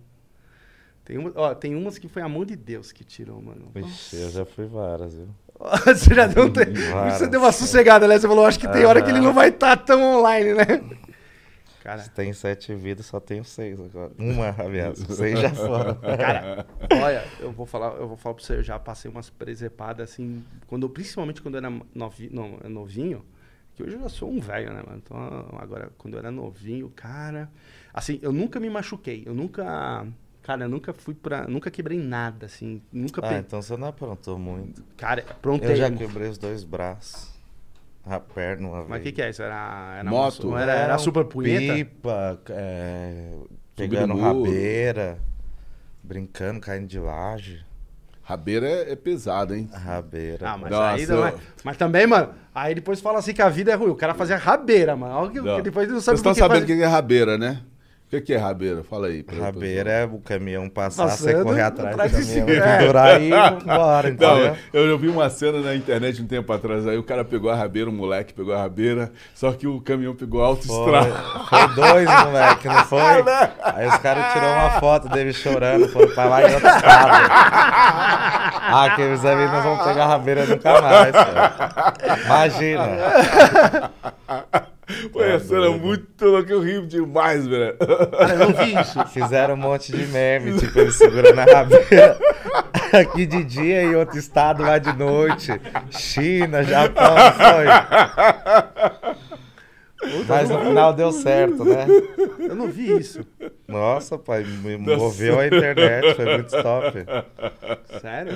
Tem, 1.05 1.19
uma, 1.19 1.33
ó, 1.35 1.55
tem 1.55 1.75
umas 1.75 1.99
que 1.99 2.09
foi 2.09 2.23
a 2.23 2.29
mão 2.29 2.45
de 2.45 2.55
Deus 2.57 2.93
que 2.93 3.05
tirou, 3.05 3.43
mano. 3.43 3.71
Vixe, 3.75 4.17
eu 4.17 4.31
já 4.31 4.45
fui 4.45 4.67
várias, 4.67 5.15
viu? 5.15 5.29
Você 5.87 6.15
já 6.15 6.27
deu 6.27 6.45
um 6.45 6.53
te... 6.53 6.65
Várias. 6.91 7.15
Você 7.19 7.27
deu 7.29 7.41
uma 7.41 7.53
sossegada, 7.53 8.07
né? 8.09 8.19
Você 8.19 8.27
falou, 8.29 8.47
acho 8.47 8.59
que 8.59 8.69
tem 8.69 8.85
hora 8.85 9.03
que 9.03 9.11
ele 9.11 9.21
não 9.21 9.33
vai 9.33 9.49
estar 9.49 9.77
tão 9.77 10.19
online, 10.19 10.55
né? 10.55 10.65
Cara, 11.83 11.99
Se 12.01 12.11
tem 12.11 12.33
sete 12.33 12.73
vidas, 12.77 13.07
só 13.07 13.19
tenho 13.19 13.45
seis 13.45 13.81
agora. 13.81 14.13
Uma, 14.17 14.55
aliás. 14.57 14.99
Seis 14.99 15.41
já 15.41 15.51
foram. 15.55 15.97
cara, 15.97 16.65
olha, 16.93 17.25
eu 17.41 17.51
vou 17.51 17.67
falar, 17.67 17.97
eu 17.97 18.07
vou 18.07 18.17
falar 18.17 18.37
pra 18.37 18.45
você, 18.45 18.55
eu 18.55 18.63
já 18.63 18.79
passei 18.79 19.11
umas 19.11 19.29
presepadas 19.31 20.09
assim, 20.11 20.45
quando, 20.69 20.89
principalmente 20.89 21.43
quando 21.43 21.57
eu 21.57 21.59
era 21.65 21.71
novi, 21.93 22.31
não, 22.33 22.59
novinho, 22.71 23.25
que 23.75 23.83
hoje 23.83 23.97
eu 23.97 24.01
já 24.01 24.09
sou 24.09 24.31
um 24.31 24.39
velho, 24.39 24.73
né, 24.73 24.81
mano? 24.87 25.03
Então, 25.05 25.19
agora, 25.59 25.91
quando 25.99 26.15
eu 26.15 26.21
era 26.21 26.31
novinho, 26.31 26.89
cara, 26.95 27.51
assim, 27.93 28.21
eu 28.23 28.33
nunca 28.33 28.61
me 28.61 28.71
machuquei, 28.71 29.25
eu 29.27 29.35
nunca, 29.35 30.07
cara, 30.43 30.65
eu 30.65 30.69
nunca 30.69 30.93
fui 30.93 31.15
pra, 31.15 31.47
nunca 31.47 31.71
quebrei 31.71 31.99
nada, 31.99 32.47
assim, 32.47 32.83
nunca, 32.93 33.21
Ah, 33.25 33.29
pe... 33.29 33.35
então 33.37 33.61
você 33.63 33.77
não 33.77 33.89
aprontou 33.89 34.39
muito. 34.39 34.83
cara, 34.97 35.25
pronto, 35.41 35.65
Eu 35.65 35.77
já 35.77 35.91
quebrei 35.91 36.29
os 36.29 36.39
dois 36.39 36.65
braços. 36.65 37.31
A 38.05 38.19
perna 38.19 38.67
uma 38.67 38.77
Mas 38.79 38.87
o 38.87 38.89
vez. 38.89 39.03
que 39.05 39.13
que 39.13 39.23
é 39.23 39.31
isso? 39.31 39.43
Era, 39.43 39.95
era 40.01 40.11
Moto? 40.11 40.49
Uma, 40.49 40.61
era, 40.61 40.73
era 40.73 40.93
Não, 40.95 40.99
super 40.99 41.25
punheta? 41.25 41.73
Pipa, 41.75 42.41
é, 42.51 43.33
pegando 43.77 44.17
rabeira, 44.19 45.19
brincando, 46.03 46.59
caindo 46.61 46.89
de 46.89 46.99
laje. 46.99 47.65
Rabeira 48.25 48.67
é, 48.67 48.93
é 48.93 48.97
pesada, 48.97 49.57
hein? 49.57 49.69
Rabeira. 49.73 50.51
Ah, 50.51 50.57
mas 50.59 50.71
Nossa, 50.71 50.95
aí 50.95 51.07
não 51.07 51.27
é. 51.27 51.35
Mas 51.63 51.77
também, 51.77 52.07
mano, 52.07 52.35
aí 52.53 52.75
depois 52.75 53.01
fala 53.01 53.19
assim 53.21 53.33
que 53.35 53.43
a 53.43 53.49
vida 53.49 53.71
é 53.71 53.75
ruim. 53.75 53.91
O 53.91 53.97
cara 53.97 54.15
fazia 54.15 54.37
rabeira, 54.37 54.97
mano. 54.97 55.15
Olha 55.15 55.31
que, 55.31 55.41
Não. 55.41 55.57
que 55.57 55.63
depois 55.63 55.87
não 55.89 55.95
Vocês 56.01 56.05
sabe 56.05 56.17
estão 56.17 56.33
o 56.33 56.35
que 56.35 56.41
sabendo 56.41 56.63
o 56.65 56.67
que 56.67 56.73
é 56.83 56.87
rabeira, 56.87 57.39
né? 57.39 57.63
O 58.13 58.15
que 58.17 58.21
que 58.21 58.35
é 58.35 58.37
rabeira? 58.37 58.85
Fala 58.85 59.07
aí. 59.07 59.23
pra- 59.23 59.43
Rabeira 59.47 59.91
é 59.91 60.05
o 60.05 60.19
caminhão 60.19 60.69
passar, 60.69 61.09
você 61.09 61.33
Passando 61.33 61.45
correr 61.45 61.63
atrás 61.63 61.97
do 61.97 62.19
caminhão. 62.19 62.47
É. 62.47 62.79
pendurar 62.79 63.23
e 63.23 63.25
ir 63.31 63.63
embora, 63.63 64.09
Não, 64.11 64.15
entendeu? 64.39 64.57
eu, 64.71 64.87
eu 64.87 64.99
vi 64.99 65.09
uma 65.09 65.31
cena 65.31 65.61
na 65.61 65.75
internet 65.75 66.21
um 66.21 66.27
tempo 66.27 66.53
atrás, 66.53 66.87
aí 66.87 66.99
o 66.99 67.03
cara 67.03 67.25
pegou 67.25 67.51
a 67.51 67.55
rabeira, 67.55 67.89
o 67.89 67.93
moleque 67.93 68.35
pegou 68.35 68.53
a 68.55 68.59
rabeira, 68.59 69.11
só 69.35 69.51
que 69.53 69.67
o 69.67 69.81
caminhão 69.81 70.15
pegou 70.15 70.41
Foi, 70.41 70.49
autoestrada. 70.51 71.11
foi 71.49 71.69
dois, 71.75 72.07
moleque, 72.27 72.69
não 72.69 72.85
foi? 72.85 73.01
Aí 73.63 73.89
os 73.89 73.97
caras 73.97 74.33
tiraram 74.35 74.61
uma 74.61 74.79
foto 74.79 75.09
dele 75.09 75.33
chorando, 75.33 75.89
foram 75.89 76.15
pra 76.15 76.25
lá 76.27 76.43
em 76.43 76.53
outro 76.53 76.69
estado. 76.69 77.13
Ah, 78.75 78.85
aqueles 78.87 79.25
ali 79.25 79.45
nós 79.47 79.65
vamos 79.65 79.85
pegar 79.85 80.05
a 80.05 80.07
rabeira 80.07 80.47
nunca 80.47 80.81
mais, 80.81 81.11
cara. 81.13 81.95
Imagina. 82.25 83.91
Foi 85.13 85.31
uma 85.31 85.39
cena 85.39 85.71
muito 85.71 86.25
louca, 86.25 86.53
eu 86.53 86.61
ri 86.61 86.85
demais, 86.87 87.47
velho. 87.47 87.77
Cara, 87.79 88.35
eu 88.35 88.39
não 88.39 88.53
vi 88.53 88.75
isso. 88.75 89.07
Fizeram 89.15 89.55
um 89.55 89.57
monte 89.57 89.93
de 89.93 90.07
meme, 90.07 90.59
tipo, 90.59 90.79
ele 90.79 90.91
segurando 90.91 91.39
a 91.39 91.45
rabeira 91.45 92.19
aqui 92.93 93.25
de 93.25 93.45
dia 93.45 93.85
e 93.85 93.95
outro 93.95 94.19
estado 94.19 94.63
lá 94.63 94.79
de 94.79 94.93
noite. 94.93 95.53
China, 95.91 96.65
Japão, 96.65 97.15
foi. 97.39 97.67
Mas 100.29 100.51
no 100.51 100.59
final 100.61 100.93
deu 100.93 101.13
certo, 101.13 101.65
né? 101.65 101.87
Eu 102.39 102.55
não 102.55 102.69
vi 102.69 102.99
isso. 102.99 103.21
Nossa, 103.69 104.19
pai, 104.19 104.45
me 104.45 104.77
moveu 104.77 105.39
a 105.41 105.47
internet, 105.47 106.15
foi 106.15 106.25
muito 106.37 106.51
top. 106.63 107.05
Sério? 108.01 108.33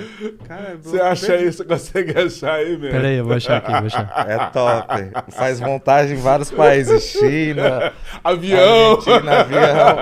Cara, 0.47 0.77
Você 0.81 0.99
acha 1.01 1.33
aí, 1.33 1.51
você 1.51 1.63
consegue 1.63 2.17
achar 2.19 2.53
aí, 2.55 2.75
velho? 2.75 2.91
Pera 2.93 3.07
aí, 3.07 3.17
eu 3.17 3.25
vou 3.25 3.35
achar 3.35 3.57
aqui, 3.57 3.71
vou 3.71 3.85
achar. 3.85 4.25
É 4.27 4.37
top. 4.51 5.31
Faz 5.33 5.59
montagem 5.59 6.17
em 6.17 6.21
vários 6.21 6.49
países. 6.51 7.03
China, 7.03 7.93
Avião! 8.23 8.93
Argentina, 8.95 9.39
avião. 9.41 9.97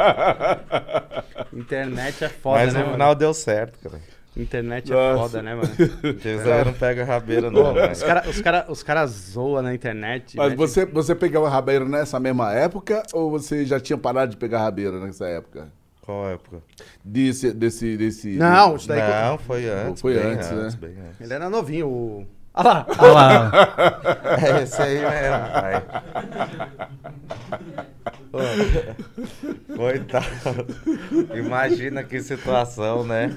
Internet 1.53 2.23
é 2.23 2.29
foda, 2.29 2.59
Mas 2.59 2.73
né, 2.73 2.79
no 2.79 2.85
mano? 2.85 2.93
final 2.97 3.15
deu 3.15 3.33
certo, 3.33 3.79
cara. 3.79 4.01
Internet 4.37 4.91
é 4.91 4.95
Nossa. 4.95 5.21
foda, 5.21 5.41
né, 5.41 5.55
mano? 5.55 5.69
Aí 6.53 6.65
não 6.65 6.73
pega 6.73 7.05
rabeira, 7.05 7.49
não. 7.49 7.73
Os 7.91 8.03
caras 8.03 8.27
os 8.27 8.41
cara, 8.41 8.65
os 8.67 8.83
cara 8.83 9.07
zoam 9.07 9.61
na 9.61 9.73
internet. 9.73 10.35
Mas 10.35 10.49
né? 10.49 10.55
você, 10.55 10.85
você 10.85 11.15
pegava 11.15 11.47
rabeira 11.47 11.85
nessa 11.85 12.19
mesma 12.19 12.53
época 12.53 13.01
ou 13.13 13.31
você 13.31 13.65
já 13.65 13.79
tinha 13.79 13.97
parado 13.97 14.31
de 14.31 14.37
pegar 14.37 14.59
rabeira 14.59 14.99
nessa 14.99 15.25
época? 15.25 15.69
Qual 16.01 16.29
época? 16.29 16.57
Desse, 17.03 17.51
desse, 17.51 17.97
desse... 17.97 18.37
Não, 18.37 18.75
isso 18.75 18.87
daí. 18.87 18.99
Não, 18.99 19.39
foi 19.39 19.67
antes. 19.67 20.01
Foi 20.01 20.13
bem 20.13 20.23
antes, 20.23 20.51
né? 20.51 20.69
bem 20.79 20.91
antes. 20.91 21.21
Ele 21.21 21.33
era 21.33 21.49
novinho. 21.49 21.87
O... 21.87 22.27
Olha 22.53 22.69
lá. 22.69 22.85
Olha 22.99 23.11
lá. 23.11 23.51
É 24.37 24.63
esse 24.63 24.81
aí 24.81 24.99
mesmo, 24.99 25.51
pai. 25.51 25.83
Coitado. 29.75 30.67
Imagina 31.33 32.03
que 32.03 32.21
situação, 32.21 33.03
né? 33.03 33.35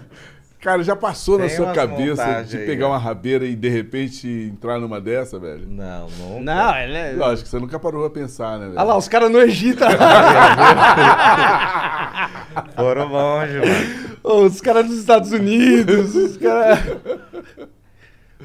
Cara, 0.60 0.82
já 0.82 0.96
passou 0.96 1.38
na 1.38 1.46
Tem 1.46 1.54
sua 1.54 1.66
umas 1.66 1.76
cabeça 1.76 2.42
de 2.42 2.56
aí, 2.56 2.66
pegar 2.66 2.86
né? 2.86 2.92
uma 2.92 2.98
rabeira 2.98 3.44
e 3.44 3.54
de 3.54 3.68
repente 3.68 4.26
entrar 4.28 4.80
numa 4.80 5.00
dessa, 5.00 5.38
velho? 5.38 5.64
Não, 5.68 6.08
nunca. 6.10 6.40
Não, 6.40 6.76
ele 6.76 6.96
é. 6.96 7.12
Lógico 7.12 7.44
que 7.44 7.48
você 7.50 7.60
nunca 7.60 7.78
parou 7.78 8.04
a 8.04 8.10
pensar, 8.10 8.58
né, 8.58 8.66
velho? 8.66 8.76
Olha 8.76 8.82
lá, 8.82 8.96
os 8.96 9.06
caras 9.06 9.30
no 9.30 9.38
Egito. 9.40 9.84
Foram 12.74 13.06
longe, 13.08 13.58
mano. 13.58 14.18
Ô, 14.24 14.42
os 14.44 14.60
caras 14.60 14.86
dos 14.88 14.98
Estados 14.98 15.30
Unidos. 15.30 16.14
Os 16.16 16.36
caras. 16.36 16.80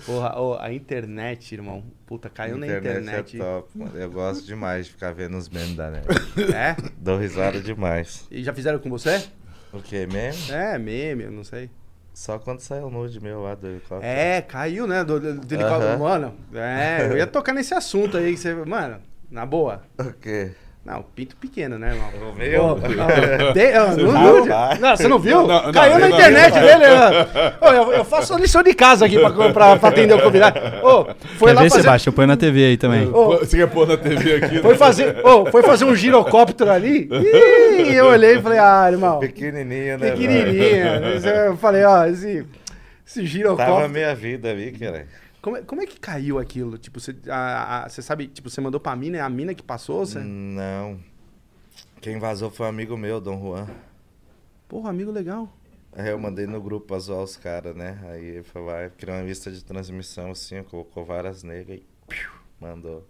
Porra, 0.06 0.40
ô, 0.40 0.58
a 0.60 0.72
internet, 0.72 1.52
irmão. 1.54 1.84
Puta, 2.06 2.30
caiu 2.30 2.58
na 2.58 2.68
internet. 2.68 3.38
é 3.38 3.40
top, 3.44 3.70
mano. 3.76 3.92
Eu 3.96 4.12
gosto 4.12 4.46
demais 4.46 4.86
de 4.86 4.92
ficar 4.92 5.14
vendo 5.14 5.36
os 5.38 5.50
memes 5.50 5.76
da 5.76 5.90
net. 5.90 6.06
É? 6.54 6.76
Dou 6.98 7.18
risada 7.18 7.60
demais. 7.60 8.28
E 8.30 8.44
já 8.44 8.54
fizeram 8.54 8.78
com 8.78 8.90
você? 8.90 9.24
O 9.72 9.82
que, 9.82 10.06
meme? 10.06 10.38
É, 10.52 10.78
meme, 10.78 11.24
eu 11.24 11.32
não 11.32 11.44
sei. 11.44 11.70
Só 12.14 12.38
quando 12.38 12.60
saiu 12.60 12.88
o 12.88 12.90
nude 12.92 13.20
meu 13.20 13.42
lá 13.42 13.56
do 13.56 13.68
helicóptero. 13.68 14.06
É, 14.06 14.42
caiu, 14.42 14.86
né? 14.86 15.04
Do, 15.04 15.20
do, 15.20 15.54
helicóptero. 15.54 15.94
Aham. 15.94 15.98
Mano, 15.98 16.36
é, 16.54 17.08
eu 17.10 17.18
ia 17.18 17.26
tocar 17.26 17.54
nesse 17.54 17.74
assunto 17.74 18.18
aí. 18.18 18.34
Que 18.34 18.38
você, 18.38 18.54
mano, 18.54 19.02
na 19.32 19.46
boa. 19.46 19.82
O 19.98 20.14
quê? 20.14 20.52
Não, 20.86 21.02
pinto 21.16 21.38
pequeno, 21.38 21.80
né, 21.80 21.94
irmão? 21.94 22.10
O 22.30 22.36
meu? 22.36 22.62
Ô, 22.62 22.72
ó, 22.72 22.76
de- 22.76 22.82
Você 23.54 23.96
viu? 23.96 24.12
nude. 24.12 24.50
Não, 24.82 24.98
você 24.98 25.08
não 25.08 25.18
viu? 25.18 25.48
Não, 25.48 25.64
não, 25.64 25.72
Caiu 25.72 25.94
não, 25.94 26.00
na 26.00 26.08
não, 26.10 26.16
internet 26.18 26.56
não. 26.56 26.62
dele. 26.62 26.86
Ô, 27.62 27.66
eu, 27.68 27.94
eu 27.94 28.04
faço 28.06 28.34
a 28.34 28.38
lição 28.38 28.62
de 28.62 28.74
casa 28.74 29.06
aqui 29.06 29.18
pra, 29.18 29.32
pra, 29.54 29.76
pra 29.78 29.90
atender 29.90 30.14
o 30.14 30.22
convidado. 30.22 30.60
Ô, 30.86 31.06
foi 31.38 31.48
Quer 31.52 31.54
lá 31.54 31.62
ver, 31.62 31.70
fazer... 31.70 31.82
Sebastião? 31.84 32.12
Põe 32.14 32.26
na 32.28 32.36
TV 32.36 32.66
aí 32.66 32.76
também. 32.78 33.06
Você 33.06 33.56
quer 33.56 33.68
pôr 33.68 33.88
na 33.88 33.96
TV 33.96 34.36
aqui? 34.36 34.60
Foi 34.60 34.72
né? 34.74 34.78
fazer, 34.78 35.26
ô, 35.26 35.46
foi 35.50 35.64
fazer 35.64 35.86
um 35.86 35.96
girocóptero 35.96 36.70
ali. 36.70 37.08
Ih, 37.10 37.94
eu 37.96 38.08
olhei 38.08 38.36
e 38.36 38.42
falei, 38.42 38.60
ah, 38.60 38.90
irmão, 38.92 39.20
Pequenininho, 39.20 39.98
né? 39.98 40.12
pequenininha. 40.12 41.02
Eu 41.48 41.56
falei, 41.56 41.86
ó, 41.86 42.06
esse, 42.08 42.46
esse 43.08 43.16
Tava 43.20 43.26
girocóptero. 43.28 43.90
meia 43.90 44.14
vida 44.14 44.50
ali, 44.50 44.72
cara. 44.74 45.06
Como 45.44 45.58
é, 45.58 45.62
como 45.62 45.82
é 45.82 45.86
que 45.86 46.00
caiu 46.00 46.40
aquilo? 46.40 46.78
Tipo, 46.78 47.02
você, 47.02 47.14
a- 47.30 47.84
a- 47.84 47.90
você 47.90 48.02
sabe, 48.02 48.28
tipo, 48.28 48.50
você 48.50 48.62
mandou 48.62 48.80
pra 48.80 48.96
mina, 48.96 49.18
é 49.18 49.20
a 49.22 49.30
mina 49.30 49.54
que 49.54 49.62
passou? 49.62 50.06
Você... 50.06 50.18
Não. 50.20 50.98
Quem 52.00 52.18
vazou 52.18 52.50
foi 52.50 52.66
um 52.66 52.70
amigo 52.70 52.96
meu, 52.96 53.20
Dom 53.20 53.38
Juan. 53.42 53.68
Porra, 54.70 54.90
amigo 54.90 55.12
legal. 55.12 55.50
Aí 55.92 56.10
eu 56.10 56.18
mandei 56.18 56.48
no 56.48 56.62
grupo 56.62 56.88
pra 56.88 56.98
zoar 56.98 57.22
os 57.22 57.36
caras, 57.36 57.76
né? 57.76 58.00
Aí 58.06 58.24
ele 58.24 58.44
foi 58.44 58.62
lá, 58.64 58.90
criou 58.98 59.18
uma 59.18 59.24
lista 59.24 59.52
de 59.52 59.62
transmissão 59.66 60.32
assim, 60.32 60.64
colocou 60.64 61.04
várias 61.04 61.44
negras 61.44 61.78
e 61.80 61.84
piu, 62.08 62.30
mandou. 62.60 63.06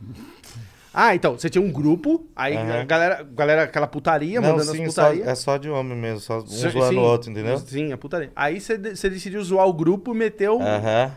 Ah, 0.98 1.14
então, 1.14 1.38
você 1.38 1.50
tinha 1.50 1.60
um 1.62 1.70
grupo, 1.70 2.26
aí 2.34 2.56
Aham. 2.56 2.80
a 2.80 2.84
galera, 2.86 3.22
galera, 3.22 3.62
aquela 3.64 3.86
putaria, 3.86 4.40
Não, 4.40 4.52
mandando 4.52 4.72
sim, 4.72 4.82
as 4.86 4.94
só, 4.94 5.02
putaria. 5.10 5.24
é 5.30 5.34
só 5.34 5.58
de 5.58 5.68
homem 5.68 5.94
mesmo, 5.94 6.20
só 6.20 6.38
um 6.38 6.46
Sim, 6.46 6.70
zoando 6.70 6.98
o 7.00 7.02
outro, 7.02 7.30
entendeu? 7.30 7.58
Sim, 7.58 7.92
a 7.92 7.98
putaria. 7.98 8.32
Aí 8.34 8.58
você, 8.58 8.78
você 8.78 9.10
decidiu 9.10 9.44
zoar 9.44 9.66
o 9.66 9.74
grupo 9.74 10.14
e 10.14 10.16
meteu... 10.16 10.58
Aham. 10.62 11.12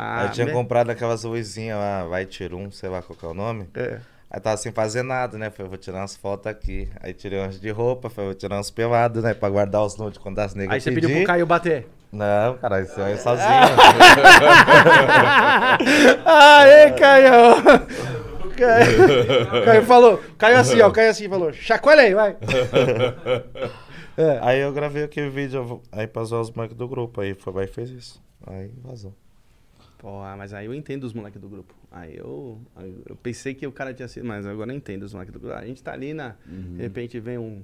Ah, 0.00 0.22
Aí 0.22 0.28
tinha 0.30 0.46
me- 0.46 0.52
comprado 0.52 0.90
aquelas 0.90 1.24
luzinhas 1.24 1.76
lá, 1.76 2.04
vai 2.04 2.24
tirum, 2.24 2.70
sei 2.70 2.88
lá 2.88 3.02
qual 3.02 3.18
que 3.18 3.24
é 3.24 3.28
o 3.28 3.34
nome. 3.34 3.68
É. 3.74 3.98
Aí 4.30 4.38
tava 4.40 4.56
sem 4.58 4.70
fazer 4.70 5.02
nada, 5.02 5.36
né? 5.38 5.50
Falei, 5.50 5.70
vou 5.70 5.78
tirar 5.78 5.98
umas 5.98 6.14
fotos 6.14 6.46
aqui. 6.46 6.88
Aí 7.00 7.12
tirei 7.14 7.40
umas 7.40 7.58
de 7.58 7.70
roupa, 7.70 8.08
falei, 8.08 8.30
vou 8.30 8.34
tirar 8.38 8.60
uns 8.60 8.70
pelados, 8.70 9.24
né? 9.24 9.34
Pra 9.34 9.48
guardar 9.48 9.82
os 9.82 9.96
nudes 9.96 10.18
quando 10.18 10.38
as 10.38 10.54
negras 10.54 10.74
Aí 10.74 10.80
você 10.80 10.92
pediu 10.92 11.10
pro 11.10 11.24
Caio 11.24 11.46
bater. 11.46 11.88
Não, 12.12 12.56
cara, 12.58 12.80
isso 12.82 13.00
aí 13.00 13.14
é 13.14 13.16
sozinho. 13.16 13.48
Aê, 16.24 16.90
Caio! 16.92 17.54
Caio, 18.56 19.64
Caio 19.64 19.82
falou, 19.84 20.20
Caio 20.36 20.58
assim, 20.58 20.80
ó, 20.80 20.90
Caio 20.90 21.10
assim, 21.10 21.28
falou, 21.28 21.52
chacoalha 21.52 22.02
aí, 22.02 22.14
vai. 22.14 22.36
É. 24.20 24.36
aí 24.42 24.58
eu 24.58 24.72
gravei 24.72 25.04
aquele 25.04 25.30
vídeo 25.30 25.80
aí 25.92 26.04
pra 26.08 26.24
zoar 26.24 26.42
os 26.42 26.50
moleques 26.50 26.76
do 26.76 26.88
grupo. 26.88 27.20
Aí 27.20 27.34
foi 27.34 27.52
lá 27.52 27.62
e 27.62 27.68
fez 27.68 27.88
isso. 27.88 28.20
Aí 28.48 28.68
vazou. 28.82 29.14
Porra, 29.98 30.36
mas 30.36 30.54
aí 30.54 30.66
eu 30.66 30.74
entendo 30.74 31.04
os 31.04 31.12
moleques 31.12 31.40
do 31.40 31.48
grupo. 31.48 31.74
Aí 31.90 32.16
eu, 32.16 32.60
eu 33.08 33.16
pensei 33.16 33.52
que 33.54 33.66
o 33.66 33.72
cara 33.72 33.92
tinha 33.92 34.06
sido, 34.06 34.24
mas 34.26 34.46
agora 34.46 34.72
eu 34.72 34.76
entendo 34.76 35.02
os 35.02 35.12
moleques 35.12 35.32
do 35.32 35.40
grupo. 35.40 35.56
A 35.56 35.64
gente 35.66 35.82
tá 35.82 35.92
ali 35.92 36.14
na, 36.14 36.36
de 36.46 36.80
repente 36.82 37.18
vem 37.18 37.36
um, 37.36 37.62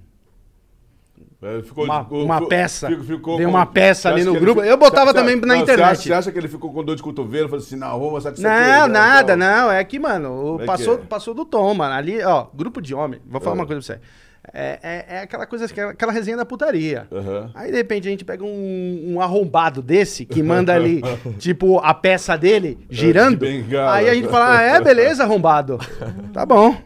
É, 1.41 1.63
ficou- 1.63 1.85
uma, 1.85 2.03
ficou- 2.03 2.25
uma 2.25 2.49
peça, 2.49 2.89
ficou- 2.89 3.05
ficou 3.05 3.41
uma 3.41 3.65
peça 3.65 4.09
Você 4.09 4.15
ali 4.15 4.25
no 4.25 4.33
que 4.35 4.41
grupo. 4.41 4.63
Eu 4.63 4.77
botava 4.77 5.13
Você- 5.13 5.19
também 5.19 5.37
na 5.37 5.47
não, 5.47 5.57
Você 5.59 5.63
internet. 5.63 5.91
acha, 5.93 6.03
você 6.03 6.13
acha 6.13 6.33
que 6.33 6.39
ele 6.39 6.49
ficou 6.49 6.73
com 6.73 6.83
dor 6.83 6.97
de 6.97 7.03
cotovelo? 7.05 7.49
Falou 7.49 7.61
assim, 7.61 7.77
que 7.77 7.77
isso 7.79 8.47
aqui 8.47 8.47
é 8.47 8.49
Não, 8.49 8.73
legal, 8.73 8.89
nada, 8.89 9.37
não. 9.37 9.71
É 9.71 9.85
que, 9.85 9.99
mano, 10.01 10.57
é 10.57 10.59
que 10.63 10.67
passou, 10.67 10.95
é? 10.95 10.99
passou 10.99 11.35
do 11.35 11.45
tom, 11.45 11.73
mano. 11.73 11.95
Ali, 11.95 12.21
ó, 12.25 12.49
grupo 12.53 12.83
de 12.83 12.95
homem. 12.97 13.21
Vou 13.27 13.41
falar 13.41 13.55
É. 13.55 13.59
uma 13.61 13.67
coisa 13.67 13.81
pra 13.87 13.95
você. 13.97 14.01
É, 14.53 14.79
é, 14.83 15.17
é 15.17 15.19
aquela 15.21 15.47
coisa, 15.47 15.65
aquela, 15.65 15.93
aquela 15.93 16.13
resenha 16.13 16.37
da 16.37 16.45
putaria. 16.45 17.07
Aham. 17.11 17.51
Aí, 17.55 17.71
de 17.71 17.77
repente, 17.77 18.09
a 18.09 18.11
gente 18.11 18.25
pega 18.25 18.45
um, 18.45 19.15
um 19.15 19.21
arrombado 19.21 19.81
desse 19.81 20.25
que 20.25 20.43
manda 20.43 20.75
ali, 20.75 21.01
tipo, 21.39 21.79
a 21.79 21.95
peça 21.95 22.37
dele 22.37 22.79
girando. 22.91 23.45
aí 23.91 24.09
a 24.09 24.15
gente 24.15 24.29
fala, 24.29 24.59
ah, 24.59 24.63
é, 24.63 24.81
beleza, 24.81 25.23
arrombado. 25.25 25.79
Tá 26.33 26.45
bom. 26.45 26.77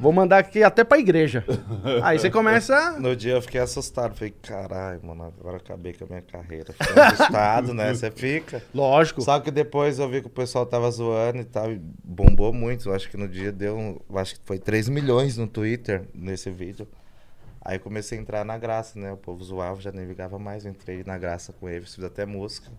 Vou 0.00 0.12
mandar 0.12 0.38
aqui 0.38 0.62
até 0.62 0.84
pra 0.84 0.98
igreja. 0.98 1.44
Aí 2.02 2.18
você 2.18 2.30
começa. 2.30 2.92
No 3.00 3.16
dia 3.16 3.32
eu 3.34 3.42
fiquei 3.42 3.60
assustado. 3.60 4.14
Falei, 4.14 4.32
caralho, 4.42 5.00
mano, 5.04 5.34
agora 5.40 5.56
acabei 5.56 5.92
com 5.92 6.04
a 6.04 6.06
minha 6.08 6.22
carreira. 6.22 6.72
Fiquei 6.72 7.02
assustado, 7.02 7.74
né? 7.74 7.92
Você 7.92 8.10
fica. 8.10 8.62
Lógico. 8.74 9.20
Só 9.22 9.40
que 9.40 9.50
depois 9.50 9.98
eu 9.98 10.08
vi 10.08 10.20
que 10.20 10.26
o 10.28 10.30
pessoal 10.30 10.64
tava 10.64 10.90
zoando 10.90 11.38
e 11.38 11.44
tal, 11.44 11.72
e 11.72 11.80
bombou 12.04 12.52
muito. 12.52 12.88
Eu 12.88 12.94
acho 12.94 13.10
que 13.10 13.16
no 13.16 13.28
dia 13.28 13.50
deu, 13.50 13.76
um- 13.76 13.98
eu 14.08 14.18
acho 14.18 14.34
que 14.36 14.40
foi 14.44 14.58
3 14.58 14.88
milhões 14.88 15.36
no 15.36 15.46
Twitter 15.46 16.08
nesse 16.14 16.50
vídeo. 16.50 16.86
Aí 17.60 17.78
comecei 17.78 18.16
a 18.16 18.20
entrar 18.20 18.44
na 18.44 18.56
graça, 18.56 18.98
né? 18.98 19.12
O 19.12 19.16
povo 19.16 19.42
zoava, 19.44 19.80
já 19.80 19.90
nem 19.92 20.04
ligava 20.06 20.38
mais. 20.38 20.64
Eu 20.64 20.70
entrei 20.70 21.02
na 21.04 21.18
graça 21.18 21.52
com 21.52 21.68
eles, 21.68 21.94
fiz 21.94 22.04
até 22.04 22.24
música. 22.24 22.70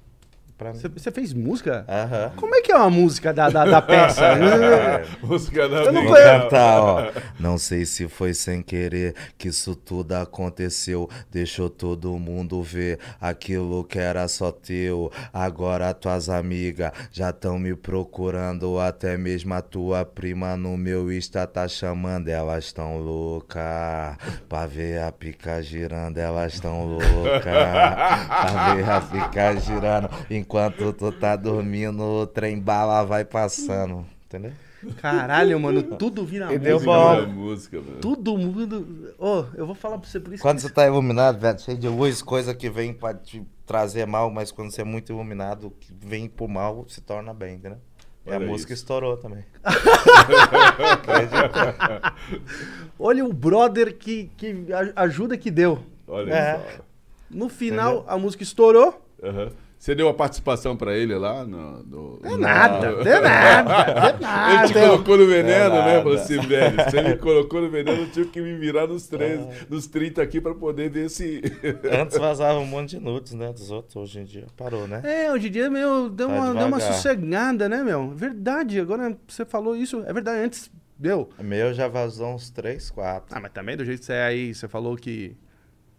Pra 0.59 0.73
mim. 0.73 0.79
Você, 0.97 1.09
fez 1.09 1.31
música? 1.31 1.85
Aham. 1.87 2.33
Como 2.35 2.53
é 2.53 2.59
que 2.59 2.69
é 2.69 2.75
uma 2.75 2.89
música 2.89 3.31
da, 3.33 3.49
da, 3.49 3.63
da 3.63 3.81
peça? 3.81 4.25
É. 4.59 5.05
Música 5.23 5.69
da 5.69 5.83
Eu 5.83 5.93
não 5.93 6.01
bengala. 6.03 6.41
cantar, 6.43 6.81
ó. 6.81 7.11
Não 7.39 7.57
sei 7.57 7.85
se 7.85 8.09
foi 8.09 8.33
sem 8.33 8.61
querer 8.61 9.15
que 9.37 9.47
isso 9.47 9.73
tudo 9.73 10.13
aconteceu. 10.13 11.09
Deixou 11.31 11.69
todo 11.69 12.11
mundo 12.19 12.61
ver 12.61 12.99
aquilo 13.21 13.85
que 13.85 13.97
era 13.97 14.27
só 14.27 14.51
teu. 14.51 15.09
Agora 15.31 15.93
tuas 15.93 16.27
amigas 16.27 16.91
já 17.09 17.29
estão 17.29 17.57
me 17.57 17.73
procurando. 17.73 18.79
Até 18.79 19.17
mesmo 19.17 19.53
a 19.53 19.61
tua 19.61 20.03
prima 20.03 20.57
no 20.57 20.75
meu 20.77 21.09
Insta 21.11 21.47
tá 21.47 21.69
chamando. 21.69 22.27
Elas 22.27 22.65
estão 22.65 22.97
loucas. 22.99 24.17
Pra 24.49 24.65
ver 24.67 25.01
a 25.03 25.11
pica 25.11 25.61
girando, 25.63 26.17
elas 26.17 26.55
estão 26.55 26.85
loucas. 26.85 27.43
Pra 27.43 28.73
ver 28.75 28.89
a 28.89 28.99
pica 29.01 29.55
girando. 29.57 30.09
Enquanto 30.49 30.91
tu 30.93 31.11
tá 31.11 31.35
dormindo, 31.35 32.01
o 32.01 32.25
trem 32.25 32.59
bala 32.59 33.03
vai 33.03 33.23
passando. 33.23 34.03
Entendeu? 34.25 34.51
Caralho, 34.99 35.59
mano, 35.59 35.83
tudo 35.83 36.25
vira 36.25 36.51
E 36.51 36.57
deu 36.57 36.77
música. 36.79 36.91
bom. 36.91 37.27
Música 37.27 37.77
mano. 37.79 37.97
Tudo 38.01 38.35
mundo. 38.35 39.13
Ô, 39.19 39.43
eu 39.55 39.67
vou 39.67 39.75
falar 39.75 39.99
pra 39.99 40.09
você 40.09 40.19
por 40.19 40.33
isso. 40.33 40.41
Quando 40.41 40.55
que- 40.55 40.63
você 40.63 40.69
tá 40.73 40.87
iluminado, 40.87 41.37
velho, 41.39 41.59
cheio 41.59 41.77
de 41.77 41.87
luz, 41.87 42.23
coisa 42.23 42.55
que 42.55 42.67
vem 42.67 42.93
pra 42.93 43.13
te 43.13 43.43
trazer 43.63 44.07
mal, 44.07 44.31
mas 44.31 44.51
quando 44.51 44.71
você 44.71 44.81
é 44.81 44.85
muito 44.85 45.11
iluminado, 45.11 45.69
que 45.79 45.93
vem 45.93 46.27
pro 46.27 46.47
mal 46.47 46.83
se 46.87 46.99
torna 47.01 47.31
bem, 47.31 47.57
entendeu? 47.57 47.77
E 48.25 48.33
a 48.33 48.39
música 48.39 48.73
isso. 48.73 48.81
estourou 48.81 49.17
também. 49.17 49.43
Olha 52.97 53.23
o 53.25 53.31
brother 53.33 53.95
que, 53.95 54.31
que 54.35 54.65
ajuda 54.95 55.37
que 55.37 55.51
deu. 55.51 55.79
Olha 56.07 56.33
É. 56.33 56.57
só. 56.57 56.83
No 57.29 57.49
final, 57.49 58.03
a 58.07 58.17
música 58.17 58.41
estourou. 58.43 58.99
Aham. 59.21 59.51
Você 59.79 59.95
deu 59.95 60.09
a 60.09 60.13
participação 60.13 60.75
pra 60.75 60.93
ele 60.93 61.15
lá? 61.15 61.45
No, 61.45 61.81
no... 61.83 62.19
Deu 62.21 62.37
nada, 62.37 63.01
deu 63.01 63.21
nada, 63.23 64.11
deu 64.11 64.19
nada. 64.19 64.53
Ele 64.53 64.67
te 64.67 64.73
colocou 64.73 65.17
no 65.17 65.25
veneno, 65.25 65.75
É 65.75 65.85
né? 65.85 65.97
Falou 66.03 66.17
assim, 66.17 66.37
velho, 66.41 66.75
você 66.75 67.01
me 67.01 67.15
colocou 67.15 67.61
no 67.61 67.69
veneno, 67.69 68.01
eu 68.01 68.11
tive 68.11 68.27
que 68.27 68.41
me 68.41 68.57
virar 68.57 68.87
nos, 68.87 69.07
13, 69.07 69.47
nos 69.69 69.87
30 69.87 70.21
aqui 70.21 70.41
pra 70.41 70.53
poder 70.53 70.89
ver 70.89 71.09
se... 71.09 71.41
Antes 71.97 72.17
vazava 72.17 72.59
um 72.59 72.65
monte 72.65 72.97
de 72.97 72.99
nudes, 72.99 73.33
né, 73.33 73.53
dos 73.53 73.71
outros. 73.71 73.95
Hoje 73.95 74.19
em 74.19 74.25
dia 74.25 74.47
parou, 74.57 74.85
né? 74.85 75.01
É, 75.05 75.31
hoje 75.31 75.47
em 75.47 75.51
dia, 75.51 75.69
meu, 75.69 76.09
deu, 76.09 76.27
Tá 76.27 76.33
uma, 76.33 76.53
deu 76.53 76.67
uma 76.67 76.79
sossegada, 76.81 77.69
né, 77.69 77.81
meu? 77.81 78.09
Verdade, 78.09 78.81
agora 78.81 79.17
você 79.25 79.45
falou 79.45 79.77
isso, 79.77 80.03
é 80.05 80.11
verdade, 80.11 80.43
antes 80.43 80.69
deu. 80.97 81.29
O 81.39 81.43
meu 81.43 81.73
já 81.73 81.87
vazou 81.87 82.35
uns 82.35 82.49
3, 82.49 82.91
4. 82.91 83.33
Ah, 83.33 83.39
mas 83.39 83.53
também 83.53 83.77
do 83.77 83.85
jeito 83.85 84.01
que 84.01 84.05
você 84.07 84.13
é 84.13 84.23
aí, 84.23 84.53
você 84.53 84.67
falou 84.67 84.97
que 84.97 85.37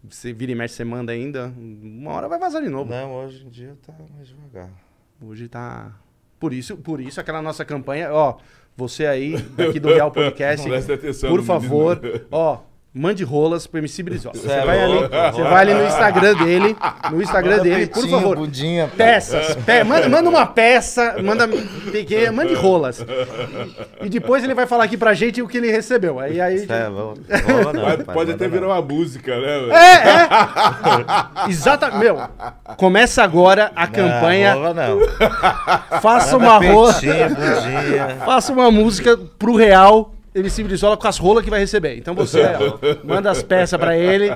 Você 0.09 0.33
vira 0.33 0.53
e 0.53 0.55
mexe, 0.55 0.75
você 0.75 0.85
manda 0.85 1.13
ainda. 1.13 1.53
Uma 1.57 2.13
hora 2.13 2.29
vai 2.29 2.39
vazar 2.39 2.63
de 2.63 2.69
novo. 2.69 2.91
Não, 2.91 3.15
hoje 3.15 3.45
em 3.47 3.49
dia 3.51 3.77
tá 3.87 3.93
mais 4.17 4.29
devagar. 4.29 4.71
Hoje 5.21 5.49
tá. 5.49 5.95
Por 6.39 6.53
isso, 6.55 6.77
por 6.79 7.01
isso 7.01 7.21
aquela 7.21 7.43
nossa 7.43 7.65
campanha, 7.67 8.11
ó, 8.13 8.39
você 8.75 9.05
aí 9.07 9.37
daqui 9.57 9.79
do 9.79 9.89
Real 9.89 10.11
Podcast, 10.13 10.67
por 11.29 11.43
favor, 11.43 12.01
ó, 12.31 12.61
mande 12.93 13.22
rolas 13.22 13.66
pro 13.68 13.78
MC 13.78 14.03
Brizola. 14.03 14.34
Você 14.34 14.49
Cê 14.49 14.53
é 14.55 14.64
vai 14.64 14.82
ali, 14.82 14.99
você 15.32 15.43
vai 15.43 15.61
ali 15.62 15.74
no 15.74 15.84
Instagram 15.86 16.34
dele, 16.34 16.76
no 17.12 17.22
Instagram 17.22 17.51
Manda 17.59 17.62
dele, 17.62 17.86
por 17.86 17.95
peitinho, 18.01 18.18
favor. 18.20 18.36
Bundinha. 18.36 18.91
Peças, 18.97 19.55
pe- 19.64 19.84
manda, 19.84 20.09
manda 20.09 20.28
uma 20.28 20.45
peça, 20.47 21.16
manda 21.22 21.47
pequena, 21.93 22.32
mande 22.32 22.53
rolas. 22.55 23.05
E 24.03 24.09
depois 24.09 24.43
ele 24.43 24.55
vai 24.55 24.66
falar 24.66 24.84
aqui 24.84 24.97
pra 24.97 25.14
gente 25.14 25.41
o 25.41 25.47
que 25.47 25.59
ele 25.59 25.70
recebeu. 25.70 26.18
Aí 26.18 26.41
aí 26.41 26.66
é. 26.68 26.86
Rola 26.86 27.14
não, 27.72 27.82
Pode, 27.82 28.05
pai, 28.05 28.14
pode 28.14 28.30
manda 28.30 28.32
até 28.34 28.49
virar 28.49 28.66
não. 28.66 28.74
uma 28.74 28.82
música, 28.82 29.38
né? 29.41 29.59
É, 29.70 31.47
é. 31.47 31.49
Exata, 31.51 31.91
meu. 31.93 32.18
Começa 32.76 33.22
agora 33.22 33.70
a 33.76 33.86
campanha. 33.86 34.55
Não, 34.55 34.62
rola 34.62 34.74
não. 34.74 36.01
Faça 36.01 36.38
Manda 36.38 36.51
uma 36.51 36.72
rola. 36.72 36.95
Faça 38.24 38.53
uma 38.53 38.70
música 38.70 39.16
pro 39.38 39.55
Real, 39.55 40.12
MC 40.35 40.62
Brizola 40.62 40.97
com 40.97 41.09
as 41.09 41.18
rolas 41.18 41.43
que 41.43 41.51
vai 41.51 41.61
receber. 41.61 41.97
Então 41.97 42.14
você 42.14 42.41
ó, 42.55 42.78
manda 43.05 43.31
as 43.31 43.43
peças 43.43 43.78
pra 43.78 43.97
ele. 43.97 44.31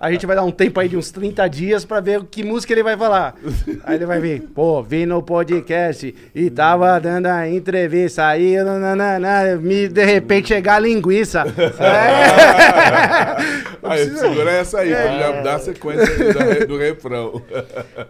A 0.00 0.10
gente 0.10 0.26
vai 0.26 0.34
dar 0.34 0.42
um 0.42 0.50
tempo 0.50 0.80
aí 0.80 0.88
de 0.88 0.96
uns 0.96 1.10
30 1.10 1.46
dias 1.48 1.84
pra 1.84 2.00
ver 2.00 2.24
que 2.24 2.42
música 2.42 2.72
ele 2.72 2.82
vai 2.82 2.96
falar. 2.96 3.36
Aí 3.84 3.94
ele 3.94 4.06
vai 4.06 4.20
vir, 4.20 4.42
pô, 4.42 4.82
vim 4.82 5.06
no 5.06 5.22
podcast 5.22 6.14
e 6.34 6.50
tava 6.50 6.98
dando 6.98 7.26
a 7.26 7.48
entrevista. 7.48 8.26
Aí, 8.26 8.56
nananana, 8.56 9.56
me 9.56 9.88
de 9.88 10.04
repente 10.04 10.48
chegar 10.48 10.76
a 10.76 10.80
linguiça. 10.80 11.44
É. 11.78 13.36
Aí, 13.82 14.16
segura 14.16 14.50
essa 14.50 14.78
aí, 14.80 14.90
pra 14.90 15.18
já 15.18 15.42
dar 15.42 15.54
a 15.56 15.58
sequência 15.58 16.06
do, 16.32 16.66
do 16.68 16.78
refrão. 16.78 17.42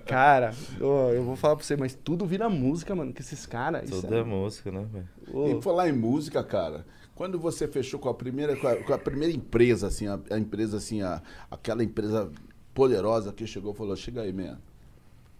Cara, 0.06 0.52
eu 0.80 1.22
vou 1.22 1.36
falar 1.36 1.56
pra 1.56 1.64
você, 1.64 1.76
mas 1.76 1.94
tudo 1.94 2.24
vira 2.24 2.48
música, 2.48 2.94
mano, 2.94 3.12
que 3.12 3.20
esses 3.20 3.44
caras. 3.46 3.84
isso 3.84 4.02
Tudo 4.02 4.14
é 4.14 4.24
música, 4.24 4.70
né, 4.70 4.84
velho? 4.92 5.58
E 5.58 5.62
falar 5.62 5.88
em 5.88 5.92
música, 5.92 6.42
cara, 6.42 6.84
quando 7.16 7.38
você 7.38 7.66
fechou 7.66 7.98
com 7.98 8.10
a 8.10 8.14
primeira, 8.14 8.54
com 8.54 8.68
a, 8.68 8.76
com 8.76 8.92
a 8.92 8.98
primeira 8.98 9.34
empresa, 9.34 9.88
assim, 9.88 10.06
a, 10.06 10.20
a 10.30 10.38
empresa, 10.38 10.76
assim, 10.76 11.00
a, 11.00 11.20
aquela 11.50 11.82
empresa 11.82 12.30
poderosa 12.74 13.32
que 13.32 13.46
chegou 13.46 13.72
e 13.72 13.76
falou, 13.76 13.96
chega 13.96 14.20
aí, 14.20 14.32
man. 14.32 14.58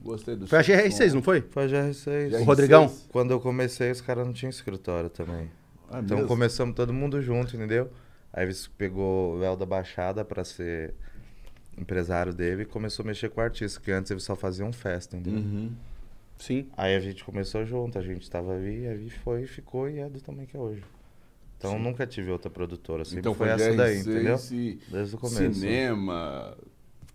Gostei 0.01 0.37
do 0.37 0.47
Foi 0.47 0.59
a 0.59 0.65
seu 0.65 0.75
GR6, 0.75 1.09
som." 1.11 1.15
não 1.17 1.23
foi? 1.23 1.43
Foi 1.43 1.65
a 1.65 1.69
GR6. 1.69 2.31
GR6. 2.31 2.41
O 2.41 2.45
Rodrigão? 2.45 2.93
Quando 3.11 3.31
eu 3.31 3.41
comecei, 3.41 3.91
os 3.91 4.01
caras 4.01 4.27
não 4.27 4.33
tinham 4.33 4.51
escritório 4.51 5.11
também. 5.11 5.51
Ah, 5.91 6.01
então 6.01 6.17
mesmo? 6.17 6.29
começamos 6.29 6.75
todo 6.75 6.93
mundo 6.93 7.21
junto, 7.21 7.55
entendeu? 7.55 7.91
Aí 8.33 8.45
eles 8.45 8.67
pegou 8.67 9.37
o 9.37 9.45
El 9.45 9.57
da 9.57 9.67
Baixada 9.67 10.25
pra 10.25 10.45
ser 10.45 10.95
empresário 11.77 12.33
dele 12.33 12.63
e 12.63 12.67
começou 12.67 13.03
a 13.03 13.07
mexer 13.07 13.29
com 13.29 13.41
artista, 13.41 13.79
que 13.81 13.93
antes 13.93 14.11
eles 14.11 14.25
só 14.25 14.35
faziam 14.35 14.73
festa, 14.73 15.15
entendeu? 15.15 15.41
Uhum. 15.41 15.73
Sim. 16.39 16.69
Aí 16.75 16.95
a 16.95 17.01
gente 17.01 17.23
começou 17.23 17.67
junto, 17.67 17.99
a 17.99 18.03
gente 18.03 18.29
tava 18.31 18.55
ali, 18.55 18.87
aí 18.87 19.11
foi, 19.11 19.47
ficou 19.47 19.89
e 19.91 19.99
é 19.99 20.09
do 20.09 20.21
tamanho 20.21 20.47
que 20.47 20.57
é 20.57 20.61
hoje. 20.61 20.83
Então 21.59 21.79
nunca 21.79 22.07
tive 22.07 22.31
outra 22.31 22.51
produtora, 22.51 23.05
sempre 23.05 23.21
Então 23.21 23.35
foi 23.35 23.47
foi 23.49 23.55
essa 23.57 23.75
daí, 23.75 23.97
GR6 23.97 24.01
entendeu? 24.01 24.79
Desde 24.91 25.15
o 25.15 25.19
começo. 25.19 25.55
Cinema, 25.61 26.57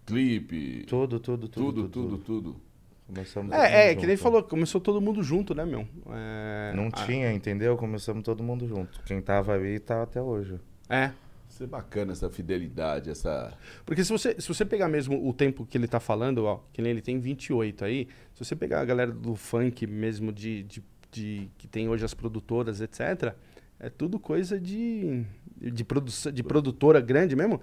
clipe, 0.06 0.84
Tudo, 0.88 1.20
tudo, 1.20 1.48
tudo. 1.48 1.72
tudo, 1.84 1.90
tudo, 1.90 2.18
tudo. 2.18 2.62
Começamos 3.08 3.52
É, 3.54 3.92
é, 3.92 3.96
que 3.96 4.08
nem 4.08 4.16
falou, 4.16 4.42
começou 4.42 4.80
todo 4.80 5.02
mundo 5.02 5.22
junto, 5.22 5.54
né, 5.54 5.66
meu? 5.66 5.86
É, 6.12 6.74
Não 6.76 6.88
a- 6.88 7.06
tinha, 7.06 7.32
entendeu? 7.34 7.76
Começamos 7.76 8.24
todo 8.24 8.42
mundo 8.42 8.66
junto. 8.68 9.02
Quem 9.04 9.22
tava 9.22 9.54
ali 9.54 9.80
tá 9.80 10.02
até 10.04 10.22
hoje. 10.22 10.58
É. 10.90 11.12
Isso 11.50 11.64
é 11.64 11.68
bacana, 11.68 12.14
essa 12.14 12.30
fidelidade, 12.30 13.10
essa... 13.10 13.54
Porque 13.86 14.06
se 14.06 14.12
você, 14.12 14.36
se 14.40 14.48
você 14.48 14.64
pegar 14.64 14.88
mesmo 14.88 15.28
o 15.28 15.34
tempo 15.34 15.66
que 15.66 15.78
ele 15.78 15.86
tá 15.88 16.00
falando, 16.00 16.46
ó, 16.46 16.62
que 16.72 16.82
nem 16.82 16.92
ele 16.92 17.02
tem 17.02 17.20
28 17.20 17.84
aí, 17.84 18.08
se 18.34 18.46
você 18.46 18.56
pegar 18.56 18.80
a 18.80 18.86
galera 18.86 19.12
do 19.12 19.36
funk 19.36 19.86
mesmo, 19.86 20.32
de, 20.32 20.64
de, 20.64 20.82
de- 21.12 21.50
que 21.58 21.68
tem 21.68 21.90
hoje 21.90 22.06
as 22.06 22.14
produtoras, 22.14 22.80
etc., 22.80 23.36
é 23.82 23.90
tudo 23.90 24.20
coisa 24.20 24.60
de, 24.60 25.24
de, 25.60 25.84
produção, 25.84 26.32
de 26.32 26.44
produtora 26.44 27.02
grande 27.02 27.36
mesmo. 27.36 27.60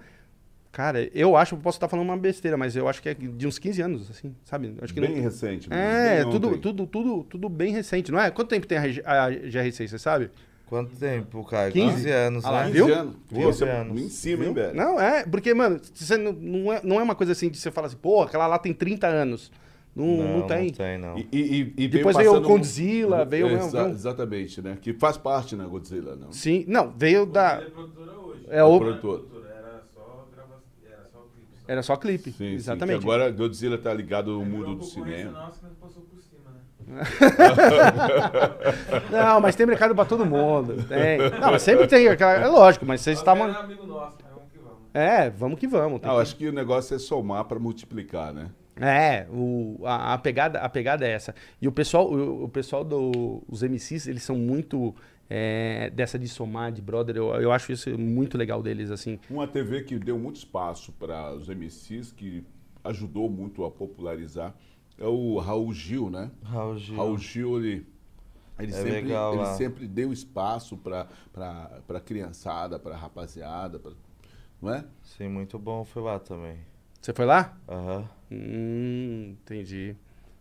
Cara, 0.71 1.09
eu 1.15 1.35
acho, 1.35 1.55
eu 1.55 1.59
posso 1.59 1.77
estar 1.77 1.87
falando 1.87 2.05
uma 2.05 2.17
besteira, 2.17 2.55
mas 2.55 2.75
eu 2.75 2.87
acho 2.87 3.01
que 3.01 3.09
é 3.09 3.13
de 3.15 3.47
uns 3.47 3.57
15 3.57 3.81
anos, 3.81 4.11
assim, 4.11 4.35
sabe? 4.43 4.75
Acho 4.81 4.93
que 4.93 5.01
bem 5.01 5.15
não- 5.15 5.23
recente. 5.23 5.67
mesmo, 5.67 5.83
É, 5.83 6.21
bem 6.23 6.31
tudo, 6.31 6.57
tudo, 6.59 6.85
tudo, 6.85 7.23
tudo 7.23 7.49
bem 7.49 7.73
recente, 7.73 8.11
não 8.11 8.19
é? 8.19 8.29
Quanto 8.29 8.49
tempo 8.49 8.67
tem 8.67 8.77
a, 8.77 8.81
a 8.83 9.31
GR6, 9.31 9.87
você 9.87 9.97
sabe? 9.97 10.29
Quanto 10.67 10.95
tempo, 10.95 11.43
cara? 11.45 11.71
15? 11.71 11.95
15, 11.95 12.11
anos, 12.11 12.45
Ah 12.45 12.51
lá, 12.51 12.65
né? 12.65 12.69
viu? 12.71 12.85
15 12.85 12.99
anos. 12.99 13.15
Pô, 13.27 13.35
15 13.35 13.45
você 13.45 13.63
anos. 13.63 14.01
em 14.01 14.09
cima, 14.09 14.45
hein, 14.45 14.53
velho? 14.53 14.75
Não, 14.75 15.01
é, 15.01 15.25
porque, 15.25 15.51
mano, 15.55 15.81
você 15.91 16.15
não, 16.17 16.33
não, 16.33 16.71
é, 16.73 16.81
não 16.83 16.99
é 16.99 17.03
uma 17.03 17.15
coisa 17.15 17.31
assim 17.31 17.49
de 17.49 17.57
você 17.57 17.71
falar 17.71 17.87
assim, 17.87 17.97
pô, 17.97 18.21
aquela 18.21 18.45
lá 18.45 18.59
tem 18.59 18.71
30 18.71 19.07
anos. 19.07 19.51
Não, 20.05 20.39
não, 20.39 20.47
tem. 20.47 20.65
Não 20.67 20.73
tem, 20.73 20.97
não. 20.97 21.17
E, 21.17 21.27
e- 21.31 21.73
e- 21.77 21.87
Depois 21.87 22.15
veio 22.17 22.31
o 22.31 22.33
passando- 22.35 22.47
Godzilla, 22.47 23.25
veio 23.25 23.47
o- 23.47 23.51
Exa- 23.51 23.89
Exatamente, 23.89 24.61
né? 24.61 24.77
Que 24.81 24.93
faz 24.93 25.17
parte, 25.17 25.55
né, 25.55 25.65
Godzilla, 25.69 26.15
não? 26.15 26.31
Sim, 26.31 26.65
não, 26.67 26.91
veio 26.95 27.25
da. 27.25 27.57
Ele 27.57 27.67
é 27.67 27.69
produtora 27.71 28.11
hoje. 28.19 28.45
É 28.49 28.63
o- 28.63 28.67
Não 28.67 28.75
era 28.75 28.85
Produtor. 28.85 29.19
produtora, 29.19 29.49
Era 29.55 29.81
só 29.93 30.27
grava... 30.33 30.63
Era 30.85 31.03
só 31.03 31.19
clipe. 31.19 31.57
só. 31.57 31.71
Era 31.71 31.83
só 31.83 31.95
clipe. 31.95 32.31
Sim, 32.31 32.53
exatamente. 32.53 33.01
Sim, 33.01 33.07
agora 33.07 33.31
Godzilla 33.31 33.77
tá 33.77 33.93
ligado 33.93 34.31
ao 34.31 34.45
mundo 34.45 34.75
do 34.75 34.85
concorrência 34.85 35.03
cinema. 35.03 35.31
Nossa, 35.31 35.59
mas 35.63 35.73
passou 35.79 36.03
por 36.03 36.21
cima, 36.21 36.51
né? 36.51 36.59
Não, 39.11 39.39
mas 39.41 39.55
tem 39.55 39.65
mercado 39.65 39.93
pra 39.95 40.05
todo 40.05 40.25
mundo. 40.25 40.83
Tem. 40.87 41.17
Não, 41.39 41.51
mas 41.51 41.61
sempre 41.61 41.87
tem. 41.87 42.07
É 42.07 42.47
lógico, 42.47 42.85
mas 42.85 43.01
vocês 43.01 43.17
estavam. 43.17 43.49
era 43.49 43.59
amigo 43.59 43.85
nosso, 43.85 44.17
mas 44.23 44.31
vamos 44.33 44.51
que 44.51 44.57
vamos. 44.57 44.79
É, 44.93 45.29
vamos 45.29 45.59
que 45.59 45.67
vamos. 45.67 45.93
eu 46.03 46.15
que- 46.15 46.21
acho 46.21 46.35
que 46.35 46.47
o 46.47 46.53
negócio 46.53 46.95
é 46.95 46.99
somar 46.99 47.45
pra 47.45 47.59
multiplicar, 47.59 48.33
né? 48.33 48.49
É, 48.79 49.27
o, 49.29 49.79
a, 49.85 50.13
a 50.13 50.17
pegada, 50.17 50.59
a 50.59 50.69
pegada 50.69 51.05
é 51.05 51.11
essa. 51.11 51.35
E 51.61 51.67
o 51.67 51.71
pessoal, 51.71 52.11
o, 52.11 52.45
o 52.45 52.49
pessoal 52.49 52.83
dos 52.83 53.61
MCs, 53.61 54.07
eles 54.07 54.23
são 54.23 54.35
muito 54.37 54.95
é, 55.29 55.89
dessa 55.91 56.17
de 56.17 56.27
somar, 56.27 56.71
de 56.71 56.81
brother. 56.81 57.15
Eu, 57.17 57.27
eu 57.35 57.51
acho 57.51 57.71
isso 57.71 57.97
muito 57.97 58.37
legal 58.37 58.63
deles, 58.63 58.89
assim. 58.89 59.19
Uma 59.29 59.47
TV 59.47 59.83
que 59.83 59.99
deu 59.99 60.17
muito 60.17 60.37
espaço 60.37 60.91
para 60.93 61.33
os 61.33 61.47
MCs, 61.47 62.11
que 62.11 62.43
ajudou 62.83 63.29
muito 63.29 63.63
a 63.65 63.71
popularizar, 63.71 64.55
é 64.97 65.05
o 65.05 65.37
Raul 65.37 65.73
Gil, 65.73 66.09
né? 66.09 66.31
Raul 66.43 66.77
Gil. 66.77 66.95
Raul 66.95 67.17
Gil, 67.17 67.57
ele, 67.57 67.87
ele, 68.57 68.71
É 68.71 68.75
sempre, 68.75 68.91
legal 68.91 69.33
ele 69.33 69.41
lá. 69.43 69.53
sempre 69.55 69.87
deu 69.87 70.11
espaço 70.11 70.77
para 70.77 71.07
a 71.87 71.99
criançada, 71.99 72.79
para 72.79 72.95
rapaziada, 72.95 73.79
pra, 73.79 73.91
não 74.61 74.73
é? 74.73 74.85
Sim, 75.03 75.29
muito 75.29 75.57
bom. 75.59 75.85
Fui 75.85 76.01
lá 76.01 76.19
também. 76.19 76.57
Você 77.01 77.13
foi 77.13 77.25
lá? 77.25 77.57
Aham. 77.67 78.09
Hum, 78.31 79.35
entendi. 79.41 79.95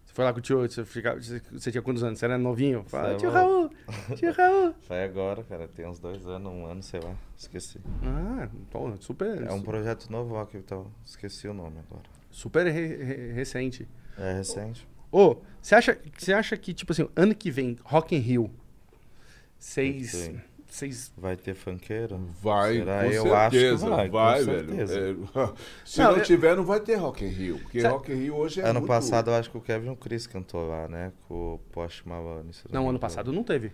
Você 0.05 0.13
foi 0.15 0.25
lá 0.25 0.33
com 0.33 0.39
o 0.39 0.43
tio, 0.43 0.59
você, 0.61 0.85
ficava- 0.85 1.21
você- 1.21 1.71
tinha 1.71 1.81
quantos 1.83 2.03
anos? 2.03 2.19
Você 2.19 2.25
era 2.25 2.37
novinho? 2.39 2.83
Fala, 2.89 3.13
é 3.13 3.17
tio 3.17 3.31
louco." 3.31 3.75
Raul, 3.87 4.17
tio 4.17 4.33
Raul. 4.33 4.75
Foi 4.83 5.05
agora, 5.05 5.45
cara. 5.45 5.69
Tem 5.69 5.87
uns 5.87 5.99
dois 6.01 6.27
anos, 6.27 6.51
um 6.53 6.67
ano, 6.67 6.83
sei 6.83 7.01
lá. 7.01 7.15
Esqueci. 7.37 7.79
Ah, 8.03 8.49
pô, 8.71 8.95
super, 8.99 9.43
É 9.47 9.53
um 9.53 9.63
projeto 9.63 10.11
novo 10.11 10.35
lá 10.35 10.45
que 10.47 10.57
eu 10.57 10.63
tô... 10.63 10.87
esqueci 11.05 11.47
o 11.47 11.55
nome 11.55 11.79
agora. 11.89 12.03
super 12.31 12.67
re- 12.67 12.97
re- 12.97 13.33
recente. 13.33 13.87
É 14.19 14.33
recente. 14.35 14.87
Ô, 15.13 15.37
você 15.63 15.75
acha, 15.75 15.99
acha 16.37 16.57
que, 16.57 16.75
tipo 16.75 16.93
assim, 16.93 17.09
ano 17.17 17.35
que 17.35 17.51
vem, 17.51 17.79
Rock 17.85 18.15
in 18.17 18.19
Rio, 18.19 18.51
vocês... 19.59 20.31
Vocês... 20.69 21.11
Vai 21.16 21.35
ter 21.37 21.55
funkeiro? 21.55 22.21
Vai, 22.43 22.75
Será? 22.75 23.05
com 23.05 23.11
Eu 23.11 23.35
acho 23.35 23.51
que 23.51 23.61
certeza, 23.61 23.89
vai, 23.89 24.07
com 24.09 24.12
vai, 24.19 24.45
certeza. 24.45 25.01
velho. 25.01 25.29
É, 25.35 25.49
se 25.85 25.99
Não, 26.01 26.11
não, 26.11 26.16
eu- 26.19 26.23
tiver, 26.25 26.57
não 26.57 26.64
vai 26.64 26.79
ter 26.81 26.95
Rock 26.97 27.25
in 27.25 27.29
Rio, 27.29 27.59
porque 27.59 27.81
Sabe- 27.81 27.95
Rock 27.95 28.12
in 28.12 28.16
Rio 28.16 28.35
hoje 28.37 28.61
é 28.61 28.64
ano 28.64 28.75
muito... 28.81 28.87
passado 28.89 29.31
eu 29.31 29.35
acho 29.35 29.51
que 29.51 29.57
o 29.57 29.61
Kevin 29.62 29.87
e 29.87 29.91
o 29.91 29.97
Chris 29.97 30.27
cantou 30.27 30.69
lá, 30.69 30.87
né? 30.87 31.11
Com 31.27 31.55
o 31.55 31.59
Post 31.73 32.07
Malone. 32.07 32.53
se 32.53 32.64
Não, 32.71 32.83
me 32.85 32.89
ano 32.91 32.99
passado 32.99 33.33
não 33.33 33.43
teve. 33.43 33.73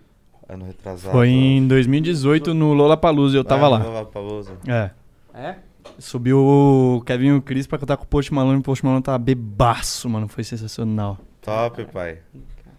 Ano 0.48 0.64
retrasado. 0.66 1.10
Foi 1.12 1.28
em 1.28 1.58
acho. 1.60 1.68
2018 1.68 2.54
no 2.54 2.72
Lollapalooza, 2.74 3.36
eu 3.36 3.44
tava 3.44 3.66
Ah, 3.66 3.68
lá. 3.70 3.78
Lollapalooza. 3.84 4.56
É. 4.68 4.90
É? 5.34 5.56
Subiu 5.98 6.38
o 6.38 7.02
Kevin 7.04 7.26
e 7.26 7.32
o 7.32 7.42
Chris 7.42 7.66
pra 7.66 7.76
cantar 7.78 7.96
com 7.96 8.04
o 8.04 8.06
Post 8.06 8.32
Malone. 8.32 8.60
O 8.60 8.62
Post 8.62 8.84
Malone 8.84 9.02
tava 9.02 9.18
bebaço, 9.18 10.08
mano. 10.08 10.28
Foi 10.28 10.44
sensacional. 10.44 11.18
Top, 11.42 11.84
pai. 11.86 12.20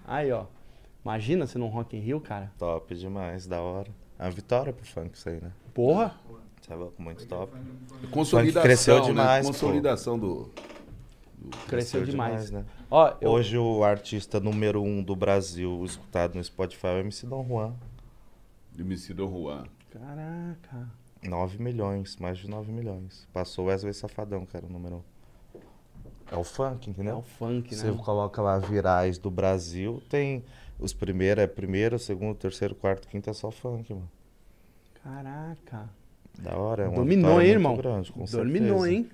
Aí, 0.08 0.32
ó. 0.32 0.46
Imagina 1.04 1.46
você 1.46 1.58
num 1.60 1.68
Rock 1.68 1.96
in 1.98 2.00
Rio, 2.00 2.20
cara. 2.20 2.52
Top 2.58 2.96
demais, 2.96 3.46
da 3.46 3.62
hora. 3.62 3.90
É 4.18 4.24
uma 4.24 4.32
vitória 4.32 4.72
pro 4.74 4.86
funk 4.86 5.16
isso 5.18 5.28
aí, 5.30 5.42
né? 5.42 5.52
Porra. 5.74 6.16
Você 6.62 6.74
é 6.74 6.76
louco, 6.76 7.02
muito 7.02 7.26
top. 7.28 7.52
Consolidação, 8.12 8.62
cresceu 8.64 9.00
né? 9.00 9.06
demais, 9.06 9.46
pô. 9.46 9.52
Consolidação 9.54 10.18
do... 10.20 10.50
Cresceu 11.68 12.04
demais. 12.04 12.50
né? 12.50 12.66
Ó, 12.90 13.14
eu- 13.22 13.30
Hoje 13.30 13.56
o 13.58 13.84
artista 13.84 14.40
número 14.40 14.82
um 14.82 15.04
do 15.04 15.16
Brasil 15.16 15.84
escutado 15.86 16.36
no 16.36 16.44
Spotify 16.44 16.88
é 16.88 16.94
o 16.96 17.00
MC 17.00 17.28
Don 17.28 17.46
Juan. 17.48 17.74
do 18.74 18.82
MC 18.82 19.14
Don 19.14 19.30
Juan. 19.30 19.66
Caraca. 19.92 20.90
9 21.24 21.62
milhões, 21.62 22.18
mais 22.18 22.38
de 22.40 22.50
9 22.50 22.72
milhões. 22.72 23.28
Passou 23.32 23.66
o 23.66 23.68
Wesley 23.68 23.94
Safadão, 23.94 24.46
que 24.46 24.58
era 24.58 24.66
o 24.66 24.70
número 24.70 24.96
um. 24.98 25.60
É 26.32 26.36
o 26.36 26.44
funk, 26.44 26.88
É 26.88 26.92
entendeu? 26.92 27.18
o 27.20 27.22
funk, 27.22 27.76
Você 27.76 27.92
né? 27.92 27.98
coloca 28.04 28.42
lá 28.42 28.58
virais 28.58 29.18
do 29.20 29.30
Brasil, 29.30 30.02
tem 30.10 30.44
os 30.80 30.94
primeiros, 30.94 31.44
é 31.44 31.48
primeiro, 31.48 31.98
segundo, 32.00 32.36
terceiro, 32.36 32.76
quarto, 32.76 33.08
quinto 33.08 33.30
é 33.30 33.34
só 33.34 33.52
funk, 33.52 33.94
mano. 33.94 34.10
Caraca. 35.04 35.90
Da 36.40 36.56
hora, 36.58 36.84
é 36.84 36.88
uma 36.88 36.98
Dominou, 36.98 37.42
hein, 37.42 37.50
irmão? 37.50 37.78
Grande, 37.78 38.12
com 38.12 38.26
Dominou, 38.26 38.80
certeza. 38.82 38.92
hein? 38.92 39.10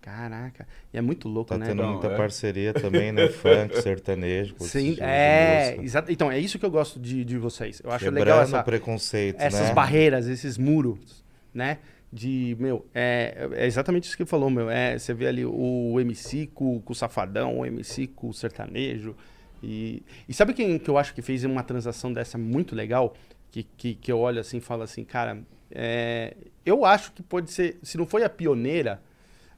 Caraca. 0.00 0.68
E 0.92 0.98
é 0.98 1.00
muito 1.00 1.28
louco, 1.28 1.48
Tá 1.48 1.56
né? 1.58 1.66
tendo 1.66 1.82
Não, 1.82 1.92
muita 1.92 2.08
é. 2.08 2.16
parceria 2.16 2.74
também, 2.74 3.10
né? 3.10 3.28
Funk, 3.32 3.80
sertanejo. 3.80 4.54
Sim, 4.60 4.96
é, 5.00 5.78
exato. 5.80 6.12
Então, 6.12 6.30
é 6.30 6.38
isso 6.38 6.58
que 6.58 6.66
eu 6.66 6.70
gosto 6.70 7.00
de, 7.00 7.24
de 7.24 7.38
vocês. 7.38 7.80
Eu 7.82 7.90
acho 7.90 8.04
Quebrando 8.04 8.24
legal 8.24 8.42
essa, 8.42 8.62
preconceito, 8.62 9.40
essas 9.40 9.68
né? 9.68 9.74
barreiras, 9.74 10.26
esses 10.28 10.58
muros, 10.58 11.24
né? 11.54 11.78
De, 12.12 12.54
meu, 12.60 12.86
é, 12.94 13.48
é 13.54 13.66
exatamente 13.66 14.04
isso 14.04 14.16
que 14.16 14.22
ele 14.22 14.30
falou, 14.30 14.48
meu. 14.50 14.68
É, 14.70 14.96
você 14.98 15.12
vê 15.14 15.26
ali 15.26 15.44
o 15.44 15.98
MC 15.98 16.46
com, 16.54 16.80
com 16.80 16.92
o 16.92 16.94
Safadão, 16.94 17.58
o 17.58 17.66
MC 17.66 18.06
com 18.06 18.28
o 18.28 18.34
sertanejo. 18.34 19.16
E, 19.64 20.02
e 20.28 20.34
sabe 20.34 20.52
quem 20.54 20.78
que 20.78 20.88
eu 20.88 20.98
acho 20.98 21.14
que 21.14 21.22
fez 21.22 21.42
uma 21.44 21.62
transação 21.62 22.12
dessa 22.12 22.36
muito 22.38 22.74
legal? 22.74 23.14
Que, 23.50 23.62
que, 23.76 23.94
que 23.94 24.10
eu 24.12 24.18
olho 24.18 24.40
assim 24.40 24.56
e 24.58 24.60
falo 24.60 24.82
assim, 24.82 25.04
cara, 25.04 25.38
é, 25.70 26.36
eu 26.66 26.84
acho 26.84 27.12
que 27.12 27.22
pode 27.22 27.50
ser, 27.52 27.78
se 27.82 27.96
não 27.96 28.04
foi 28.06 28.24
a 28.24 28.28
pioneira, 28.28 29.00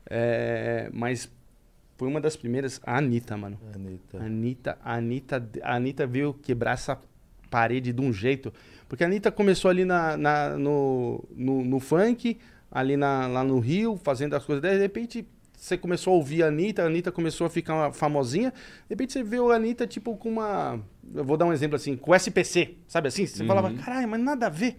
é, 0.09 0.89
mas 0.93 1.31
foi 1.97 2.09
uma 2.09 2.21
das 2.21 2.37
primeiras, 2.37 2.81
a 2.85 2.99
Anitta, 2.99 3.37
mano. 3.37 3.59
Anitta. 3.75 4.19
A 4.19 4.25
Anitta, 4.27 4.79
Anitta, 4.85 5.49
Anitta 5.63 6.07
veio 6.07 6.35
quebrar 6.35 6.73
essa 6.73 6.99
parede 7.51 7.93
de 7.93 8.01
um 8.03 8.13
jeito. 8.13 8.53
Porque 8.89 9.03
a 9.03 9.07
Anitta 9.07 9.33
começou 9.33 9.71
ali 9.71 9.85
na, 9.85 10.17
na- 10.17 10.59
no, 10.59 11.25
no, 11.35 11.65
no 11.65 11.81
funk, 11.81 12.39
ali 12.71 12.97
na- 12.97 13.27
lá 13.27 13.43
no 13.43 13.59
Rio, 13.59 13.97
fazendo 13.97 14.35
as 14.35 14.45
coisas. 14.45 14.61
De 14.63 14.77
repente, 14.77 15.27
você 15.57 15.77
começou 15.77 16.13
a 16.13 16.17
ouvir 16.17 16.43
a 16.43 16.49
Anitta, 16.49 16.83
a 16.83 16.87
Anitta 16.87 17.11
começou 17.11 17.47
a 17.47 17.51
ficar 17.51 17.93
famosinha. 17.93 18.51
De 18.51 18.91
repente, 18.91 19.13
você 19.13 19.23
viu 19.23 19.51
a 19.51 19.57
Anitta, 19.57 19.87
tipo, 19.87 20.17
com 20.17 20.29
uma... 20.29 20.79
Eu 21.15 21.25
vou 21.25 21.37
dar 21.37 21.47
um 21.47 21.53
exemplo 21.53 21.75
assim, 21.77 21.97
com 21.97 22.15
SPC, 22.15 22.77
sabe 22.87 23.09
assim? 23.09 23.27
Você 23.27 23.45
falava, 23.45 23.73
caralho, 23.73 24.07
mas 24.07 24.21
nada 24.21 24.47
a 24.47 24.51
ver. 24.51 24.79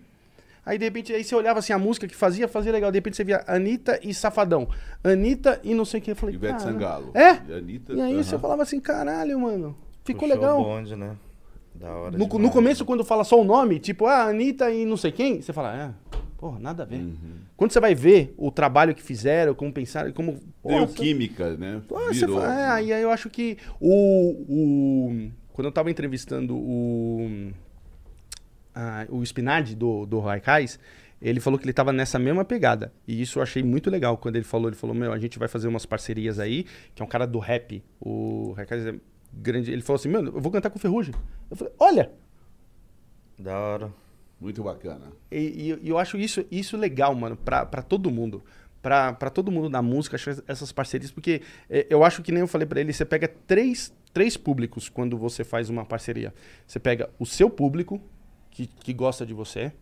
Aí, 0.65 0.77
de 0.77 0.83
repente, 0.85 1.13
aí 1.13 1.23
você 1.23 1.33
olhava 1.33 1.59
assim, 1.59 1.71
a 1.73 1.79
música 1.79 2.07
que 2.07 2.15
fazia, 2.15 2.47
fazia 2.47 2.71
legal. 2.71 2.91
De 2.91 2.97
repente, 2.97 3.15
você 3.17 3.23
via 3.23 3.43
Anitta 3.47 3.99
e 4.03 4.13
Safadão. 4.13 4.67
Anitta 5.03 5.59
e 5.63 5.73
não 5.73 5.85
sei 5.85 5.99
o 5.99 6.03
que. 6.03 6.11
Eu 6.11 6.15
falei, 6.15 6.35
Ivete 6.35 6.57
"Caramba." 6.59 6.71
Sangalo. 6.73 7.11
É? 7.13 7.41
E, 7.49 7.53
Anitta, 7.53 7.93
E 7.93 8.01
aí 8.01 8.15
você 8.23 8.37
falava 8.37 8.63
assim, 8.63 8.79
caralho, 8.79 9.39
mano. 9.39 9.77
Ficou 10.03 10.27
Puxou 10.27 10.41
legal. 10.41 10.61
bonde, 10.63 10.95
né? 10.95 11.15
Da 11.73 11.89
hora 11.89 12.17
No, 12.17 12.25
demais. 12.25 12.43
no 12.43 12.49
começo, 12.51 12.83
quando 12.85 13.05
fala 13.05 13.23
só 13.23 13.39
o 13.39 13.45
nome, 13.45 13.79
tipo, 13.79 14.05
ah, 14.07 14.23
Anitta 14.23 14.69
e 14.69 14.85
não 14.85 14.97
sei 14.97 15.11
quem, 15.11 15.41
você 15.41 15.53
fala, 15.53 15.93
ah, 16.13 16.17
porra, 16.37 16.59
nada 16.59 16.83
a 16.83 16.85
ver. 16.85 16.97
Uhum. 16.99 17.39
Quando 17.55 17.71
você 17.71 17.79
vai 17.79 17.95
ver 17.95 18.33
o 18.37 18.51
trabalho 18.51 18.93
que 18.95 19.01
fizeram, 19.01 19.53
como 19.55 19.73
pensaram, 19.73 20.11
como. 20.11 20.33
Deu 20.33 20.41
Porra, 20.61 20.87
você- 20.87 20.93
química, 21.03 21.57
né? 21.57 21.81
Ah, 21.93 22.13
você 22.13 22.19
Virou. 22.21 22.39
fala- 22.39 22.59
é, 22.61 22.67
aí 22.69 22.93
aí 22.93 23.01
eu 23.01 23.11
acho 23.11 23.29
que 23.29 23.57
o, 23.79 24.45
o- 24.47 25.31
Quando 25.53 25.65
eu 25.65 25.71
tava 25.71 25.89
entrevistando 25.89 26.55
o. 26.55 27.51
ah, 28.75 29.05
o 29.09 29.23
Spinardi 29.25 29.75
do, 29.75 30.05
do 30.05 30.19
Raikais, 30.19 30.79
ele 31.21 31.39
falou 31.39 31.57
que 31.57 31.65
ele 31.65 31.73
tava 31.73 31.91
nessa 31.91 32.19
mesma 32.19 32.45
pegada. 32.45 32.93
E 33.07 33.19
isso 33.21 33.39
eu 33.39 33.43
achei 33.43 33.63
muito 33.63 33.89
legal 33.89 34.17
quando 34.17 34.35
ele 34.35 34.45
falou. 34.45 34.69
Ele 34.69 34.75
falou: 34.75 34.95
Meu, 34.95 35.11
a 35.11 35.17
gente 35.19 35.39
vai 35.39 35.47
fazer 35.47 35.67
umas 35.67 35.85
parcerias 35.85 36.37
aí, 36.39 36.65
que 36.93 37.01
é 37.01 37.05
um 37.05 37.07
cara 37.07 37.25
do 37.25 37.39
rap. 37.39 37.83
O 37.99 38.51
Raikais 38.55 38.85
é 38.85 38.93
grande. 39.33 39.71
Ele 39.71 39.81
falou 39.81 39.95
assim: 39.99 40.09
Meu, 40.09 40.23
eu 40.23 40.39
vou 40.39 40.51
cantar 40.51 40.69
com 40.69 40.77
o 40.77 40.81
Ferrugem. 40.81 41.13
Eu 41.49 41.57
falei: 41.57 41.73
Olha! 41.79 42.11
Da 43.39 43.57
hora. 43.57 43.91
Muito 44.39 44.63
bacana. 44.63 45.11
E, 45.31 45.77
e- 45.83 45.89
eu 45.89 45.97
acho 45.97 46.17
isso, 46.17 46.45
isso 46.51 46.77
legal, 46.77 47.13
mano, 47.15 47.35
pra, 47.35 47.65
todo 47.81 48.11
mundo. 48.11 48.43
Pra, 48.81 49.13
todo 49.29 49.51
mundo 49.51 49.69
da 49.69 49.81
música, 49.81 50.15
acho 50.15 50.43
essas 50.47 50.71
parcerias, 50.71 51.11
porque 51.11 51.41
é, 51.69 51.87
eu 51.89 52.03
acho 52.03 52.21
que 52.21 52.31
nem 52.31 52.41
eu 52.41 52.47
falei 52.47 52.65
pra 52.65 52.79
ele, 52.79 52.93
você 52.93 53.03
pega 53.03 53.27
três, 53.27 53.91
três 54.13 54.37
públicos 54.37 54.87
quando 54.87 55.17
você 55.17 55.43
faz 55.43 55.69
uma 55.69 55.83
parceria. 55.83 56.33
Você 56.65 56.79
pega 56.79 57.09
o 57.19 57.25
seu 57.25 57.49
público, 57.49 57.99
que, 58.51 58.67
que 58.67 58.93
gosta 58.93 59.25
de 59.25 59.33
você, 59.33 59.73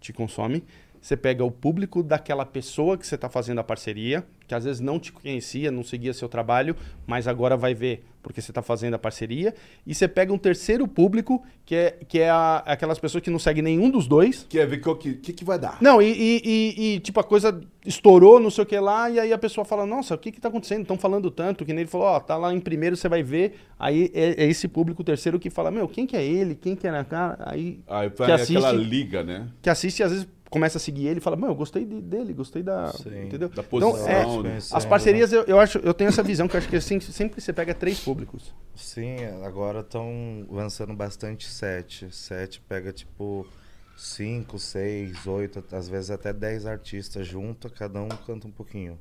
te 0.00 0.12
consome. 0.12 0.64
Você 1.00 1.16
pega 1.16 1.42
o 1.44 1.50
público 1.50 2.02
daquela 2.02 2.44
pessoa 2.44 2.98
que 2.98 3.06
você 3.06 3.14
está 3.14 3.28
fazendo 3.28 3.58
a 3.58 3.64
parceria, 3.64 4.22
que 4.46 4.54
às 4.54 4.64
vezes 4.64 4.80
não 4.80 4.98
te 4.98 5.10
conhecia, 5.12 5.70
não 5.70 5.82
seguia 5.82 6.12
seu 6.12 6.28
trabalho, 6.28 6.76
mas 7.06 7.26
agora 7.26 7.56
vai 7.56 7.74
ver 7.74 8.04
porque 8.22 8.42
você 8.42 8.50
está 8.50 8.60
fazendo 8.60 8.92
a 8.92 8.98
parceria. 8.98 9.54
E 9.86 9.94
você 9.94 10.06
pega 10.06 10.30
um 10.30 10.36
terceiro 10.36 10.86
público, 10.86 11.42
que 11.64 11.74
é, 11.74 11.90
que 12.06 12.18
é 12.20 12.28
a- 12.28 12.62
aquelas 12.66 12.98
pessoas 12.98 13.24
que 13.24 13.30
não 13.30 13.38
seguem 13.38 13.62
nenhum 13.62 13.88
dos 13.88 14.06
dois, 14.06 14.44
Quer 14.46 14.66
ver 14.66 14.86
o 14.86 14.94
que, 14.94 15.14
que, 15.14 15.32
que 15.32 15.42
vai 15.42 15.58
dar? 15.58 15.78
não, 15.80 16.02
e, 16.02 16.10
e- 16.12 16.42
e- 16.44 16.94
e, 16.96 17.00
tipo, 17.00 17.18
a 17.18 17.24
coisa 17.24 17.58
estourou, 17.86 18.38
não 18.38 18.50
sei 18.50 18.64
o 18.64 18.66
que 18.66 18.78
lá, 18.78 19.08
e 19.08 19.18
aí 19.18 19.32
a 19.32 19.38
pessoa 19.38 19.64
fala, 19.64 19.86
nossa, 19.86 20.14
o 20.14 20.18
que 20.18 20.30
que 20.30 20.38
tá 20.38 20.48
acontecendo? 20.48 20.82
Estão 20.82 20.98
falando 20.98 21.30
tanto, 21.30 21.64
que 21.64 21.72
nem 21.72 21.80
ele 21.80 21.90
falou, 21.90 22.08
ó, 22.08 22.20
tá 22.20 22.36
lá 22.36 22.52
em 22.52 22.60
primeiro, 22.60 22.94
você 22.94 23.08
vai 23.08 23.22
ver, 23.22 23.54
aí 23.78 24.10
é, 24.12 24.44
é 24.44 24.46
esse 24.46 24.68
público 24.68 25.02
terceiro 25.02 25.40
que 25.40 25.48
fala, 25.48 25.70
meu, 25.70 25.88
quem 25.88 26.06
que 26.06 26.14
é 26.14 26.22
ele? 26.22 26.54
Quem 26.54 26.76
que 26.76 26.86
é 26.86 26.90
na 26.90 27.04
cara? 27.04 27.38
Aí, 27.46 27.80
Aí 27.88 28.10
que 28.10 28.18
vai 28.18 28.32
assiste- 28.32 28.54
aquela 28.58 28.72
liga, 28.72 29.22
né? 29.22 29.48
que 29.62 29.70
assiste 29.70 30.02
às 30.02 30.10
vezes 30.12 30.28
começa 30.50 30.76
a 30.78 30.80
seguir 30.80 31.06
ele 31.06 31.18
e 31.18 31.22
fala, 31.22 31.36
meu, 31.36 31.48
eu 31.50 31.54
gostei 31.54 31.84
de- 31.84 32.00
dele, 32.02 32.34
gostei 32.34 32.62
da... 32.62 32.88
Sim. 32.92 33.22
Entendeu? 33.26 33.48
Da 33.48 33.62
Então, 33.62 33.64
posição, 33.64 34.40
é, 34.40 34.42
né? 34.42 34.58
As 34.72 34.84
parcerias, 34.84 35.32
eu, 35.32 35.44
eu 35.44 35.58
acho, 35.60 35.78
eu 35.78 35.94
tenho 35.94 36.08
essa 36.08 36.22
visão, 36.22 36.48
que 36.48 36.56
eu 36.56 36.58
acho 36.58 36.68
que 36.68 36.76
assim, 36.76 36.98
sempre 37.00 37.40
você 37.40 37.52
pega 37.52 37.72
três 37.72 38.00
públicos. 38.00 38.52
Sim, 38.74 39.24
agora 39.44 39.80
estão 39.80 40.44
lançando 40.50 40.92
bastante 40.92 41.46
set. 41.48 42.12
Set 42.12 42.60
pega 42.68 42.92
tipo 42.92 43.46
5, 43.96 44.58
6, 44.58 45.26
8, 45.26 45.64
às 45.72 45.88
vezes 45.88 46.10
até 46.10 46.32
10 46.32 46.66
artistas 46.66 47.26
junto, 47.26 47.70
cada 47.70 48.00
um 48.02 48.08
canta 48.08 48.48
um 48.48 48.50
pouquinho. 48.50 48.98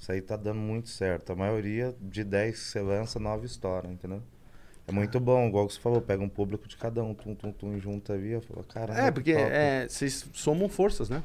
Isso 0.00 0.10
aí 0.12 0.22
tá 0.22 0.36
dando 0.36 0.60
muito 0.60 0.88
certo. 0.88 1.32
A 1.32 1.36
maioria 1.36 1.94
de 2.00 2.22
10 2.24 2.54
que 2.58 2.64
você 2.64 2.80
lança, 2.80 3.18
9 3.18 3.46
estouram, 3.46 3.92
entendeu? 3.92 4.22
É 4.88 4.92
muito 4.92 5.20
bom, 5.20 5.46
igual 5.48 5.66
que 5.66 5.74
você 5.74 5.80
falou, 5.80 6.00
pega 6.00 6.22
um 6.22 6.28
público 6.28 6.66
de 6.66 6.76
cada 6.76 7.04
um, 7.04 7.12
tum, 7.14 7.34
tum, 7.34 7.52
tum, 7.52 7.76
e 7.76 7.78
junta 7.78 8.14
ali, 8.14 8.30
eu 8.32 8.40
falo, 8.40 8.64
caramba. 8.64 8.98
É, 9.00 9.10
porque 9.10 9.32
é, 9.32 9.86
vocês 9.86 10.26
somam 10.32 10.68
forças, 10.68 11.10
né? 11.10 11.22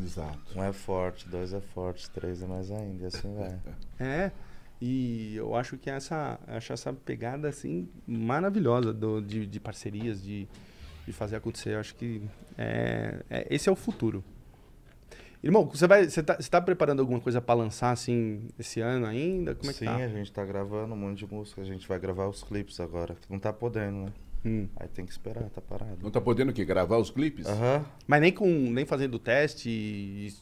Exato. 0.00 0.40
Um 0.56 0.62
é 0.62 0.72
forte, 0.72 1.28
dois 1.28 1.52
é 1.52 1.60
forte, 1.60 2.08
três 2.10 2.42
é 2.42 2.46
mais 2.46 2.70
ainda, 2.70 3.04
e 3.04 3.06
assim 3.06 3.34
vai. 3.36 3.58
É, 4.00 4.32
e 4.80 5.36
eu 5.36 5.54
acho 5.54 5.76
que 5.76 5.90
essa, 5.90 6.40
acho 6.46 6.72
essa 6.72 6.92
pegada 6.92 7.48
assim 7.48 7.86
maravilhosa 8.06 8.92
do, 8.92 9.20
de, 9.20 9.46
de 9.46 9.60
parcerias, 9.60 10.20
de, 10.22 10.48
de 11.06 11.12
fazer 11.12 11.36
acontecer. 11.36 11.74
Eu 11.74 11.80
acho 11.80 11.94
que 11.94 12.22
é, 12.58 13.22
é- 13.30 13.46
esse 13.50 13.68
é 13.68 13.72
o 13.72 13.76
futuro. 13.76 14.24
Irmão, 15.42 15.66
você 15.66 15.86
vai, 15.88 16.08
você 16.08 16.22
tá, 16.22 16.36
você 16.40 16.48
tá 16.48 16.60
preparando 16.60 17.00
alguma 17.00 17.20
coisa 17.20 17.40
pra 17.40 17.54
lançar 17.54 17.90
assim 17.90 18.48
esse 18.58 18.80
ano 18.80 19.06
ainda? 19.06 19.54
Como 19.56 19.70
é 19.70 19.72
que 19.72 19.80
Sim, 19.80 19.86
tá? 19.86 19.96
a 19.96 20.08
gente 20.08 20.30
tá 20.32 20.44
gravando 20.44 20.94
um 20.94 20.96
monte 20.96 21.18
de 21.26 21.32
música, 21.32 21.60
a 21.60 21.64
gente 21.64 21.86
vai 21.88 21.98
gravar 21.98 22.28
os 22.28 22.44
clipes 22.44 22.78
agora, 22.78 23.14
que 23.16 23.30
não 23.30 23.40
tá 23.40 23.52
podendo, 23.52 24.04
né? 24.04 24.12
Hum. 24.44 24.68
Aí 24.76 24.86
tem 24.88 25.04
que 25.04 25.10
esperar, 25.12 25.48
tá 25.50 25.60
parado. 25.60 25.98
Não 26.00 26.10
tá 26.10 26.20
podendo 26.20 26.50
o 26.50 26.52
quê? 26.54 26.64
Gravar 26.64 26.96
os 26.98 27.10
clipes? 27.10 27.46
Aham. 27.46 27.84
Mas 28.06 28.20
nem 28.20 28.32
com 28.32 28.46
nem 28.46 28.84
fazendo 28.86 29.18
teste. 29.18 29.68
e- 29.68 30.32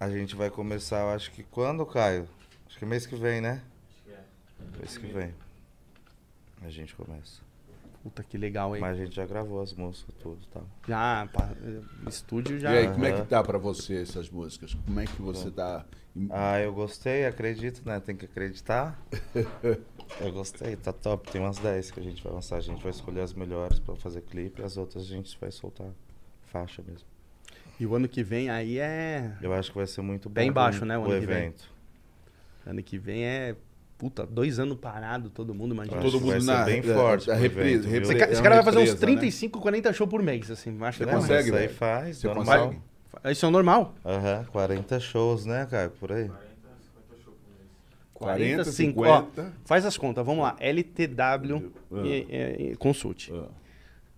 A 0.00 0.08
gente 0.08 0.34
vai 0.34 0.48
começar, 0.50 1.00
eu 1.00 1.08
acho 1.10 1.30
que 1.32 1.42
quando, 1.42 1.84
Caio? 1.84 2.26
Acho 2.66 2.78
que 2.78 2.86
mês 2.86 3.04
que 3.06 3.16
vem, 3.16 3.40
né? 3.42 3.62
Mês 4.78 4.96
que 4.96 5.06
vem. 5.06 5.34
A 6.62 6.70
gente 6.70 6.94
começa. 6.94 7.42
Puta 8.08 8.22
que 8.22 8.38
legal, 8.38 8.74
hein? 8.74 8.80
Mas 8.80 8.98
a 8.98 9.04
gente 9.04 9.14
já 9.14 9.26
gravou 9.26 9.60
as 9.60 9.74
músicas, 9.74 10.14
tudo 10.18 10.38
e 10.42 10.46
tal. 10.46 10.66
Já, 10.88 11.28
pá, 11.30 11.50
estúdio 12.08 12.58
já. 12.58 12.72
E 12.72 12.78
aí, 12.78 12.88
como 12.88 13.04
é 13.04 13.12
que 13.12 13.26
tá 13.26 13.42
pra 13.42 13.58
você 13.58 14.00
essas 14.00 14.30
músicas? 14.30 14.72
Como 14.86 14.98
é 14.98 15.04
que 15.04 15.20
você 15.20 15.50
tá... 15.50 15.84
Ah, 16.30 16.58
eu 16.58 16.72
gostei, 16.72 17.26
acredito, 17.26 17.82
né? 17.84 18.00
Tem 18.00 18.16
que 18.16 18.24
acreditar. 18.24 18.98
eu 20.20 20.32
gostei, 20.32 20.74
tá 20.74 20.90
top. 20.90 21.30
Tem 21.30 21.38
umas 21.38 21.58
10 21.58 21.90
que 21.90 22.00
a 22.00 22.02
gente 22.02 22.24
vai 22.24 22.32
lançar. 22.32 22.56
A 22.56 22.60
gente 22.60 22.82
vai 22.82 22.90
escolher 22.90 23.20
as 23.20 23.34
melhores 23.34 23.78
pra 23.78 23.94
fazer 23.94 24.22
clipe, 24.22 24.62
as 24.62 24.78
outras 24.78 25.04
a 25.04 25.06
gente 25.06 25.36
vai 25.38 25.50
soltar 25.50 25.88
faixa 26.46 26.82
mesmo. 26.82 27.06
E 27.78 27.86
o 27.86 27.94
ano 27.94 28.08
que 28.08 28.22
vem 28.22 28.48
aí 28.48 28.78
é. 28.78 29.36
Eu 29.42 29.52
acho 29.52 29.70
que 29.70 29.76
vai 29.76 29.86
ser 29.86 30.00
muito 30.00 30.30
bom. 30.30 30.34
Bem 30.34 30.50
baixo, 30.50 30.86
né, 30.86 30.96
o 30.96 31.02
pro 31.02 31.12
ano 31.12 31.20
que 31.20 31.26
vem. 31.26 31.36
evento. 31.36 31.70
Ano 32.66 32.82
que 32.82 32.98
vem 32.98 33.24
é. 33.24 33.54
Puta, 33.98 34.24
dois 34.24 34.60
anos 34.60 34.78
parado, 34.78 35.28
todo 35.28 35.52
mundo, 35.52 35.74
imagina. 35.74 36.00
Todo 36.00 36.20
mundo 36.20 36.44
na 36.44 36.64
bem 36.64 36.78
a- 36.78 36.94
forte 36.94 37.28
a 37.30 37.34
pro 37.34 37.42
reprise- 37.42 37.74
evento, 37.74 37.88
reprise- 37.90 38.12
Esse, 38.30 38.40
É 38.40 38.42
cara 38.42 38.54
vai 38.56 38.64
fazer 38.64 38.76
uns 38.78 38.90
represa, 38.90 39.06
né? 39.06 39.12
35, 39.12 39.60
40 39.60 39.92
shows 39.92 40.08
por 40.10 40.22
mês, 40.22 40.48
assim. 40.52 40.70
Acho 40.84 40.98
que 40.98 41.04
Você 41.04 41.10
é, 41.10 41.14
consegue, 41.14 41.48
Isso 41.48 41.56
aí 41.56 41.68
faz, 41.68 42.16
Você 42.18 42.26
normal. 42.28 42.44
consegue? 42.68 43.32
Isso 43.32 43.46
é 43.46 43.50
normal. 43.50 43.94
Aham, 44.04 44.44
40 44.52 45.00
shows, 45.00 45.44
né, 45.44 45.66
Caio? 45.68 45.90
Por 45.90 46.12
aí. 46.12 46.30
40, 48.14 48.64
50. 48.64 48.64
50. 48.64 49.42
Ó, 49.42 49.66
faz 49.66 49.84
as 49.84 49.96
contas, 49.96 50.24
vamos 50.24 50.42
lá. 50.42 50.56
LTW 50.60 51.72
Ah. 51.92 51.96
e, 52.04 52.08
e- 52.08 52.70
e 52.72 52.76
Consult. 52.76 53.30
Ah, 53.32 53.48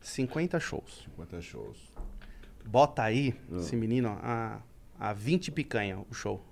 50 0.00 0.58
shows. 0.60 1.04
50 1.04 1.40
shows. 1.40 1.78
Bota 2.66 3.02
aí, 3.02 3.34
Ah. 3.52 3.56
esse 3.56 3.76
menino, 3.76 4.18
a, 4.22 4.58
a 4.98 5.12
20 5.14 5.50
picanha 5.50 5.98
o 6.10 6.14
show. 6.14 6.42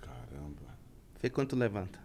Caramba. 0.00 0.74
Vê 1.20 1.28
quanto 1.30 1.56
levanta. 1.56 2.03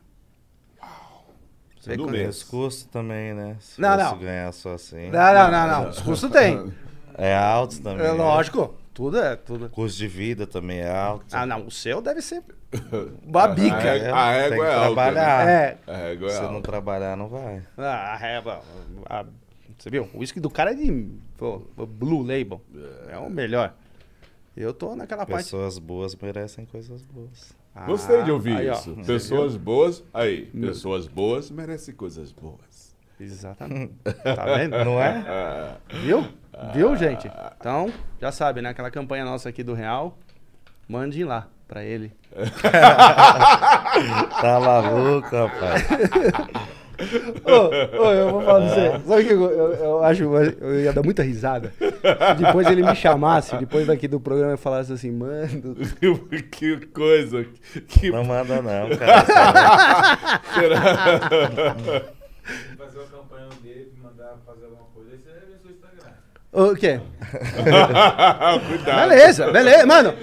Vê 1.89 1.97
do 1.97 2.07
mês. 2.09 2.37
Os 2.37 2.43
custos 2.43 2.83
também, 2.85 3.33
né? 3.33 3.55
Se 3.59 3.79
Não, 3.81 3.97
não. 3.97 4.17
ganhar 4.17 4.51
só 4.53 4.73
assim. 4.73 5.09
Não, 5.09 5.33
não, 5.33 5.51
não, 5.51 5.67
não. 5.83 5.89
Os 5.89 5.99
custos 6.01 6.29
tem. 6.31 6.71
É 7.17 7.35
alto 7.35 7.81
também. 7.81 8.05
É 8.05 8.09
né? 8.09 8.15
lógico. 8.17 8.75
Tudo 8.93 9.17
é, 9.19 9.35
tudo. 9.35 9.69
Custo 9.69 9.97
de 9.97 10.07
vida 10.07 10.45
também 10.45 10.79
é 10.79 10.89
alto. 10.91 11.25
Ah, 11.31 11.45
não. 11.45 11.65
O 11.67 11.71
seu 11.71 12.01
deve 12.01 12.21
ser 12.21 12.43
uma 13.25 13.43
A 13.43 13.47
régua- 13.53 13.77
a 13.77 14.33
tem 14.33 14.41
régua 14.41 14.57
que 14.57 14.71
é 14.71 14.75
alta, 14.75 14.85
trabalhar. 14.93 15.45
né? 15.45 15.53
É. 15.53 15.77
A 15.87 15.97
régua 15.97 16.27
é 16.27 16.31
Se 16.31 16.37
alta. 16.39 16.51
não 16.51 16.61
trabalhar, 16.61 17.15
não 17.17 17.27
vai. 17.29 17.61
Ah, 17.77 18.13
a 18.13 18.15
régua. 18.17 18.61
a- 19.05 19.25
Você 19.77 19.89
viu? 19.89 20.09
O 20.13 20.19
uísque 20.19 20.39
do 20.41 20.49
cara 20.49 20.71
é 20.71 20.75
de 20.75 21.07
pô, 21.37 21.61
Blue 21.87 22.21
Label. 22.21 22.61
É 23.09 23.17
o 23.17 23.29
melhor. 23.29 23.73
Eu 24.57 24.73
tô 24.73 24.93
naquela 24.95 25.25
parte. 25.25 25.45
Pessoas 25.45 25.77
boas 25.79 26.13
merecem 26.15 26.65
coisas 26.65 27.01
boas. 27.03 27.53
Ah, 27.75 27.85
Gostei 27.85 28.23
de 28.23 28.31
ouvir 28.31 28.57
aí, 28.57 28.69
ó. 28.69 28.73
isso. 28.73 28.95
Pessoas 29.05 29.55
boas, 29.55 30.03
aí, 30.13 30.45
pessoas 30.47 31.07
boas 31.07 31.49
merecem 31.51 31.93
coisas 31.93 32.31
boas. 32.31 32.95
Exatamente. 33.19 33.93
Tá 34.03 34.45
vendo? 34.55 34.83
Não 34.83 34.99
é? 35.01 35.23
Ah, 35.27 35.75
Viu? 36.01 36.27
Viu, 36.73 36.95
gente? 36.95 37.29
Então, 37.59 37.91
já 38.19 38.31
sabe, 38.31 38.61
né? 38.61 38.69
Aquela 38.69 38.91
campanha 38.91 39.23
nossa 39.23 39.47
aqui 39.49 39.63
do 39.63 39.73
Real, 39.73 40.17
mande 40.87 41.23
lá 41.23 41.47
pra 41.67 41.83
ele. 41.83 42.11
Tá 44.41 44.59
maluco, 44.59 45.35
rapaz. 45.35 45.83
Ô, 47.45 48.01
ô, 48.01 48.11
eu 48.11 48.29
vou 48.31 48.41
falar 48.41 48.59
pra 48.59 48.69
você. 48.69 48.91
Sabe 49.07 49.21
o 49.21 49.25
que 49.25 49.33
eu, 49.33 49.51
eu, 49.51 49.73
eu 49.73 50.03
acho? 50.03 50.23
Eu 50.23 50.81
ia 50.81 50.91
dar 50.91 51.03
muita 51.03 51.23
risada. 51.23 51.71
Se 51.79 52.43
depois 52.43 52.67
ele 52.67 52.83
me 52.83 52.95
chamasse, 52.95 53.55
depois 53.57 53.87
daqui 53.87 54.07
do 54.07 54.19
programa, 54.19 54.51
eu 54.53 54.57
falasse 54.57 54.91
assim, 54.91 55.11
mano. 55.11 55.75
que 56.51 56.85
coisa. 56.87 57.45
Que 57.87 58.11
Não 58.11 58.25
manda 58.25 58.61
não, 58.61 58.89
cara. 58.97 59.23
Fazer 62.77 62.97
uma 62.97 63.07
campanha 63.07 63.47
dele, 63.61 63.93
mandar 64.01 64.37
fazer 64.43 64.65
alguma 64.65 64.85
coisa, 64.93 65.11
aí 65.11 65.19
você 65.19 65.29
vê 65.29 65.57
seu 65.61 65.71
Instagram. 65.71 66.13
O 66.51 66.75
quê? 66.75 66.99
Cuidado. 68.67 69.09
Beleza, 69.09 69.51
beleza. 69.51 69.85
Mano, 69.85 70.15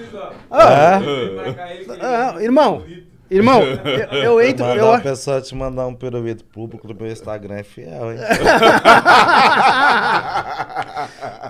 Ah, 0.51 0.99
ele 0.99 1.87
ah, 2.01 2.35
é 2.37 2.43
irmão. 2.43 2.83
Irmão, 3.29 3.61
eu, 4.11 4.23
eu 4.23 4.41
entro. 4.41 4.65
mandar 4.65 4.77
Eu, 4.79 4.85
uma 4.89 4.99
pessoa 4.99 5.41
te 5.41 5.53
mandar 5.55 5.85
um 5.87 5.93
pirulito 5.93 6.43
público 6.45 6.87
no 6.87 6.95
meu 6.95 7.11
Instagram 7.11 7.55
é 7.55 7.63
fiel, 7.63 8.11
hein? 8.11 8.19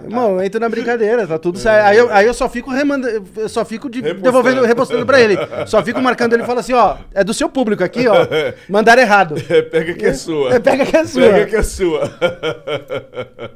irmão, 0.03 0.31
eu 0.37 0.43
entro 0.43 0.59
na 0.59 0.69
brincadeira, 0.69 1.27
tá 1.27 1.37
tudo 1.37 1.57
certo. 1.57 1.85
Aí 1.85 1.97
eu, 1.97 2.11
aí 2.11 2.25
eu 2.25 2.33
só 2.33 2.49
fico 2.49 2.71
remanda, 2.71 3.21
eu 3.35 3.49
só 3.49 3.63
fico 3.65 3.89
de- 3.89 4.01
Repostando. 4.01 4.23
devolvendo, 4.23 4.65
repostando 4.65 5.05
pra 5.05 5.19
ele. 5.19 5.37
Só 5.65 5.83
fico 5.83 6.01
marcando 6.01 6.33
ele 6.33 6.43
e 6.43 6.45
falo 6.45 6.59
assim, 6.59 6.73
ó, 6.73 6.97
é 7.13 7.23
do 7.23 7.33
seu 7.33 7.49
público 7.49 7.83
aqui, 7.83 8.07
ó. 8.07 8.15
Mandaram 8.69 9.01
errado. 9.01 9.35
Pega 9.71 9.93
que 9.93 10.05
é 10.05 10.13
sua. 10.13 10.53
É, 10.55 10.59
pega 10.59 10.85
que 10.85 10.95
é 10.95 11.05
sua. 11.05 11.21
Pega 11.21 11.45
que 11.45 11.55
é 11.55 11.63
sua. 11.63 12.11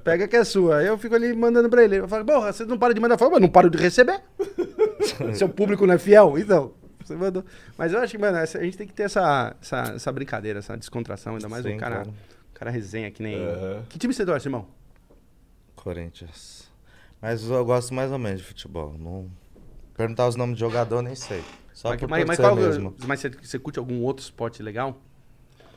Pega 0.04 0.28
que 0.28 0.36
é 0.36 0.44
sua. 0.44 0.78
Aí 0.78 0.88
eu 0.88 0.98
fico 0.98 1.16
ali 1.16 1.34
mandando 1.36 1.70
pra 1.70 1.84
ele. 1.84 1.98
Eu 1.98 2.08
falo, 2.08 2.26
porra, 2.26 2.52
você 2.52 2.66
não 2.66 2.78
para 2.78 2.94
de 2.94 3.00
mandar. 3.00 3.16
Eu 3.16 3.20
falo, 3.20 3.32
mas 3.32 3.42
não 3.42 3.50
paro 3.50 3.70
de 3.70 3.78
receber. 3.78 4.20
Seu 5.34 5.50
público 5.50 5.86
não 5.86 5.94
é 5.94 5.98
fiel? 5.98 6.36
Então. 6.38 6.72
Você 7.12 7.18
mandou. 7.18 7.46
Mas 7.78 7.92
eu 7.94 8.00
acho 8.00 8.12
que, 8.12 8.18
mano, 8.18 8.38
a 8.38 8.46
gente 8.46 8.78
tem 8.78 8.88
que 8.88 8.94
ter 8.94 9.04
essa, 9.04 9.56
essa, 9.62 9.94
essa 9.96 10.12
brincadeira, 10.12 10.60
essa 10.60 10.78
descontração, 10.78 11.36
ainda 11.36 11.50
mais 11.50 11.64
Sim, 11.64 11.76
um 11.76 11.78
cara, 11.78 11.96
claro. 12.04 12.14
cara 12.54 12.72
resenha 12.72 13.12
que 13.12 13.22
nem. 13.22 13.36
Aham. 13.36 13.84
Que 13.90 14.00
time 14.00 14.14
você 14.14 14.26
torce, 14.26 14.48
irmão? 14.48 14.68
Corinthians. 15.76 16.70
Mas 17.22 17.44
eu 17.44 17.64
gosto 17.66 17.94
mais 17.94 18.12
ou 18.12 18.18
menos 18.18 18.42
de 18.42 18.48
futebol. 18.48 18.96
Não... 18.98 19.30
Perguntar 19.96 20.28
os 20.28 20.36
nomes 20.36 20.56
de 20.56 20.62
jogador, 20.62 21.02
nem 21.02 21.16
sei. 21.16 21.44
Só 21.74 21.90
mas, 21.90 22.00
por 22.00 22.10
mas, 22.10 22.26
mas 22.26 22.40
qual- 22.40 22.56
mesmo. 22.56 22.96
mas 23.06 23.20
você, 23.20 23.30
você 23.30 23.60
curte 23.60 23.78
algum 23.78 24.02
outro 24.02 24.24
esporte 24.24 24.64
legal? 24.64 25.00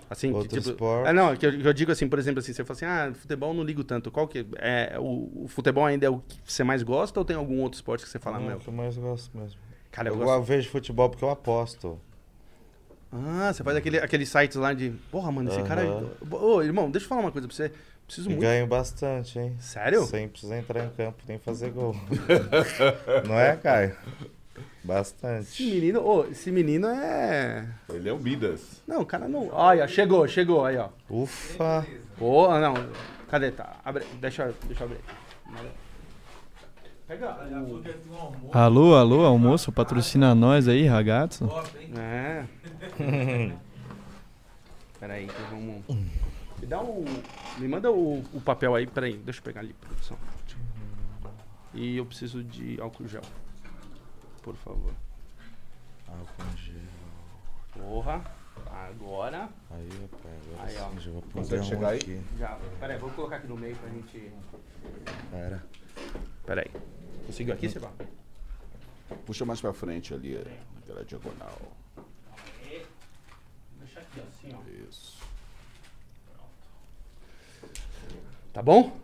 Assim, 0.08 0.28
que, 0.28 0.34
Outro 0.36 0.60
tipo, 0.60 0.70
esporte? 0.70 1.08
Ah, 1.08 1.12
não, 1.12 1.36
que 1.36 1.46
eu, 1.46 1.58
que 1.58 1.66
eu 1.66 1.72
digo 1.72 1.90
assim, 1.90 2.08
por 2.08 2.18
exemplo, 2.18 2.40
assim, 2.40 2.52
você 2.52 2.64
fala 2.64 2.76
assim, 2.76 2.84
ah, 2.84 3.12
futebol 3.14 3.50
eu 3.50 3.54
não 3.56 3.64
ligo 3.64 3.82
tanto. 3.82 4.10
Qual 4.10 4.28
que 4.28 4.46
é? 4.56 4.96
O, 4.98 5.44
o 5.44 5.48
futebol 5.48 5.84
ainda 5.84 6.06
é 6.06 6.10
o 6.10 6.20
que 6.20 6.38
você 6.44 6.62
mais 6.62 6.82
gosta 6.82 7.18
ou 7.18 7.24
tem 7.24 7.34
algum 7.36 7.60
outro 7.60 7.76
esporte 7.76 8.04
que 8.04 8.10
você 8.10 8.18
fala, 8.18 8.38
Não, 8.38 8.50
é 8.50 8.54
o 8.54 8.58
que 8.58 8.68
eu 8.68 8.72
mais 8.72 8.96
gosto 8.96 9.36
mesmo. 9.36 9.58
Cara, 9.94 10.08
eu 10.08 10.14
eu 10.14 10.18
gosto. 10.24 10.42
vejo 10.44 10.70
futebol 10.70 11.08
porque 11.08 11.24
eu 11.24 11.30
aposto. 11.30 11.98
Ah, 13.12 13.52
você 13.52 13.62
faz 13.62 13.76
aquele, 13.76 13.98
aqueles 13.98 14.28
sites 14.28 14.56
lá 14.56 14.72
de. 14.74 14.90
Porra, 15.10 15.30
mano, 15.30 15.48
esse 15.48 15.62
cara. 15.62 15.82
Aham. 15.82 16.10
Ô, 16.32 16.62
irmão, 16.62 16.90
deixa 16.90 17.04
eu 17.04 17.08
falar 17.08 17.20
uma 17.20 17.30
coisa 17.32 17.46
pra 17.46 17.56
você. 17.56 17.70
Preciso 18.06 18.28
muito. 18.28 18.42
ganho 18.42 18.66
bastante, 18.66 19.38
hein? 19.38 19.56
Sério? 19.60 20.04
Sem 20.04 20.28
precisar 20.28 20.58
entrar 20.58 20.84
em 20.84 20.90
campo 20.90 21.22
nem 21.28 21.38
fazer 21.38 21.70
gol. 21.70 21.94
Não 23.26 23.38
é, 23.38 23.56
Caio? 23.56 23.96
Esse 24.56 24.86
Bastante. 24.86 25.62
menino, 25.64 26.02
ô, 26.04 26.26
esse 26.26 26.50
menino 26.50 26.86
é. 26.88 27.66
Ele 27.88 28.08
é 28.08 28.12
o 28.12 28.18
Midas. 28.18 28.82
Não, 28.86 29.00
o 29.00 29.06
cara 29.06 29.26
não. 29.26 29.48
Olha, 29.50 29.88
chegou, 29.88 30.28
chegou 30.28 30.64
aí, 30.66 30.76
ó. 30.76 30.90
Ufa! 31.08 31.86
Pô, 32.18 32.48
não. 32.60 32.74
Cadê? 33.30 33.50
Tá. 33.50 33.76
Abre. 33.82 34.04
Deixa, 34.20 34.42
eu- 34.44 34.54
deixa 34.66 34.84
eu 34.84 34.88
abrir. 34.88 35.00
Um 37.06 38.50
Alô, 38.52 38.94
alô, 38.96 39.24
almoço, 39.26 39.70
patrocina 39.70 40.34
nós 40.34 40.66
aí, 40.66 40.86
ragazzo. 40.86 41.46
É. 41.98 42.46
Peraí, 44.98 45.26
que 45.26 45.42
vamos. 45.50 45.82
Me 46.58 46.66
dá 46.66 46.80
o. 46.80 47.04
Me 47.58 47.68
manda 47.68 47.92
o, 47.92 48.20
o 48.32 48.40
papel 48.40 48.74
aí, 48.74 48.86
peraí. 48.86 49.18
Deixa 49.18 49.40
eu 49.40 49.44
pegar 49.44 49.60
ali, 49.60 49.74
produção. 49.74 50.16
E 51.74 51.98
eu 51.98 52.06
preciso 52.06 52.42
de 52.42 52.80
álcool 52.80 53.06
gel. 53.06 53.20
Por 54.42 54.54
favor. 54.56 54.92
Álcool 56.08 56.56
gel. 56.56 56.80
Porra. 57.74 58.24
Agora. 58.70 59.50
Aí 59.72 59.88
eu 59.90 60.08
pego. 60.08 60.62
Aí, 60.62 60.76
ó. 60.78 60.98
já 60.98 61.10
vou 61.10 61.22
Consegue 61.34 61.60
um 61.60 61.64
chegar 61.64 61.88
aí? 61.88 61.98
aqui. 61.98 62.20
Já. 62.38 62.58
Peraí, 62.80 62.98
vou 62.98 63.10
colocar 63.10 63.36
aqui 63.36 63.46
no 63.48 63.58
meio 63.58 63.76
pra 63.76 63.90
gente. 63.90 64.32
Pera. 65.30 65.62
Peraí. 66.46 66.70
Conseguiu 67.26 67.54
aqui, 67.54 67.68
Seba? 67.68 67.90
Puxa 69.24 69.44
mais 69.44 69.60
pra 69.60 69.72
frente 69.72 70.12
ali, 70.12 70.36
é, 70.36 70.44
naquela 70.74 71.04
diagonal. 71.04 71.58
Deixa 73.78 74.00
aqui 74.00 74.20
assim, 74.20 74.54
ó. 74.54 74.60
Isso. 74.88 75.18
Tá 78.52 78.62
bom? 78.62 78.96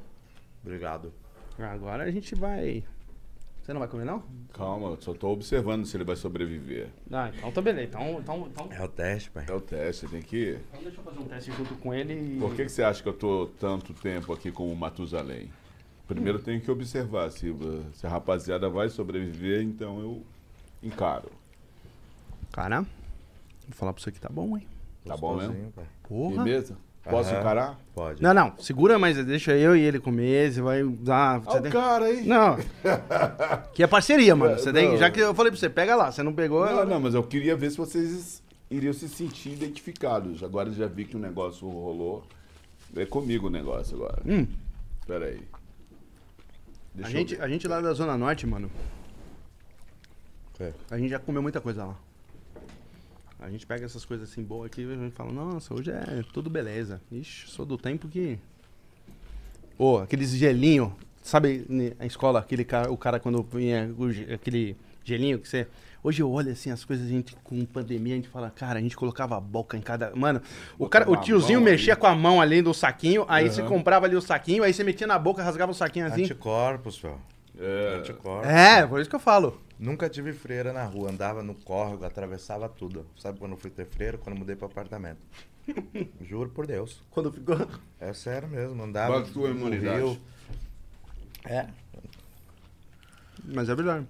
Obrigado. 0.62 1.12
Agora 1.58 2.04
a 2.04 2.10
gente 2.10 2.34
vai. 2.34 2.84
Você 3.62 3.72
não 3.72 3.80
vai 3.80 3.88
comer, 3.88 4.04
não? 4.04 4.22
Calma, 4.52 4.88
eu 4.88 5.00
só 5.00 5.12
tô 5.12 5.28
observando 5.28 5.84
se 5.84 5.96
ele 5.96 6.04
vai 6.04 6.16
sobreviver. 6.16 6.88
Ah, 7.10 7.30
então 7.36 7.52
tá 7.52 7.60
beleza. 7.60 7.88
Então, 7.88 8.20
então, 8.20 8.48
então, 8.50 8.68
É 8.72 8.82
o 8.82 8.88
teste, 8.88 9.30
pai. 9.30 9.44
É 9.48 9.52
o 9.52 9.60
teste, 9.60 10.08
tem 10.08 10.22
que. 10.22 10.58
então 10.68 10.82
deixa 10.82 10.98
eu 10.98 11.04
fazer 11.04 11.18
um 11.18 11.24
teste 11.24 11.52
junto 11.52 11.74
com 11.76 11.92
ele 11.94 12.36
e. 12.36 12.38
Por 12.40 12.54
que, 12.54 12.64
que 12.64 12.68
você 12.70 12.82
acha 12.82 13.02
que 13.02 13.08
eu 13.08 13.12
tô 13.12 13.48
tanto 13.58 13.92
tempo 13.92 14.32
aqui 14.32 14.50
com 14.50 14.72
o 14.72 14.76
Matusalém? 14.76 15.50
Primeiro 16.14 16.38
eu 16.38 16.42
tenho 16.42 16.60
que 16.60 16.70
observar 16.70 17.30
se, 17.30 17.54
se 17.94 18.06
a 18.06 18.10
rapaziada 18.10 18.68
vai 18.68 18.88
sobreviver, 18.88 19.62
então 19.62 20.00
eu 20.00 20.22
encaro. 20.82 21.30
Cara, 22.52 22.80
vou 22.80 22.88
falar 23.72 23.92
pra 23.92 24.02
você 24.02 24.10
que 24.10 24.20
tá 24.20 24.28
bom, 24.28 24.56
hein? 24.56 24.66
Tá 25.04 25.16
bom 25.16 25.36
mesmo? 25.36 25.72
Pai. 25.72 25.84
Porra. 26.08 26.34
Firmeza? 26.34 26.76
Posso 27.04 27.30
Aham. 27.30 27.40
encarar? 27.40 27.80
Pode. 27.94 28.22
Não, 28.22 28.34
não, 28.34 28.52
segura, 28.58 28.98
mas 28.98 29.24
deixa 29.24 29.56
eu 29.56 29.74
e 29.76 29.80
ele 29.80 29.98
comer, 30.00 30.52
você 30.52 30.60
vai 30.60 30.82
usar. 30.82 31.38
Você 31.38 31.60
tem- 31.62 31.70
o 31.70 31.72
cara 31.72 32.04
aí! 32.06 32.26
Não. 32.26 32.56
Que 33.72 33.82
é 33.84 33.86
parceria, 33.86 34.34
mano. 34.34 34.58
Você 34.58 34.72
tem, 34.72 34.96
já 34.98 35.10
que 35.10 35.20
eu 35.20 35.32
falei 35.34 35.50
pra 35.52 35.58
você, 35.60 35.70
pega 35.70 35.94
lá. 35.94 36.10
Você 36.12 36.22
não 36.24 36.32
pegou. 36.34 36.66
Não, 36.66 36.84
não, 36.84 37.00
mas 37.00 37.14
eu 37.14 37.22
queria 37.22 37.56
ver 37.56 37.70
se 37.70 37.76
vocês 37.78 38.42
iriam 38.68 38.92
se 38.92 39.08
sentir 39.08 39.50
identificados. 39.52 40.42
Agora 40.42 40.68
eu 40.68 40.74
já 40.74 40.86
vi 40.86 41.04
que 41.04 41.16
o 41.16 41.20
negócio 41.20 41.66
rolou. 41.68 42.24
É 42.96 43.06
comigo 43.06 43.46
o 43.46 43.50
negócio 43.50 43.96
agora. 43.96 44.20
Hum, 44.26 44.46
Pera 45.06 45.26
aí. 45.26 45.40
A, 46.94 46.96
Deixa 47.02 47.10
eu 47.10 47.18
gente, 47.18 47.34
ver. 47.36 47.42
a 47.42 47.48
gente 47.48 47.68
lá 47.68 47.80
da 47.80 47.92
Zona 47.92 48.16
Norte, 48.16 48.46
mano, 48.46 48.70
É. 50.58 50.72
a 50.90 50.98
gente 50.98 51.10
já 51.10 51.18
comeu 51.18 51.40
muita 51.42 51.60
coisa 51.60 51.84
lá. 51.84 51.96
A 53.38 53.48
gente 53.48 53.66
pega 53.66 53.86
essas 53.86 54.04
coisas 54.04 54.30
assim 54.30 54.42
boas 54.42 54.66
aqui 54.66 54.82
e 54.82 54.92
a 54.92 54.96
gente 54.96 55.14
fala, 55.14 55.32
nossa, 55.32 55.72
hoje 55.72 55.90
é 55.90 56.22
tudo 56.32 56.50
beleza. 56.50 57.00
Ixi, 57.10 57.48
sou 57.48 57.64
do 57.64 57.78
tempo 57.78 58.06
que. 58.06 58.38
Ô, 59.78 59.98
aqueles 59.98 60.30
gelinho. 60.30 60.94
Sabe 61.22 61.64
né, 61.68 61.92
a 61.98 62.04
escola, 62.06 62.40
aquele 62.40 62.64
cara, 62.64 62.90
o 62.92 62.96
cara 62.98 63.18
quando 63.20 63.42
vinha 63.42 63.90
aquele 64.34 64.76
gelinho 65.04 65.38
que 65.38 65.48
você. 65.48 65.66
Hoje 66.02 66.22
eu 66.22 66.30
olho 66.30 66.50
assim 66.50 66.70
as 66.70 66.84
coisas, 66.84 67.06
a 67.06 67.10
gente 67.10 67.36
com 67.44 67.62
pandemia, 67.66 68.14
a 68.14 68.16
gente 68.16 68.28
fala, 68.28 68.50
cara, 68.50 68.78
a 68.78 68.82
gente 68.82 68.96
colocava 68.96 69.36
a 69.36 69.40
boca 69.40 69.76
em 69.76 69.82
cada. 69.82 70.14
Mano, 70.16 70.40
o, 70.78 70.88
cara, 70.88 71.10
o 71.10 71.16
tiozinho 71.16 71.60
mexia 71.60 71.92
ali. 71.92 72.00
com 72.00 72.06
a 72.06 72.14
mão 72.14 72.40
ali 72.40 72.62
do 72.62 72.72
saquinho, 72.72 73.26
aí 73.28 73.50
você 73.50 73.60
Aham. 73.60 73.68
comprava 73.68 74.06
ali 74.06 74.16
o 74.16 74.20
saquinho, 74.22 74.62
aí 74.62 74.72
você 74.72 74.82
metia 74.82 75.06
na 75.06 75.18
boca, 75.18 75.42
rasgava 75.42 75.72
o 75.72 75.74
saquinho 75.74 76.06
assim. 76.06 76.24
Anticorpos, 76.24 76.98
velho. 76.98 77.20
É, 77.58 77.96
Anticorpos. 77.98 78.48
É, 78.48 78.86
por 78.86 79.00
isso 79.00 79.10
que 79.10 79.16
eu 79.16 79.20
falo. 79.20 79.60
Nunca 79.78 80.08
tive 80.08 80.32
freira 80.32 80.72
na 80.72 80.84
rua, 80.84 81.10
andava 81.10 81.42
no 81.42 81.54
córrego, 81.54 82.04
atravessava 82.04 82.68
tudo. 82.68 83.06
Sabe 83.18 83.38
quando 83.38 83.52
eu 83.52 83.58
fui 83.58 83.70
ter 83.70 83.84
freira? 83.84 84.16
Quando 84.16 84.36
eu 84.36 84.40
mudei 84.40 84.56
pro 84.56 84.66
apartamento. 84.66 85.18
Juro 86.22 86.48
por 86.48 86.66
Deus. 86.66 87.02
Quando 87.10 87.30
ficou. 87.30 87.56
É 87.98 88.12
sério 88.14 88.48
mesmo, 88.48 88.82
andava. 88.82 89.20
Bate 89.20 89.32
tua 89.32 89.50
imunidade. 89.50 89.98
rio. 89.98 90.18
É. 91.44 91.66
Mas 93.44 93.68
é 93.68 93.74
verdade. 93.74 94.06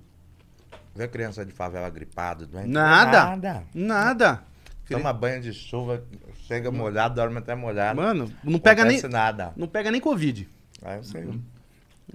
Vê 0.94 1.06
criança 1.08 1.44
de 1.44 1.52
favela 1.52 1.88
gripada, 1.88 2.46
doente. 2.46 2.68
Nada. 2.68 3.26
Nada. 3.36 3.62
Nada. 3.74 4.42
Toma 4.88 5.12
banho 5.12 5.40
de 5.40 5.52
chuva, 5.52 6.02
chega 6.48 6.70
molhado, 6.70 7.14
dorme 7.14 7.38
até 7.38 7.54
molhado. 7.54 8.00
Mano, 8.00 8.30
não 8.42 8.58
pega 8.58 8.84
nem. 8.84 9.00
Nada. 9.02 9.52
Não 9.56 9.68
pega 9.68 9.88
nem 9.90 10.00
Covid. 10.00 10.48
Aí 10.82 10.96
eu 10.98 11.04
sei. 11.04 11.40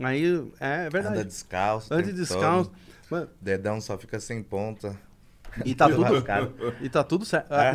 Aí, 0.04 0.52
é, 0.60 0.86
é 0.88 0.90
verdade. 0.90 1.16
Anda 1.16 1.24
descalço. 1.26 1.94
Anda 1.94 2.12
descalço. 2.12 2.72
Mano, 3.10 3.30
Dedão 3.40 3.80
só 3.80 3.98
fica 3.98 4.20
sem 4.20 4.44
ponta. 4.44 4.94
e 5.64 5.74
tá 5.74 5.88
tudo. 5.88 6.04
E 6.82 6.90
tá 6.90 7.02
tudo 7.04 7.24
certo. 7.24 7.48
Ah, 7.50 7.72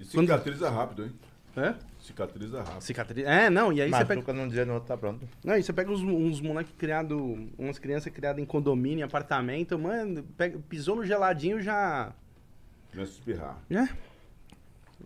E 0.00 0.04
quando- 0.06 0.26
cicatriza 0.26 0.68
rápido, 0.68 1.04
hein? 1.04 1.12
É? 1.56 1.74
Cicatriza 2.10 2.58
rápido. 2.58 2.80
Cicatriz. 2.82 3.26
É, 3.26 3.48
não, 3.48 3.72
e 3.72 3.80
aí 3.80 3.90
você 3.90 4.04
pega. 4.04 4.16
Machuca 4.16 4.32
num 4.32 4.48
dia, 4.48 4.64
no 4.64 4.74
outro 4.74 4.88
tá 4.88 4.96
pronto. 4.96 5.28
Não, 5.44 5.56
e 5.56 5.62
você 5.62 5.72
pega 5.72 5.90
uns, 5.90 6.00
uns 6.02 6.40
moleques 6.40 6.74
criados, 6.76 7.16
umas 7.56 7.78
crianças 7.78 8.12
criadas 8.12 8.42
em 8.42 8.46
condomínio, 8.46 9.00
em 9.00 9.02
apartamento, 9.02 9.78
mano, 9.78 10.22
pega, 10.36 10.58
pisou 10.68 10.96
no 10.96 11.04
geladinho 11.06 11.60
já. 11.62 12.12
Começa 12.90 13.12
a 13.12 13.14
espirrar. 13.14 13.58
É. 13.70 13.84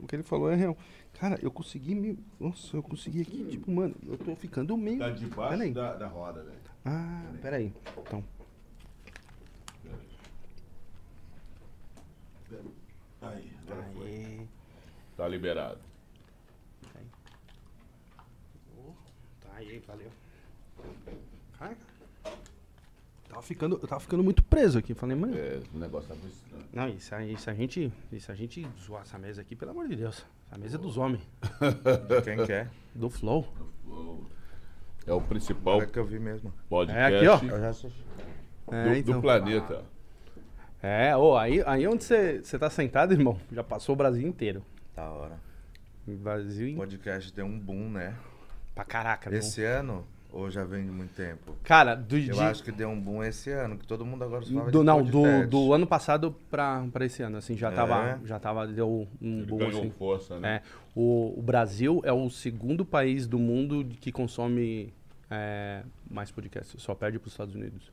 O 0.03 0.07
que 0.07 0.17
ele 0.17 0.23
falou 0.23 0.51
é 0.51 0.55
real. 0.55 0.77
Cara, 1.21 1.39
eu 1.43 1.51
consegui 1.51 1.95
me. 1.95 2.19
Nossa, 2.41 2.77
eu 2.77 2.83
consegui 2.83 3.21
aqui, 3.21 3.45
tipo, 3.45 3.71
mano, 3.71 3.95
eu 4.07 4.17
tô 4.17 4.35
ficando 4.35 4.77
meio. 4.77 4.99
Tá 4.99 5.11
debaixo 5.11 5.57
Peraí. 5.57 5.73
da, 5.73 5.95
da 5.95 6.07
roda, 6.09 6.43
velho. 6.43 6.59
Ah, 6.85 7.23
peraí. 7.41 7.73
Então. 7.99 8.25
Aí, 13.23 13.53
agora 13.67 13.85
foi. 13.95 14.07
Aí. 14.09 14.49
Tá 15.17 15.29
liberado. 15.29 15.79
Tá 16.93 16.99
aí, 19.57 19.83
valeu. 19.87 20.11
Caraca. 21.59 21.95
Tava 23.29 23.43
ficando, 23.43 23.79
eu 23.83 23.89
tava 23.89 24.01
ficando 24.01 24.23
muito 24.23 24.43
preso 24.45 24.79
aqui. 24.79 24.95
Falei, 24.95 25.17
mano. 25.17 25.37
É, 25.37 25.61
o 25.75 25.79
negócio 25.79 26.09
tá 26.09 26.15
muito 26.15 26.33
estranho. 26.35 26.65
Não, 26.73 26.89
isso 26.89 27.15
aí, 27.15 27.37
se 27.37 27.51
a 27.51 27.55
gente. 27.55 27.93
Se 28.19 28.31
a 28.31 28.35
gente 28.35 28.67
zoar 28.81 29.03
essa 29.03 29.19
mesa 29.19 29.41
aqui, 29.43 29.57
pelo 29.57 29.71
amor 29.73 29.89
de 29.89 29.97
Deus. 29.97 30.25
Essa 30.49 30.59
mesa 30.59 30.77
é 30.77 30.79
dos 30.79 30.97
homens. 30.97 31.23
De 32.09 32.23
quem 32.23 32.45
quer. 32.47 32.71
Do 32.95 33.11
Flow. 33.11 33.47
É 35.07 35.13
o 35.13 35.21
principal 35.21 35.83
É 35.83 35.87
que 35.87 35.99
eu 35.99 36.05
vi 36.05 36.19
mesmo. 36.19 36.53
podcast 36.69 36.99
É, 37.25 37.33
aqui, 37.35 37.47
Eu 37.47 37.61
já 37.61 37.69
assisti. 37.69 38.05
do, 38.67 38.75
É, 38.75 39.03
do 39.03 39.21
planeta. 39.21 39.85
É, 40.83 41.17
ô, 41.17 41.37
aí, 41.37 41.63
aí 41.67 41.87
onde 41.87 42.05
você 42.05 42.41
você 42.43 42.59
tá 42.59 42.71
sentado, 42.71 43.13
irmão, 43.13 43.39
já 43.51 43.65
passou 43.65 43.95
o 43.95 43.97
Brasil 43.97 44.27
inteiro. 44.27 44.63
Da 44.95 45.11
hora. 45.11 45.39
O 46.07 46.13
Brasil 46.13 46.75
O 46.75 46.77
podcast 46.77 47.33
deu 47.35 47.47
um 47.47 47.59
boom, 47.59 47.91
né? 47.91 48.15
Pra 48.75 48.85
caraca, 48.85 49.29
irmão. 49.29 49.39
Esse 49.39 49.63
ano, 49.65 50.05
ou 50.33 50.51
já 50.51 50.65
vem 50.65 50.85
de 50.85 50.91
muito 50.91 51.15
tempo? 51.15 51.55
Cara, 51.63 51.95
do, 51.95 52.17
Eu 52.17 52.35
de- 52.35 52.41
acho 52.41 52.63
que 52.63 52.73
deu 52.73 52.89
um 52.89 53.01
boom 53.01 53.23
esse 53.23 53.51
ano, 53.51 53.79
que 53.79 53.87
todo 53.87 54.05
mundo 54.05 54.25
agora 54.25 54.45
fala 54.45 54.71
do, 54.71 54.79
de 54.81 54.85
não, 54.85 55.03
do, 55.03 55.23
podcast. 55.23 55.47
do 55.47 55.73
ano 55.73 55.87
passado 55.87 56.35
pra, 56.51 56.85
pra 56.93 57.05
esse 57.07 57.23
ano, 57.23 57.37
assim, 57.37 57.57
já 57.57 57.71
É? 57.71 57.75
tava, 57.75 58.21
já 58.25 58.39
tava, 58.39 58.67
deu 58.67 59.07
um 59.23 59.39
Ele 59.39 59.47
boom, 59.47 59.59
ganhou 59.59 59.81
assim. 59.81 59.91
força, 59.91 60.39
né? 60.41 60.57
É, 60.57 60.63
o, 60.95 61.35
o 61.39 61.43
Brasil 61.43 62.01
é 62.05 62.13
o 62.13 62.29
segundo 62.29 62.85
país 62.85 63.27
do 63.27 63.39
mundo 63.39 63.85
que 64.01 64.11
consome 64.11 64.93
é, 65.31 65.83
mais 66.11 66.31
podcasts, 66.31 66.83
só 66.83 66.95
perde 66.95 67.19
pros 67.19 67.33
Estados 67.33 67.55
Unidos. 67.55 67.93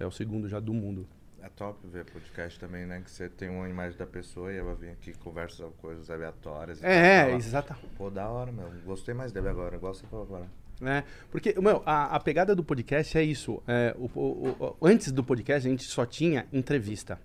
É 0.00 0.06
o 0.06 0.10
segundo 0.10 0.48
já 0.48 0.58
do 0.58 0.74
mundo. 0.74 1.06
É 1.44 1.48
top 1.56 1.78
ver 1.88 2.04
podcast 2.04 2.58
também, 2.60 2.86
né? 2.86 3.00
Que 3.04 3.10
você 3.10 3.28
tem 3.28 3.48
uma 3.50 3.68
imagem 3.68 3.98
da 3.98 4.06
pessoa 4.06 4.52
e 4.52 4.56
ela 4.58 4.74
vem 4.74 4.90
aqui 4.90 5.12
conversa 5.18 5.64
coisas 5.80 6.08
aleatórias. 6.08 6.82
É, 6.84 7.24
tal. 7.26 7.36
exata. 7.36 7.78
Pô, 7.98 8.08
da 8.10 8.28
hora, 8.28 8.52
meu. 8.52 8.70
Gostei 8.84 9.12
mais 9.12 9.32
dele 9.32 9.48
agora, 9.48 9.74
igual 9.76 9.92
você 9.92 10.06
falou 10.06 10.24
agora. 10.24 10.46
né? 10.80 11.04
Porque, 11.30 11.54
meu, 11.60 11.82
a, 11.84 12.14
a 12.16 12.20
pegada 12.20 12.54
do 12.54 12.62
podcast 12.62 13.18
é 13.18 13.22
isso. 13.24 13.60
É, 13.66 13.94
o- 13.98 14.10
o- 14.18 14.56
o- 14.80 14.86
antes 14.86 15.10
do 15.10 15.24
podcast, 15.24 15.66
a 15.66 15.70
gente 15.70 15.82
só 15.84 16.06
tinha 16.06 16.46
entrevista. 16.52 17.18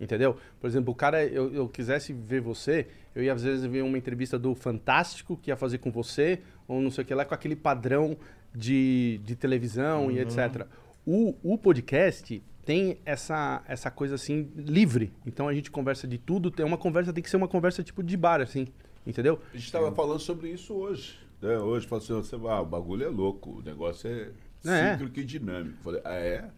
Entendeu? 0.00 0.36
Por 0.60 0.66
exemplo, 0.66 0.92
o 0.92 0.94
cara, 0.94 1.24
eu, 1.24 1.54
eu 1.54 1.68
quisesse 1.68 2.12
ver 2.12 2.40
você, 2.40 2.86
eu 3.14 3.22
ia 3.22 3.32
às 3.32 3.42
vezes 3.42 3.64
ver 3.64 3.82
uma 3.82 3.96
entrevista 3.96 4.38
do 4.38 4.54
Fantástico 4.54 5.36
que 5.36 5.50
ia 5.50 5.56
fazer 5.56 5.78
com 5.78 5.90
você, 5.90 6.40
ou 6.68 6.80
não 6.82 6.90
sei 6.90 7.02
o 7.02 7.06
que 7.06 7.14
lá, 7.14 7.24
com 7.24 7.32
aquele 7.34 7.56
padrão 7.56 8.16
de, 8.54 9.20
de 9.24 9.34
televisão 9.36 10.10
e 10.10 10.18
etc. 10.18 10.66
O, 11.06 11.34
o 11.42 11.56
podcast 11.56 12.42
tem 12.66 12.98
essa, 13.06 13.62
essa 13.68 13.90
coisa 13.92 14.16
assim, 14.16 14.50
livre. 14.56 15.12
Então 15.24 15.46
a 15.48 15.54
gente 15.54 15.70
conversa 15.70 16.06
de 16.06 16.18
tudo, 16.18 16.50
tem 16.50 16.66
uma 16.66 16.76
conversa, 16.76 17.12
tem 17.12 17.22
que 17.22 17.30
ser 17.30 17.36
uma 17.36 17.46
conversa 17.48 17.82
tipo 17.82 18.02
de 18.02 18.16
bar, 18.16 18.40
assim. 18.40 18.66
Entendeu? 19.06 19.40
A 19.54 19.56
gente 19.56 19.70
tava 19.70 19.92
falando 19.92 20.18
sobre 20.18 20.48
isso 20.50 20.74
hoje. 20.74 21.16
Né? 21.40 21.56
Hoje, 21.58 21.86
falou 21.86 22.02
assim, 22.04 22.12
você, 22.14 22.34
ah, 22.48 22.60
o 22.60 22.66
bagulho 22.66 23.04
é 23.04 23.08
louco, 23.08 23.60
o 23.60 23.62
negócio 23.62 24.10
é, 24.10 24.30
É. 24.68 24.92
cíclico 24.92 25.20
e 25.20 25.24
dinâmico. 25.24 25.76
Falei, 25.80 26.00
ah, 26.04 26.14
é? 26.14 26.50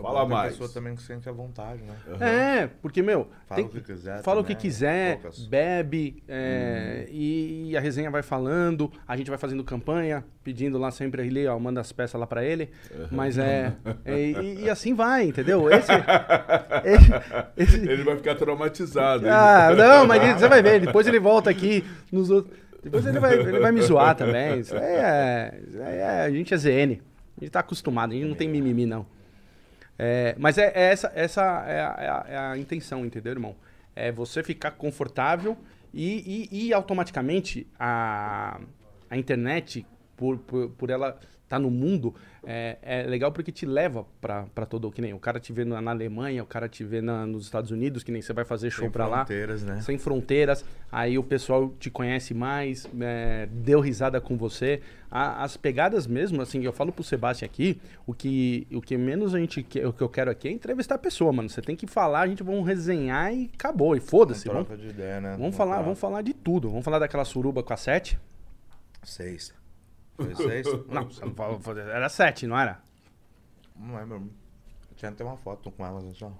Fala 0.00 0.26
mais. 0.26 0.48
A 0.48 0.50
pessoa 0.52 0.68
também 0.70 0.94
que 0.94 1.02
sente 1.02 1.28
à 1.28 1.32
vontade, 1.32 1.82
né? 1.82 1.94
É, 2.20 2.66
porque, 2.80 3.02
meu. 3.02 3.28
Fala 3.46 3.60
tem- 3.60 3.66
o 3.66 3.68
que 3.68 3.80
quiser 3.82 4.22
Fala 4.22 4.40
o 4.40 4.44
que 4.44 4.54
também, 4.54 4.60
quiser, 4.62 5.20
bebe, 5.48 6.22
é, 6.26 7.06
e, 7.10 7.70
e 7.70 7.76
a 7.76 7.80
resenha 7.80 8.10
vai 8.10 8.22
falando, 8.22 8.90
a 9.06 9.16
gente 9.16 9.28
vai 9.28 9.38
fazendo 9.38 9.62
campanha, 9.62 10.24
pedindo 10.42 10.78
lá 10.78 10.90
sempre 10.90 11.26
ele, 11.26 11.46
ó, 11.46 11.58
manda 11.58 11.80
as 11.80 11.92
peças 11.92 12.18
lá 12.18 12.26
pra 12.26 12.42
ele. 12.44 12.70
Mas 13.10 13.36
é. 13.36 13.74
é, 14.04 14.18
e, 14.18 14.60
e 14.64 14.70
assim 14.70 14.94
vai, 14.94 15.24
entendeu? 15.24 15.70
Esse. 15.70 15.90
esse- 17.56 17.76
esse- 17.76 17.88
Ele 17.88 18.02
vai 18.04 18.16
ficar 18.16 18.34
traumatizado. 18.36 19.28
ah, 19.28 19.74
não, 19.76 20.06
mas 20.06 20.22
ele- 20.22 20.38
você 20.38 20.48
vai 20.48 20.62
ver, 20.62 20.80
depois 20.80 21.06
ele 21.06 21.18
volta 21.20 21.50
aqui 21.50 21.84
nos 22.10 22.30
outros. 22.30 22.56
Depois 22.82 23.04
ele 23.04 23.18
vai, 23.18 23.34
ele 23.38 23.58
vai 23.58 23.72
me 23.72 23.82
zoar 23.82 24.14
também. 24.16 24.60
Isso 24.60 24.74
é, 24.74 25.52
é- 25.78 26.22
A 26.24 26.30
gente 26.30 26.54
é 26.54 26.56
ZN. 26.56 26.98
A 27.36 27.44
gente 27.44 27.50
tá 27.52 27.60
acostumado, 27.60 28.12
a 28.12 28.14
gente 28.14 28.26
não 28.26 28.34
tem 28.34 28.48
mimimi, 28.48 28.86
não. 28.86 29.04
É, 30.02 30.34
mas 30.38 30.56
é, 30.56 30.72
é 30.74 30.92
essa, 30.92 31.12
essa 31.14 31.42
é, 31.66 31.80
a, 31.80 31.96
é 31.98 32.08
a- 32.08 32.24
é 32.28 32.38
a 32.52 32.56
intenção, 32.58 33.04
entendeu, 33.04 33.32
irmão? 33.32 33.54
É 33.94 34.10
você 34.10 34.42
ficar 34.42 34.70
confortável 34.70 35.58
e, 35.92 36.48
e- 36.50 36.68
e 36.68 36.72
automaticamente 36.72 37.66
a, 37.78 38.58
a 39.10 39.16
internet, 39.18 39.84
por, 40.16 40.38
por, 40.38 40.70
por 40.70 40.88
ela 40.88 41.18
estar 41.50 41.58
no 41.58 41.68
mundo, 41.70 42.14
é, 42.44 42.78
é 42.80 43.02
legal 43.02 43.32
porque 43.32 43.50
te 43.50 43.66
leva 43.66 44.06
pra, 44.20 44.44
pra 44.54 44.64
todo. 44.64 44.90
Que 44.92 45.02
nem 45.02 45.12
o 45.12 45.18
cara 45.18 45.40
te 45.40 45.52
vê 45.52 45.64
na, 45.64 45.80
na 45.82 45.90
Alemanha, 45.90 46.42
o 46.44 46.46
cara 46.46 46.68
te 46.68 46.84
vê 46.84 47.00
na- 47.00 47.26
nos 47.26 47.44
Estados 47.44 47.72
Unidos, 47.72 48.04
que 48.04 48.12
nem 48.12 48.22
você 48.22 48.32
vai 48.32 48.44
fazer 48.44 48.70
show 48.70 48.84
Sem 48.84 48.90
pra 48.90 49.06
lá 49.08 49.18
fronteiras, 49.26 49.62
né? 49.64 49.80
sem 49.82 49.98
fronteiras, 49.98 50.64
aí 50.92 51.18
o 51.18 51.24
pessoal 51.24 51.74
te 51.78 51.90
conhece 51.90 52.32
mais, 52.32 52.88
é, 53.00 53.48
deu 53.50 53.80
risada 53.80 54.20
com 54.20 54.36
você. 54.36 54.80
A- 55.10 55.42
as 55.42 55.56
pegadas 55.56 56.06
mesmo, 56.06 56.40
assim, 56.40 56.62
eu 56.64 56.72
falo 56.72 56.92
pro 56.92 57.02
Sebastião 57.02 57.46
aqui, 57.46 57.80
o 58.06 58.14
que, 58.14 58.66
o 58.72 58.80
que 58.80 58.96
menos 58.96 59.34
a 59.34 59.40
gente 59.40 59.60
quer, 59.64 59.84
o 59.88 59.92
que 59.92 60.00
eu 60.02 60.08
quero 60.08 60.30
aqui 60.30 60.46
é 60.46 60.52
entrevistar 60.52 60.94
a 60.94 60.98
pessoa, 60.98 61.32
mano. 61.32 61.48
Você 61.48 61.60
tem 61.60 61.74
que 61.74 61.86
falar, 61.88 62.20
a 62.20 62.28
gente 62.28 62.44
vai 62.44 62.54
resenhar 62.62 63.34
e 63.34 63.50
acabou, 63.52 63.96
e 63.96 64.00
foda-se. 64.00 64.46
Uma 64.48 64.54
Vamos, 64.62 64.68
troca 64.68 64.82
de 64.82 64.88
ideia, 64.88 65.20
né? 65.20 65.36
vamos 65.36 65.56
falar, 65.56 65.82
vamos 65.82 65.98
falar 65.98 66.22
de 66.22 66.32
tudo. 66.32 66.68
Vamos 66.70 66.84
falar 66.84 67.00
daquela 67.00 67.24
suruba 67.24 67.60
com 67.60 67.72
a 67.72 67.76
sete? 67.76 68.16
Seis. 69.02 69.52
Foi 70.20 70.34
seis? 70.34 70.66
Não, 70.88 71.08
era 71.90 72.08
sete, 72.08 72.46
não 72.46 72.58
era? 72.58 72.80
Não 73.76 73.96
lembro. 73.96 74.30
Tinha 74.96 75.10
até 75.10 75.24
uma 75.24 75.36
foto 75.36 75.70
com 75.70 75.86
elas, 75.86 76.16
só. 76.16 76.32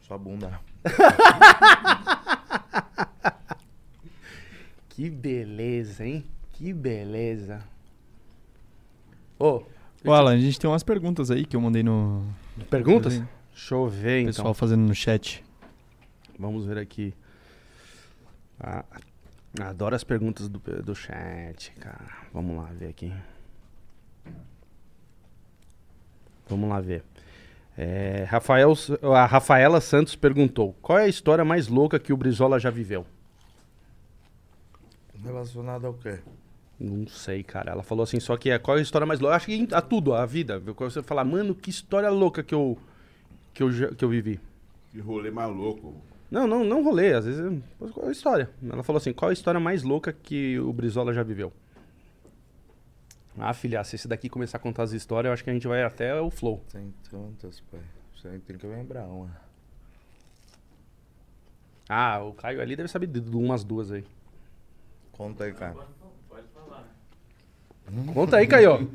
Só 0.00 0.16
bunda. 0.16 0.60
Que 4.94 5.08
beleza, 5.08 6.04
hein? 6.04 6.22
Que 6.52 6.70
beleza. 6.70 7.64
Ô, 9.38 9.62
Ô, 10.04 10.12
Alan, 10.12 10.34
a 10.34 10.38
gente 10.38 10.60
tem 10.60 10.68
umas 10.68 10.82
perguntas 10.82 11.30
aí 11.30 11.46
que 11.46 11.56
eu 11.56 11.60
mandei 11.62 11.82
no. 11.82 12.22
perguntas? 12.68 13.22
Deixa 13.52 13.74
eu 13.74 13.88
ver, 13.88 14.20
então. 14.20 14.26
pessoal 14.34 14.54
fazendo 14.54 14.82
no 14.82 14.94
chat. 14.94 15.42
Vamos 16.38 16.66
ver 16.66 16.76
aqui. 16.76 17.14
Ah, 18.60 18.84
adoro 19.60 19.94
as 19.94 20.04
perguntas 20.04 20.48
do, 20.48 20.58
do 20.58 20.94
chat, 20.94 21.72
cara. 21.72 22.08
Vamos 22.32 22.56
lá 22.56 22.70
ver 22.72 22.88
aqui. 22.88 23.12
Vamos 26.48 26.68
lá 26.68 26.80
ver. 26.80 27.04
É, 27.76 28.24
Rafael, 28.28 28.72
a 29.14 29.26
Rafaela 29.26 29.80
Santos 29.80 30.14
perguntou: 30.14 30.74
Qual 30.82 30.98
é 30.98 31.04
a 31.04 31.08
história 31.08 31.44
mais 31.44 31.68
louca 31.68 31.98
que 31.98 32.12
o 32.12 32.16
Brizola 32.16 32.58
já 32.58 32.70
viveu? 32.70 33.06
Relacionado 35.22 35.86
ao 35.86 35.94
quê? 35.94 36.18
Não 36.78 37.06
sei, 37.06 37.42
cara. 37.42 37.72
Ela 37.72 37.82
falou 37.82 38.02
assim: 38.02 38.20
Só 38.20 38.36
que 38.36 38.50
é 38.50 38.58
qual 38.58 38.76
é 38.76 38.80
a 38.80 38.82
história 38.82 39.06
mais 39.06 39.20
louca? 39.20 39.36
Acho 39.36 39.46
que 39.46 39.68
a 39.72 39.80
tudo, 39.80 40.14
a 40.14 40.26
vida. 40.26 40.60
Quando 40.74 40.90
você 40.90 41.02
falar, 41.02 41.24
mano, 41.24 41.54
que 41.54 41.70
história 41.70 42.10
louca 42.10 42.42
que 42.42 42.54
eu, 42.54 42.76
que 43.54 43.62
eu, 43.62 43.70
que 43.96 44.04
eu 44.04 44.08
vivi. 44.08 44.40
Que 44.90 45.00
rolê 45.00 45.30
maluco. 45.30 45.94
Não, 46.32 46.46
não, 46.46 46.64
não 46.64 46.82
rolê, 46.82 47.12
às 47.12 47.26
vezes. 47.26 47.40
é- 47.40 47.88
Qual 47.92 48.06
é 48.06 48.08
a 48.08 48.12
história? 48.12 48.48
Ela 48.66 48.82
falou 48.82 48.96
assim: 48.96 49.12
qual 49.12 49.28
a 49.28 49.34
história 49.34 49.60
mais 49.60 49.82
louca 49.82 50.14
que 50.14 50.58
o 50.58 50.72
Brizola 50.72 51.12
já 51.12 51.22
viveu? 51.22 51.52
Ah, 53.38 53.52
filha, 53.52 53.84
se 53.84 53.96
esse 53.96 54.08
daqui 54.08 54.30
começar 54.30 54.56
a 54.56 54.60
contar 54.60 54.84
as 54.84 54.92
histórias, 54.92 55.28
eu 55.28 55.34
acho 55.34 55.44
que 55.44 55.50
a 55.50 55.52
gente 55.52 55.68
vai 55.68 55.82
até 55.82 56.18
o 56.18 56.30
flow. 56.30 56.64
Tem 56.72 56.92
tantas, 57.10 57.60
pai. 57.60 57.80
Você 58.16 58.30
tem 58.46 58.56
que 58.56 58.66
lembrar 58.66 59.04
uma. 59.04 59.30
Ah, 61.86 62.22
o 62.22 62.32
Caio 62.32 62.62
ali 62.62 62.76
deve 62.76 62.88
saber 62.88 63.08
de 63.08 63.20
umas 63.36 63.62
duas 63.62 63.92
aí. 63.92 64.04
Conta 65.12 65.44
aí, 65.44 65.52
cara. 65.52 65.76
Conta 68.14 68.38
aí, 68.38 68.46
Caio. 68.46 68.88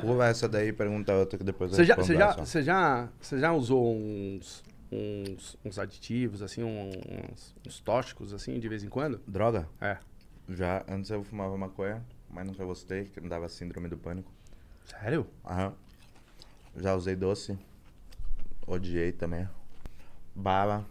Pula 0.00 0.26
essa 0.26 0.48
daí 0.48 0.68
e 0.68 0.72
pergunta 0.72 1.14
outra 1.14 1.38
que 1.38 1.44
depois 1.44 1.70
Você 1.70 1.82
eu 1.82 1.84
já, 1.84 1.94
respondo 1.94 2.06
você, 2.18 2.18
já, 2.18 2.32
você, 2.44 2.62
já, 2.62 3.08
você 3.20 3.38
já 3.38 3.52
usou 3.52 3.94
uns, 3.94 4.64
uns, 4.92 5.56
uns 5.64 5.78
aditivos, 5.78 6.42
assim, 6.42 6.62
uns, 6.62 7.54
uns 7.66 7.80
tóxicos, 7.80 8.34
assim, 8.34 8.60
de 8.60 8.68
vez 8.68 8.84
em 8.84 8.88
quando? 8.88 9.20
Droga? 9.26 9.68
É. 9.80 9.98
Já, 10.48 10.84
antes 10.88 11.10
eu 11.10 11.24
fumava 11.24 11.56
maconha, 11.56 12.04
mas 12.28 12.46
nunca 12.46 12.64
gostei, 12.64 13.04
que 13.06 13.20
me 13.20 13.28
dava 13.28 13.48
síndrome 13.48 13.88
do 13.88 13.96
pânico. 13.96 14.30
Sério? 14.84 15.26
Aham. 15.44 15.74
Já 16.76 16.94
usei 16.94 17.16
doce. 17.16 17.58
Odiei 18.66 19.12
também. 19.12 19.48
Bala. 20.34 20.86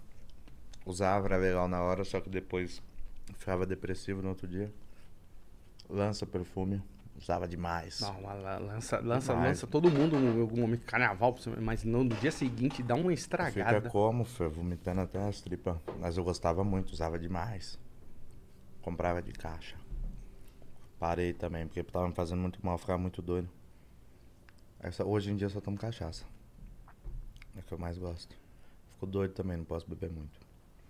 Usava, 0.86 1.28
era 1.28 1.38
legal 1.38 1.68
na 1.68 1.82
hora, 1.82 2.04
só 2.04 2.20
que 2.20 2.30
depois 2.30 2.82
ficava 3.38 3.66
depressivo 3.66 4.22
no 4.22 4.30
outro 4.30 4.48
dia. 4.48 4.74
Lança 5.88 6.26
perfume, 6.26 6.82
usava 7.22 7.48
demais. 7.48 8.00
Não, 8.02 8.22
la- 8.22 8.34
la- 8.34 8.58
lança, 8.58 9.00
lança, 9.00 9.34
Demais. 9.34 9.50
lança 9.50 9.68
todo 9.68 9.90
mundo 9.92 10.16
em 10.18 10.42
algum 10.42 10.60
momento, 10.62 10.84
carnaval, 10.86 11.36
mas 11.62 11.84
no, 11.84 12.04
no 12.04 12.16
dia 12.16 12.32
seguinte 12.32 12.82
dá 12.82 12.96
uma 12.96 13.04
Fica 13.04 13.14
estragada. 13.14 13.90
como, 13.90 14.26
Fê? 14.26 14.48
Vomitando 14.48 15.02
até 15.02 15.20
as 15.28 15.40
tripas. 15.42 15.78
Mas 16.00 16.18
eu 16.18 16.24
gostava 16.24 16.64
muito, 16.64 16.92
usava 16.92 17.18
demais. 17.20 17.80
Comprava 18.82 19.22
de 19.22 19.32
caixa. 19.32 19.76
Parei 21.00 21.34
também, 21.34 21.68
porque 21.68 21.84
tava 21.84 22.08
me 22.08 22.14
fazendo 22.14 22.40
muito 22.42 22.64
mal, 22.66 22.78
ficava 22.78 22.98
muito 22.98 23.22
doido. 23.22 23.50
Essa, 24.80 25.06
hoje 25.06 25.32
em 25.32 25.36
dia 25.36 25.46
eu 25.46 25.50
só 25.52 25.62
tomo 25.62 25.78
cachaça. 25.78 26.26
É 27.56 27.60
o 27.60 27.64
que 27.64 27.72
eu 27.74 27.78
mais 27.78 27.98
gosto. 27.98 28.36
Fico 28.94 29.06
doido 29.06 29.34
também, 29.34 29.58
não 29.58 29.64
posso 29.66 29.88
beber 29.88 30.10
muito. 30.12 30.40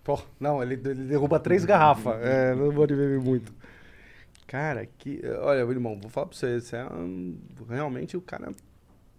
Pô, 0.04 0.20
não, 0.40 0.62
ele, 0.62 0.74
ele 0.74 1.04
derruba 1.06 1.38
três 1.38 1.64
garrafas. 1.64 2.20
É, 2.22 2.54
não 2.54 2.74
pode 2.74 2.94
beber 2.94 3.20
muito. 3.20 3.52
Cara, 4.52 4.84
que. 4.84 5.18
Olha, 5.40 5.64
meu 5.64 5.72
irmão, 5.72 5.98
vou 5.98 6.10
falar 6.10 6.26
pra 6.26 6.36
você, 6.36 6.60
você 6.60 6.76
é 6.76 6.84
um- 6.84 7.38
realmente 7.66 8.18
o 8.18 8.20
cara 8.20 8.52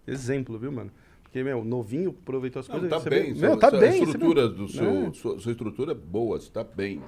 exemplo, 0.06 0.56
viu, 0.56 0.70
mano? 0.70 0.92
Porque, 1.24 1.42
meu, 1.42 1.64
novinho 1.64 2.10
aproveitou 2.10 2.60
as 2.60 2.68
Não, 2.68 2.74
coisas. 2.78 2.88
tá 2.90 3.00
você 3.00 3.10
bem. 3.10 3.34
vê- 3.34 3.40
Meu, 3.48 3.58
tá 3.58 3.68
bem. 3.68 3.80
você 3.98 4.04
estrutura 4.04 4.48
vê- 4.48 4.54
do 4.54 4.68
seu, 4.68 5.06
É. 5.08 5.12
sua, 5.12 5.40
sua 5.40 5.50
estrutura 5.50 5.90
é 5.90 5.94
boa, 5.96 6.38
você 6.38 6.48
tá 6.52 6.62
bem. 6.62 7.02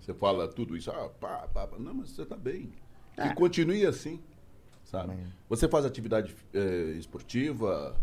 Você 0.00 0.14
fala 0.14 0.48
tudo 0.48 0.74
isso, 0.74 0.90
ah, 0.90 1.10
pá, 1.20 1.46
pá, 1.52 1.66
pá. 1.66 1.78
Não, 1.78 1.92
mas 1.92 2.08
você 2.12 2.24
tá 2.24 2.34
bem. 2.36 2.72
Que 3.14 3.20
É. 3.20 3.34
continue 3.34 3.84
assim, 3.84 4.20
sabe? 4.82 5.12
Amém. 5.12 5.26
Você 5.50 5.68
faz 5.68 5.84
atividade 5.84 6.34
eh, 6.54 6.94
esportiva? 6.96 7.94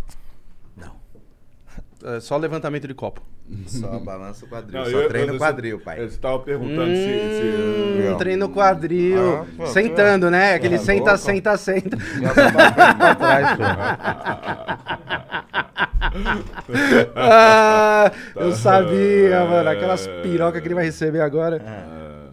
É 2.04 2.20
só 2.20 2.38
levantamento 2.38 2.88
de 2.88 2.94
copo. 2.94 3.24
Só 3.68 4.00
balança 4.00 4.46
o 4.46 4.48
quadril, 4.48 4.80
Não, 4.80 4.86
só 4.90 4.98
eu- 5.02 5.08
treino 5.10 5.32
eu- 5.34 5.36
o 5.36 5.38
quadril, 5.38 5.80
pai. 5.80 5.98
Você 5.98 6.16
estava 6.16 6.40
perguntando 6.40 6.96
se... 6.96 7.04
se, 7.04 7.10
Hum, 7.44 8.12
eh, 8.12 8.16
treino 8.18 8.50
quadril. 8.50 9.38
Ah, 9.42 9.46
pô, 9.58 9.66
sentando, 9.68 10.32
né? 10.32 10.54
Aquele 10.56 10.76
Ah, 10.76 10.80
senta, 10.80 11.04
louco. 11.12 11.18
senta, 11.18 11.58
senta. 11.58 11.98
Nossa, 11.98 12.52
pra, 12.52 12.94
pra 12.96 13.16
trás, 13.16 13.58
pô. 13.58 13.64
Ah, 17.16 18.12
eu 18.36 18.52
sabia, 18.54 19.46
mano. 19.46 19.70
Aquelas 19.70 20.08
pirocas 20.22 20.62
que 20.62 20.68
ele 20.68 20.76
vai 20.76 20.86
receber 20.86 21.22
agora. 21.22 21.62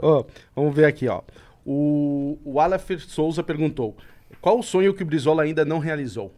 Ó, 0.00 0.24
vamos 0.54 0.74
ver 0.74 0.84
aqui, 0.86 1.08
ó. 1.08 1.22
O, 1.64 2.38
o 2.44 2.60
Aleph 2.60 2.90
Souza 3.00 3.42
perguntou: 3.42 3.96
Qual 4.40 4.58
o 4.58 4.62
sonho 4.62 4.94
que 4.94 5.02
o 5.02 5.06
Brizola 5.06 5.42
ainda 5.42 5.64
não 5.64 5.78
realizou? 5.78 6.32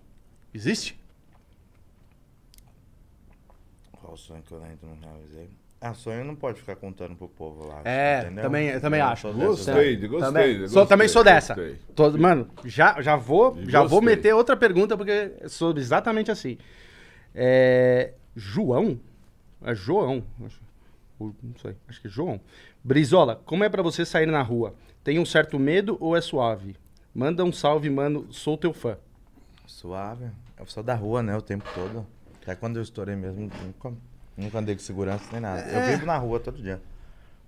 Existe? 0.54 0.98
Qual 4.00 4.01
o 4.14 4.16
sonho 4.16 4.42
que 4.42 4.52
eu 4.52 4.62
ainda 4.62 4.78
não 4.82 4.96
realizei? 5.00 5.50
Ah, 5.80 5.94
sonho 5.94 6.24
não 6.24 6.36
pode 6.36 6.60
ficar 6.60 6.76
contando 6.76 7.16
pro 7.16 7.28
povo 7.28 7.66
lá. 7.66 7.80
É, 7.84 8.20
entendeu? 8.22 8.44
também, 8.44 8.68
eu 8.68 8.80
também 8.80 9.00
Eu 9.00 9.06
acho. 9.06 9.22
sou 9.22 9.34
dessas, 9.34 9.48
Gostei, 9.66 9.96
né? 9.96 10.06
gostei. 10.06 10.26
também, 10.28 10.52
gostei, 10.52 10.68
sou, 10.68 10.86
também 10.86 11.08
sou 11.08 11.24
dessa. 11.24 11.54
gostei. 11.54 11.78
Tô- 11.94 12.10
mano, 12.12 12.48
já, 12.64 13.02
já, 13.02 13.16
vou, 13.16 13.58
já 13.66 13.82
vou 13.82 14.00
meter 14.00 14.32
outra 14.32 14.56
pergunta, 14.56 14.96
porque 14.96 15.32
sou 15.48 15.76
exatamente 15.76 16.30
assim. 16.30 16.56
É, 17.34 18.12
João? 18.36 18.98
É 19.64 19.74
João. 19.74 20.22
acho. 20.46 20.60
Não 21.18 21.54
sei, 21.60 21.76
acho 21.88 22.00
que 22.00 22.06
é 22.06 22.10
João. 22.10 22.40
Brizola, 22.82 23.40
como 23.44 23.64
é 23.64 23.68
pra 23.68 23.82
você 23.82 24.04
sair 24.04 24.26
na 24.26 24.42
rua? 24.42 24.74
Tem 25.04 25.18
um 25.18 25.24
certo 25.24 25.58
medo 25.58 25.96
ou 26.00 26.16
é 26.16 26.20
suave? 26.20 26.76
Manda 27.14 27.44
um 27.44 27.52
salve, 27.52 27.90
mano. 27.90 28.26
Sou 28.30 28.56
teu 28.56 28.72
fã. 28.72 28.96
Suave. 29.66 30.26
Eu 30.58 30.66
sou 30.66 30.82
da 30.82 30.94
rua, 30.94 31.22
né? 31.22 31.36
O 31.36 31.42
tempo 31.42 31.64
todo. 31.74 32.06
Até 32.42 32.54
quando 32.54 32.76
eu 32.76 32.82
estourei 32.82 33.14
mesmo, 33.14 33.42
nunca, 33.64 33.92
nunca 34.36 34.58
andei 34.58 34.74
com 34.74 34.80
segurança 34.82 35.24
nem 35.32 35.40
nada. 35.40 35.60
É. 35.62 35.76
Eu 35.76 35.90
vivo 35.92 36.06
na 36.06 36.16
rua 36.18 36.40
todo 36.40 36.60
dia. 36.60 36.80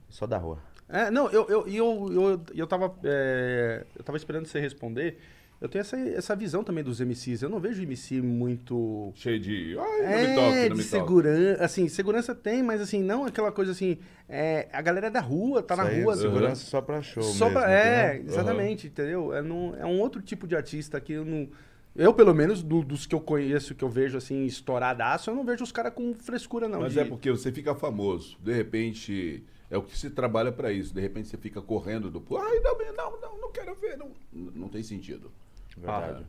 Sou 0.08 0.28
da 0.28 0.38
rua. 0.38 0.58
É, 0.88 1.10
não, 1.10 1.28
eu, 1.30 1.46
eu, 1.48 1.66
eu, 1.66 2.12
eu, 2.12 2.40
eu, 2.54 2.66
tava, 2.66 2.94
é, 3.04 3.84
eu 3.96 4.04
tava 4.04 4.16
esperando 4.18 4.46
você 4.46 4.60
responder. 4.60 5.18
Eu 5.60 5.68
tenho 5.68 5.80
essa, 5.80 5.96
essa 5.98 6.36
visão 6.36 6.62
também 6.62 6.84
dos 6.84 7.00
MCs. 7.00 7.40
Eu 7.42 7.48
não 7.48 7.58
vejo 7.58 7.82
MC 7.82 8.20
muito. 8.20 9.10
Cheio 9.14 9.40
de... 9.40 9.76
Ai, 9.78 10.02
não 10.02 10.08
É, 10.08 10.26
me 10.28 10.34
toque, 10.34 10.46
não 10.46 10.52
de 10.54 10.60
me 10.68 10.68
toque. 10.68 10.82
segurança. 10.84 11.64
Assim, 11.64 11.88
segurança 11.88 12.34
tem, 12.34 12.62
mas 12.62 12.80
assim, 12.82 13.02
não 13.02 13.24
aquela 13.24 13.50
coisa 13.50 13.72
assim. 13.72 13.96
É, 14.28 14.68
a 14.72 14.82
galera 14.82 15.06
é 15.06 15.10
da 15.10 15.20
rua, 15.20 15.62
tá 15.62 15.74
na 15.74 15.84
Isso 15.84 15.92
aí, 15.92 16.02
rua. 16.02 16.16
Segurança 16.16 16.66
só 16.66 16.82
pra 16.82 17.00
show 17.00 17.22
Só 17.22 17.46
mesmo. 17.46 17.60
pra- 17.60 17.72
é, 17.72 18.14
entendeu? 18.16 18.32
exatamente, 18.34 18.86
entendeu? 18.88 19.34
É, 19.34 19.40
não, 19.42 19.74
é 19.76 19.86
um 19.86 19.98
outro 20.00 20.20
tipo 20.20 20.46
de 20.46 20.54
artista 20.54 21.00
que 21.00 21.14
eu 21.14 21.24
não. 21.24 21.48
Eu, 21.96 22.12
pelo 22.12 22.34
menos, 22.34 22.62
do- 22.62 22.82
dos 22.84 23.06
que 23.06 23.14
eu 23.14 23.20
conheço, 23.20 23.74
que 23.74 23.84
eu 23.84 23.88
vejo 23.88 24.18
assim, 24.18 24.44
estouradaço, 24.44 25.30
eu 25.30 25.34
não 25.34 25.44
vejo 25.44 25.62
os 25.62 25.70
caras 25.70 25.94
com 25.94 26.12
frescura, 26.14 26.68
não. 26.68 26.80
Mas 26.80 26.92
de- 26.94 27.00
é 27.00 27.04
porque 27.04 27.30
você 27.30 27.52
fica 27.52 27.74
famoso. 27.74 28.36
De 28.40 28.52
repente, 28.52 29.44
é 29.70 29.78
o 29.78 29.82
que 29.82 29.96
se 29.96 30.10
trabalha 30.10 30.50
pra 30.50 30.72
isso. 30.72 30.92
De 30.92 31.00
repente 31.00 31.28
você 31.28 31.36
fica 31.36 31.62
correndo 31.62 32.10
do... 32.10 32.18
Ai, 32.36 32.58
não, 32.60 32.78
não, 32.92 33.20
não, 33.20 33.40
não 33.42 33.52
quero 33.52 33.74
ver. 33.76 33.96
Não, 33.96 34.10
não 34.32 34.68
tem 34.68 34.82
sentido. 34.82 35.30
Verdade. 35.76 36.24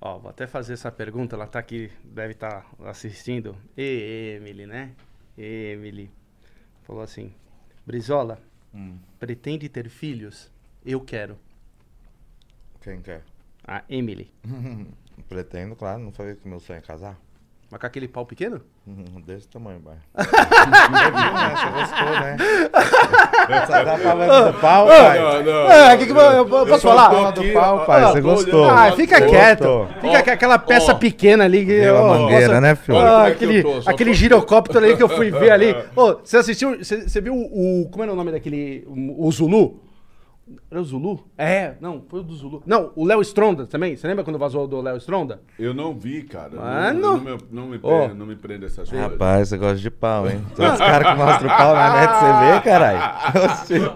Ó, 0.00 0.18
vou 0.18 0.30
até 0.30 0.46
fazer 0.46 0.72
essa 0.72 0.90
pergunta, 0.90 1.36
ela 1.36 1.46
tá 1.46 1.58
aqui, 1.58 1.90
deve 2.02 2.32
estar 2.32 2.66
assistindo. 2.84 3.54
E 3.76 4.34
Emily, 4.38 4.66
né? 4.66 4.92
Emily. 5.38 6.10
Falou 6.82 7.02
assim: 7.02 7.32
Brizola, 7.86 8.40
Hum. 8.74 8.96
pretende 9.20 9.68
ter 9.68 9.88
filhos? 9.88 10.50
Eu 10.84 11.00
quero. 11.02 11.38
Quem 12.80 13.00
quer? 13.00 13.22
A 13.66 13.82
Emily. 13.88 14.30
Pretendo, 15.28 15.74
claro. 15.76 16.00
Não 16.00 16.12
falei 16.12 16.34
que 16.34 16.48
meu 16.48 16.60
sonho 16.60 16.78
é 16.78 16.80
casar? 16.82 17.16
Mas 17.70 17.80
com 17.80 17.86
aquele 17.86 18.06
pau 18.06 18.26
pequeno? 18.26 18.60
Uhum, 18.86 19.22
Desse 19.26 19.48
tamanho, 19.48 19.80
pai. 19.80 19.94
Você 20.14 20.30
né? 20.90 21.70
Gostou, 21.72 22.10
né? 22.20 22.36
Você 23.66 23.84
tá 23.84 23.98
falando 23.98 24.52
do 24.52 24.60
pau, 24.60 24.86
pai? 24.86 25.18
Ah, 25.70 25.96
que 25.96 26.04
que 26.04 26.12
eu, 26.12 26.16
eu- 26.16 26.32
eu 26.36 26.46
posso 26.46 26.80
só 26.80 26.88
falar? 26.90 27.10
Fala 27.10 27.32
do 27.32 27.40
aqui, 27.40 27.52
pau, 27.52 27.86
pai. 27.86 28.02
Você 28.04 28.20
gostou? 28.20 28.64
Ah, 28.68 28.92
fica 28.92 29.18
Gostou. 29.20 29.30
quieto. 29.38 29.88
Fica 30.02 30.22
com 30.22 30.30
aquela 30.32 30.58
peça 30.58 30.92
ó. 30.92 30.96
pequena 30.96 31.44
ali. 31.44 31.64
que, 31.64 31.82
a 31.84 31.94
ó, 31.94 32.08
mangueira, 32.18 32.48
nossa, 32.48 32.60
né, 32.60 32.74
filho? 32.74 32.98
é 32.98 33.24
que 33.24 33.32
aquele 33.32 33.58
eu 33.60 33.62
tô, 33.82 33.90
aquele 33.90 34.10
tô- 34.10 34.16
girocóptero 34.16 34.84
ali 34.84 34.96
que 34.96 35.02
eu 35.02 35.08
fui 35.08 35.30
ver 35.30 35.50
ali. 35.52 35.74
Ô, 35.96 36.16
você 36.22 36.36
assistiu? 36.36 36.76
Você, 36.76 37.08
você 37.08 37.20
viu 37.22 37.34
o. 37.34 37.88
Como 37.90 38.02
era 38.02 38.12
o 38.12 38.16
nome 38.16 38.32
daquele. 38.32 38.84
O, 38.86 39.26
o 39.28 39.32
Zulu? 39.32 39.80
Era 40.70 40.80
o 40.80 40.84
Zulu? 40.84 41.24
É, 41.36 41.74
não, 41.80 42.02
foi 42.08 42.20
o 42.20 42.22
do 42.22 42.34
Zulu. 42.34 42.62
Não, 42.66 42.90
o 42.96 43.04
Léo 43.04 43.20
Stronda 43.22 43.66
também. 43.66 43.96
Você 43.96 44.06
lembra 44.06 44.24
quando 44.24 44.38
vazou 44.38 44.66
do 44.66 44.80
Léo 44.80 44.96
Stronda? 44.98 45.40
Eu 45.58 45.72
não 45.74 45.94
vi, 45.94 46.22
cara. 46.22 46.50
Mano. 46.56 47.00
Não, 47.00 47.16
não, 47.16 47.20
me, 47.36 47.38
não, 47.50 47.66
me, 47.66 47.80
Ó. 47.82 47.98
prende, 48.00 48.14
não 48.18 48.26
me 48.26 48.36
prende 48.36 48.64
essas 48.66 48.88
coisas. 48.88 49.10
Rapaz, 49.10 49.48
você 49.48 49.58
gosta 49.58 49.76
de 49.78 49.90
pau, 49.90 50.28
hein? 50.28 50.40
Todos 50.56 50.72
os 50.72 50.78
caras 50.80 51.08
que 51.12 51.16
mostram 51.18 51.52
o 51.52 51.56
pau 51.56 51.74
na 51.74 52.00
net, 52.00 52.12
você 52.14 52.52
vê, 52.52 52.60
caralho? 52.60 53.00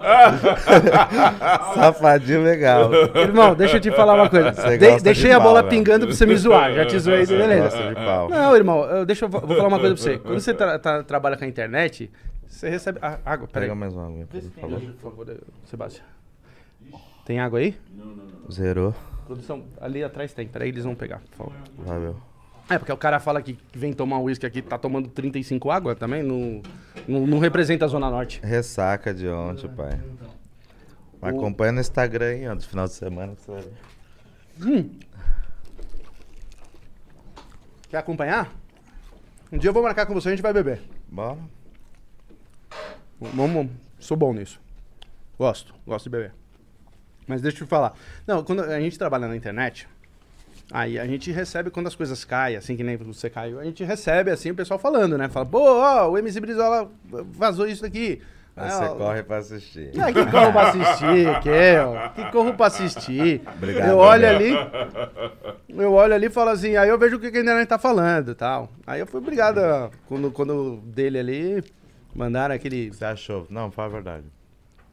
Safadinho 1.75 2.43
legal. 2.43 2.91
Irmão, 3.15 3.55
deixa 3.55 3.77
eu 3.77 3.81
te 3.81 3.91
falar 3.91 4.15
uma 4.15 4.29
coisa. 4.29 4.51
De- 4.77 5.01
deixei 5.01 5.29
de 5.29 5.35
a 5.35 5.39
bola 5.39 5.61
pau, 5.61 5.69
pingando 5.69 6.05
pra 6.07 6.15
você 6.15 6.25
me 6.25 6.35
zoar. 6.35 6.73
Já 6.73 6.85
te 6.85 6.99
zoei, 6.99 7.25
beleza. 7.25 7.63
Gosta 7.63 7.89
de 7.89 7.95
pau. 7.95 8.29
Não, 8.29 8.55
irmão, 8.55 8.83
eu- 8.85 9.05
deixa 9.05 9.25
eu 9.25 9.29
vou 9.29 9.41
falar 9.41 9.67
uma 9.67 9.79
coisa 9.79 9.95
pra 9.95 10.03
você. 10.03 10.17
Quando 10.19 10.39
você 10.39 10.53
tra- 10.53 10.79
tá- 10.79 11.03
trabalha 11.03 11.37
com 11.37 11.43
a 11.45 11.47
internet, 11.47 12.09
você 12.47 12.69
recebe. 12.69 12.99
Ah, 13.01 13.17
água, 13.25 13.47
peraí. 13.47 13.67
Pega 13.69 13.75
mais 13.79 13.93
uma 13.93 14.05
água, 14.07 14.25
por 14.27 14.41
favor. 14.41 14.79
Por 15.01 15.11
favor, 15.11 15.37
Sebastião. 15.65 16.05
Tem 17.27 17.41
água 17.41 17.59
aí? 17.59 17.77
Zerou. 18.49 18.95
Produção, 19.25 19.65
ali 19.81 20.01
atrás 20.01 20.31
tem. 20.31 20.47
Peraí, 20.47 20.69
eles 20.69 20.85
vão 20.85 20.95
pegar, 20.95 21.19
por 21.19 21.35
favor. 21.35 21.53
Valeu. 21.77 22.15
É, 22.69 22.77
porque 22.77 22.91
o 22.93 22.95
cara 22.95 23.19
fala 23.19 23.41
que 23.41 23.59
vem 23.73 23.91
tomar 23.91 24.17
um 24.19 24.23
uísque 24.23 24.45
aqui, 24.45 24.61
tá 24.61 24.77
tomando 24.77 25.09
35 25.09 25.69
água 25.69 25.93
também, 25.93 26.23
não, 26.23 26.61
não, 27.05 27.27
não 27.27 27.39
representa 27.39 27.83
a 27.83 27.87
Zona 27.89 28.09
Norte. 28.09 28.39
Ressaca 28.41 29.13
de 29.13 29.27
ontem, 29.27 29.67
pai. 29.67 29.99
Mas 31.19 31.35
Acompanha 31.35 31.73
no 31.73 31.81
Instagram 31.81 32.27
aí, 32.27 32.47
ó, 32.47 32.55
do 32.55 32.63
final 32.63 32.85
de 32.85 32.93
semana 32.93 33.35
que 33.35 33.41
você 33.41 33.51
vai 33.51 33.61
ver. 33.61 34.89
Quer 37.89 37.97
acompanhar? 37.97 38.55
Um 39.51 39.57
dia 39.57 39.69
eu 39.69 39.73
vou 39.73 39.83
marcar 39.83 40.05
com 40.05 40.13
você 40.13 40.29
e 40.29 40.31
a 40.31 40.35
gente 40.37 40.43
vai 40.43 40.53
beber. 40.53 40.81
Bora. 41.09 41.37
Vamos, 43.19 43.69
sou 43.99 44.15
bom 44.15 44.33
nisso. 44.33 44.61
Gosto, 45.37 45.75
gosto 45.85 46.05
de 46.05 46.09
beber. 46.09 46.46
Mas 47.27 47.41
deixa 47.41 47.57
eu 47.63 47.67
te 47.67 47.69
falar. 47.69 47.93
Não, 48.25 48.43
quando 48.43 48.61
a 48.63 48.79
gente 48.79 48.97
trabalha 48.97 49.27
na 49.27 49.35
internet, 49.35 49.87
aí 50.71 50.97
a 50.97 51.05
gente 51.05 51.31
recebe 51.31 51.69
quando 51.69 51.87
as 51.87 51.95
coisas 51.95 52.23
caem, 52.23 52.55
assim 52.55 52.75
que 52.77 52.83
nem 52.83 52.95
você 52.97 53.29
caiu, 53.29 53.59
a 53.59 53.63
gente 53.65 53.83
recebe 53.83 54.31
assim 54.31 54.51
o 54.51 54.55
pessoal 54.55 54.79
falando, 54.79 55.17
né? 55.17 55.27
Fala, 55.27 55.45
pô, 55.45 55.59
ó, 55.81 56.09
o 56.09 56.17
MC 56.17 56.39
Brizola 56.39 56.89
vazou 57.05 57.67
isso 57.67 57.85
aqui. 57.85 58.21
Aí 58.55 58.69
Ah, 58.69 58.71
você 58.71 58.87
corre 58.95 59.21
pra 59.23 59.37
assistir. 59.37 59.91
Ah, 60.01 60.11
que 60.11 60.25
corro 60.25 60.51
pra 60.51 60.69
assistir, 60.69 61.39
que, 61.43 61.77
ó, 61.79 62.09
que 62.09 62.31
corro 62.31 62.53
pra 62.55 62.65
assistir. 62.67 63.41
Obrigado, 63.55 63.87
eu 63.89 63.97
olho 63.97 64.27
ali, 64.27 64.51
eu 65.69 65.93
olho 65.93 66.13
ali 66.15 66.25
e 66.25 66.29
falo 66.31 66.49
assim, 66.49 66.75
aí 66.75 66.89
eu 66.89 66.97
vejo 66.97 67.17
o 67.17 67.19
que 67.19 67.27
a 67.27 67.29
internet 67.29 67.67
tá 67.67 67.77
falando 67.77 68.31
e 68.31 68.35
tal. 68.35 68.69
Aí 68.87 68.99
eu 68.99 69.05
fui 69.05 69.19
obrigado, 69.19 69.59
quando, 70.07 70.31
quando 70.31 70.77
dele 70.85 71.19
ali, 71.19 71.63
mandaram 72.15 72.55
aquele... 72.55 72.91
Você 72.91 73.05
achou? 73.05 73.45
Não, 73.49 73.69
fala 73.69 73.89
a 73.89 73.91
verdade. 73.91 74.23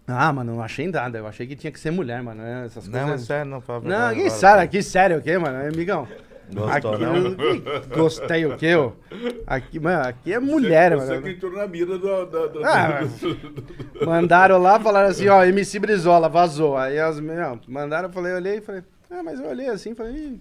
Ah, 0.06 0.32
mano, 0.32 0.54
não 0.56 0.62
achei 0.62 0.86
nada, 0.88 1.18
eu 1.18 1.26
achei 1.26 1.46
que 1.46 1.56
tinha 1.56 1.70
que 1.72 1.80
ser 1.80 1.90
mulher, 1.90 2.22
mano, 2.22 2.42
né, 2.42 2.64
essas 2.66 2.86
Não, 2.86 3.00
mas 3.00 3.08
coisas... 3.08 3.26
sério, 3.26 3.50
não 3.50 3.62
a 3.66 3.80
Não, 3.80 4.14
que 4.14 4.30
sério, 4.30 4.68
que 4.68 4.82
sério 4.82 5.18
o 5.18 5.22
quê, 5.22 5.38
mano, 5.38 5.66
amigão? 5.66 6.06
Gostou, 6.52 6.92
aqui, 6.92 7.02
não? 7.02 7.96
Gostei 7.96 8.44
o 8.44 8.54
quê, 8.58 8.74
ô? 8.76 8.92
Aqui, 9.46 9.80
mano, 9.80 10.06
aqui 10.06 10.30
é 10.34 10.38
mulher, 10.38 10.94
você, 10.94 11.06
mano. 11.06 11.22
Você 11.22 11.22
que 11.22 11.36
entrou 11.36 11.52
na 11.52 11.66
mira 11.66 11.96
do... 11.98 12.26
do, 12.26 12.48
do- 12.48 12.64
Ah, 12.64 13.00
do- 13.02 14.04
Mandaram 14.06 14.58
lá, 14.58 14.78
falaram 14.78 15.08
assim, 15.08 15.26
ó, 15.26 15.42
MC 15.42 15.78
Brizola, 15.78 16.28
vazou. 16.28 16.76
Aí 16.76 16.98
as 16.98 17.18
não, 17.18 17.58
mandaram, 17.66 18.08
eu 18.08 18.12
falei, 18.12 18.34
olhei 18.34 18.58
e 18.58 18.60
falei, 18.60 18.82
ah, 19.10 19.22
mas 19.22 19.40
eu 19.40 19.48
olhei 19.48 19.68
assim, 19.68 19.94
falei, 19.94 20.38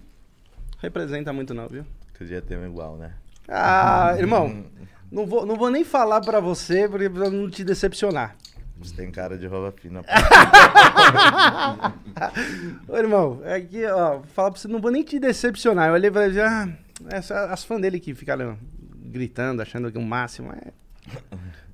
representa 0.78 1.32
muito 1.32 1.54
não, 1.54 1.68
viu? 1.68 1.86
Podia 2.18 2.42
ter 2.42 2.58
um 2.58 2.66
igual, 2.66 2.96
né? 2.98 3.12
Ah, 3.48 4.14
irmão, 4.18 4.64
não 5.10 5.26
vou, 5.26 5.46
não 5.46 5.56
vou 5.56 5.70
nem 5.70 5.84
falar 5.84 6.20
pra 6.20 6.38
você 6.38 6.86
pra 6.86 7.08
pra 7.08 7.30
não 7.30 7.48
te 7.48 7.64
decepcionar. 7.64 8.36
Você 8.78 8.94
tem 8.96 9.10
cara 9.10 9.38
de 9.38 9.46
roupa 9.46 9.72
fina. 9.80 10.02
Ô, 12.88 12.96
irmão, 12.96 13.40
é 13.44 13.60
que, 13.60 13.84
ó, 13.86 14.20
falar 14.34 14.50
pra 14.50 14.60
você, 14.60 14.68
não 14.68 14.80
vou 14.80 14.90
nem 14.90 15.02
te 15.02 15.18
decepcionar. 15.18 15.88
Eu 15.88 15.94
olhei 15.94 16.10
e 16.10 16.12
falei, 16.12 16.40
ah, 16.40 16.68
essa, 17.10 17.46
as 17.52 17.64
fãs 17.64 17.80
dele 17.80 17.98
que 18.00 18.14
ficaram 18.14 18.58
gritando, 19.06 19.62
achando 19.62 19.90
que 19.90 19.98
o 19.98 20.02
máximo 20.02 20.52
é... 20.52 20.72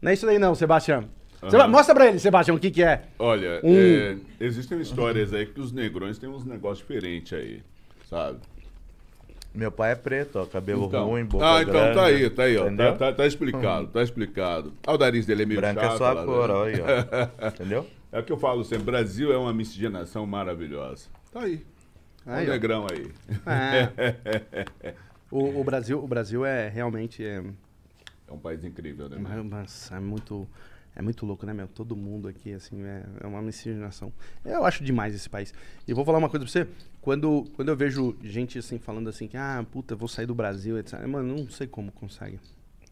Não 0.01 0.11
é 0.11 0.15
isso 0.15 0.29
aí 0.29 0.39
não, 0.39 0.55
Sebastião. 0.55 1.05
Seba- 1.49 1.69
Mostra 1.69 1.95
pra 1.95 2.07
ele, 2.07 2.19
Sebastião, 2.19 2.57
o 2.57 2.61
que 2.61 2.71
que 2.71 2.83
é. 2.83 3.03
Olha, 3.19 3.61
Um- 3.65 3.75
é, 3.77 4.17
existem 4.39 4.79
histórias 4.81 5.33
aí 5.33 5.47
que 5.47 5.61
os 5.61 5.73
negrões 5.73 6.19
têm 6.19 6.29
uns 6.29 6.45
negócios 6.45 6.87
diferentes 6.87 7.33
aí, 7.33 7.63
sabe? 8.09 8.39
Meu 9.53 9.73
pai 9.73 9.93
é 9.93 9.95
preto, 9.97 10.39
ó, 10.39 10.47
cabelo 10.47 10.85
Então. 10.87 11.09
ruim, 11.09 11.25
boca 11.25 11.45
ah, 11.45 11.61
então 11.63 11.75
grande, 11.75 11.95
tá 11.95 12.05
aí, 12.05 12.31
tá 12.31 12.43
aí, 12.45 12.57
ó. 12.57 12.71
Tá, 12.77 12.93
tá, 12.93 13.13
tá 13.13 13.27
explicado, 13.27 13.89
tá 13.89 14.03
explicado. 14.03 14.73
Ah, 14.87 14.95
o 14.95 14.99
nariz 14.99 15.27
dele 15.27 15.43
é 15.43 15.47
meio 15.47 15.61
Branca 15.61 15.81
chato. 15.81 15.95
é 15.95 15.97
sua 15.97 16.13
lá, 16.13 16.25
cor, 16.25 16.49
né? 16.49 16.55
ó, 16.55 16.65
aí, 16.65 16.75
ó. 16.81 17.47
Entendeu? 17.49 17.87
É 18.13 18.21
o 18.21 18.23
que 18.23 18.33
eu 18.33 18.37
falo 18.39 18.65
sempre, 18.65 18.85
Brasil 18.85 19.33
é 19.33 19.37
uma 19.37 19.53
miscigenação 19.53 20.25
maravilhosa. 20.27 21.07
Tá 21.33 21.41
aí. 21.41 21.65
Aí, 22.27 22.43
Olha 22.43 22.45
ó. 22.45 22.49
o 22.49 22.53
negrão 22.53 22.87
aí. 22.91 23.11
É. 23.47 24.95
o, 25.31 25.61
o 25.61 25.65
Brasil, 25.65 26.03
o 26.03 26.07
Brasil 26.07 26.45
é 26.45 26.69
realmente... 26.69 27.25
É, 27.25 27.43
É 28.29 28.33
um 28.33 28.39
país 28.39 28.65
incrível, 28.65 29.09
né? 29.09 29.17
Mas 29.19 29.91
é 29.93 29.99
muito, 29.99 30.47
é 30.95 31.03
muito 31.03 31.25
louco, 31.25 31.47
né, 31.47 31.53
meu? 31.53 31.69
Todo 31.69 31.95
mundo 31.97 32.29
aqui, 32.29 32.53
assim, 32.53 32.83
é, 32.83 33.05
é 33.21 33.27
uma 33.27 33.41
miscigenação. 33.41 34.13
Eu 34.45 34.65
acho 34.65 34.83
demais 34.85 35.15
esse 35.15 35.29
país. 35.29 35.53
E 35.87 35.95
vou 35.95 36.05
falar 36.05 36.19
uma 36.19 36.29
coisa 36.29 36.45
pra 36.45 36.53
você. 36.53 36.69
Quando, 37.01 37.45
quando 37.55 37.69
eu 37.69 37.77
vejo 37.77 38.17
gente, 38.23 38.59
assim, 38.59 38.79
falando 38.79 39.09
assim, 39.09 39.27
que, 39.29 39.37
ah, 39.37 39.65
puta, 39.71 39.95
vou 39.97 40.09
sair 40.09 40.27
do 40.27 40.35
Brasil, 40.35 40.79
etc. 40.79 41.07
Mano, 41.07 41.37
não 41.37 41.49
sei 41.49 41.67
como 41.67 41.91
consegue. 41.93 42.39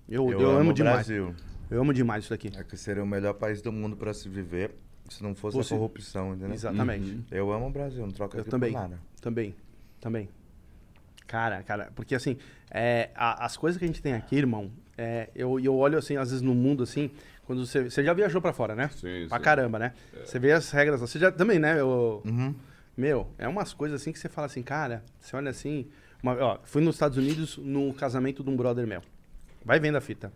Eu, 0.08 0.30
eu, 0.30 0.50
amo, 0.50 0.70
o 0.70 0.72
demais. 0.72 1.06
Brasil. 1.06 1.34
Eu 1.70 1.80
amo 1.80 1.92
demais 1.92 2.24
isso 2.24 2.30
daqui. 2.30 2.50
É 2.56 2.64
que 2.64 2.76
seria 2.76 3.02
o 3.02 3.06
melhor 3.06 3.34
país 3.34 3.60
do 3.60 3.70
mundo 3.70 3.96
pra 3.96 4.14
se 4.14 4.28
viver 4.28 4.74
se 5.10 5.22
não 5.22 5.34
fosse 5.34 5.58
a 5.58 5.64
corrupção, 5.76 6.34
entendeu? 6.34 6.52
Exatamente. 6.54 7.18
Eu 7.30 7.52
amo 7.52 7.66
o 7.66 7.70
Brasil, 7.70 8.00
não 8.02 8.12
troca 8.12 8.38
Eu 8.38 8.44
também. 8.44 8.72
nada. 8.72 8.98
Também. 9.20 9.54
Também. 10.00 10.28
Cara, 11.26 11.62
cara, 11.62 11.92
porque 11.94 12.14
assim, 12.14 12.38
é, 12.70 13.10
a- 13.14 13.44
as 13.44 13.56
coisas 13.56 13.78
que 13.78 13.84
a 13.84 13.86
gente 13.86 14.00
tem 14.00 14.14
aqui, 14.14 14.36
irmão, 14.36 14.70
é, 14.96 15.28
eu, 15.34 15.60
eu 15.60 15.76
olho 15.76 15.98
assim, 15.98 16.16
às 16.16 16.30
vezes 16.30 16.42
no 16.42 16.54
mundo, 16.54 16.82
assim, 16.82 17.10
quando 17.48 17.66
você. 17.66 17.84
Você 17.90 18.04
já 18.04 18.12
viajou 18.12 18.40
pra 18.40 18.52
fora, 18.52 18.76
né? 18.76 18.88
Sim, 18.90 19.26
Pra 19.28 19.38
sim. 19.38 19.42
caramba, 19.44 19.78
né? 19.78 19.92
Você 20.24 20.38
vê 20.38 20.52
as 20.52 20.70
regras, 20.70 21.00
você 21.00 21.18
já 21.18 21.32
também, 21.32 21.58
né? 21.58 21.80
Eu, 21.80 22.22
Uhum. 22.24 22.54
Meu, 22.96 23.28
é 23.38 23.46
umas 23.48 23.72
coisas 23.72 24.00
assim 24.00 24.12
que 24.12 24.18
você 24.18 24.28
fala 24.28 24.46
assim, 24.46 24.62
cara, 24.62 25.02
você 25.20 25.34
olha 25.34 25.50
assim. 25.50 25.86
uma- 26.22 26.34
ó, 26.34 26.58
fui 26.64 26.82
nos 26.82 26.96
Estados 26.96 27.16
Unidos 27.16 27.56
no 27.58 27.94
casamento 27.94 28.42
de 28.44 28.50
um 28.50 28.56
brother 28.56 28.86
meu. 28.86 29.00
Vai 29.64 29.78
vendo 29.80 29.96
a 29.96 30.00
fita. 30.00 30.32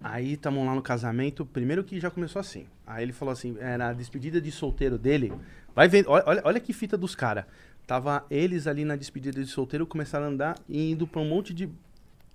Aí 0.00 0.34
estamos 0.34 0.64
lá 0.66 0.74
no 0.74 0.82
casamento, 0.82 1.46
primeiro 1.46 1.82
que 1.82 1.98
já 1.98 2.10
começou 2.10 2.40
assim. 2.40 2.66
Aí 2.86 3.02
ele 3.02 3.12
falou 3.12 3.32
assim, 3.32 3.56
era 3.60 3.88
a 3.88 3.92
despedida 3.92 4.40
de 4.40 4.50
solteiro 4.52 4.98
dele. 4.98 5.32
Vai 5.74 5.88
vendo, 5.88 6.10
olha, 6.10 6.24
olha, 6.26 6.42
olha 6.44 6.60
que 6.60 6.72
fita 6.72 6.96
dos 6.98 7.14
caras. 7.14 7.44
Tava 7.86 8.26
eles 8.30 8.66
ali 8.66 8.84
na 8.84 8.96
despedida 8.96 9.40
de 9.42 9.48
solteiro, 9.48 9.86
começaram 9.86 10.26
a 10.26 10.28
andar 10.28 10.58
e 10.68 10.90
indo 10.90 11.06
pra 11.06 11.20
um 11.20 11.28
monte 11.28 11.54
de. 11.54 11.68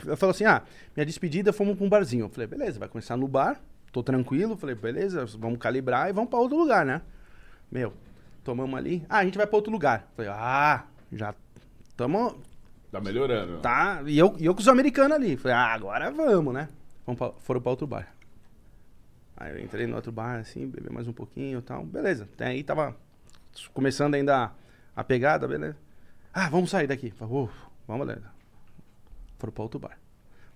Eu 0.06 0.18
falei 0.18 0.32
assim, 0.32 0.46
ah, 0.46 0.62
minha 0.96 1.06
despedida 1.06 1.52
fomos 1.54 1.76
pra 1.76 1.86
um 1.86 1.90
barzinho. 1.90 2.26
Eu 2.26 2.30
falei, 2.30 2.48
beleza, 2.48 2.80
vai 2.80 2.88
começar 2.90 3.16
no 3.18 3.28
bar, 3.28 3.60
tô 3.92 4.02
tranquilo. 4.04 4.56
Falei, 4.58 4.76
beleza, 4.76 5.26
vamos 5.38 5.60
calibrar 5.60 6.10
e 6.10 6.14
vamos 6.14 6.30
pra 6.30 6.40
outro 6.40 6.58
lugar, 6.58 6.86
né? 6.86 7.02
Meu, 7.72 7.94
tomamos 8.44 8.78
ali. 8.78 9.06
Ah, 9.10 9.20
a 9.20 9.24
gente 9.26 9.38
vai 9.38 9.48
pra 9.48 9.56
outro 9.56 9.72
lugar. 9.72 10.08
Falei, 10.16 10.32
ah, 10.34 10.86
já 11.12 11.34
tamo. 11.96 12.40
Tá 12.92 13.00
melhorando. 13.00 13.60
Tá. 13.60 14.02
E 14.06 14.18
eu, 14.18 14.36
e 14.38 14.46
eu 14.46 14.54
com 14.54 14.60
os 14.62 14.68
americanos 14.68 15.16
ali. 15.16 15.38
Falei, 15.38 15.56
ah, 15.56 15.74
agora 15.74 16.12
vamos, 16.12 16.54
né? 16.54 16.68
Vamos 17.06 17.18
pra- 17.18 17.32
foram 17.40 17.62
pra 17.62 17.70
outro 17.72 17.88
bar. 17.88 18.14
Aí 19.38 19.54
eu 19.54 19.60
entrei 19.64 19.88
no 19.88 19.96
outro 19.96 20.12
bar, 20.12 20.40
assim, 20.40 20.68
bebi 20.68 20.90
mais 20.92 21.08
um 21.08 21.14
pouquinho 21.14 21.60
e 21.60 21.62
tal. 21.62 21.84
Beleza. 21.86 22.28
Até 22.34 22.48
aí 22.48 22.64
tava 22.64 22.96
começando 23.74 24.14
ainda 24.16 24.38
a, 24.46 24.52
a 24.96 25.04
pegada, 25.04 25.48
beleza. 25.48 25.78
Ah, 26.34 26.50
vamos 26.50 26.70
sair 26.70 26.86
daqui. 26.88 27.12
Falei, 27.12 27.34
"Uf, 27.36 27.54
vamos, 27.88 28.06
beleza. 28.06 28.30
Foram 29.42 29.52
pra 29.52 29.64
outro 29.64 29.80
bar. 29.80 29.98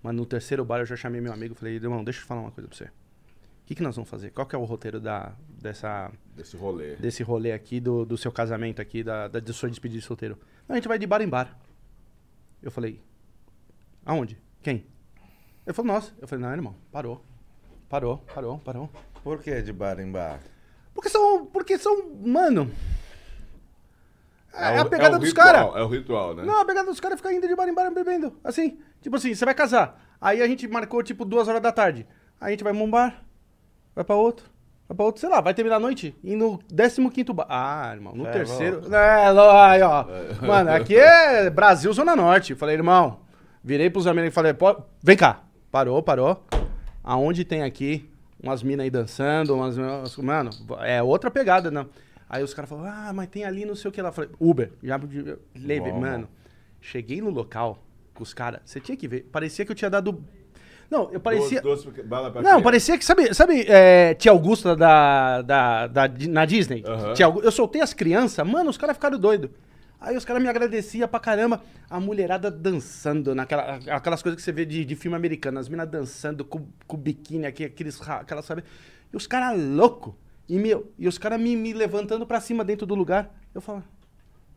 Mas 0.04 0.14
no 0.14 0.28
terceiro 0.28 0.64
bar 0.64 0.78
eu 0.80 0.86
já 0.86 0.96
chamei 0.96 1.20
meu 1.20 1.34
amigo 1.34 1.56
e 1.56 1.58
falei, 1.58 1.76
irmão, 1.76 2.04
deixa 2.04 2.22
eu 2.22 2.26
falar 2.28 2.42
uma 2.42 2.52
coisa 2.52 2.68
pra 2.68 2.78
você. 2.78 2.84
O 2.84 2.92
que, 3.66 3.74
que 3.74 3.82
nós 3.82 3.96
vamos 3.96 4.08
fazer? 4.08 4.30
Qual 4.30 4.46
que 4.46 4.56
é 4.56 4.60
o 4.60 4.64
roteiro 4.64 5.00
da, 5.00 5.34
dessa, 5.60 6.12
Desse 6.36 6.56
rolê. 6.56 6.96
desse 6.98 7.24
rolê 7.24 7.52
aqui, 7.52 7.80
do, 7.80 8.06
do 8.06 8.16
seu 8.16 8.32
casamento 8.32 8.80
aqui, 8.80 9.04
da, 9.04 9.28
da, 9.28 9.40
da 9.40 9.54
sua 9.54 9.72
despedida 9.72 10.00
de 10.00 10.06
solteiro. 10.06 10.38
Não, 10.68 10.76
a 10.76 10.78
gente 10.78 10.88
vai 10.88 11.00
de 11.00 11.08
bar 11.08 11.20
em 11.24 11.28
bar. 11.28 11.58
Eu 12.62 12.70
falei, 12.70 13.02
aonde? 14.06 14.40
Quem? 14.62 14.86
Ele 15.66 15.74
falou, 15.74 15.92
nossa. 15.92 16.14
Eu 16.20 16.28
falei, 16.28 16.46
não, 16.46 16.52
irmão, 16.54 16.76
parou. 16.92 17.26
Parou, 17.90 18.20
parou, 18.36 18.60
parou. 18.60 18.90
Por 19.24 19.42
que 19.42 19.64
de 19.64 19.74
bar 19.74 20.00
em 20.00 20.12
bar? 20.12 20.40
Porque 20.94 21.10
são, 21.10 21.48
porque 21.48 21.80
são, 21.80 22.14
mano... 22.24 22.72
É, 24.58 24.78
o- 24.78 24.82
a 24.82 24.86
pegada 24.86 25.18
o 25.18 25.20
dos 25.20 25.34
caras. 25.34 25.62
É 25.76 25.82
o 25.84 25.88
ritual, 25.88 26.36
né? 26.36 26.44
Não, 26.44 26.62
a 26.62 26.66
pegada 26.66 26.88
dos 26.90 27.00
caras 27.00 27.16
é 27.16 27.18
ficar 27.18 27.34
indo 27.34 27.48
de 27.48 27.56
bar 27.56 27.68
em 27.68 27.74
bar 27.74 27.92
bebendo. 27.92 28.34
Assim, 28.44 28.78
tipo 29.02 29.16
assim, 29.16 29.34
você 29.34 29.44
vai 29.46 29.54
casar. 29.54 30.02
Aí 30.20 30.42
a 30.42 30.48
gente 30.48 30.68
marcou, 30.68 31.04
tipo, 31.04 31.26
duas 31.26 31.48
horas 31.48 31.62
da 31.62 31.72
tarde. 31.72 32.08
Aí 32.40 32.48
a 32.48 32.52
gente 32.52 32.64
vai 32.64 32.74
pra 32.74 32.84
um 32.84 32.90
bar, 32.90 33.24
vai 33.96 34.04
pra 34.04 34.16
outro, 34.16 34.46
vai 34.88 34.96
pra 34.96 35.06
outro, 35.06 35.20
sei 35.22 35.30
lá, 35.30 35.42
vai 35.42 35.54
terminar 35.54 35.76
a 35.78 35.80
noite 35.80 36.16
e 36.24 36.36
no 36.36 36.60
15 36.70 37.34
bar. 37.34 37.46
Ah, 37.50 37.92
irmão, 37.94 38.14
no 38.16 38.26
É, 38.28 38.32
terceiro. 38.32 38.82
É, 38.94 39.32
lo- 39.32 39.52
aí, 39.52 39.82
ó. 39.82 40.06
Mano, 40.46 40.72
aqui 40.72 40.96
é 40.98 41.50
Brasil, 41.50 41.92
Zona 41.94 42.16
Norte. 42.16 42.56
Falei, 42.56 42.76
irmão, 42.76 43.20
virei 43.64 43.90
pros 43.90 44.08
amigos 44.08 44.30
e 44.30 44.32
falei, 44.34 44.54
pô, 44.54 44.76
vem 45.04 45.18
cá. 45.18 45.42
Parou, 45.72 46.02
parou. 46.02 46.44
Aonde 47.04 47.44
tem 47.44 47.62
aqui 47.64 48.10
umas 48.42 48.64
minas 48.64 48.84
aí 48.86 48.90
dançando, 48.90 49.54
umas. 49.56 49.78
Mano, 50.18 50.50
é 50.82 51.02
outra 51.04 51.30
pegada, 51.30 51.70
não. 51.70 51.88
Aí 52.30 52.44
os 52.44 52.54
caras 52.54 52.70
falaram, 52.70 53.10
ah, 53.10 53.14
mas 53.14 53.28
tem 53.30 53.46
ali 53.46 53.66
não 53.66 53.76
sei 53.76 53.90
o 53.90 53.92
que 53.92 54.02
lá. 54.02 54.10
Eu 54.10 54.14
Falei, 54.14 54.30
Uber, 54.40 54.72
já 54.84 54.98
levei, 55.56 55.92
mano. 55.94 56.28
Cheguei 56.82 57.22
no 57.22 57.30
local 57.30 57.84
com 58.14 58.24
os 58.24 58.34
caras, 58.34 58.62
você 58.66 58.80
tinha 58.80 58.96
que 58.98 59.08
ver. 59.08 59.28
Parecia 59.32 59.66
que 59.66 59.72
eu 59.72 59.76
tinha 59.76 59.90
dado. 59.90 60.24
Não, 60.90 61.10
eu 61.12 61.20
parecia. 61.20 61.62
Doce, 61.62 61.86
doce, 61.88 62.04
bala 62.04 62.30
pra 62.32 62.42
Não, 62.44 62.62
parecia 62.62 62.98
que, 62.98 63.04
sabe, 63.04 63.34
sabe 63.34 63.66
é, 63.68 64.14
tia 64.14 64.32
Augusta 64.32 64.76
da, 64.76 65.42
da, 65.42 65.88
da- 65.88 66.08
na 66.30 66.46
Disney? 66.46 66.84
Aham. 66.86 67.14
Tia 67.14 67.26
Augu- 67.26 67.42
eu 67.42 67.52
soltei 67.52 67.82
as 67.82 67.92
crianças, 67.94 68.46
mano, 68.48 68.70
os 68.70 68.78
caras 68.78 68.96
ficaram 68.96 69.18
doidos. 69.18 69.50
Aí 70.00 70.16
os 70.16 70.24
caras 70.24 70.44
me 70.44 70.48
agradeciam 70.48 71.08
pra 71.08 71.20
caramba. 71.20 71.62
A 71.90 72.00
mulherada 72.00 72.52
dançando, 72.52 73.34
naquela, 73.34 73.80
aquelas 73.90 74.22
coisas 74.22 74.36
que 74.40 74.44
você 74.44 74.52
vê 74.52 74.64
de, 74.66 74.86
de 74.86 74.96
filme 74.96 75.16
americano. 75.18 75.58
As 75.58 75.68
minas 75.68 75.90
dançando 75.90 76.46
com, 76.46 76.68
com 76.86 76.98
biquíni 76.98 77.46
aqui, 77.48 77.64
aqueles, 77.66 78.00
aquelas, 78.08 78.46
sabe? 78.46 78.64
E 79.12 79.18
os 79.18 79.26
caras 79.26 79.60
loucos. 79.60 80.14
E, 80.48 80.58
meu, 80.58 80.92
e 80.98 81.08
os 81.08 81.18
caras 81.18 81.40
me, 81.40 81.56
me 81.56 81.74
levantando 81.74 82.26
pra 82.26 82.40
cima 82.40 82.64
dentro 82.64 82.86
do 82.86 82.94
lugar. 82.96 83.34
Eu 83.54 83.62
falo, 83.62 83.84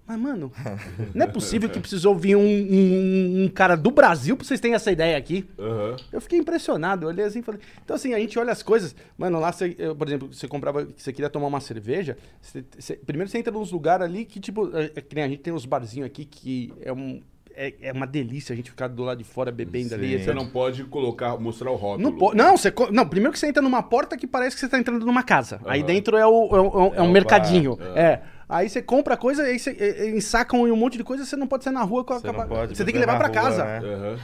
mas, 0.06 0.18
mano, 0.18 0.50
não 1.14 1.24
é 1.26 1.28
possível 1.28 1.68
que 1.68 1.78
precisou 1.80 2.14
vir 2.16 2.34
um, 2.36 2.40
um- 2.40 3.44
um 3.44 3.48
cara 3.48 3.76
do 3.76 3.90
Brasil 3.90 4.36
pra 4.36 4.46
vocês 4.46 4.58
terem 4.60 4.74
essa 4.74 4.90
ideia 4.90 5.16
aqui. 5.16 5.46
Aham. 5.58 5.96
Eu 6.12 6.20
fiquei 6.20 6.38
impressionado, 6.38 7.04
eu 7.04 7.08
olhei 7.10 7.24
assim 7.24 7.40
e 7.40 7.42
falei. 7.42 7.60
Então, 7.84 7.94
assim, 7.96 8.14
a 8.14 8.18
gente 8.18 8.38
olha 8.38 8.50
as 8.52 8.62
coisas. 8.62 8.94
Mano, 9.18 9.38
lá, 9.38 9.52
você, 9.52 9.74
eu, 9.78 9.94
por 9.94 10.06
exemplo, 10.08 10.32
você 10.32 10.48
comprava, 10.48 10.88
você 10.96 11.12
queria 11.12 11.28
tomar 11.28 11.46
uma 11.46 11.60
cerveja. 11.60 12.16
você- 12.40 12.64
você- 12.78 12.96
primeiro 12.96 13.30
você 13.30 13.38
entra 13.38 13.52
nos 13.52 13.70
lugares 13.70 14.04
ali 14.06 14.24
que, 14.24 14.40
tipo, 14.40 14.70
é, 14.76 14.92
é 14.96 15.22
a 15.22 15.28
gente 15.28 15.40
tem 15.42 15.52
uns 15.52 15.66
barzinhos 15.66 16.06
aqui 16.06 16.24
que 16.24 16.72
é, 16.80 16.92
um, 16.92 17.20
é, 17.66 17.74
é 17.88 17.92
uma 17.92 18.06
delícia 18.06 18.52
a 18.52 18.56
gente 18.56 18.70
ficar 18.70 18.88
do 18.88 19.02
lado 19.02 19.18
de 19.18 19.24
fora 19.24 19.50
bebendo 19.50 19.94
ali. 19.94 20.08
Sim. 20.08 20.14
etc. 20.14 20.26
Você 20.26 20.34
não 20.34 20.46
pode 20.48 20.84
colocar, 20.84 21.36
mostrar 21.38 21.70
o 21.70 21.74
rótulo. 21.76 22.10
Não, 22.10 22.16
po- 22.16 22.34
não, 22.34 22.56
você, 22.56 22.70
co- 22.70 22.90
não, 22.92 23.06
primeiro 23.08 23.32
que 23.32 23.38
você 23.38 23.48
entra 23.48 23.60
numa 23.62 23.82
porta 23.82 24.16
que 24.16 24.26
parece 24.26 24.54
que 24.56 24.60
você 24.60 24.68
tá 24.68 24.78
entrando 24.78 25.04
numa 25.04 25.22
casa. 25.22 25.60
Aí 25.66 25.80
Aham. 25.80 25.86
dentro 25.86 26.16
é, 26.16 26.24
o, 26.26 26.56
é, 26.56 26.60
o- 26.60 26.94
é 26.94 27.02
um 27.02 27.06
o 27.08 27.12
mercadinho. 27.12 27.76
bar, 27.76 27.98
é. 27.98 28.22
Aí 28.48 28.68
você 28.68 28.80
compra 28.80 29.16
coisa, 29.16 29.42
aí 29.42 29.58
você 29.58 29.70
é, 29.78 30.06
é, 30.06 30.10
ensacam 30.16 30.62
um 30.62 30.76
monte 30.76 30.96
de 30.96 31.04
coisa, 31.04 31.24
você 31.26 31.36
não 31.36 31.46
pode 31.46 31.64
sair 31.64 31.72
na 31.74 31.82
rua 31.82 32.02
com 32.04 32.14
a. 32.14 32.18
Você 32.20 32.26
não 32.32 32.46
pode 32.48 32.76
você 32.76 32.84
tem 32.84 32.94
que 32.94 32.98
beber 33.00 33.12
levar 33.12 33.12
na 33.24 33.30
pra 33.30 33.40
rua, 33.40 33.50
casa. 33.50 33.64
né? 33.64 33.78
Aham. 33.78 34.18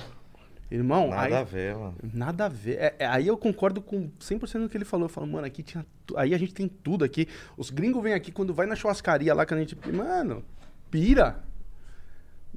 Irmão, 0.71 1.11
Nada 1.11 1.23
aí, 1.27 1.35
a 1.35 1.43
ver, 1.45 1.77
mano. 1.77 1.95
Nada 2.13 2.45
a 2.47 2.49
ver. 2.49 2.77
É, 2.81 2.95
é, 3.01 3.07
aí 3.07 3.29
eu 3.29 3.37
concordo 3.37 3.81
com 3.81 4.09
100% 4.19 4.63
do 4.63 4.69
que 4.69 4.77
ele 4.77 4.85
falou. 4.85 5.05
Eu 5.05 5.09
falo, 5.11 5.27
mano, 5.27 5.47
aqui 5.47 5.63
tinha. 5.63 5.85
tu- 6.07 6.17
Aí 6.17 6.35
a 6.35 6.39
gente 6.39 6.53
tem 6.55 6.67
tudo 6.67 7.05
aqui. 7.05 7.29
Os 7.57 7.71
gringos 7.71 8.03
vêm 8.03 8.15
aqui 8.15 8.33
quando 8.33 8.53
vai 8.55 8.67
na 8.67 8.75
churrascaria 8.75 9.33
lá 9.35 9.45
que 9.47 9.55
a 9.55 9.59
gente. 9.59 9.77
Mano, 9.93 10.43
pira. 10.91 11.37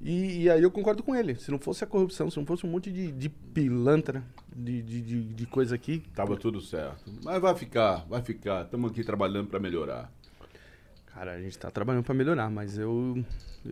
E, 0.01 0.43
e 0.43 0.49
aí 0.49 0.61
eu 0.61 0.71
concordo 0.71 1.03
com 1.03 1.15
ele. 1.15 1.35
Se 1.35 1.51
não 1.51 1.59
fosse 1.59 1.83
a 1.83 1.87
corrupção, 1.87 2.29
se 2.29 2.37
não 2.37 2.45
fosse 2.45 2.65
um 2.65 2.69
monte 2.69 2.91
de, 2.91 3.11
de 3.11 3.29
pilantra, 3.29 4.23
de, 4.55 4.81
de, 4.81 5.23
de, 5.23 5.45
coisa 5.45 5.75
aqui. 5.75 6.03
Tava 6.15 6.37
tudo 6.37 6.61
certo. 6.61 7.11
Mas 7.23 7.41
vai 7.41 7.55
ficar, 7.55 8.05
vai 8.07 8.21
ficar. 8.21 8.65
Estamos 8.65 8.91
aqui 8.91 9.03
trabalhando 9.03 9.47
pra 9.47 9.59
melhorar. 9.59 10.11
Cara, 11.07 11.33
a 11.33 11.41
gente 11.41 11.57
tá 11.57 11.71
trabalhando 11.71 12.03
pra 12.03 12.13
melhorar, 12.13 12.49
mas 12.49 12.77
eu. 12.77 13.23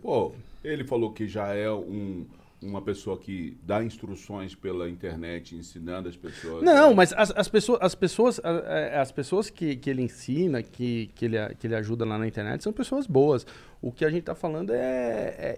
Pô, 0.02 0.32
ele 0.64 0.84
falou 0.84 1.12
que 1.12 1.28
já 1.28 1.54
é 1.54 1.70
um, 1.70 2.26
uma 2.60 2.82
pessoa 2.82 3.18
que 3.18 3.56
dá 3.62 3.84
instruções 3.84 4.54
pela 4.54 4.88
internet, 4.88 5.54
ensinando 5.54 6.08
as 6.08 6.16
pessoas. 6.16 6.62
Não, 6.62 6.94
mas 6.94 7.12
as, 7.12 7.30
as 7.36 7.48
pessoas, 7.48 7.78
as 7.80 7.94
pessoas, 7.94 8.40
as 8.40 9.12
pessoas 9.12 9.50
que, 9.50 9.76
que 9.76 9.90
ele 9.90 10.02
ensina, 10.02 10.62
que, 10.62 11.10
que, 11.14 11.24
ele, 11.26 11.36
que 11.54 11.66
ele 11.66 11.76
ajuda 11.76 12.04
lá 12.04 12.18
na 12.18 12.26
internet, 12.26 12.62
são 12.62 12.72
pessoas 12.72 13.06
boas. 13.06 13.46
O 13.80 13.92
que 13.92 14.04
a 14.04 14.10
gente 14.10 14.24
tá 14.24 14.34
falando 14.34 14.70
é, 14.72 14.78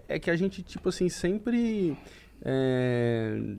é, 0.07 0.15
é 0.15 0.19
que 0.19 0.29
a 0.29 0.35
gente, 0.35 0.61
tipo 0.61 0.89
assim, 0.89 1.09
sempre. 1.09 1.97
é, 2.43 3.55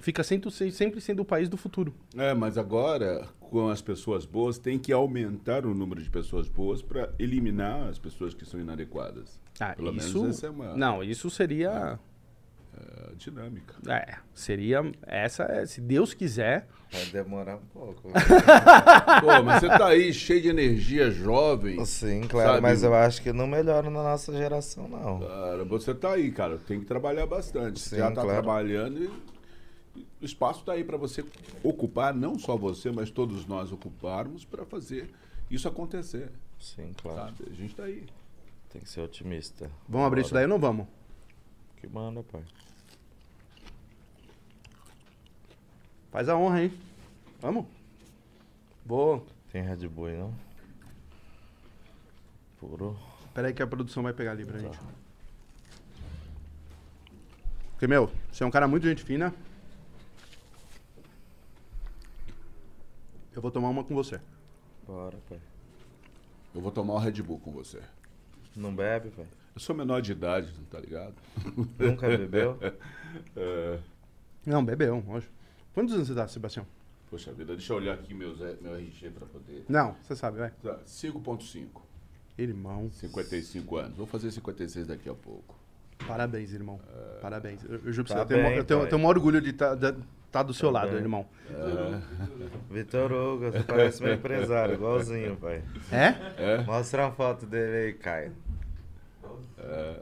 fica 0.00 0.22
sempre, 0.22 0.50
sempre 0.72 1.00
sendo 1.00 1.20
o 1.20 1.24
país 1.24 1.48
do 1.48 1.56
futuro. 1.56 1.94
É, 2.16 2.34
mas 2.34 2.56
agora, 2.58 3.26
com 3.38 3.68
as 3.68 3.80
pessoas 3.82 4.24
boas, 4.26 4.58
tem 4.58 4.78
que 4.78 4.92
aumentar 4.92 5.64
o 5.66 5.74
número 5.74 6.02
de 6.02 6.10
pessoas 6.10 6.48
boas 6.48 6.82
para 6.82 7.12
eliminar 7.18 7.88
as 7.88 7.98
pessoas 7.98 8.34
que 8.34 8.44
são 8.44 8.58
inadequadas. 8.60 9.40
Ah, 9.58 9.74
Pelo 9.74 9.94
isso. 9.94 10.18
menos 10.22 10.36
essa 10.38 10.46
é 10.46 10.50
uma 10.50 10.74
Não, 10.76 11.02
isso 11.04 11.28
seria. 11.30 11.98
é, 11.98 12.09
dinâmica. 13.16 13.74
É, 13.88 14.16
seria. 14.34 14.80
Essa 15.06 15.44
é, 15.44 15.66
se 15.66 15.80
Deus 15.80 16.14
quiser. 16.14 16.66
Vai 16.90 17.04
demorar 17.06 17.56
um 17.56 17.66
pouco. 17.72 18.02
Pô, 19.20 19.42
mas 19.44 19.60
você 19.60 19.68
tá 19.68 19.88
aí 19.88 20.12
cheio 20.12 20.42
de 20.42 20.48
energia, 20.48 21.10
jovem. 21.10 21.84
Sim, 21.84 22.22
claro, 22.22 22.50
Sabe? 22.50 22.62
mas 22.62 22.82
eu 22.82 22.94
acho 22.94 23.22
que 23.22 23.32
não 23.32 23.46
melhora 23.46 23.88
na 23.88 24.02
nossa 24.02 24.32
geração, 24.32 24.88
não. 24.88 25.20
Cara, 25.20 25.64
você 25.64 25.94
tá 25.94 26.12
aí, 26.12 26.32
cara. 26.32 26.58
Tem 26.58 26.80
que 26.80 26.86
trabalhar 26.86 27.26
bastante. 27.26 27.78
Você 27.78 27.90
Sim, 27.90 27.96
já 27.96 28.08
tá 28.08 28.22
claro. 28.22 28.28
trabalhando 28.28 29.02
e 29.02 29.10
o 30.20 30.24
espaço 30.24 30.64
tá 30.64 30.72
aí 30.72 30.84
para 30.84 30.96
você 30.96 31.24
ocupar, 31.62 32.12
não 32.14 32.38
só 32.38 32.56
você, 32.56 32.90
mas 32.90 33.10
todos 33.10 33.46
nós 33.46 33.72
ocuparmos 33.72 34.44
para 34.44 34.64
fazer 34.64 35.10
isso 35.50 35.66
acontecer. 35.68 36.30
Sim, 36.58 36.92
claro. 37.00 37.18
Sabe? 37.18 37.50
A 37.50 37.54
gente 37.54 37.74
tá 37.74 37.84
aí. 37.84 38.04
Tem 38.68 38.82
que 38.82 38.88
ser 38.88 39.00
otimista. 39.00 39.70
Vamos 39.88 40.06
abrir 40.06 40.20
isso 40.20 40.34
daí 40.34 40.44
ou 40.44 40.48
não 40.48 40.58
vamos? 40.58 40.86
Que 41.78 41.88
manda, 41.88 42.22
pai. 42.22 42.42
Faz 46.10 46.28
a 46.28 46.36
honra 46.36 46.58
aí. 46.58 46.80
Vamos? 47.40 47.66
Vou. 48.84 49.26
Tem 49.52 49.62
Red 49.62 49.88
Bull 49.88 50.06
aí, 50.06 50.18
não? 50.18 50.34
Puro. 52.58 52.98
Pera 53.32 53.48
aí 53.48 53.54
que 53.54 53.62
a 53.62 53.66
produção 53.66 54.02
vai 54.02 54.12
pegar 54.12 54.32
ali 54.32 54.44
pra 54.44 54.58
gente. 54.58 54.78
Porque, 57.70 57.86
meu, 57.86 58.10
você 58.30 58.44
é 58.44 58.46
um 58.46 58.50
cara 58.50 58.68
muito 58.68 58.86
gente 58.86 59.02
fina. 59.02 59.32
Eu 63.32 63.40
vou 63.40 63.50
tomar 63.50 63.68
uma 63.68 63.84
com 63.84 63.94
você. 63.94 64.20
Bora, 64.86 65.16
pai. 65.28 65.40
Eu 66.54 66.60
vou 66.60 66.72
tomar 66.72 66.94
o 66.94 66.98
Red 66.98 67.22
Bull 67.22 67.38
com 67.38 67.52
você. 67.52 67.80
Não 68.56 68.74
bebe, 68.74 69.10
pai? 69.10 69.26
Eu 69.54 69.60
sou 69.60 69.74
menor 69.74 70.02
de 70.02 70.12
idade, 70.12 70.52
tá 70.70 70.78
ligado? 70.80 71.14
Nunca 71.78 72.08
bebeu? 72.08 72.58
É, 73.34 73.80
Não, 74.46 74.64
bebeu, 74.64 75.02
lógico. 75.04 75.32
Quantos 75.80 75.94
anos 75.94 76.08
você 76.08 76.14
tá, 76.14 76.28
Sebastião? 76.28 76.66
poxa 77.10 77.32
vida, 77.32 77.54
deixa 77.56 77.72
eu 77.72 77.78
olhar 77.78 77.94
aqui 77.94 78.12
meus, 78.12 78.38
meu 78.60 78.76
RG 78.76 79.08
para 79.12 79.26
poder. 79.26 79.64
Não, 79.66 79.96
você 80.02 80.14
sabe, 80.14 80.36
vai. 80.36 80.50
Tá, 80.62 80.78
5.5. 80.86 81.80
Irmão, 82.36 82.90
55 82.92 83.76
anos. 83.78 83.96
Vou 83.96 84.06
fazer 84.06 84.30
56 84.30 84.88
daqui 84.88 85.08
a 85.08 85.14
pouco. 85.14 85.58
parabéns, 86.06 86.52
irmão. 86.52 86.78
Parabéns. 87.22 87.64
Eu, 87.64 87.80
eu 87.82 87.92
juro 87.94 88.06
pra 88.06 88.16
Tá 88.16 88.24
você, 88.26 88.34
eu 88.34 88.42
tenho, 88.44 88.56
eu 88.58 88.64
tenho, 88.64 88.80
eu 88.80 88.86
tenho 88.88 88.98
o 88.98 89.02
maior 89.02 89.16
orgulho 89.16 89.40
de 89.40 89.48
estar 89.50 89.74
tá, 90.30 90.42
do 90.42 90.52
seu 90.52 90.68
Tá 90.70 90.80
lado, 90.80 90.90
bem. 90.90 90.98
irmão. 90.98 91.26
Vitor 92.70 93.10
Hugo, 93.10 93.50
você 93.50 93.62
parece 93.64 94.02
meu 94.02 94.12
empresário, 94.12 94.74
igualzinho, 94.74 95.34
pai. 95.38 95.64
É? 95.90 96.58
É? 96.58 96.62
Mostra 96.64 97.06
a 97.06 97.10
foto 97.10 97.46
dele 97.46 97.86
aí, 97.86 97.94
Caio. 97.94 98.32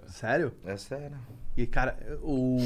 Sério? 0.09 0.53
É 0.65 0.77
sério. 0.77 1.17
E, 1.57 1.69
cara, 1.69 1.97
o- 2.21 2.59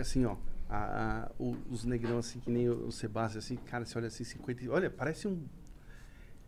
assim, 0.00 0.24
ó. 0.24 0.36
A- 0.70 1.26
a- 1.26 1.30
os 1.70 1.84
negrão, 1.84 2.18
assim, 2.18 2.38
que 2.40 2.50
nem 2.50 2.68
o, 2.68 2.86
o 2.86 2.92
Sebastião, 2.92 3.38
assim, 3.38 3.56
cara, 3.56 3.84
você 3.84 3.98
olha 3.98 4.06
assim, 4.06 4.24
50. 4.24 4.64
e- 4.64 4.68
Olha, 4.68 4.88
parece 4.90 5.26
um. 5.28 5.42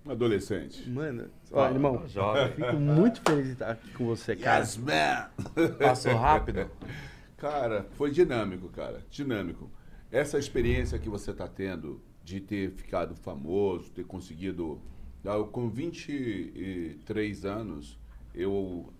Um 0.05 0.11
adolescente. 0.11 0.89
Mano. 0.91 1.29
Ó, 1.53 1.69
irmão, 1.69 2.07
jovem. 2.09 2.43
eu 2.43 2.53
fico 2.55 2.77
muito 2.81 3.21
feliz 3.23 3.47
de 3.47 3.53
estar 3.53 3.71
aqui 3.71 3.91
com 3.93 4.05
você, 4.07 4.35
cara. 4.35 4.61
Yes, 4.61 4.77
man! 4.77 5.31
Passou 5.79 6.15
rápido? 6.17 6.69
Cara, 7.37 7.89
foi 7.95 8.13
dinâmico, 8.13 8.69
cara. 8.69 9.05
Dinâmico. 9.11 9.69
Essa 10.13 10.39
experiência 10.39 10.97
que 10.97 11.09
você 11.09 11.33
está 11.33 11.49
tendo 11.49 12.01
de 12.23 12.41
ter 12.41 12.71
ficado 12.71 13.17
famoso, 13.17 13.91
ter 13.91 14.05
conseguido. 14.05 14.81
Eu, 15.25 15.47
com 15.49 15.69
23 15.69 17.45
anos, 17.45 17.99
eu 18.35 18.93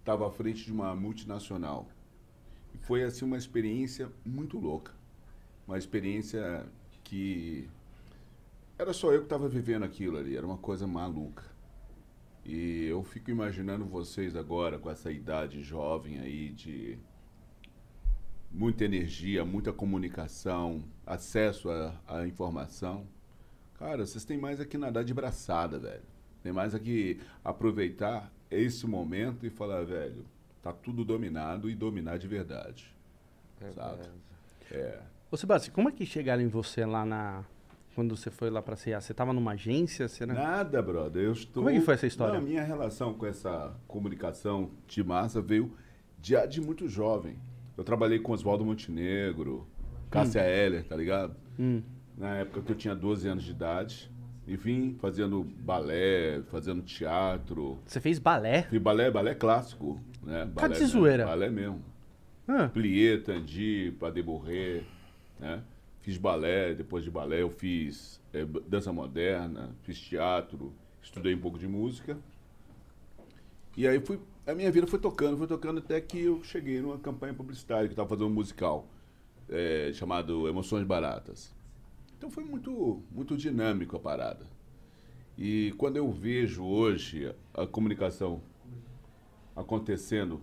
estava 0.00 0.26
à 0.26 0.30
frente 0.32 0.64
de 0.64 0.72
uma 0.72 0.94
multinacional. 0.96 1.88
Foi 2.86 3.02
assim 3.02 3.24
uma 3.24 3.36
experiência 3.36 4.08
muito 4.24 4.60
louca. 4.60 4.92
Uma 5.66 5.76
experiência 5.76 6.64
que 7.02 7.68
era 8.78 8.92
só 8.92 9.12
eu 9.12 9.18
que 9.18 9.26
estava 9.26 9.48
vivendo 9.48 9.82
aquilo 9.82 10.16
ali, 10.16 10.36
era 10.36 10.46
uma 10.46 10.56
coisa 10.56 10.86
maluca. 10.86 11.42
E 12.44 12.84
eu 12.84 13.02
fico 13.02 13.28
imaginando 13.28 13.84
vocês 13.84 14.36
agora 14.36 14.78
com 14.78 14.88
essa 14.88 15.10
idade 15.10 15.64
jovem 15.64 16.20
aí 16.20 16.50
de 16.50 16.96
muita 18.52 18.84
energia, 18.84 19.44
muita 19.44 19.72
comunicação, 19.72 20.84
acesso 21.04 21.68
à, 21.68 22.00
à 22.06 22.24
informação. 22.24 23.04
Cara, 23.80 24.06
vocês 24.06 24.24
têm 24.24 24.38
mais 24.38 24.60
aqui 24.60 24.78
nadar 24.78 25.02
de 25.02 25.12
braçada, 25.12 25.76
velho. 25.76 26.04
Tem 26.40 26.52
mais 26.52 26.72
aqui 26.72 27.20
aproveitar 27.42 28.32
esse 28.48 28.86
momento 28.86 29.44
e 29.44 29.50
falar, 29.50 29.82
velho, 29.82 30.24
tá 30.66 30.72
tudo 30.72 31.04
dominado 31.04 31.70
e 31.70 31.74
dominar 31.74 32.18
de 32.18 32.26
verdade. 32.26 32.92
Sabe? 33.72 34.02
É. 34.72 34.98
Ô, 35.30 35.36
Sebastião, 35.36 35.72
como 35.72 35.88
é 35.88 35.92
que 35.92 36.04
chegaram 36.04 36.42
em 36.42 36.48
você 36.48 36.84
lá 36.84 37.04
na. 37.04 37.44
Quando 37.94 38.14
você 38.14 38.30
foi 38.30 38.50
lá 38.50 38.60
pra 38.60 38.76
CEA? 38.76 39.00
Você 39.00 39.14
tava 39.14 39.32
numa 39.32 39.52
agência? 39.52 40.06
Você 40.06 40.24
era... 40.24 40.34
Nada, 40.34 40.82
brother. 40.82 41.22
Eu 41.22 41.32
estou. 41.32 41.62
Como 41.62 41.70
é 41.70 41.78
que 41.78 41.84
foi 41.84 41.94
essa 41.94 42.06
história? 42.06 42.34
Não, 42.34 42.40
a 42.40 42.44
minha 42.44 42.62
relação 42.62 43.14
com 43.14 43.24
essa 43.24 43.74
comunicação 43.86 44.70
de 44.86 45.02
massa 45.02 45.40
veio 45.40 45.72
de, 46.20 46.34
de 46.46 46.60
muito 46.60 46.88
jovem. 46.88 47.38
Eu 47.76 47.84
trabalhei 47.84 48.18
com 48.18 48.32
Oswaldo 48.32 48.64
Montenegro, 48.64 49.66
Cássia 50.10 50.40
Heller, 50.40 50.84
tá 50.84 50.96
ligado? 50.96 51.36
Hum. 51.58 51.82
Na 52.18 52.36
época 52.36 52.60
que 52.60 52.72
eu 52.72 52.76
tinha 52.76 52.94
12 52.94 53.28
anos 53.28 53.44
de 53.44 53.52
idade. 53.52 54.10
E 54.46 54.56
vim 54.56 54.94
fazendo 55.00 55.42
balé, 55.42 56.40
fazendo 56.50 56.80
teatro. 56.82 57.78
Você 57.84 58.00
fez 58.00 58.18
balé? 58.18 58.62
Fiz 58.62 58.80
balé, 58.80 59.10
balé 59.10 59.34
clássico, 59.34 60.00
né? 60.22 60.44
Balé, 60.44 60.74
de 60.74 60.80
mesmo, 60.80 61.00
zoeira. 61.00 61.26
Balé 61.26 61.50
mesmo. 61.50 61.82
Ah, 62.46 62.68
Plié, 62.68 63.18
Tandi, 63.18 63.92
Pas 63.98 64.14
de 64.14 64.22
Bourré, 64.22 64.84
né? 65.40 65.62
Fiz 66.00 66.16
balé, 66.16 66.74
depois 66.74 67.02
de 67.02 67.10
balé 67.10 67.42
eu 67.42 67.50
fiz 67.50 68.20
b- 68.32 68.62
dança 68.68 68.92
moderna, 68.92 69.70
fiz 69.82 69.98
teatro, 70.00 70.72
estudei 71.02 71.34
um 71.34 71.40
pouco 71.40 71.58
de 71.58 71.66
música. 71.66 72.16
E 73.76 73.88
aí 73.88 73.98
fui, 73.98 74.20
a 74.46 74.54
minha 74.54 74.70
vida 74.70 74.86
foi 74.86 75.00
tocando, 75.00 75.36
foi 75.36 75.48
tocando 75.48 75.78
até 75.78 76.00
que 76.00 76.20
eu 76.22 76.44
cheguei 76.44 76.80
numa 76.80 76.98
campanha 76.98 77.34
publicitária 77.34 77.88
que 77.88 77.92
estava 77.94 78.08
fazendo 78.08 78.28
um 78.28 78.32
musical 78.34 78.86
eh, 79.48 79.90
chamado 79.92 80.48
Emoções 80.48 80.84
Baratas. 80.84 81.52
Então 82.16 82.30
foi 82.30 82.44
muito, 82.44 83.02
muito 83.10 83.36
dinâmico 83.36 83.96
a 83.96 84.00
parada. 84.00 84.46
E 85.36 85.74
quando 85.76 85.96
eu 85.96 86.10
vejo 86.10 86.64
hoje 86.64 87.34
a 87.52 87.66
comunicação 87.66 88.40
acontecendo, 89.54 90.40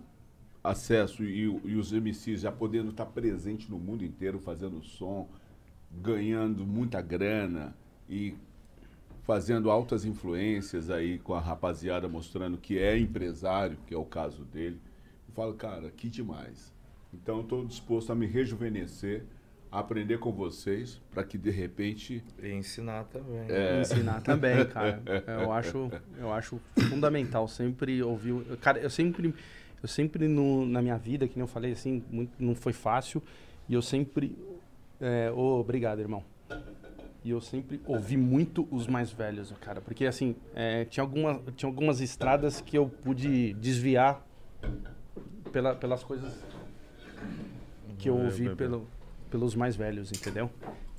acesso 0.64 1.24
e, 1.24 1.42
e 1.42 1.76
os 1.76 1.92
MCs 1.92 2.42
já 2.42 2.52
podendo 2.52 2.92
estar 2.92 3.08
presente 3.08 3.70
no 3.70 3.78
mundo 3.78 4.06
inteiro 4.06 4.40
fazendo 4.40 4.82
som, 4.84 5.28
ganhando 5.92 6.66
muita 6.66 7.02
grana 7.02 7.76
e 8.10 8.36
fazendo 9.24 9.72
altas 9.72 10.06
influências 10.06 10.90
aí 10.90 11.18
com 11.20 11.34
a 11.34 11.40
rapaziada 11.40 12.08
mostrando 12.08 12.58
que 12.58 12.78
é 12.78 12.98
empresário, 12.98 13.78
que 13.88 13.94
é 13.94 13.98
o 13.98 14.06
caso 14.06 14.44
dele. 14.46 14.80
Eu 15.28 15.34
falo, 15.34 15.54
cara, 15.54 15.90
que 15.92 16.10
demais. 16.10 16.74
Então 17.14 17.42
estou 17.42 17.66
disposto 17.66 18.12
a 18.12 18.16
me 18.16 18.26
rejuvenescer, 18.26 19.24
aprender 19.80 20.20
com 20.20 20.32
vocês, 20.32 21.02
para 21.12 21.24
que 21.24 21.38
de 21.38 21.50
repente 21.50 22.24
E 22.42 22.50
ensinar 22.52 23.06
também. 23.06 23.46
É. 23.50 23.82
ensinar 23.82 24.22
também, 24.22 24.64
cara. 24.70 25.02
Eu 25.42 25.52
acho, 25.52 25.90
eu 26.18 26.32
acho 26.32 26.60
fundamental 26.90 27.48
sempre 27.48 28.02
ouvir. 28.04 28.34
Cara, 28.62 28.80
eu 28.80 28.90
sempre, 28.90 29.34
eu 29.82 29.88
sempre 29.88 30.28
no, 30.28 30.66
na 30.66 30.82
minha 30.82 30.98
vida, 30.98 31.28
que 31.28 31.36
nem 31.36 31.42
eu 31.42 31.48
falei 31.48 31.72
assim, 31.72 32.04
muito- 32.12 32.34
não 32.40 32.54
foi 32.54 32.72
fácil. 32.74 33.22
E 33.68 33.74
eu 33.74 33.82
sempre. 33.82 34.38
É, 35.02 35.32
ô, 35.32 35.60
obrigado, 35.60 36.00
irmão. 36.00 36.24
E 37.24 37.30
eu 37.32 37.40
sempre 37.42 37.82
ouvi 37.88 38.18
muito 38.18 38.68
os 38.70 38.86
mais 38.86 39.12
velhos, 39.12 39.52
cara. 39.62 39.80
Porque 39.82 40.06
assim, 40.06 40.36
é, 40.54 40.84
tinha, 40.86 41.04
alguma, 41.04 41.42
tinha 41.56 41.70
algumas 41.70 42.00
estradas 42.02 42.60
que 42.62 42.78
eu 42.78 42.88
pude 42.88 43.54
desviar 43.54 44.24
pela, 45.52 45.74
pelas 45.74 46.04
coisas 46.04 46.44
que 47.98 48.10
eu 48.10 48.18
ouvi 48.18 48.54
pelo, 48.56 48.88
pelos 49.34 49.56
mais 49.56 49.76
velhos, 49.76 50.12
entendeu? 50.12 50.48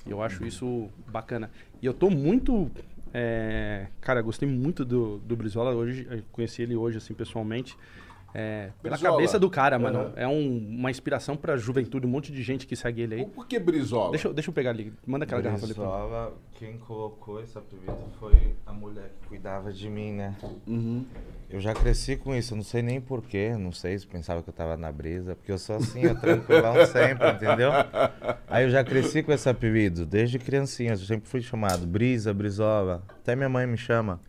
E 0.05 0.11
eu 0.11 0.21
acho 0.21 0.45
isso 0.45 0.89
bacana. 1.07 1.49
E 1.81 1.85
eu 1.85 1.93
tô 1.93 2.09
muito 2.09 2.69
É, 3.17 3.87
cara, 4.01 4.21
gostei 4.21 4.45
muito 4.47 4.83
do, 4.83 5.19
do 5.19 5.37
Brizola. 5.37 5.73
Hoje, 5.73 6.05
conheci 6.33 6.61
ele 6.61 6.75
hoje, 6.75 6.97
assim, 6.97 7.13
pessoalmente. 7.13 7.77
É, 8.37 8.71
pela 8.83 8.95
Brizola. 8.97 9.15
cabeça 9.15 9.39
do 9.39 9.49
cara, 9.49 9.79
mano. 9.79 9.99
Aham. 9.99 10.13
É 10.17 10.27
um- 10.27 10.57
uma 10.77 10.91
inspiração 10.91 11.37
pra 11.37 11.55
juventude, 11.55 12.05
um 12.05 12.09
monte 12.09 12.33
de 12.33 12.43
gente 12.43 12.67
que 12.67 12.75
segue 12.75 13.01
ele 13.03 13.15
aí. 13.15 13.25
Por 13.27 13.47
que 13.47 13.57
Brizola? 13.57 14.11
Deixa, 14.11 14.27
eu- 14.27 14.33
deixa 14.33 14.49
eu 14.49 14.53
pegar 14.53 14.71
ali. 14.71 14.91
Manda 15.07 15.23
aquela 15.23 15.41
garrafa 15.41 15.63
ali 15.65 15.73
pra 15.73 15.83
mim. 15.85 15.89
Brizola, 15.89 16.33
quem 16.59 16.77
colocou 16.77 17.41
esse 17.41 17.57
apelido 17.57 17.95
foi 18.19 18.33
a 18.65 18.73
mulher 18.73 19.13
que 19.21 19.29
cuidava 19.29 19.71
de 19.71 19.89
mim, 19.89 20.11
né? 20.11 20.35
Uhum. 20.67 21.05
Eu 21.49 21.61
já 21.61 21.73
cresci 21.73 22.17
com 22.17 22.35
isso, 22.35 22.53
eu 22.53 22.57
não 22.57 22.63
sei 22.63 22.81
nem 22.81 22.99
porquê, 22.99 23.55
não 23.57 23.71
sei 23.71 23.97
se 23.97 24.05
pensava 24.05 24.43
que 24.43 24.49
eu 24.49 24.53
tava 24.53 24.75
na 24.75 24.91
brisa, 24.91 25.33
porque 25.35 25.51
eu 25.53 25.57
sou 25.57 25.77
assim, 25.77 26.01
eu 26.01 26.19
tranquilão 26.19 26.73
sempre, 26.87 27.29
entendeu? 27.31 27.71
Aí 28.49 28.65
eu 28.65 28.69
já 28.69 28.83
cresci 28.83 29.23
com 29.23 29.31
esse 29.31 29.47
apelido, 29.47 30.05
desde 30.05 30.39
criancinha, 30.39 30.91
eu 30.91 30.97
sempre 30.97 31.29
fui 31.29 31.41
chamado 31.41 31.87
Brisa, 31.87 32.33
Brizola. 32.33 33.01
Até 33.07 33.33
minha 33.33 33.47
mãe 33.47 33.65
me 33.65 33.77
chama, 33.77 34.19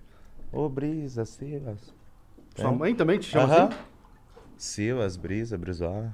ô 0.53 0.69
Brisa, 0.69 1.25
Silas. 1.25 1.93
Sua 2.55 2.71
É. 2.71 2.73
mãe 2.73 2.95
também 2.95 3.19
te 3.19 3.27
chama 3.27 3.45
Aham. 3.53 3.65
assim? 3.69 3.77
Silas, 4.57 5.17
Brisa, 5.17 5.57
Brizola. 5.59 6.13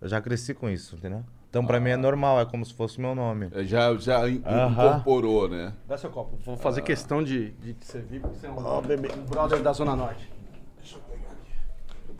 Eu 0.00 0.08
já 0.08 0.20
cresci 0.20 0.52
com 0.54 0.68
isso, 0.68 0.96
entendeu? 0.96 1.24
Então 1.48 1.64
pra 1.66 1.78
mim 1.78 1.90
é 1.90 1.96
normal, 1.96 2.40
é 2.40 2.46
como 2.46 2.64
se 2.64 2.72
fosse 2.72 2.98
meu 3.00 3.14
nome. 3.14 3.48
É, 3.52 3.62
Já, 3.62 3.94
já 3.96 4.26
incorporou, 4.28 5.48
né? 5.48 5.74
Dá 5.86 5.98
seu 5.98 6.10
copo. 6.10 6.38
Vou 6.44 6.56
fazer 6.56 6.80
questão 6.82 7.22
de, 7.22 7.50
de 7.52 7.74
te 7.74 7.84
servir, 7.86 8.20
porque 8.20 8.38
você 8.38 8.46
é 8.46 8.50
um, 8.50 8.58
um 8.58 9.24
brother 9.26 9.62
da 9.62 9.72
Zona 9.72 9.94
Norte. 9.94 10.30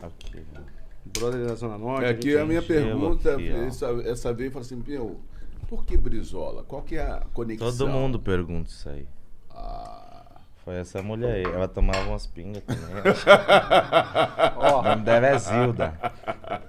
Aqui. 0.01 0.43
Brother 1.17 1.47
da 1.47 1.55
Zona 1.55 1.77
Norte. 1.77 2.05
É 2.05 2.09
a 2.09 2.13
que 2.13 2.31
gente- 2.31 2.37
a 2.41 2.45
minha 2.45 2.61
pergunta, 2.61 3.33
aqui, 3.33 3.49
essa, 3.49 3.87
essa 4.05 4.33
vez, 4.33 4.47
eu 4.47 4.51
falei 4.61 4.65
assim, 4.65 4.83
meu, 4.87 5.19
por 5.67 5.85
que 5.85 5.95
Brizola? 5.97 6.63
Qual 6.63 6.81
que 6.81 6.95
é 6.95 7.01
a 7.03 7.23
conexão? 7.33 7.67
Todo 7.71 7.87
mundo 7.87 8.19
pergunta 8.19 8.69
isso 8.69 8.89
aí. 8.89 9.07
Ah, 9.49 9.92
Foi 10.63 10.75
essa 10.75 11.01
mulher 11.01 11.33
aí, 11.35 11.43
ela 11.43 11.67
tomava 11.67 12.07
umas 12.09 12.25
pingas 12.25 12.63
também. 12.63 12.85
Ó, 14.55 14.79
O 14.79 14.81
nome 14.83 15.03
dela 15.03 15.27
é 15.27 15.37
Zilda. 15.37 15.93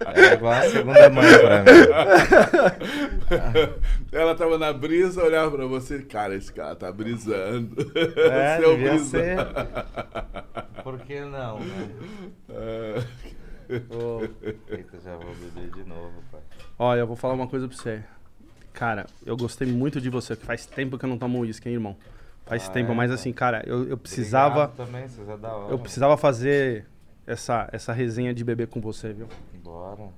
Ela 0.01 0.19
é 0.31 0.35
igual 0.35 0.53
a 0.53 0.62
segunda 0.62 1.11
mãe 1.11 1.25
pra 1.39 1.62
mim. 1.62 1.71
ela 4.11 4.35
tava 4.35 4.59
na 4.59 4.73
brisa, 4.73 5.23
olhava 5.23 5.51
pra 5.57 5.66
você, 5.66 6.03
cara, 6.03 6.35
esse 6.35 6.53
cara 6.53 6.75
tá 6.75 6.91
brisando. 6.91 7.77
É, 8.16 8.57
Você 8.59 8.66
o 8.66 8.71
devia 8.75 8.91
brisa. 8.91 9.11
ser. 9.11 9.37
Por 10.83 10.99
que 10.99 11.21
não, 11.21 11.61
né? 11.61 11.89
É. 12.51 13.03
Eita, 14.71 14.99
já 15.05 15.16
vou 15.16 15.35
beber 15.37 15.71
de 15.71 15.89
novo, 15.89 16.12
pai. 16.33 16.41
Olha, 16.79 17.01
eu 17.01 17.07
vou 17.07 17.15
falar 17.16 17.35
uma 17.35 17.47
coisa 17.47 17.69
pra 17.69 17.77
você. 17.77 18.03
Cara, 18.73 19.07
eu 19.25 19.37
gostei 19.37 19.69
muito 19.69 20.01
de 20.01 20.11
você, 20.11 20.35
que 20.35 20.45
faz 20.45 20.66
tempo 20.66 20.99
que 20.99 21.05
eu 21.05 21.09
não 21.09 21.16
tomo 21.16 21.39
uísque, 21.39 21.69
hein, 21.69 21.77
irmão? 21.77 21.97
Faz 22.47 22.69
Ah, 22.69 22.73
tempo, 22.73 22.93
é, 22.93 22.95
mas 22.95 23.11
assim, 23.11 23.33
cara, 23.33 23.62
eu, 23.66 23.89
eu 23.89 23.97
precisava. 23.97 24.69
Também, 24.69 25.09
vocês 25.09 25.29
é 25.29 25.37
da 25.37 25.53
hora. 25.55 25.73
Eu 25.73 25.79
precisava 25.79 26.16
fazer 26.16 26.87
essa, 27.27 27.69
essa 27.73 27.93
resenha 27.93 28.35
de 28.35 28.45
bebê 28.45 28.66
com 28.66 28.81
você, 28.81 29.12
viu? 29.12 29.29
Bora. 29.62 30.09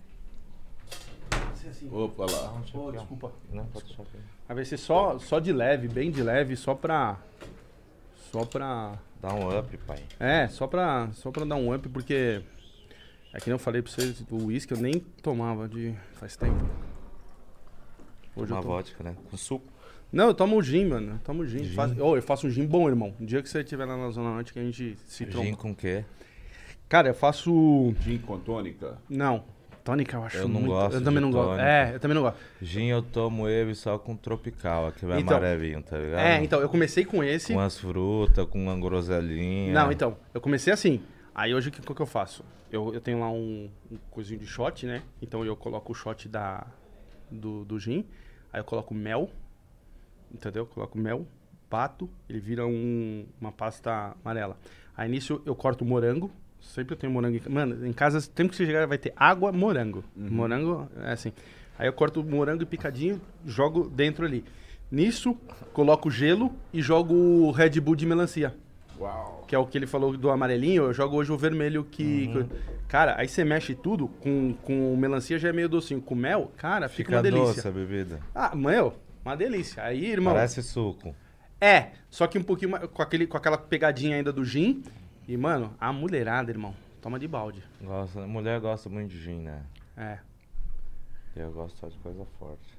Opa, 1.91 2.25
lá. 2.31 2.61
Desculpa. 2.93 3.33
Não, 3.53 3.65
pode 3.67 3.87
deixar 3.87 4.03
aqui. 4.03 4.19
Vai 4.49 4.65
ser 4.65 4.77
só, 4.77 5.19
só 5.19 5.39
de 5.39 5.53
leve, 5.53 5.89
bem 5.89 6.11
de 6.11 6.23
leve, 6.23 6.57
só 6.57 6.75
pra. 6.75 7.17
Só 8.33 8.45
pra. 8.45 8.99
Dá 9.21 9.33
um 9.33 9.59
up, 9.59 9.77
pai. 9.79 10.03
É, 10.19 10.49
só 10.49 10.67
pra, 10.67 11.09
só 11.13 11.31
pra 11.31 11.45
dar 11.45 11.57
um 11.57 11.75
up, 11.75 11.89
porque. 11.89 12.43
É 13.33 13.39
que 13.39 13.49
nem 13.49 13.55
eu 13.55 13.59
falei 13.59 13.83
pra 13.83 13.91
vocês, 13.93 14.25
o 14.31 14.47
uísque 14.47 14.73
eu 14.73 14.79
nem 14.79 14.99
tomava 15.23 15.69
de. 15.69 15.95
faz 16.15 16.37
tempo. 16.37 16.65
Hoje 18.35 18.53
Uma 18.53 18.59
eu 18.59 18.63
tô... 18.63 18.69
vodka, 18.69 19.05
né? 19.05 19.17
Com 19.31 19.37
suco. 19.37 19.67
Não, 20.13 20.29
eu 20.29 20.35
tomo 20.35 20.63
gin, 20.63 20.87
mano. 20.87 21.13
Eu 21.15 21.19
tomo 21.25 21.47
gin. 21.47 21.65
Gin? 21.65 21.75
Faço- 21.75 22.03
Ô, 22.03 22.17
eu 22.17 22.23
faço 22.23 22.47
um 22.47 22.51
gin 22.51 22.67
bom, 22.67 22.89
irmão. 22.89 23.13
Um 23.21 23.25
dia 23.27 23.43
que 23.43 23.49
você 23.49 23.61
estiver 23.61 23.85
lá 23.85 23.97
na 23.97 24.11
Zona 24.11 24.31
Norte 24.35 24.53
que 24.53 24.59
a 24.59 24.63
gente 24.65 24.97
se 25.07 25.25
Gin 25.25 25.31
tromba. 25.31 25.57
com 25.57 25.75
quê? 25.75 26.05
Cara, 26.89 27.09
eu 27.09 27.15
faço. 27.15 27.95
Gin 28.01 28.19
com 28.19 28.39
tônica? 28.39 28.99
Não. 29.11 29.45
Tônica 29.85 30.17
eu 30.17 30.25
acho 30.25 30.37
Eu 30.39 30.49
não 30.49 30.55
muito. 30.61 30.67
gosto 30.73 30.95
eu 30.95 31.01
também 31.05 31.15
de 31.15 31.21
não 31.21 31.31
gosto. 31.31 31.61
É, 31.61 31.95
eu 31.95 32.01
também 32.01 32.15
não 32.15 32.23
gosto. 32.23 32.39
Gin 32.61 32.87
eu 32.87 33.03
tomo 33.03 33.49
ele 33.49 33.73
só 33.75 33.97
com 33.99 34.17
tropical, 34.17 34.87
aquele 34.89 35.21
Então- 35.21 35.37
amarelinho, 35.37 35.81
tá 35.83 35.97
ligado? 35.97 36.19
É, 36.21 36.43
então, 36.43 36.61
eu 36.61 36.69
comecei 36.69 37.05
com 37.05 37.23
esse. 37.23 37.53
Com 37.53 37.61
as 37.61 37.79
frutas, 37.79 38.47
com 38.47 38.61
uma 38.61 38.77
groselinha. 38.79 39.73
Não, 39.73 39.93
então, 39.93 40.17
eu 40.35 40.41
comecei 40.41 40.73
assim. 40.73 41.01
Aí 41.35 41.55
hoje 41.55 41.69
o 41.69 41.73
que, 41.73 41.81
o 41.81 41.95
que 41.95 42.03
eu 42.03 42.07
faço? 42.07 42.45
Eu, 42.71 42.93
eu 42.95 43.01
tenho 43.01 43.21
lá 43.21 43.31
um, 43.31 43.71
um 43.91 43.97
coisinho 44.11 44.41
de 44.41 44.47
shot, 44.47 44.87
né? 44.87 45.03
Então 45.23 45.45
eu 45.45 45.55
coloco 45.55 45.93
o 45.93 45.95
shot 45.95 46.29
da, 46.29 46.67
do, 47.31 47.65
do 47.65 47.79
gin. 47.79 48.05
Aí 48.53 48.59
eu 48.61 48.65
coloco 48.65 48.93
mel. 48.95 49.31
Entendeu? 50.33 50.63
Eu 50.63 50.67
coloco 50.67 50.99
mel, 50.99 51.27
bato, 51.71 52.09
ele 52.29 52.39
vira 52.41 52.67
um- 52.67 53.25
uma 53.41 53.53
pasta 53.53 54.15
amarela. 54.25 54.57
Aí 54.97 55.09
nisso 55.09 55.41
eu 55.47 55.55
corto 55.55 55.85
morango. 55.85 56.31
Sempre 56.61 56.95
eu 56.95 56.99
tenho 56.99 57.13
morango 57.13 57.37
em 57.37 57.39
casa. 57.39 57.51
Mano, 57.55 57.87
em 57.87 57.93
casa, 57.93 58.21
sempre 58.21 58.49
que 58.49 58.57
você 58.57 58.67
chegar, 58.67 58.87
vai 58.87 58.99
ter 58.99 59.13
água, 59.17 59.53
morango. 59.53 60.03
Morango 60.17 60.89
é 61.05 61.13
assim. 61.13 61.33
Aí 61.79 61.87
eu 61.87 61.93
corto 61.93 62.25
morango 62.25 62.63
e 62.63 62.67
picadinho, 62.67 63.21
jogo 63.45 63.89
dentro 63.89 64.25
ali. 64.25 64.45
Nisso, 64.91 65.37
coloco 65.73 66.11
gelo 66.11 66.53
e 66.73 66.81
jogo 66.81 67.15
o 67.15 67.51
Red 67.51 67.79
Bull 67.81 67.95
de 67.97 68.07
melancia. 68.07 68.55
Uau. 68.99 69.45
Que 69.47 69.55
é 69.55 69.59
o 69.59 69.67
que 69.67 69.77
ele 69.77 69.87
falou 69.87 70.17
do 70.17 70.31
amarelinho, 70.31 70.85
eu 70.85 70.93
jogo 70.95 71.17
hoje 71.17 71.31
o 71.31 71.37
vermelho 71.37 71.85
que. 71.85 72.31
Uhum. 72.35 72.45
que- 72.49 72.77
Cara, 72.89 73.15
aí 73.19 73.29
você 73.29 73.45
mexe 73.45 73.75
tudo, 73.75 74.07
com, 74.21 74.55
com 74.63 74.97
melancia 74.97 75.39
já 75.41 75.49
é 75.49 75.53
meio 75.53 75.69
docinho. 75.69 76.01
Com 76.01 76.15
mel, 76.15 76.51
cara, 76.57 76.89
fica, 76.89 77.09
Fica 77.11 77.17
uma 77.17 77.23
delícia. 77.23 77.47
doce 77.55 77.69
a 77.69 77.71
bebida. 77.71 78.21
Ah, 78.35 78.55
meu, 78.55 78.95
uma 79.27 79.37
delícia. 79.37 79.83
Aí, 79.83 80.07
irmão. 80.07 80.35
Parece 80.35 80.63
suco. 80.63 81.15
É, 81.61 81.93
só 82.11 82.27
que 82.27 82.39
um 82.39 82.43
pouquinho 82.43 82.71
mais, 82.71 82.87
com, 82.89 83.03
aquele, 83.03 83.27
com 83.27 83.37
aquela 83.37 83.59
pegadinha 83.59 84.17
ainda 84.17 84.33
do 84.33 84.45
gin. 84.45 84.83
E, 85.27 85.37
mano, 85.37 85.75
a 85.81 85.93
mulherada, 85.93 86.51
irmão, 86.51 86.75
toma 87.03 87.19
de 87.19 87.27
balde. 87.27 87.65
Gosta, 87.81 88.27
mulher 88.27 88.61
gosta 88.61 88.89
muito 88.89 89.11
de 89.11 89.21
gin, 89.21 89.41
né? 89.41 89.65
É. 89.97 90.19
Eu 91.35 91.51
gosto 91.53 91.77
só 91.79 91.89
de 91.89 91.99
coisa 91.99 92.25
forte. 92.39 92.79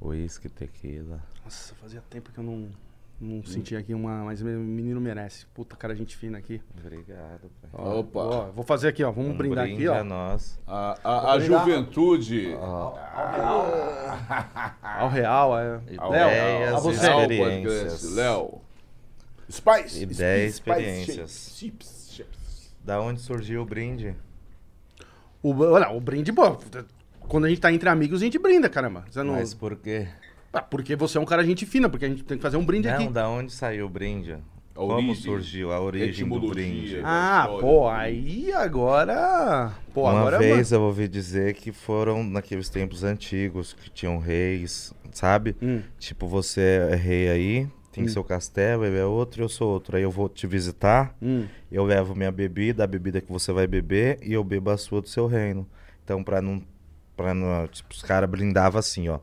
Whisky, 0.00 0.48
tequila. 0.48 1.20
Nossa, 1.44 1.74
fazia 1.74 2.00
tempo 2.08 2.30
que 2.30 2.38
eu 2.38 2.44
não, 2.44 2.70
não 3.22 3.42
sentia 3.44 3.78
aqui 3.78 3.94
uma. 3.94 4.24
Mas 4.24 4.42
o 4.42 4.44
menino 4.44 5.00
merece. 5.00 5.46
Puta, 5.54 5.76
cara, 5.76 5.94
gente 5.94 6.16
fina 6.16 6.36
aqui. 6.38 6.60
Obrigado, 6.78 7.50
pai. 7.60 7.70
Ó, 7.72 8.00
Opa. 8.00 8.20
ó, 8.20 8.50
vou 8.52 8.64
fazer 8.64 8.88
aqui, 8.88 9.04
ó. 9.04 9.10
Vamos 9.12 9.32
Um 9.32 9.36
brindar 9.36 9.64
brinde 9.64 9.86
aqui, 9.88 9.96
a 9.98 10.00
ó. 10.00 10.04
nós. 10.04 10.60
A, 10.66 10.98
a, 11.02 11.32
a 11.34 11.38
juventude. 11.40 12.54
Ao 14.98 15.08
real, 15.08 15.58
é. 15.58 15.80
Ideias 15.90 16.74
a 16.74 16.78
você. 16.80 17.06
experiências. 17.08 18.12
Léo. 18.14 18.60
Spice. 19.50 20.02
Ideias 20.02 20.54
Spice 20.56 20.70
experiências. 20.70 21.52
chips, 21.56 21.58
chips, 21.58 22.08
chips. 22.12 22.74
Da 22.84 23.00
onde 23.00 23.20
surgiu 23.20 23.62
o 23.62 23.64
brinde? 23.64 24.14
O, 25.42 25.52
olha, 25.54 25.90
o 25.90 26.00
brinde, 26.00 26.32
pô. 26.32 26.56
Quando 27.20 27.44
a 27.46 27.48
gente 27.48 27.60
tá 27.60 27.72
entre 27.72 27.88
amigos, 27.88 28.20
a 28.20 28.24
gente 28.24 28.38
brinda, 28.38 28.68
caramba. 28.68 29.04
Você 29.10 29.22
não... 29.22 29.34
Mas 29.34 29.54
por 29.54 29.76
quê? 29.76 30.08
Ah, 30.52 30.60
porque 30.62 30.94
você 30.96 31.16
é 31.18 31.20
um 31.20 31.24
cara 31.24 31.44
gente 31.44 31.64
fina, 31.64 31.88
porque 31.88 32.04
a 32.04 32.08
gente 32.08 32.24
tem 32.24 32.36
que 32.36 32.42
fazer 32.42 32.56
um 32.56 32.64
brinde 32.64 32.88
Não, 32.88 32.94
aqui. 32.94 33.08
da 33.08 33.28
onde 33.28 33.52
saiu 33.52 33.86
o 33.86 33.88
brinde? 33.88 34.36
Como 34.74 34.92
origem, 34.94 35.14
surgiu 35.16 35.72
a 35.72 35.80
origem 35.80 36.26
do 36.28 36.48
brinde? 36.48 37.00
Ah, 37.04 37.46
pô, 37.60 37.88
aí 37.88 38.50
agora. 38.52 39.72
Pô, 39.92 40.02
Uma 40.02 40.20
agora. 40.20 40.38
vez 40.38 40.72
eu 40.72 40.80
ouvi 40.82 41.08
dizer 41.08 41.54
que 41.54 41.72
foram 41.72 42.24
naqueles 42.24 42.68
tempos 42.70 43.04
antigos 43.04 43.74
que 43.74 43.90
tinham 43.90 44.18
reis, 44.18 44.92
sabe? 45.12 45.54
Hum. 45.62 45.82
Tipo, 45.98 46.26
você 46.26 46.88
é 46.90 46.94
rei 46.94 47.28
aí, 47.28 47.68
tem 47.92 48.08
seu 48.08 48.24
castelo, 48.24 48.86
ele 48.86 48.96
é 48.98 49.04
outro 49.04 49.42
e 49.42 49.44
eu 49.44 49.48
sou 49.48 49.70
outro. 49.70 49.96
Aí 49.96 50.02
eu 50.02 50.10
vou 50.10 50.28
te 50.28 50.46
visitar, 50.46 51.14
Hum. 51.20 51.46
eu 51.70 51.84
levo 51.84 52.14
minha 52.14 52.32
bebida, 52.32 52.84
a 52.84 52.86
bebida 52.86 53.20
que 53.20 53.30
você 53.30 53.52
vai 53.52 53.66
beber, 53.66 54.18
e 54.22 54.32
eu 54.32 54.42
bebo 54.42 54.70
a 54.70 54.78
sua 54.78 55.02
do 55.02 55.08
seu 55.08 55.26
reino. 55.26 55.66
Então, 56.04 56.22
pra 56.24 56.40
não. 56.40 56.62
Pra 57.14 57.34
não 57.34 57.66
tipo, 57.68 57.92
os 57.92 58.00
caras 58.02 58.28
brindavam 58.28 58.78
assim, 58.78 59.08
ó. 59.10 59.18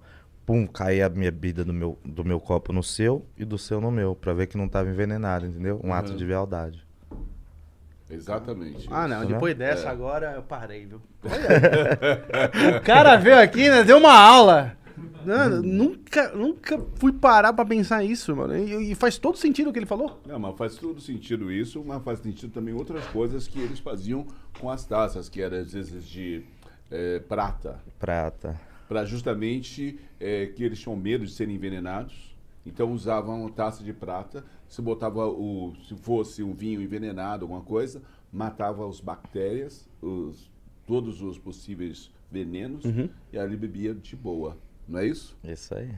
Pum, 0.49 0.65
caía 0.65 1.05
a 1.05 1.09
minha 1.09 1.29
bebida 1.29 1.63
do 1.63 1.71
meu, 1.71 1.95
do 2.03 2.25
meu 2.25 2.39
copo 2.39 2.73
no 2.73 2.81
seu 2.81 3.23
e 3.37 3.45
do 3.45 3.55
seu 3.55 3.79
no 3.79 3.91
meu, 3.91 4.15
pra 4.15 4.33
ver 4.33 4.47
que 4.47 4.57
não 4.57 4.67
tava 4.67 4.89
envenenado, 4.89 5.45
entendeu? 5.45 5.79
Um 5.83 5.93
ato 5.93 6.15
de 6.15 6.25
lealdade. 6.25 6.83
Exatamente. 8.09 8.87
Ah, 8.89 9.07
não. 9.07 9.19
Isso, 9.19 9.27
né? 9.27 9.33
Depois 9.35 9.55
dessa, 9.55 9.91
agora 9.91 10.31
eu 10.31 10.41
parei, 10.41 10.87
viu? 10.87 10.99
Olha. 11.23 12.79
o 12.79 12.81
cara 12.81 13.15
veio 13.17 13.39
aqui, 13.39 13.69
né? 13.69 13.83
Deu 13.83 13.99
uma 13.99 14.11
aula. 14.11 14.75
Não, 15.23 15.61
nunca, 15.61 16.29
nunca 16.29 16.83
fui 16.95 17.13
parar 17.13 17.53
pra 17.53 17.63
pensar 17.63 18.03
isso, 18.03 18.35
mano. 18.35 18.57
E, 18.57 18.93
e 18.93 18.95
faz 18.95 19.19
todo 19.19 19.37
sentido 19.37 19.69
o 19.69 19.73
que 19.73 19.77
ele 19.77 19.85
falou. 19.85 20.19
Não, 20.25 20.39
mas 20.39 20.57
faz 20.57 20.77
todo 20.77 20.99
sentido 20.99 21.51
isso, 21.51 21.83
mas 21.85 22.01
faz 22.01 22.21
sentido 22.21 22.51
também 22.51 22.73
outras 22.73 23.05
coisas 23.09 23.47
que 23.47 23.59
eles 23.59 23.77
faziam 23.77 24.25
com 24.59 24.67
as 24.67 24.83
taças, 24.83 25.29
que 25.29 25.43
eram 25.43 25.59
às 25.59 25.73
vezes 25.73 26.03
de 26.03 26.43
eh, 26.89 27.21
prata, 27.29 27.79
Prata. 27.99 28.68
Para 28.89 29.05
justamente 29.05 29.99
eh, 30.19 30.47
que 30.47 30.63
eles 30.63 30.79
tinham 30.79 30.97
medo 30.97 31.23
de 31.23 31.31
serem 31.31 31.55
envenenados. 31.55 32.35
Então 32.65 32.91
usavam 32.91 33.47
taça 33.49 33.83
de 33.83 33.93
prata. 33.93 34.43
Se 34.67 34.81
botava 34.81 35.27
o, 35.27 35.73
se 35.87 35.95
fosse 35.95 36.43
um 36.43 36.53
vinho 36.53 36.81
envenenado, 36.81 37.45
alguma 37.45 37.61
coisa, 37.61 38.01
matava 38.33 38.87
as 38.89 38.99
bactérias, 38.99 39.87
os, 40.01 40.51
todos 40.85 41.21
os 41.21 41.37
possíveis 41.37 42.11
venenos, 42.31 42.83
e 43.31 43.37
ali 43.37 43.55
bebia 43.55 43.93
de 43.93 44.15
boa. 44.15 44.57
Não 44.87 44.99
é 44.99 45.07
isso? 45.07 45.37
Isso 45.43 45.73
aí. 45.75 45.91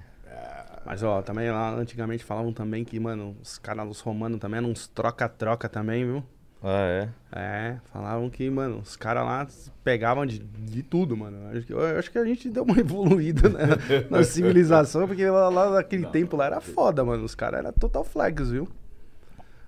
Mas, 0.85 1.03
ó, 1.03 1.21
também 1.21 1.49
lá 1.49 1.73
antigamente 1.75 2.23
falavam 2.23 2.53
também 2.53 2.83
que, 2.83 2.99
mano, 2.99 3.35
os 3.41 3.57
caras, 3.57 3.89
os 3.89 3.99
romanos 3.99 4.39
também 4.39 4.59
eram 4.59 4.69
uns 4.69 4.87
troca-troca 4.87 5.67
também, 5.67 6.05
viu? 6.05 6.23
Ah, 6.63 6.85
é? 6.85 7.09
É, 7.31 7.77
falavam 7.91 8.29
que, 8.29 8.47
mano, 8.49 8.79
os 8.79 8.95
caras 8.95 9.23
lá 9.23 9.47
pegavam 9.83 10.25
de, 10.25 10.37
de 10.37 10.83
tudo, 10.83 11.17
mano. 11.17 11.49
Acho 11.49 11.65
que, 11.65 11.73
eu 11.73 11.97
acho 11.97 12.11
que 12.11 12.17
a 12.19 12.25
gente 12.25 12.49
deu 12.49 12.63
uma 12.63 12.77
evoluída 12.79 13.49
né, 13.49 13.65
na 14.09 14.21
civilização, 14.23 15.07
porque 15.07 15.27
lá, 15.27 15.49
lá 15.49 15.71
naquele 15.71 16.05
tempo 16.07 16.37
lá 16.37 16.45
era 16.45 16.61
foda, 16.61 17.03
mano. 17.03 17.23
Os 17.23 17.33
caras 17.33 17.61
eram 17.61 17.73
total 17.73 18.03
flex, 18.03 18.51
viu? 18.51 18.67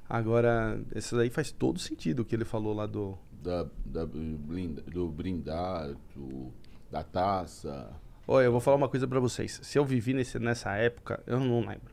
Agora, 0.07 0.80
esse 0.94 1.15
daí 1.15 1.32
faz 1.32 1.52
todo 1.52 1.80
sentido 1.80 2.20
o 2.20 2.26
que 2.26 2.36
ele 2.36 2.45
falou 2.45 2.74
lá 2.74 2.86
do. 2.86 3.18
Da, 3.41 3.65
da 3.84 4.06
blinda, 4.06 4.82
do 4.84 5.07
brindar, 5.07 5.95
do, 6.15 6.52
da 6.91 7.03
taça. 7.03 7.90
Olha, 8.28 8.45
eu 8.45 8.52
vou 8.52 8.61
falar 8.61 8.78
uma 8.78 8.88
coisa 8.88 9.07
pra 9.07 9.20
vocês. 9.20 9.60
Se 9.64 9.78
eu 9.78 9.84
vivi 9.84 10.14
nesse, 10.14 10.38
nessa 10.40 10.76
época, 10.76 11.22
eu 11.26 11.40
não 11.40 11.60
lembro. 11.60 11.93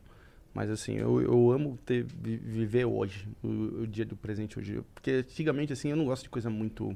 Mas 0.53 0.69
assim, 0.69 0.95
eu, 0.95 1.21
eu 1.21 1.51
amo 1.51 1.77
ter, 1.85 2.03
vi- 2.03 2.37
viver 2.37 2.85
hoje, 2.85 3.27
o, 3.43 3.81
o 3.83 3.87
dia 3.87 4.05
do 4.05 4.15
presente 4.15 4.59
hoje. 4.59 4.81
Porque 4.93 5.11
antigamente, 5.11 5.71
assim, 5.73 5.89
eu 5.89 5.95
não 5.95 6.05
gosto 6.05 6.23
de 6.23 6.29
coisa 6.29 6.49
muito. 6.49 6.95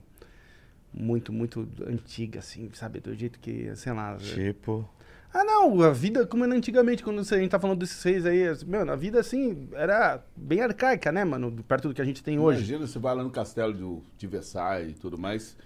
Muito, 0.98 1.34
muito 1.34 1.68
antiga, 1.86 2.40
assim, 2.40 2.70
sabe? 2.74 3.02
Do 3.02 3.14
jeito 3.14 3.38
que, 3.40 3.76
sei 3.76 3.92
lá. 3.92 4.16
Tipo. 4.18 4.88
Ah, 5.34 5.44
não, 5.44 5.82
a 5.82 5.92
vida 5.92 6.26
como 6.26 6.46
era 6.46 6.56
antigamente, 6.56 7.04
quando 7.04 7.20
a 7.20 7.24
gente 7.24 7.50
tá 7.50 7.60
falando 7.60 7.80
desses 7.80 7.98
seis 7.98 8.26
aí. 8.26 8.44
Mano, 8.66 8.94
a 8.94 8.96
vida, 8.96 9.20
assim, 9.20 9.68
era 9.74 10.24
bem 10.38 10.62
arcaica, 10.62 11.12
né, 11.12 11.26
mano? 11.26 11.52
Perto 11.68 11.90
do 11.90 11.94
que 11.94 12.02
a 12.02 12.06
gente 12.06 12.24
tem 12.24 12.40
hoje. 12.40 12.60
Imagina, 12.60 12.88
você 12.88 12.98
vai 12.98 13.14
lá 13.14 13.22
no 13.24 13.30
castelo 13.30 13.74
do, 13.74 14.04
de 14.18 14.26
Versailles 14.28 14.96
e 14.96 15.00
tudo 15.00 15.18
mais. 15.18 15.58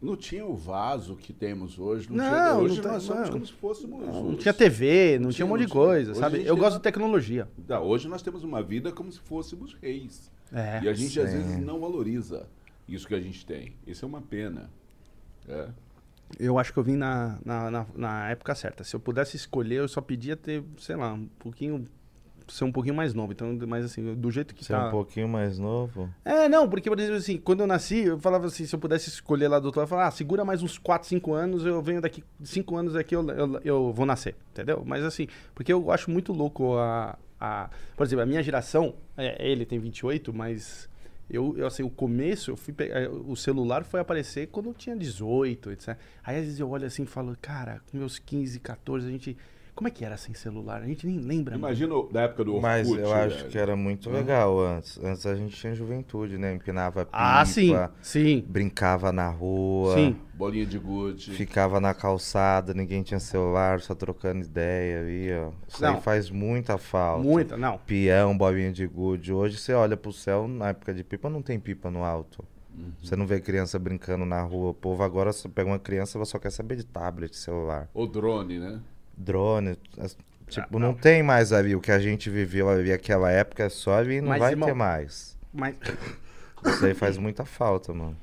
Não 0.00 0.14
tinha 0.16 0.44
o 0.44 0.54
vaso 0.54 1.16
que 1.16 1.32
temos 1.32 1.78
hoje. 1.78 2.08
Não, 2.10 2.16
Não, 2.16 2.24
tinha, 2.24 2.52
não 2.54 2.60
hoje 2.60 2.82
tá- 2.82 2.92
nós 2.92 3.02
somos 3.02 3.22
não. 3.24 3.32
como 3.32 3.46
se 3.46 3.52
fôssemos. 3.54 4.06
Não, 4.06 4.22
não 4.24 4.36
tinha 4.36 4.52
TV, 4.52 5.16
não 5.18 5.24
Não 5.26 5.30
tinha 5.32 5.46
um 5.46 5.48
monte 5.48 5.60
de 5.62 5.66
não 5.68 5.72
coisa, 5.72 6.10
Hoje 6.10 6.20
sabe? 6.20 6.38
Eu 6.44 6.54
tem- 6.54 6.62
gosto 6.62 6.76
de 6.76 6.82
tecnologia. 6.82 7.48
Não, 7.66 7.82
hoje 7.82 8.06
nós 8.06 8.20
temos 8.22 8.44
uma 8.44 8.62
vida 8.62 8.92
como 8.92 9.10
se 9.10 9.18
fôssemos 9.20 9.74
reis. 9.80 10.30
É. 10.52 10.80
E 10.82 10.88
a 10.88 10.92
gente 10.92 11.18
às 11.18 11.30
sim. 11.30 11.36
vezes 11.38 11.58
não 11.58 11.80
valoriza 11.80 12.46
isso 12.86 13.06
que 13.08 13.14
a 13.14 13.20
gente 13.20 13.44
tem. 13.46 13.74
Isso 13.86 14.04
é 14.04 14.08
uma 14.08 14.20
pena. 14.20 14.70
É. 15.48 15.68
Eu 16.38 16.58
acho 16.58 16.72
que 16.72 16.78
eu 16.78 16.82
vim 16.82 16.96
na, 16.96 17.38
na, 17.44 17.70
na, 17.70 17.86
na 17.94 18.30
época 18.30 18.54
certa. 18.54 18.84
Se 18.84 18.94
eu 18.94 19.00
pudesse 19.00 19.36
escolher, 19.36 19.76
eu 19.76 19.88
só 19.88 20.00
pedia 20.00 20.36
ter, 20.36 20.62
sei 20.78 20.96
lá, 20.96 21.12
um 21.14 21.26
pouquinho. 21.38 21.86
Ser 22.48 22.64
um 22.64 22.70
pouquinho 22.72 22.94
mais 22.94 23.12
novo. 23.12 23.32
Então, 23.32 23.58
mas 23.66 23.84
assim, 23.84 24.14
do 24.14 24.30
jeito 24.30 24.54
que 24.54 24.64
Ser 24.64 24.74
tá. 24.74 24.88
um 24.88 24.90
pouquinho 24.90 25.28
mais 25.28 25.58
novo. 25.58 26.08
É, 26.24 26.48
não, 26.48 26.68
porque, 26.68 26.88
por 26.88 26.98
exemplo, 26.98 27.16
assim, 27.18 27.38
quando 27.38 27.60
eu 27.60 27.66
nasci, 27.66 28.04
eu 28.04 28.18
falava 28.20 28.46
assim, 28.46 28.64
se 28.64 28.74
eu 28.74 28.78
pudesse 28.78 29.08
escolher 29.08 29.48
lá 29.48 29.58
do 29.58 29.66
outro 29.66 29.80
lado, 29.80 29.86
eu 29.86 29.90
falava, 29.90 30.08
ah, 30.08 30.10
segura 30.12 30.44
mais 30.44 30.62
uns 30.62 30.78
4, 30.78 31.08
5 31.08 31.32
anos, 31.32 31.64
eu 31.66 31.82
venho 31.82 32.00
daqui 32.00 32.22
5 32.42 32.76
anos 32.76 32.94
aqui, 32.94 33.16
eu, 33.16 33.28
eu, 33.30 33.60
eu 33.64 33.92
vou 33.92 34.06
nascer, 34.06 34.36
entendeu? 34.52 34.82
Mas 34.86 35.04
assim, 35.04 35.26
porque 35.54 35.72
eu 35.72 35.90
acho 35.90 36.10
muito 36.10 36.32
louco 36.32 36.76
a. 36.76 37.18
a 37.40 37.68
por 37.96 38.04
exemplo, 38.06 38.22
a 38.22 38.26
minha 38.26 38.42
geração, 38.42 38.94
é, 39.16 39.44
ele 39.50 39.66
tem 39.66 39.78
28, 39.80 40.32
mas 40.32 40.88
eu, 41.28 41.56
eu 41.58 41.66
assim, 41.66 41.82
o 41.82 41.90
começo, 41.90 42.52
eu 42.52 42.56
fui 42.56 42.72
pe- 42.72 42.88
eh, 42.92 43.08
o 43.08 43.34
celular 43.34 43.82
foi 43.82 43.98
aparecer 43.98 44.46
quando 44.46 44.66
eu 44.68 44.74
tinha 44.74 44.94
18, 44.96 45.72
etc. 45.72 45.96
Aí 46.22 46.36
às 46.36 46.44
vezes 46.44 46.60
eu 46.60 46.70
olho 46.70 46.86
assim 46.86 47.02
e 47.02 47.06
falo, 47.06 47.36
cara, 47.42 47.80
com 47.90 47.98
meus 47.98 48.20
15, 48.20 48.60
14, 48.60 49.04
a 49.08 49.10
gente. 49.10 49.36
Como 49.76 49.88
é 49.88 49.90
que 49.90 50.06
era 50.06 50.16
sem 50.16 50.34
celular? 50.34 50.80
A 50.80 50.86
gente 50.86 51.06
nem 51.06 51.18
lembra. 51.18 51.54
Imagina 51.54 51.94
na 52.10 52.22
época 52.22 52.44
do 52.44 52.52
Orkut. 52.54 52.62
Mas 52.62 52.88
eu 52.88 53.12
acho 53.12 53.36
velho. 53.36 53.48
que 53.50 53.58
era 53.58 53.76
muito 53.76 54.08
legal 54.08 54.58
antes. 54.58 54.98
Antes 55.04 55.26
a 55.26 55.34
gente 55.34 55.54
tinha 55.54 55.74
juventude, 55.74 56.38
né? 56.38 56.54
Empinava 56.54 57.04
pipa, 57.04 57.10
Ah, 57.12 57.44
sim, 57.44 57.74
sim, 58.00 58.42
brincava 58.48 59.12
na 59.12 59.28
rua, 59.28 59.94
sim. 59.94 60.16
Bolinha 60.32 60.64
de 60.64 60.78
gude. 60.78 61.30
ficava 61.32 61.78
na 61.78 61.92
calçada, 61.92 62.72
ninguém 62.72 63.02
tinha 63.02 63.20
celular, 63.20 63.82
só 63.82 63.94
trocando 63.94 64.40
ideia 64.46 65.00
ali, 65.00 65.30
ó. 65.34 65.52
Isso 65.68 65.82
Não. 65.82 65.96
aí 65.96 66.00
faz 66.00 66.30
muita 66.30 66.78
falta. 66.78 67.22
Muita, 67.22 67.56
não. 67.58 67.76
Peão, 67.76 68.36
bolinha 68.36 68.72
de 68.72 68.86
gude. 68.86 69.30
Hoje 69.30 69.58
você 69.58 69.74
olha 69.74 69.94
pro 69.96 70.10
céu, 70.10 70.48
na 70.48 70.70
época 70.70 70.94
de 70.94 71.04
pipa 71.04 71.28
não 71.28 71.42
tem 71.42 71.60
pipa 71.60 71.90
no 71.90 72.02
alto. 72.02 72.42
Uhum. 72.74 72.92
Você 73.02 73.14
não 73.14 73.26
vê 73.26 73.40
criança 73.40 73.78
brincando 73.78 74.24
na 74.24 74.40
rua. 74.42 74.70
O 74.70 74.74
povo 74.74 75.02
agora 75.02 75.34
só 75.34 75.50
pega 75.50 75.68
uma 75.68 75.78
criança, 75.78 76.22
só 76.24 76.38
quer 76.38 76.50
saber 76.50 76.76
de 76.76 76.84
tablet, 76.84 77.36
celular. 77.36 77.90
O 77.92 78.06
drone, 78.06 78.58
né? 78.58 78.80
Drone. 79.16 79.76
as- 79.98 80.16
Ah, 80.48 80.50
Tipo, 80.50 80.78
não 80.78 80.94
tem 80.94 81.24
mais 81.24 81.52
ali 81.52 81.74
o 81.74 81.80
que 81.80 81.90
a 81.90 81.98
gente 81.98 82.30
viveu 82.30 82.68
ali 82.70 82.92
aquela 82.92 83.32
época, 83.32 83.68
só 83.68 83.94
ali 83.98 84.20
não 84.20 84.28
Mas, 84.28 84.38
vai 84.38 84.52
irmão- 84.52 84.68
ter 84.68 84.74
mais. 84.76 85.36
Mas 85.52 85.74
Isso 86.64 86.86
aí 86.86 86.94
faz 86.94 87.18
muita 87.18 87.44
falta, 87.44 87.92
mano. 87.92 88.16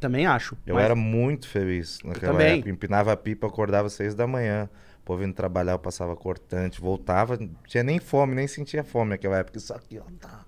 também 0.00 0.24
acho. 0.26 0.56
Eu 0.66 0.74
mas- 0.76 0.84
era 0.84 0.94
muito 0.94 1.46
feliz 1.48 1.98
naquela 2.02 2.32
também. 2.32 2.54
época. 2.54 2.70
Empinava 2.70 3.12
a 3.12 3.16
pipa, 3.16 3.46
acordava 3.46 3.88
às 3.88 3.92
seis 3.92 4.14
da 4.14 4.26
manhã. 4.26 4.70
O 5.02 5.04
povo 5.04 5.22
indo 5.22 5.34
trabalhar, 5.34 5.72
eu 5.72 5.78
passava 5.78 6.16
cortante, 6.16 6.80
voltava, 6.80 7.36
não 7.36 7.50
tinha 7.66 7.82
nem 7.82 7.98
fome, 7.98 8.34
nem 8.34 8.46
sentia 8.48 8.82
fome 8.82 9.10
naquela 9.10 9.36
época. 9.36 9.58
Isso 9.58 9.74
aqui, 9.74 9.98
ó, 9.98 10.04
tá. 10.18 10.44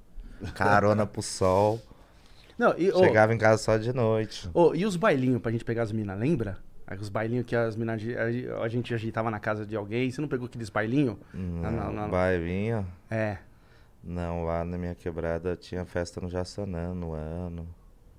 Carona 0.55 1.07
pro 1.07 1.21
sol. 1.23 1.79
Não, 2.59 2.75
e, 2.79 2.91
Chegava 2.91 3.35
em 3.35 3.39
casa 3.39 3.63
só 3.63 3.77
de 3.77 3.93
noite. 3.93 4.49
ô, 4.55 4.75
e 4.75 4.85
os 4.87 4.97
bailinhos 4.97 5.41
pra 5.43 5.53
gente 5.53 5.65
pegar 5.65 5.83
as 5.83 5.93
minas, 5.93 6.19
lembra? 6.19 6.57
Aí 6.91 6.97
Os 6.97 7.11
bailinhos 7.11 7.45
que 7.45 7.55
as 7.55 7.77
minas. 7.77 8.01
A, 8.63 8.69
gente 8.69 8.95
ajeitava 8.95 9.31
na 9.31 9.39
casa 9.39 9.67
de 9.67 9.77
alguém. 9.77 10.11
Você 10.11 10.23
não 10.23 10.29
pegou 10.29 10.47
aqueles 10.47 10.71
bailinhos? 10.71 11.17
Não, 11.35 11.71
não, 11.71 11.93
não. 11.93 12.11
bailinho. 12.11 12.87
É. 13.11 13.37
Não, 14.03 14.45
lá 14.45 14.65
na 14.65 14.79
minha 14.79 14.95
quebrada 14.95 15.55
tinha 15.55 15.85
festa 15.85 16.19
no 16.19 16.31
Jaçanã 16.31 16.95
no 16.95 17.13
ano. 17.13 17.69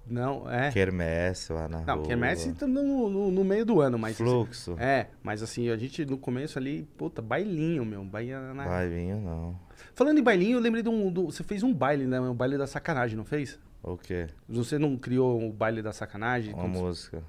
Não, 0.05 0.49
é. 0.49 0.71
Quermesse 0.71 1.51
lá 1.51 1.67
na 1.67 1.81
Não, 1.81 1.97
rua. 1.97 2.05
quermesse 2.05 2.51
tá 2.53 2.67
no, 2.67 3.09
no, 3.09 3.31
no 3.31 3.43
meio 3.43 3.65
do 3.65 3.81
ano, 3.81 3.97
mas. 3.97 4.17
Fluxo. 4.17 4.75
É, 4.79 5.07
mas 5.23 5.41
assim, 5.41 5.69
a 5.69 5.77
gente 5.77 6.05
no 6.05 6.17
começo 6.17 6.59
ali, 6.59 6.87
puta, 6.97 7.21
bailinho, 7.21 7.83
meu. 7.85 8.03
Baia 8.03 8.53
na... 8.53 8.65
Bailinho 8.65 9.19
não. 9.19 9.59
Falando 9.95 10.19
em 10.19 10.23
bailinho, 10.23 10.57
eu 10.57 10.61
lembrei 10.61 10.83
de 10.83 10.89
um. 10.89 11.11
do- 11.11 11.25
você 11.25 11.43
fez 11.43 11.63
um 11.63 11.73
baile, 11.73 12.05
né? 12.05 12.19
O 12.19 12.33
baile 12.35 12.57
da 12.57 12.67
sacanagem, 12.67 13.17
não 13.17 13.25
fez? 13.25 13.59
O 13.81 13.97
quê? 13.97 14.27
Você 14.47 14.77
não 14.77 14.95
criou 14.97 15.47
o 15.47 15.51
baile 15.53 15.81
da 15.81 15.91
sacanagem? 15.93 16.53
Uma 16.53 16.67
música. 16.67 17.23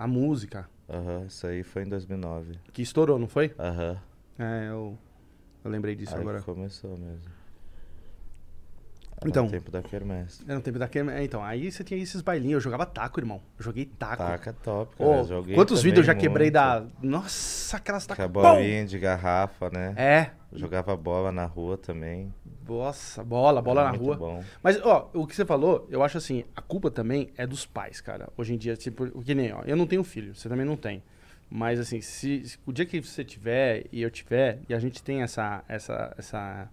A 0.00 0.06
música. 0.06 0.66
Aham, 0.88 1.26
isso 1.26 1.46
aí 1.46 1.62
foi 1.62 1.82
em 1.82 1.88
2009. 1.88 2.54
Que 2.72 2.80
estourou, 2.80 3.18
não 3.18 3.28
foi? 3.28 3.54
Aham. 3.58 3.98
É, 4.38 4.68
eu. 4.70 4.96
Eu 5.62 5.70
lembrei 5.70 5.94
disso 5.94 6.14
Aí 6.14 6.22
agora. 6.22 6.38
que 6.38 6.44
começou 6.46 6.96
mesmo. 6.96 7.28
Era 9.20 9.28
Então. 9.28 9.46
o 9.46 9.50
tempo 9.50 9.70
da 9.70 9.82
quermesse. 9.82 10.42
Era 10.46 10.54
no 10.54 10.62
tempo 10.62 10.78
daquele. 10.78 11.10
é, 11.10 11.22
Então, 11.22 11.44
aí 11.44 11.70
você 11.70 11.84
tinha 11.84 12.02
esses 12.02 12.22
bailinhos. 12.22 12.54
Eu 12.54 12.60
jogava 12.60 12.86
taco, 12.86 13.20
irmão. 13.20 13.42
Eu 13.58 13.62
joguei 13.62 13.84
taco. 13.84 14.16
Taca 14.22 14.54
top, 14.54 14.94
Ô, 14.98 15.10
cara. 15.10 15.24
Joguei 15.24 15.54
quantos 15.54 15.82
vídeos 15.82 15.98
eu 15.98 16.14
já 16.14 16.14
quebrei 16.18 16.46
muito. 16.46 16.54
da. 16.54 16.86
Nossa, 17.02 17.76
aquelas 17.76 18.04
a 18.04 18.08
tacas. 18.08 18.30
bolinha 18.30 18.86
de 18.86 18.98
garrafa, 18.98 19.68
né? 19.68 19.92
É. 19.98 20.30
Jogava 20.50 20.96
bola 20.96 21.30
na 21.30 21.44
rua 21.44 21.76
também. 21.76 22.32
Nossa, 22.78 23.24
bola, 23.24 23.60
bola 23.60 23.80
Era 23.82 23.90
na 23.92 23.96
rua. 23.98 24.16
bom. 24.16 24.44
Mas, 24.62 24.80
ó, 24.82 25.10
o 25.12 25.26
que 25.26 25.34
você 25.34 25.44
falou, 25.44 25.86
eu 25.90 26.02
acho 26.02 26.16
assim, 26.18 26.44
a 26.54 26.62
culpa 26.62 26.90
também 26.90 27.30
é 27.36 27.46
dos 27.46 27.66
pais, 27.66 28.00
cara. 28.00 28.28
Hoje 28.36 28.54
em 28.54 28.56
dia, 28.56 28.76
tipo, 28.76 29.04
o 29.12 29.22
que 29.22 29.34
nem, 29.34 29.52
ó, 29.52 29.62
eu 29.66 29.76
não 29.76 29.86
tenho 29.86 30.04
filho, 30.04 30.34
você 30.34 30.48
também 30.48 30.64
não 30.64 30.76
tem. 30.76 31.02
Mas, 31.50 31.80
assim, 31.80 32.00
se, 32.00 32.44
se- 32.46 32.58
o 32.64 32.72
dia 32.72 32.86
que 32.86 33.00
você 33.00 33.24
tiver 33.24 33.86
e 33.90 34.00
eu 34.02 34.10
tiver, 34.10 34.60
e 34.68 34.74
a 34.74 34.78
gente 34.78 35.02
tem 35.02 35.22
essa, 35.22 35.64
essa, 35.68 36.14
essa, 36.16 36.68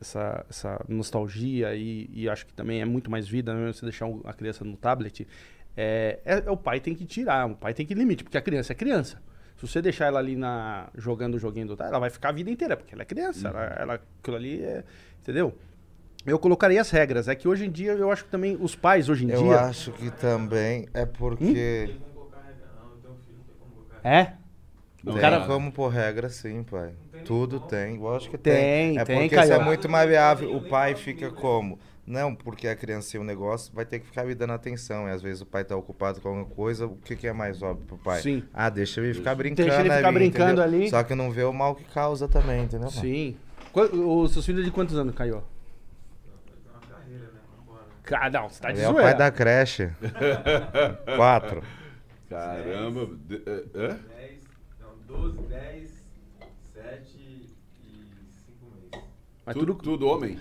essa, 0.00 0.46
essa 0.48 0.84
nostalgia 0.88 1.74
e, 1.74 2.08
e 2.12 2.28
acho 2.28 2.46
que 2.46 2.52
também 2.52 2.80
é 2.80 2.84
muito 2.84 3.10
mais 3.10 3.26
vida, 3.26 3.54
né, 3.54 3.72
você 3.72 3.82
deixar 3.86 4.06
a 4.24 4.32
criança 4.32 4.64
no 4.64 4.76
tablet, 4.76 5.26
é, 5.76 6.18
é- 6.24 6.42
é 6.46 6.50
o 6.50 6.56
pai 6.56 6.80
tem 6.80 6.94
que 6.94 7.04
tirar, 7.04 7.46
o 7.50 7.56
pai 7.56 7.72
tem 7.72 7.86
que 7.86 7.94
limite, 7.94 8.22
porque 8.24 8.36
a 8.38 8.42
criança 8.42 8.72
é 8.72 8.76
criança. 8.76 9.20
Se 9.58 9.66
você 9.66 9.82
deixar 9.82 10.06
ela 10.06 10.20
ali 10.20 10.36
na, 10.36 10.88
jogando 10.96 11.34
o 11.34 11.38
joguinho 11.38 11.66
do 11.66 11.76
tá, 11.76 11.86
ela 11.86 11.98
vai 11.98 12.10
ficar 12.10 12.28
a 12.28 12.32
vida 12.32 12.48
inteira, 12.50 12.76
porque 12.76 12.94
ela 12.94 13.02
é 13.02 13.04
criança, 13.04 13.48
ela, 13.48 13.64
ela- 13.78 14.00
aquilo 14.20 14.36
ali 14.36 14.62
é, 14.62 14.84
entendeu? 15.20 15.52
Eu 16.24 16.38
colocaria 16.38 16.80
as 16.80 16.90
regras. 16.90 17.26
É 17.28 17.34
que 17.34 17.48
hoje 17.48 17.66
em 17.66 17.70
dia 17.70 17.92
eu 17.92 18.10
acho 18.10 18.24
que 18.24 18.30
também 18.30 18.56
os 18.60 18.74
pais 18.76 19.08
hoje 19.08 19.24
em 19.24 19.30
Eu 19.30 19.42
dia. 19.42 19.60
acho 19.62 19.92
que 19.92 20.10
também 20.10 20.86
é 20.94 21.04
porque. 21.04 21.44
Tem 21.88 21.98
como 21.98 22.12
colocar 22.14 22.40
regra, 22.46 22.66
não, 22.76 22.88
não 22.90 22.96
tem 23.00 23.10
filho, 23.26 23.38
não 23.38 23.44
tem 23.44 23.54
como 23.58 23.72
colocar 23.72 24.08
É? 24.08 24.34
Não, 25.02 25.12
tem 25.14 25.20
cara- 25.22 25.40
como 25.46 25.72
pôr 25.72 25.88
regra 25.88 26.28
sim, 26.28 26.62
pai. 26.62 26.94
tem 27.12 27.22
Tudo 27.24 27.58
tem. 27.60 27.98
Lógico 27.98 28.32
que 28.36 28.38
Tem, 28.38 28.92
tem. 28.94 28.98
É 29.00 29.04
tem, 29.04 29.16
porque 29.22 29.34
Caio. 29.34 29.44
isso 29.52 29.60
é 29.60 29.64
muito 29.64 29.88
maleável. 29.88 30.54
O 30.54 30.60
pai 30.62 30.94
fica 30.94 31.30
como? 31.32 31.78
Não, 32.08 32.34
porque 32.34 32.66
a 32.66 32.74
criança 32.74 33.12
tem 33.12 33.20
um 33.20 33.24
negócio, 33.24 33.72
vai 33.74 33.84
ter 33.84 33.98
que 33.98 34.06
ficar 34.06 34.24
me 34.24 34.34
dando 34.34 34.54
atenção. 34.54 35.06
E 35.06 35.10
às 35.10 35.20
vezes 35.20 35.42
o 35.42 35.46
pai 35.46 35.62
tá 35.64 35.76
ocupado 35.76 36.20
com 36.20 36.28
alguma 36.28 36.46
coisa, 36.46 36.86
o 36.86 36.96
que, 36.96 37.14
que 37.14 37.26
é 37.26 37.32
mais 37.32 37.62
óbvio 37.62 37.84
pro 37.86 37.98
pai? 37.98 38.22
Sim. 38.22 38.42
Ah, 38.52 38.70
deixa 38.70 39.00
ele 39.00 39.12
ficar 39.12 39.34
brincando 39.34 39.68
Deixa 39.68 39.80
ele 39.84 39.90
ficar 39.94 40.08
ali, 40.08 40.14
brincando 40.18 40.62
entendeu? 40.62 40.64
ali. 40.80 40.88
Só 40.90 41.02
que 41.04 41.14
não 41.14 41.30
vê 41.30 41.44
o 41.44 41.52
mal 41.52 41.74
que 41.74 41.84
causa 41.84 42.26
também, 42.26 42.62
entendeu? 42.64 42.88
pai? 42.90 43.00
Sim. 43.00 43.36
Os 43.74 44.32
seus 44.32 44.46
filhos 44.46 44.64
de 44.64 44.70
quantos 44.70 44.96
anos, 44.96 45.14
Caio? 45.14 45.36
Né? 45.36 45.42
Cara, 48.04 48.30
não, 48.30 48.48
você 48.48 48.60
tá 48.62 48.72
de 48.72 48.78
Ele 48.78 48.84
é 48.86 48.88
o 48.88 48.92
zoeira. 48.92 49.10
pai 49.10 49.18
da 49.18 49.30
creche. 49.30 49.90
Quatro. 51.16 51.62
Caramba. 52.30 53.06
de- 53.26 53.42
é, 53.46 53.64
é? 53.74 53.94
10, 54.28 54.44
não, 54.80 54.96
12, 55.06 55.38
10, 55.42 55.90
7 56.74 57.16
e 57.18 57.50
5 58.46 58.64
meses. 58.64 59.08
Mas 59.44 59.54
tudo, 59.54 59.74
tudo... 59.74 59.82
tudo 59.82 60.06
homem? 60.08 60.38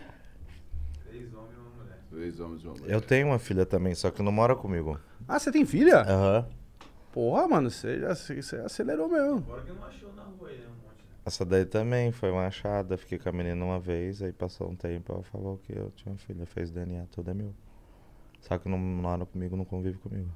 3 2.18 2.40
homens 2.40 2.40
e 2.40 2.40
uma 2.40 2.42
mulher. 2.42 2.42
Três 2.42 2.42
homens 2.42 2.64
e 2.64 2.68
uma 2.68 2.74
mulher. 2.76 2.94
Eu 2.96 3.02
tenho 3.02 3.28
uma 3.28 3.40
filha 3.40 3.66
também, 3.66 3.94
só 3.96 4.10
que 4.12 4.22
não 4.24 4.32
mora 4.32 4.56
comigo. 4.56 5.00
Ah, 5.28 5.38
você 5.40 5.52
tem 5.52 5.66
filha? 5.66 6.02
Aham. 6.02 6.48
Porra, 7.14 7.48
mano, 7.48 7.70
você, 7.70 8.00
já, 8.00 8.14
você 8.16 8.56
acelerou 8.58 9.08
mesmo. 9.10 9.38
Agora 9.38 9.62
que 9.62 9.72
não 9.72 9.84
achou 9.86 10.14
na 10.14 10.24
rua 10.24 10.50
aí, 10.50 10.58
né? 10.58 10.66
Um 10.68 10.88
monte. 10.88 11.04
Essa 11.26 11.44
daí 11.46 11.66
também 11.66 12.12
foi 12.12 12.32
uma 12.32 12.46
achada. 12.48 12.98
Fiquei 12.98 13.18
com 13.20 13.30
a 13.30 13.32
menina 13.32 13.64
uma 13.64 13.80
vez, 13.80 14.22
aí 14.22 14.32
passou 14.32 14.70
um 14.70 14.76
tempo, 14.76 15.12
ela 15.14 15.24
falou 15.24 15.58
que 15.60 15.74
eu 15.78 15.92
tinha 15.96 16.12
uma 16.12 16.18
filha, 16.18 16.46
fez 16.46 16.70
DNA, 16.72 17.06
tudo 17.12 17.32
é 17.32 17.34
meu. 17.34 17.54
Só 18.42 18.58
que 18.58 18.70
não 18.70 18.78
mora 18.78 19.26
comigo, 19.26 19.56
não 19.56 19.66
convive 19.66 19.98
comigo. 19.98 20.30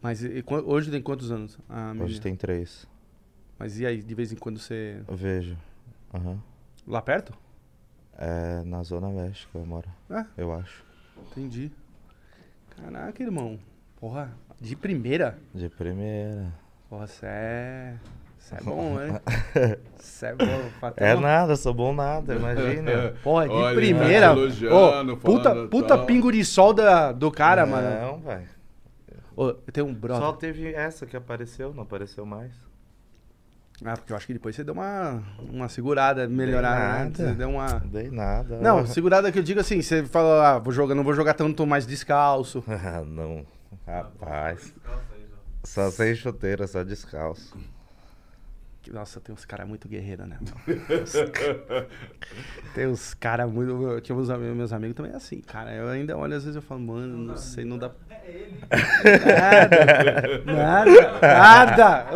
Mas 0.00 0.22
e- 0.22 0.38
e 0.38 0.44
hoje 0.64 0.90
tem 0.90 1.02
quantos 1.02 1.30
anos? 1.30 1.58
a 1.68 1.90
Hoje 1.90 2.00
menina? 2.02 2.20
tem 2.22 2.34
três. 2.36 2.86
Mas 3.58 3.78
e 3.78 3.84
aí, 3.86 4.02
de 4.02 4.14
vez 4.14 4.32
em 4.32 4.36
quando 4.36 4.58
você. 4.58 5.02
Eu 5.06 5.16
vejo. 5.16 5.56
Aham. 6.14 6.40
Lá 6.86 7.02
perto? 7.02 7.34
É 8.18 8.62
na 8.64 8.82
Zona 8.82 9.08
Leste 9.10 9.46
que 9.48 9.54
eu 9.56 9.64
moro, 9.64 9.88
Ah, 10.10 10.26
eu 10.36 10.52
acho. 10.52 10.84
entendi. 11.30 11.70
Caraca, 12.76 13.22
irmão. 13.22 13.58
Porra, 14.00 14.32
de 14.60 14.74
primeira. 14.74 15.38
De 15.54 15.68
primeira. 15.68 16.52
Porra, 16.90 17.06
você 17.06 17.26
é. 17.26 17.94
Você 18.38 18.54
é 18.54 18.60
bom, 18.62 18.94
né? 18.94 19.20
Você 19.98 20.26
é 20.26 20.34
bom. 20.34 20.90
ter 20.92 21.04
É 21.04 21.14
nada, 21.16 21.54
sou 21.54 21.74
bom 21.74 21.92
nada, 21.92 22.34
imagina. 22.34 23.14
Porra, 23.22 23.46
de 23.48 23.54
Olha, 23.54 23.74
primeira. 23.76 24.32
Ô, 24.34 25.16
puta, 25.16 25.66
puta 25.66 25.96
tal. 25.96 26.06
pingo 26.06 26.32
de 26.32 26.44
sol 26.44 26.72
da, 26.72 27.12
do 27.12 27.30
cara, 27.30 27.66
mano. 27.66 28.00
Não, 28.00 28.18
velho. 28.20 28.48
Tenho 29.72 29.86
um 29.86 29.94
brother. 29.94 30.22
Só 30.26 30.32
teve 30.32 30.72
essa 30.72 31.04
que 31.06 31.16
apareceu, 31.16 31.72
não 31.74 31.82
apareceu 31.82 32.24
mais. 32.26 32.52
Ah, 33.84 33.96
porque 33.96 34.12
eu 34.12 34.16
acho 34.16 34.26
que 34.26 34.32
depois 34.32 34.56
você 34.56 34.64
deu 34.64 34.74
uma, 34.74 35.22
uma 35.38 35.68
segurada, 35.68 36.26
melhorada. 36.28 36.80
né? 36.80 37.04
nada. 37.04 37.28
Você 37.28 37.34
deu 37.34 37.50
uma. 37.50 37.68
Não 37.78 37.86
dei 37.88 38.10
nada. 38.10 38.58
Não, 38.58 38.84
segurada 38.86 39.30
que 39.30 39.38
eu 39.38 39.42
digo 39.42 39.60
assim, 39.60 39.80
você 39.80 40.04
fala, 40.04 40.56
ah, 40.56 40.58
vou 40.58 40.72
jogar, 40.72 40.94
não 40.96 41.04
vou 41.04 41.14
jogar 41.14 41.34
tanto 41.34 41.64
mais 41.66 41.86
descalço. 41.86 42.64
Ah, 42.68 43.02
não. 43.06 43.46
Rapaz. 43.86 44.74
Só 45.62 45.90
sem 45.90 46.14
chuteira, 46.14 46.66
só 46.66 46.82
descalço. 46.82 47.56
Nossa, 48.90 49.20
tem 49.20 49.34
uns 49.34 49.44
caras 49.44 49.68
muito 49.68 49.86
guerreiros, 49.86 50.26
né? 50.26 50.38
tem 52.74 52.86
uns 52.86 53.12
caras 53.14 53.50
muito. 53.50 54.00
Tinha 54.00 54.16
meus, 54.16 54.30
amigos- 54.30 54.56
meus 54.56 54.72
amigos 54.72 54.96
também 54.96 55.12
assim, 55.12 55.40
cara. 55.42 55.74
Eu 55.74 55.88
ainda 55.88 56.16
olho, 56.16 56.34
às 56.34 56.42
vezes 56.44 56.56
eu 56.56 56.62
falo, 56.62 56.80
mano, 56.80 57.18
não 57.18 57.36
sei, 57.36 57.64
não 57.66 57.76
dá. 57.76 57.90
Nada, 60.46 60.46
nada, 60.46 61.20
nada. 61.20 62.06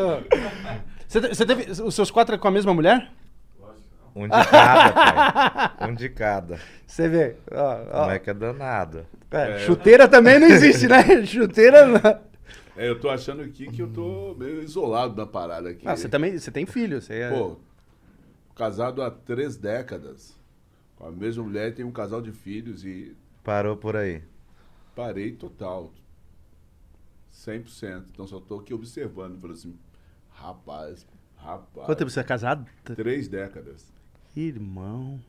Você, 1.12 1.20
te- 1.20 1.28
você 1.28 1.44
teve 1.44 1.70
os 1.82 1.94
seus 1.94 2.10
quatro 2.10 2.34
é 2.34 2.38
com 2.38 2.48
a 2.48 2.50
mesma 2.50 2.72
mulher? 2.72 3.12
Um 4.16 4.24
de 4.24 4.30
cada, 4.50 4.92
pai. 5.76 5.90
Um 5.90 5.94
de 5.94 6.08
cada. 6.08 6.58
Você 6.86 7.06
vê. 7.06 7.36
Ó, 7.50 7.82
ó. 7.82 8.00
Como 8.00 8.10
é 8.12 8.18
que 8.18 8.30
é 8.30 8.34
danado? 8.34 9.06
É, 9.30 9.58
Chuteira 9.58 10.08
também 10.08 10.38
não 10.38 10.46
existe, 10.46 10.88
né? 10.88 11.02
Chuteira 11.26 11.84
não. 11.86 12.00
É, 12.74 12.88
eu 12.88 12.98
tô 12.98 13.10
achando 13.10 13.42
aqui 13.42 13.70
que 13.70 13.82
eu 13.82 13.88
tô 13.92 14.34
meio 14.38 14.62
isolado 14.62 15.14
da 15.14 15.26
parada 15.26 15.68
aqui. 15.68 15.86
Ah, 15.86 15.94
você 15.94 16.08
também 16.08 16.38
você 16.38 16.50
tem 16.50 16.64
filho. 16.64 17.00
Você 17.02 17.12
é... 17.20 17.30
Pô, 17.30 17.56
casado 18.56 19.02
há 19.02 19.10
três 19.10 19.54
décadas. 19.58 20.34
Com 20.96 21.08
a 21.08 21.10
mesma 21.10 21.44
mulher, 21.44 21.74
tem 21.74 21.84
um 21.84 21.92
casal 21.92 22.22
de 22.22 22.32
filhos 22.32 22.86
e 22.86 23.14
Parou 23.44 23.76
por 23.76 23.96
aí. 23.96 24.22
parei 24.96 25.32
total. 25.32 25.92
100%. 27.34 28.04
Então 28.12 28.26
só 28.26 28.40
tô 28.40 28.60
aqui 28.60 28.72
observando. 28.72 29.38
Falei 29.38 29.56
assim, 29.56 29.74
rapaz, 30.42 31.06
rapaz. 31.36 31.86
Quanto 31.86 31.98
tempo 31.98 32.10
você 32.10 32.20
é 32.20 32.24
casado? 32.24 32.66
Três 32.84 33.28
décadas. 33.28 33.86
Irmão. 34.34 35.20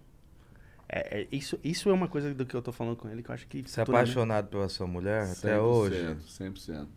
É, 0.90 1.22
é, 1.22 1.28
isso, 1.32 1.60
isso 1.64 1.90
é 1.90 1.94
uma 1.94 2.08
coisa 2.08 2.34
do 2.34 2.46
que 2.46 2.56
eu 2.56 2.62
tô 2.62 2.72
falando 2.72 2.96
com 2.96 3.10
ele 3.10 3.24
que 3.24 3.30
eu 3.30 3.34
acho 3.34 3.48
que. 3.48 3.62
Você 3.62 3.80
é 3.80 3.84
apaixonado 3.84 4.48
pela 4.48 4.68
sua 4.70 4.88
mulher 4.88 5.24
até 5.24 5.58
100%, 5.58 5.62
hoje? 5.62 6.18
100%. 6.28 6.88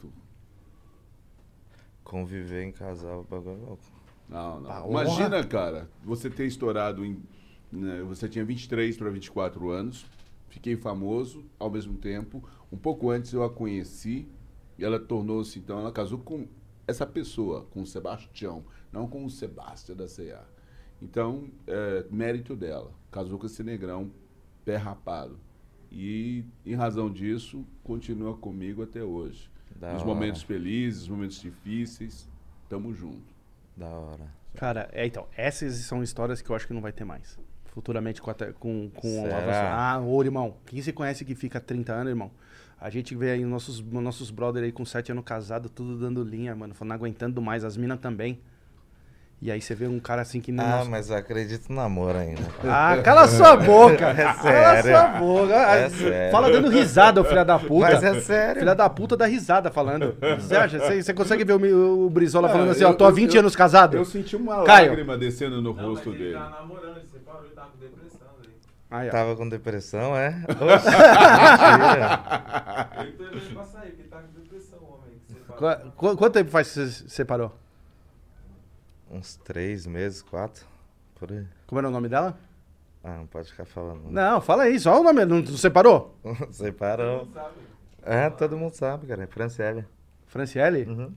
Conviver 2.02 2.64
em 2.64 2.72
casal, 2.72 3.20
o 3.20 3.24
bagulho 3.24 3.56
é 3.56 3.66
louco. 3.66 3.82
Não, 4.28 4.60
não. 4.60 4.90
Imagina, 4.90 5.42
cara, 5.44 5.88
você 6.04 6.28
ter 6.28 6.46
estourado 6.46 7.04
em. 7.04 7.22
né, 7.70 8.02
você 8.02 8.28
tinha 8.28 8.44
23 8.44 8.96
para 8.96 9.10
24 9.10 9.70
anos, 9.70 10.06
fiquei 10.48 10.76
famoso 10.76 11.44
ao 11.58 11.70
mesmo 11.70 11.96
tempo. 11.96 12.42
Um 12.70 12.76
pouco 12.76 13.10
antes 13.10 13.32
eu 13.32 13.42
a 13.44 13.50
conheci 13.50 14.28
e 14.78 14.84
ela 14.84 14.98
tornou-se, 14.98 15.58
então, 15.58 15.78
ela 15.78 15.92
casou 15.92 16.18
com 16.18 16.46
essa 16.86 17.06
pessoa, 17.06 17.66
com 17.70 17.82
o 17.82 17.86
Sebastião, 17.86 18.64
não 18.92 19.06
com 19.08 19.24
o 19.24 19.30
Sebastião 19.30 19.96
da 19.96 20.06
CA. 20.06 20.44
Então, 21.00 21.50
é, 21.66 22.04
mérito 22.10 22.54
dela. 22.56 22.92
Casou 23.10 23.38
com 23.38 23.46
esse 23.46 23.62
negrão, 23.62 24.10
pé 24.64 24.76
rapado. 24.76 25.38
E, 25.90 26.44
em 26.64 26.74
razão 26.74 27.10
disso, 27.10 27.64
continua 27.82 28.36
comigo 28.36 28.82
até 28.82 29.02
hoje. 29.02 29.50
Da 29.74 29.92
Nos 29.92 30.02
hora. 30.02 30.14
momentos 30.14 30.42
felizes, 30.42 31.00
nos 31.00 31.08
momentos 31.10 31.40
difíceis, 31.40 32.28
tamo 32.68 32.94
junto. 32.94 33.34
Da 33.76 33.88
hora. 33.88 34.30
Cara, 34.54 34.88
é, 34.92 35.06
então, 35.06 35.26
essas 35.36 35.74
são 35.76 36.02
histórias 36.02 36.40
que 36.40 36.50
eu 36.50 36.56
acho 36.56 36.66
que 36.66 36.72
não 36.72 36.80
vai 36.80 36.92
ter 36.92 37.04
mais. 37.04 37.38
Futuramente 37.66 38.22
com, 38.22 38.30
a 38.30 38.34
com, 38.34 38.90
com. 38.94 39.24
Ah, 39.52 40.00
ô, 40.00 40.22
irmão, 40.22 40.56
quem 40.64 40.80
você 40.80 40.94
conhece 40.94 41.26
que 41.26 41.34
fica 41.34 41.60
30 41.60 41.92
anos, 41.92 42.08
irmão? 42.08 42.30
A 42.80 42.90
gente 42.90 43.14
vê 43.14 43.30
aí 43.32 43.44
nossos, 43.44 43.80
nossos 43.80 44.30
brother 44.30 44.62
aí 44.62 44.70
com 44.72 44.84
7 44.84 45.12
anos 45.12 45.24
casado, 45.24 45.68
tudo 45.68 45.96
dando 45.98 46.22
linha, 46.22 46.54
mano, 46.54 46.74
não 46.84 46.94
aguentando 46.94 47.40
mais, 47.40 47.64
as 47.64 47.76
minas 47.76 47.98
também. 47.98 48.38
E 49.40 49.50
aí 49.50 49.60
você 49.60 49.74
vê 49.74 49.86
um 49.86 49.98
cara 50.00 50.22
assim 50.22 50.40
que 50.40 50.50
nem. 50.50 50.64
Ah, 50.64 50.78
nosso- 50.78 50.90
mas 50.90 51.10
eu 51.10 51.16
acredito 51.16 51.70
no 51.70 51.78
amor 51.80 52.16
ainda. 52.16 52.40
Ah, 52.64 52.96
cala 53.04 53.28
sua 53.28 53.54
boca! 53.54 54.08
É 54.16 54.24
Cala 54.24 54.42
sério. 54.82 54.90
sua 54.90 55.06
boca! 55.18 55.54
É 55.54 55.88
sério. 55.90 56.32
Fala 56.32 56.50
dando 56.50 56.70
risada, 56.70 57.20
ô 57.20 57.24
filha 57.24 57.44
da 57.44 57.58
puta. 57.58 57.86
Mas 57.92 58.02
é 58.02 58.20
sério. 58.20 58.60
Filha 58.60 58.74
da 58.74 58.88
puta 58.88 59.14
dá 59.14 59.26
risada 59.26 59.70
falando. 59.70 60.16
Você 60.40 60.56
acha? 60.56 60.78
Você, 60.78 61.02
você 61.02 61.12
consegue 61.12 61.44
ver 61.44 61.52
o, 61.52 62.06
o 62.06 62.08
Brizola 62.10 62.48
Ah, 62.48 62.50
falando 62.52 62.70
assim, 62.70 62.82
eu- 62.82 62.88
ó, 62.90 62.92
tô 62.94 63.04
há 63.04 63.08
eu- 63.10 63.14
20 63.14 63.34
eu- 63.34 63.40
anos 63.40 63.54
casado? 63.54 63.98
Eu 63.98 64.06
senti 64.06 64.34
uma 64.36 64.64
Caio. 64.64 64.88
lágrima 64.88 65.18
descendo 65.18 65.56
no 65.60 65.74
Não, 65.74 65.82
rosto 65.82 66.08
mas 66.10 66.18
ele 66.18 66.28
dele. 66.30 66.38
tá 66.38 66.50
namorando, 66.50 66.96
ele 66.96 67.06
separou, 67.12 67.42
ele 67.44 67.54
tava 67.54 67.68
com 67.68 67.78
depressão. 67.78 68.05
Aí, 68.98 69.08
ó. 69.08 69.12
Tava 69.12 69.36
com 69.36 69.48
depressão, 69.48 70.16
é? 70.16 70.28
Oxe, 70.50 70.90
mentira. 70.90 72.20
Ele 73.02 73.12
tô 73.12 73.22
levando 73.24 73.54
pra 73.54 73.64
sair, 73.64 73.90
porque 73.92 74.02
tá 74.08 74.20
com 74.22 74.40
depressão, 74.40 74.78
homem. 74.82 75.20
Qu- 75.56 75.90
qu- 75.96 76.16
quanto 76.16 76.32
tempo 76.34 76.50
faz 76.50 76.68
que 76.68 76.74
você 76.74 76.88
se 76.90 77.10
separou? 77.10 77.52
Uns 79.10 79.36
três 79.36 79.86
meses, 79.86 80.20
quatro, 80.22 80.66
por 81.14 81.30
aí. 81.30 81.46
Como 81.66 81.78
era 81.78 81.88
o 81.88 81.90
nome 81.92 82.08
dela? 82.08 82.36
Ah, 83.04 83.18
não 83.18 83.26
pode 83.26 83.50
ficar 83.50 83.64
falando. 83.64 84.02
Não, 84.10 84.40
fala 84.40 84.64
aí, 84.64 84.78
só 84.80 85.00
o 85.00 85.04
nome. 85.04 85.24
Não, 85.24 85.38
não 85.40 85.46
separou? 85.56 86.16
Separou. 86.50 87.26
Não 87.26 87.32
sabe. 87.32 87.54
É, 88.02 88.30
todo 88.30 88.56
mundo 88.56 88.72
sabe, 88.74 89.06
cara. 89.06 89.22
É 89.24 89.26
Franciele. 89.26 89.84
Franciele? 90.26 90.82
Uhum. 90.90 91.12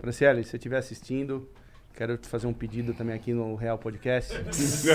Franciele, 0.00 0.44
se 0.44 0.50
você 0.50 0.56
estiver 0.56 0.78
assistindo, 0.78 1.48
quero 1.94 2.16
te 2.16 2.28
fazer 2.28 2.46
um 2.46 2.52
pedido 2.52 2.94
também 2.94 3.14
aqui 3.14 3.32
no 3.32 3.54
Real 3.54 3.78
Podcast. 3.78 4.34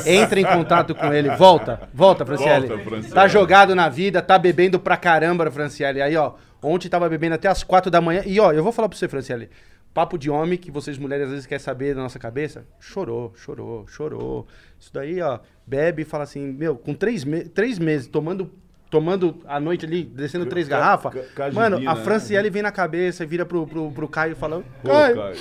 Entre 0.05 0.41
em 0.41 0.45
contato 0.45 0.93
com 0.95 1.13
ele. 1.13 1.29
Volta, 1.35 1.89
volta, 1.93 2.25
Franciele. 2.25 2.67
Volta, 2.67 2.83
Franciele. 2.83 3.13
Tá 3.13 3.27
jogado 3.27 3.75
na 3.75 3.89
vida, 3.89 4.21
tá 4.21 4.37
bebendo 4.37 4.79
pra 4.79 4.97
caramba, 4.97 5.49
Franciele. 5.51 6.01
Aí, 6.01 6.15
ó, 6.15 6.33
ontem 6.61 6.89
tava 6.89 7.07
bebendo 7.07 7.35
até 7.35 7.47
as 7.47 7.63
quatro 7.63 7.89
da 7.91 8.01
manhã. 8.01 8.23
E, 8.25 8.39
ó, 8.39 8.51
eu 8.51 8.63
vou 8.63 8.71
falar 8.71 8.89
pra 8.89 8.97
você, 8.97 9.07
Franciele. 9.07 9.49
Papo 9.93 10.15
de 10.15 10.29
homem 10.29 10.59
que 10.59 10.69
vocês 10.69 10.95
mulheres 10.97 11.25
às 11.25 11.31
vezes 11.31 11.45
querem 11.47 11.63
saber 11.63 11.95
da 11.95 12.01
nossa 12.01 12.19
cabeça. 12.19 12.65
Chorou, 12.79 13.33
chorou, 13.35 13.87
chorou. 13.87 14.47
Isso 14.79 14.93
daí, 14.93 15.19
ó, 15.21 15.39
bebe 15.65 16.03
e 16.03 16.05
fala 16.05 16.23
assim, 16.23 16.51
meu, 16.51 16.75
com 16.75 16.93
três, 16.93 17.23
me 17.23 17.43
três 17.45 17.79
meses 17.79 18.05
tomando, 18.05 18.51
tomando 18.91 19.41
à 19.47 19.59
noite 19.59 19.87
ali, 19.87 20.03
descendo 20.03 20.45
três 20.45 20.67
garrafas. 20.67 21.15
Mano, 21.51 21.77
a 21.77 21.95
né? 21.95 22.03
Franciele 22.03 22.47
vem 22.47 22.61
na 22.61 22.71
cabeça 22.71 23.23
e 23.23 23.25
vira 23.25 23.43
pro, 23.43 23.65
pro, 23.65 23.91
pro 23.91 24.07
Caio 24.07 24.33
e 24.33 24.35
fala, 24.35 24.63
Caio, 24.85 25.15
Caio. 25.15 25.35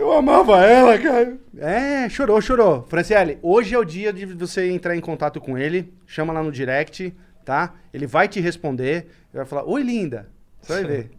Eu 0.00 0.12
amava 0.12 0.64
ela, 0.64 0.98
cara. 0.98 1.36
É, 1.58 2.08
chorou, 2.08 2.40
chorou. 2.40 2.82
Franciele, 2.88 3.38
hoje 3.42 3.74
é 3.74 3.78
o 3.78 3.84
dia 3.84 4.12
de 4.12 4.24
você 4.26 4.70
entrar 4.70 4.96
em 4.96 5.00
contato 5.00 5.40
com 5.40 5.56
ele. 5.58 5.92
Chama 6.06 6.32
lá 6.32 6.42
no 6.42 6.50
direct, 6.52 7.14
tá? 7.44 7.74
Ele 7.92 8.06
vai 8.06 8.26
te 8.28 8.40
responder. 8.40 9.06
Ele 9.32 9.34
vai 9.34 9.46
falar, 9.46 9.64
oi, 9.64 9.82
linda. 9.82 10.28
Você 10.62 10.72
vai 10.72 10.84
ver. 10.84 11.10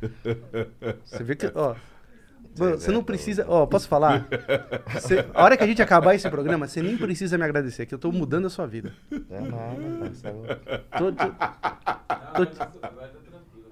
Você 1.04 1.22
vê 1.22 1.36
que, 1.36 1.50
ó. 1.54 1.74
Mano, 2.56 2.78
você 2.78 2.92
não 2.92 3.02
precisa. 3.02 3.44
Ó, 3.48 3.66
posso 3.66 3.88
falar? 3.88 4.28
Você- 4.92 5.24
a 5.34 5.42
hora 5.42 5.56
que 5.56 5.64
a 5.64 5.66
gente 5.66 5.82
acabar 5.82 6.14
esse 6.14 6.30
programa, 6.30 6.68
você 6.68 6.80
nem 6.80 6.96
precisa 6.96 7.36
me 7.36 7.42
agradecer, 7.44 7.84
que 7.84 7.92
eu 7.92 7.98
tô 7.98 8.12
mudando 8.12 8.46
a 8.46 8.50
sua 8.50 8.64
vida. 8.64 8.92
É 9.10 9.40
nada. 9.40 10.10
Você 10.12 10.28
é. 10.28 10.78
Tô- 10.96 11.10
tô- 11.10 11.16
Tô- 12.44 12.54
vai 12.80 13.08
tá 13.08 13.18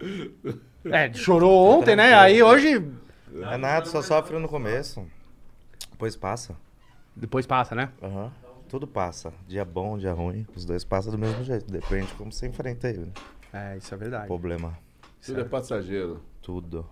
tranquilo. 0.00 0.60
é, 0.86 1.12
chorou 1.14 1.78
ontem, 1.78 1.94
né? 1.94 2.12
Aí 2.14 2.42
hoje. 2.42 2.84
É 3.34 3.56
nada, 3.56 3.86
só 3.86 4.02
sofre 4.02 4.38
no 4.38 4.48
começo. 4.48 5.06
Depois 5.90 6.16
passa. 6.16 6.54
Depois 7.16 7.46
passa, 7.46 7.74
né? 7.74 7.90
Aham. 8.02 8.30
Tudo 8.68 8.86
passa. 8.86 9.32
Dia 9.46 9.64
bom, 9.64 9.98
dia 9.98 10.12
ruim. 10.12 10.46
Os 10.56 10.64
dois 10.64 10.82
passam 10.84 11.12
do 11.12 11.18
mesmo 11.18 11.44
jeito. 11.44 11.70
Depende 11.70 12.06
de 12.06 12.14
como 12.14 12.32
você 12.32 12.46
enfrenta 12.46 12.88
ele. 12.88 13.00
né? 13.00 13.12
É, 13.74 13.76
isso 13.76 13.92
é 13.92 13.96
verdade. 13.98 14.26
Problema. 14.26 14.78
Tudo 15.24 15.40
é 15.40 15.44
passageiro. 15.44 16.22
Tudo. 16.40 16.86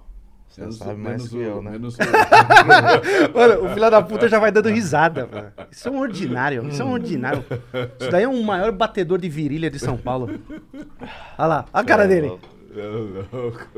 Você 0.46 0.60
Menos- 0.62 0.76
sabe 0.78 0.94
mais 1.00 1.04
menos 1.16 1.28
que 1.28 1.36
o- 1.36 1.42
eu, 1.42 1.62
né? 1.62 1.70
menos 1.70 1.94
o- 1.96 1.98
Mano, 3.34 3.64
o 3.66 3.68
filho 3.72 3.90
da 3.90 4.02
puta 4.02 4.28
já 4.28 4.38
vai 4.38 4.50
dando 4.50 4.68
risada, 4.68 5.26
mano. 5.26 5.52
Isso 5.70 5.88
é 5.88 5.90
um 5.92 5.98
ordinário, 6.00 6.66
isso 6.68 6.82
é 6.82 6.84
um 6.84 6.90
ordinário. 6.92 7.44
Isso 8.00 8.10
daí 8.10 8.24
é 8.24 8.28
um 8.28 8.42
maior 8.42 8.72
batedor 8.72 9.18
de 9.18 9.28
virilha 9.28 9.70
de 9.70 9.78
São 9.78 9.96
Paulo. 9.96 10.28
Olha 11.38 11.46
lá, 11.46 11.64
olha 11.72 11.82
a 11.82 11.84
cara 11.84 12.06
dele. 12.08 12.26
É 12.76 12.86
louco. 13.36 13.68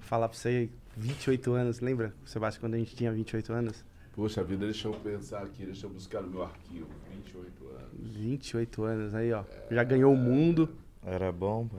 Falar 0.00 0.28
pra 0.28 0.36
você, 0.36 0.68
28 0.96 1.52
anos, 1.52 1.80
lembra, 1.80 2.14
Sebastião, 2.24 2.60
quando 2.62 2.74
a 2.74 2.78
gente 2.78 2.94
tinha 2.94 3.10
28 3.12 3.52
anos? 3.52 3.84
Poxa 4.14 4.44
vida, 4.44 4.66
deixa 4.66 4.88
eu 4.88 4.92
pensar 4.92 5.42
aqui, 5.42 5.64
deixa 5.64 5.86
eu 5.86 5.90
buscar 5.90 6.20
no 6.22 6.28
meu 6.28 6.42
arquivo. 6.42 6.86
28 7.10 7.66
anos. 7.68 8.14
28 8.16 8.82
anos 8.84 9.14
aí, 9.14 9.32
ó. 9.32 9.42
Já 9.70 9.82
ganhou 9.84 10.12
o 10.12 10.16
mundo. 10.16 10.68
Era 11.04 11.32
bom, 11.32 11.66
pô. 11.66 11.78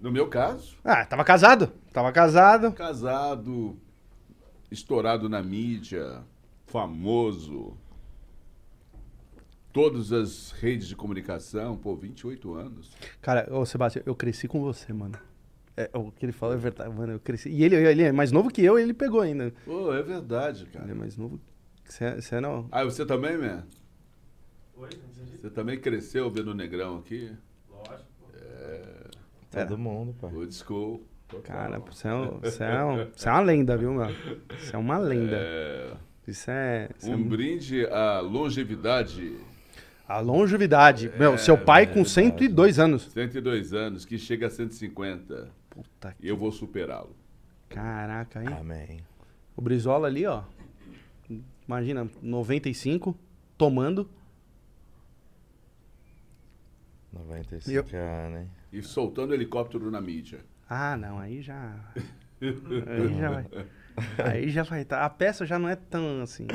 No 0.00 0.12
meu 0.12 0.28
caso, 0.28 0.76
Ah, 0.84 1.04
tava 1.04 1.24
casado. 1.24 1.72
Tava 1.92 2.12
casado. 2.12 2.70
casado, 2.72 3.76
estourado 4.70 5.28
na 5.28 5.42
mídia, 5.42 6.22
famoso. 6.66 7.76
Todas 9.72 10.12
as 10.12 10.52
redes 10.52 10.86
de 10.86 10.94
comunicação, 10.96 11.76
pô, 11.76 11.96
28 11.96 12.54
anos. 12.54 12.92
Cara, 13.20 13.48
ô 13.52 13.66
Sebastião, 13.66 14.02
eu 14.06 14.14
cresci 14.14 14.46
com 14.46 14.60
você, 14.60 14.92
mano. 14.92 15.18
É, 15.76 15.90
o 15.92 16.10
que 16.10 16.24
ele 16.24 16.32
falou 16.32 16.54
é 16.54 16.58
verdade, 16.58 16.88
mano. 16.94 17.12
Eu 17.14 17.20
cresci. 17.20 17.50
E 17.50 17.62
ele, 17.62 17.76
ele 17.76 18.02
é 18.02 18.12
mais 18.12 18.32
novo 18.32 18.48
que 18.50 18.62
eu 18.64 18.78
e 18.78 18.82
ele 18.82 18.94
pegou 18.94 19.20
ainda. 19.20 19.52
Pô, 19.64 19.92
é 19.92 20.02
verdade, 20.02 20.62
Ele 20.62 20.70
é 20.74 20.78
cara. 20.80 20.94
mais 20.94 21.16
novo. 21.16 21.38
Você, 21.84 22.14
você 22.20 22.40
não. 22.40 22.66
Ah, 22.72 22.82
você 22.84 23.04
também, 23.04 23.36
man? 23.36 23.62
Oi. 24.78 24.88
Você 25.40 25.50
também 25.50 25.78
cresceu 25.78 26.30
vendo 26.30 26.48
o 26.52 26.54
Negrão 26.54 26.96
aqui? 26.98 27.30
Lógico, 27.70 28.04
pô. 28.20 28.26
Todo 29.50 29.78
mundo, 29.78 30.14
pô. 30.18 30.28
Old 30.28 30.54
school. 30.54 31.02
total. 31.28 31.42
Cara, 31.56 31.78
você 31.80 32.08
é, 32.08 32.14
um- 32.14 32.38
você, 32.40 32.62
é 32.64 32.84
um- 32.84 33.06
você 33.14 33.28
é 33.28 33.32
uma 33.32 33.40
lenda, 33.40 33.76
viu, 33.76 33.92
meu? 33.92 34.06
Você 34.58 34.76
é 34.76 34.78
uma 34.78 34.96
lenda. 34.98 35.36
É, 35.36 35.92
Isso 36.26 36.50
é. 36.50 36.88
isso 36.98 37.10
é 37.10 37.14
um 37.16 37.22
brinde 37.22 37.84
à 37.86 38.20
longevidade. 38.20 39.36
A 40.08 40.20
longevidade. 40.20 41.10
meu, 41.18 41.36
seu 41.36 41.58
pai 41.58 41.86
com 41.92 42.04
102 42.04 42.78
anos. 42.78 43.10
102 43.12 43.72
anos, 43.74 44.04
que 44.04 44.16
chega 44.18 44.46
a 44.46 44.50
150. 44.50 45.48
Puta 45.76 46.14
que. 46.14 46.24
E 46.24 46.28
eu 46.28 46.36
vou 46.36 46.50
superá-lo. 46.50 47.14
Caraca, 47.68 48.42
hein? 48.42 48.48
Amém. 48.58 49.00
O 49.54 49.60
Brizola 49.60 50.06
ali, 50.06 50.24
ó. 50.24 50.42
Imagina, 51.68 52.08
95, 52.22 53.14
tomando. 53.58 54.08
95 57.12 57.70
Eu- 57.96 58.00
anos, 58.00 58.40
hein? 58.40 58.50
E 58.72 58.82
soltando 58.82 59.34
helicóptero 59.34 59.90
na 59.90 60.00
mídia. 60.00 60.40
Ah, 60.68 60.96
não, 60.96 61.18
aí 61.18 61.42
já. 61.42 61.78
Aí 62.40 63.18
já 63.18 63.30
vai. 63.30 63.46
Aí 64.24 64.50
já 64.50 64.62
vai 64.62 64.82
estar. 64.82 65.04
A 65.04 65.10
peça 65.10 65.44
já 65.46 65.58
não 65.58 65.68
é 65.68 65.76
tão 65.76 66.22
assim. 66.22 66.46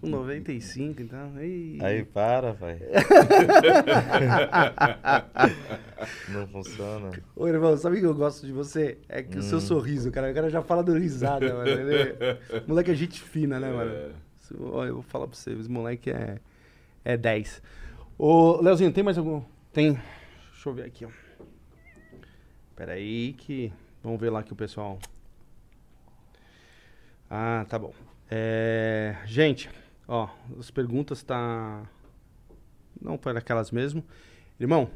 Com 0.00 0.08
95, 0.08 1.02
então. 1.02 1.32
Aí. 1.36 1.78
Aí 1.80 2.04
para, 2.04 2.54
pai. 2.54 2.78
Não 6.28 6.46
funciona. 6.48 7.10
Ô, 7.36 7.46
irmão, 7.46 7.76
sabe 7.76 7.96
o 7.96 8.00
que 8.00 8.06
eu 8.06 8.14
gosto 8.14 8.44
de 8.46 8.52
você? 8.52 8.98
É 9.08 9.22
que 9.22 9.38
o 9.38 9.42
seu 9.42 9.60
sorriso, 9.60 10.10
cara. 10.10 10.30
O 10.30 10.34
cara 10.34 10.50
já 10.50 10.62
fala 10.62 10.82
do 10.82 10.92
risada, 10.98 11.54
mano. 11.54 11.68
Ele 11.68 12.16
é... 12.18 12.38
Moleque 12.66 12.90
é 12.90 12.94
gente 12.94 13.20
fina, 13.20 13.60
né, 13.60 13.70
mano? 13.70 13.92
Isso- 14.40 14.56
Olha, 14.60 14.88
eu 14.88 14.94
vou 14.94 15.02
falar 15.04 15.28
pra 15.28 15.36
você, 15.36 15.52
esse 15.52 15.70
moleque 15.70 16.10
é, 16.10 16.38
é 17.04 17.16
10. 17.16 17.62
Ô, 18.18 18.60
Leozinho, 18.60 18.92
tem 18.92 19.04
mais 19.04 19.16
algum? 19.16 19.42
Tem. 19.72 19.92
Deixa 20.52 20.68
eu 20.68 20.74
ver 20.74 20.84
aqui, 20.86 21.04
ó. 21.04 21.08
Pera 22.74 22.94
aí 22.94 23.34
que. 23.34 23.72
Vamos 24.02 24.20
ver 24.20 24.30
lá 24.30 24.42
que 24.42 24.52
o 24.52 24.56
pessoal. 24.56 24.98
Ah, 27.34 27.64
tá 27.66 27.78
bom. 27.78 27.94
É, 28.30 29.16
Gente, 29.24 29.70
ó, 30.06 30.28
as 30.60 30.70
perguntas 30.70 31.22
tá. 31.22 31.82
Não 33.00 33.16
para 33.16 33.38
aquelas 33.38 33.70
mesmo. 33.70 34.04
Irmão, 34.60 34.90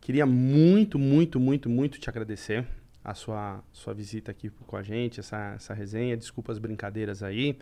queria 0.00 0.26
muito, 0.26 0.98
muito, 0.98 1.38
muito, 1.38 1.70
muito 1.70 2.00
te 2.00 2.10
agradecer 2.10 2.66
a 3.04 3.14
sua, 3.14 3.62
sua 3.72 3.94
visita 3.94 4.32
aqui 4.32 4.50
com 4.50 4.76
a 4.76 4.82
gente, 4.82 5.20
essa, 5.20 5.52
essa 5.54 5.72
resenha. 5.72 6.16
Desculpa 6.16 6.50
as 6.50 6.58
brincadeiras 6.58 7.22
aí. 7.22 7.56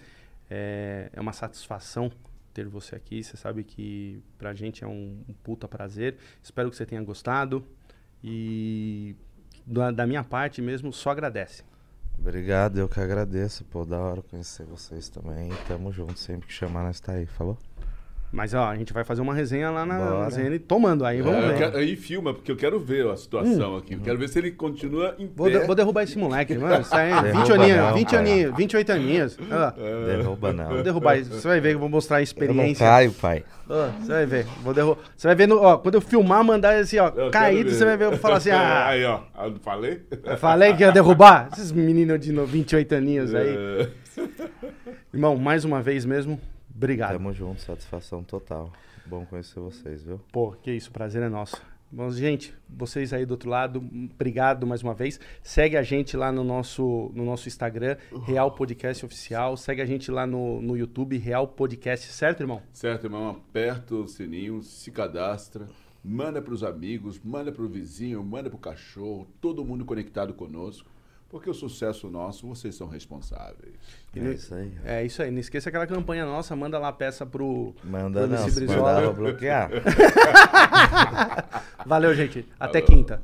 É, 0.49 1.11
é 1.13 1.21
uma 1.21 1.35
satisfação 1.35 2.11
ter 2.55 2.67
você 2.67 2.97
aqui. 2.97 3.23
Você 3.23 3.37
sabe 3.37 3.65
que 3.65 4.23
pra 4.39 4.55
gente 4.55 4.83
é 4.83 4.87
um, 4.87 5.23
um 5.29 5.35
puta 5.45 5.69
prazer. 5.69 6.17
Espero 6.43 6.71
que 6.71 6.77
você 6.77 6.87
tenha 6.87 7.03
gostado. 7.03 7.63
E 8.25 9.15
da, 9.67 9.91
da 9.91 10.07
minha 10.07 10.25
parte 10.25 10.63
mesmo, 10.63 10.91
só 10.91 11.11
agradece. 11.11 11.63
Obrigado, 12.19 12.79
eu 12.79 12.89
que 12.89 13.01
agradeço. 13.01 13.65
Pô, 13.65 13.85
da 13.85 13.99
hora 13.99 14.23
conhecer 14.23 14.65
vocês 14.67 15.09
também. 15.09 15.51
Tamo 15.67 15.93
junto, 15.93 16.19
sempre 16.19 16.47
que 16.49 16.53
chamar 16.53 16.83
nós 16.83 17.01
tá 17.01 17.13
aí, 17.13 17.27
falou? 17.27 17.57
Mas 18.33 18.53
ó, 18.53 18.65
a 18.67 18.77
gente 18.77 18.93
vai 18.93 19.03
fazer 19.05 19.23
uma 19.23 19.33
resenha 19.33 19.71
lá 19.71 19.87
na, 19.87 19.99
Bora. 19.99 20.19
na 20.25 20.31
ZN 20.31 20.59
tomando 20.59 21.05
aí, 21.07 21.23
vamos 21.23 21.39
É, 21.39 21.45
eu 21.45 21.49
ver. 21.53 21.59
quero- 21.59 21.77
aí 21.79 21.97
filma, 21.97 22.35
porque 22.35 22.51
eu 22.53 22.57
quero 22.57 22.79
ver 22.79 23.07
a 23.09 23.17
situação 23.17 23.77
aqui. 23.77 23.95
Eu 23.95 24.01
quero 24.01 24.19
ver 24.19 24.29
se 24.29 24.39
ele 24.39 24.51
continua 24.51 25.15
em 25.19 25.31
Vou, 25.35 25.47
pé. 25.51 25.61
de- 25.61 25.67
vou 25.67 25.75
derrubar 25.75 26.03
esse 26.03 26.19
moleque, 26.19 26.59
mano. 26.59 26.81
Isso 26.83 26.95
aí, 26.95 27.11
Derruba 27.11 27.33
20 27.41 27.53
aninhos, 27.53 27.77
não, 27.79 27.95
20 27.95 28.11
cara. 28.11 28.23
aninhos, 28.23 28.57
28 28.57 28.91
aninhos. 28.93 29.39
Ó, 29.51 29.71
Derruba 30.07 30.53
não. 30.53 30.69
vou 30.69 30.83
derrubar 30.83 31.17
isso. 31.19 31.31
Você 31.33 31.49
vai 31.49 31.61
ver 31.61 31.69
que 31.71 31.75
eu 31.77 31.81
vou 31.81 31.89
mostrar 31.89 32.17
a 32.17 32.19
Eu 32.19 32.21
não 32.21 32.25
experiência. 32.25 32.85
caio, 32.87 33.13
pai. 33.13 33.45
Ó, 33.71 33.89
você 34.01 34.13
vai 34.13 34.27
ver. 34.27 34.47
Vou 34.63 34.75
derrubar. 34.75 35.01
Você 35.17 35.29
vai 35.29 35.35
ver, 35.37 35.47
no, 35.47 35.57
ó, 35.63 35.79
quando 35.79 35.95
eu 35.95 36.01
filmar, 36.01 36.45
mandar 36.45 36.75
assim, 36.75 36.99
ó, 36.99 37.09
Eu 37.17 37.31
caído, 37.31 37.71
você 37.71 37.85
vai 37.85 37.97
ver, 37.97 38.05
eu 38.07 38.11
vou 38.11 38.19
falar 38.19 38.37
assim, 38.37 38.51
ah, 38.53 38.89
Aí, 38.89 39.05
ó. 39.05 39.21
Eu 39.45 39.51
não 39.53 39.59
falei? 39.61 40.03
eu 40.25 40.37
falei 40.37 40.75
que 40.75 40.83
ia 40.83 40.93
derrubar. 40.93 41.49
Esses 41.53 41.73
meninos 41.73 42.21
de 42.21 42.33
no- 42.33 42.45
28 42.45 42.93
aninhos 42.95 43.35
aí. 43.35 43.57
É. 43.57 43.89
Irmão, 45.15 45.37
mais 45.37 45.65
uma 45.65 45.81
vez 45.81 46.05
mesmo, 46.05 46.39
obrigado. 46.77 47.13
Tamo 47.13 47.33
junto, 47.33 47.61
satisfação 47.61 48.23
total. 48.23 48.73
Bom 49.07 49.25
conhecer 49.25 49.61
vocês, 49.61 50.03
viu? 50.03 50.21
Pô, 50.33 50.53
que 50.53 50.73
isso, 50.73 50.91
prazer 50.91 51.23
é 51.23 51.29
nosso. 51.29 51.57
Bom, 51.91 52.11
gente, 52.11 52.53
vocês 52.69 53.13
aí 53.13 53.25
do 53.25 53.31
outro 53.31 53.49
lado, 53.49 53.79
obrigado 54.13 54.67
mais 54.67 54.83
uma 54.83 54.93
vez. 54.93 55.21
Segue 55.41 55.77
a 55.77 55.83
gente 55.85 56.17
lá 56.17 56.33
no 56.33 56.43
nosso, 56.43 57.13
no 57.15 57.25
nosso 57.25 57.47
Instagram, 57.47 57.97
Real 58.25 58.51
Podcast 58.51 59.07
Oficial. 59.07 59.57
Segue 59.57 59.81
a 59.81 59.87
gente 59.87 60.11
lá 60.11 60.27
no, 60.27 60.61
no 60.61 60.77
YouTube, 60.77 61.17
Real 61.17 61.47
Podcast, 61.47 62.13
certo, 62.13 62.41
irmão? 62.41 62.61
Certo, 62.73 63.05
irmão? 63.05 63.31
Aperta 63.31 63.95
o 63.95 64.09
sininho, 64.09 64.65
se 64.65 64.91
cadastra, 64.91 65.69
manda 66.03 66.43
para 66.43 66.53
os 66.53 66.65
amigos, 66.65 67.21
manda 67.23 67.53
para 67.53 67.63
o 67.63 67.69
vizinho, 67.69 68.23
manda 68.25 68.51
para 68.51 68.57
o 68.57 68.61
cachorro, 68.61 69.29
todo 69.41 69.65
mundo 69.65 69.85
conectado 69.85 70.35
conosco, 70.35 70.91
porque 71.37 71.51
o 71.51 71.55
sucesso 71.55 72.09
nosso, 72.09 72.47
vocês 72.47 72.75
são 72.75 72.89
responsáveis. 72.89 73.75
É 74.15 74.21
não- 74.21 74.33
isso 74.33 74.55
aí. 74.55 74.73
É 74.85 75.05
isso 75.05 75.23
aí, 75.23 75.31
não 75.31 75.39
esqueça 75.39 75.69
aquela 75.69 75.87
campanha 75.87 76.25
nossa, 76.25 76.57
manda 76.57 76.79
lá 76.79 76.89
a 76.89 76.93
peça 76.93 77.27
pro. 77.27 77.75
Manda 77.85 78.27
pro 78.27 78.37
não, 78.37 78.51
Brizola. 78.51 79.03
vou 79.03 79.15
bloquear. 79.15 79.71
Valeu, 81.87 82.15
gente. 82.15 82.47
Até 82.59 82.81
quinta. 82.81 83.23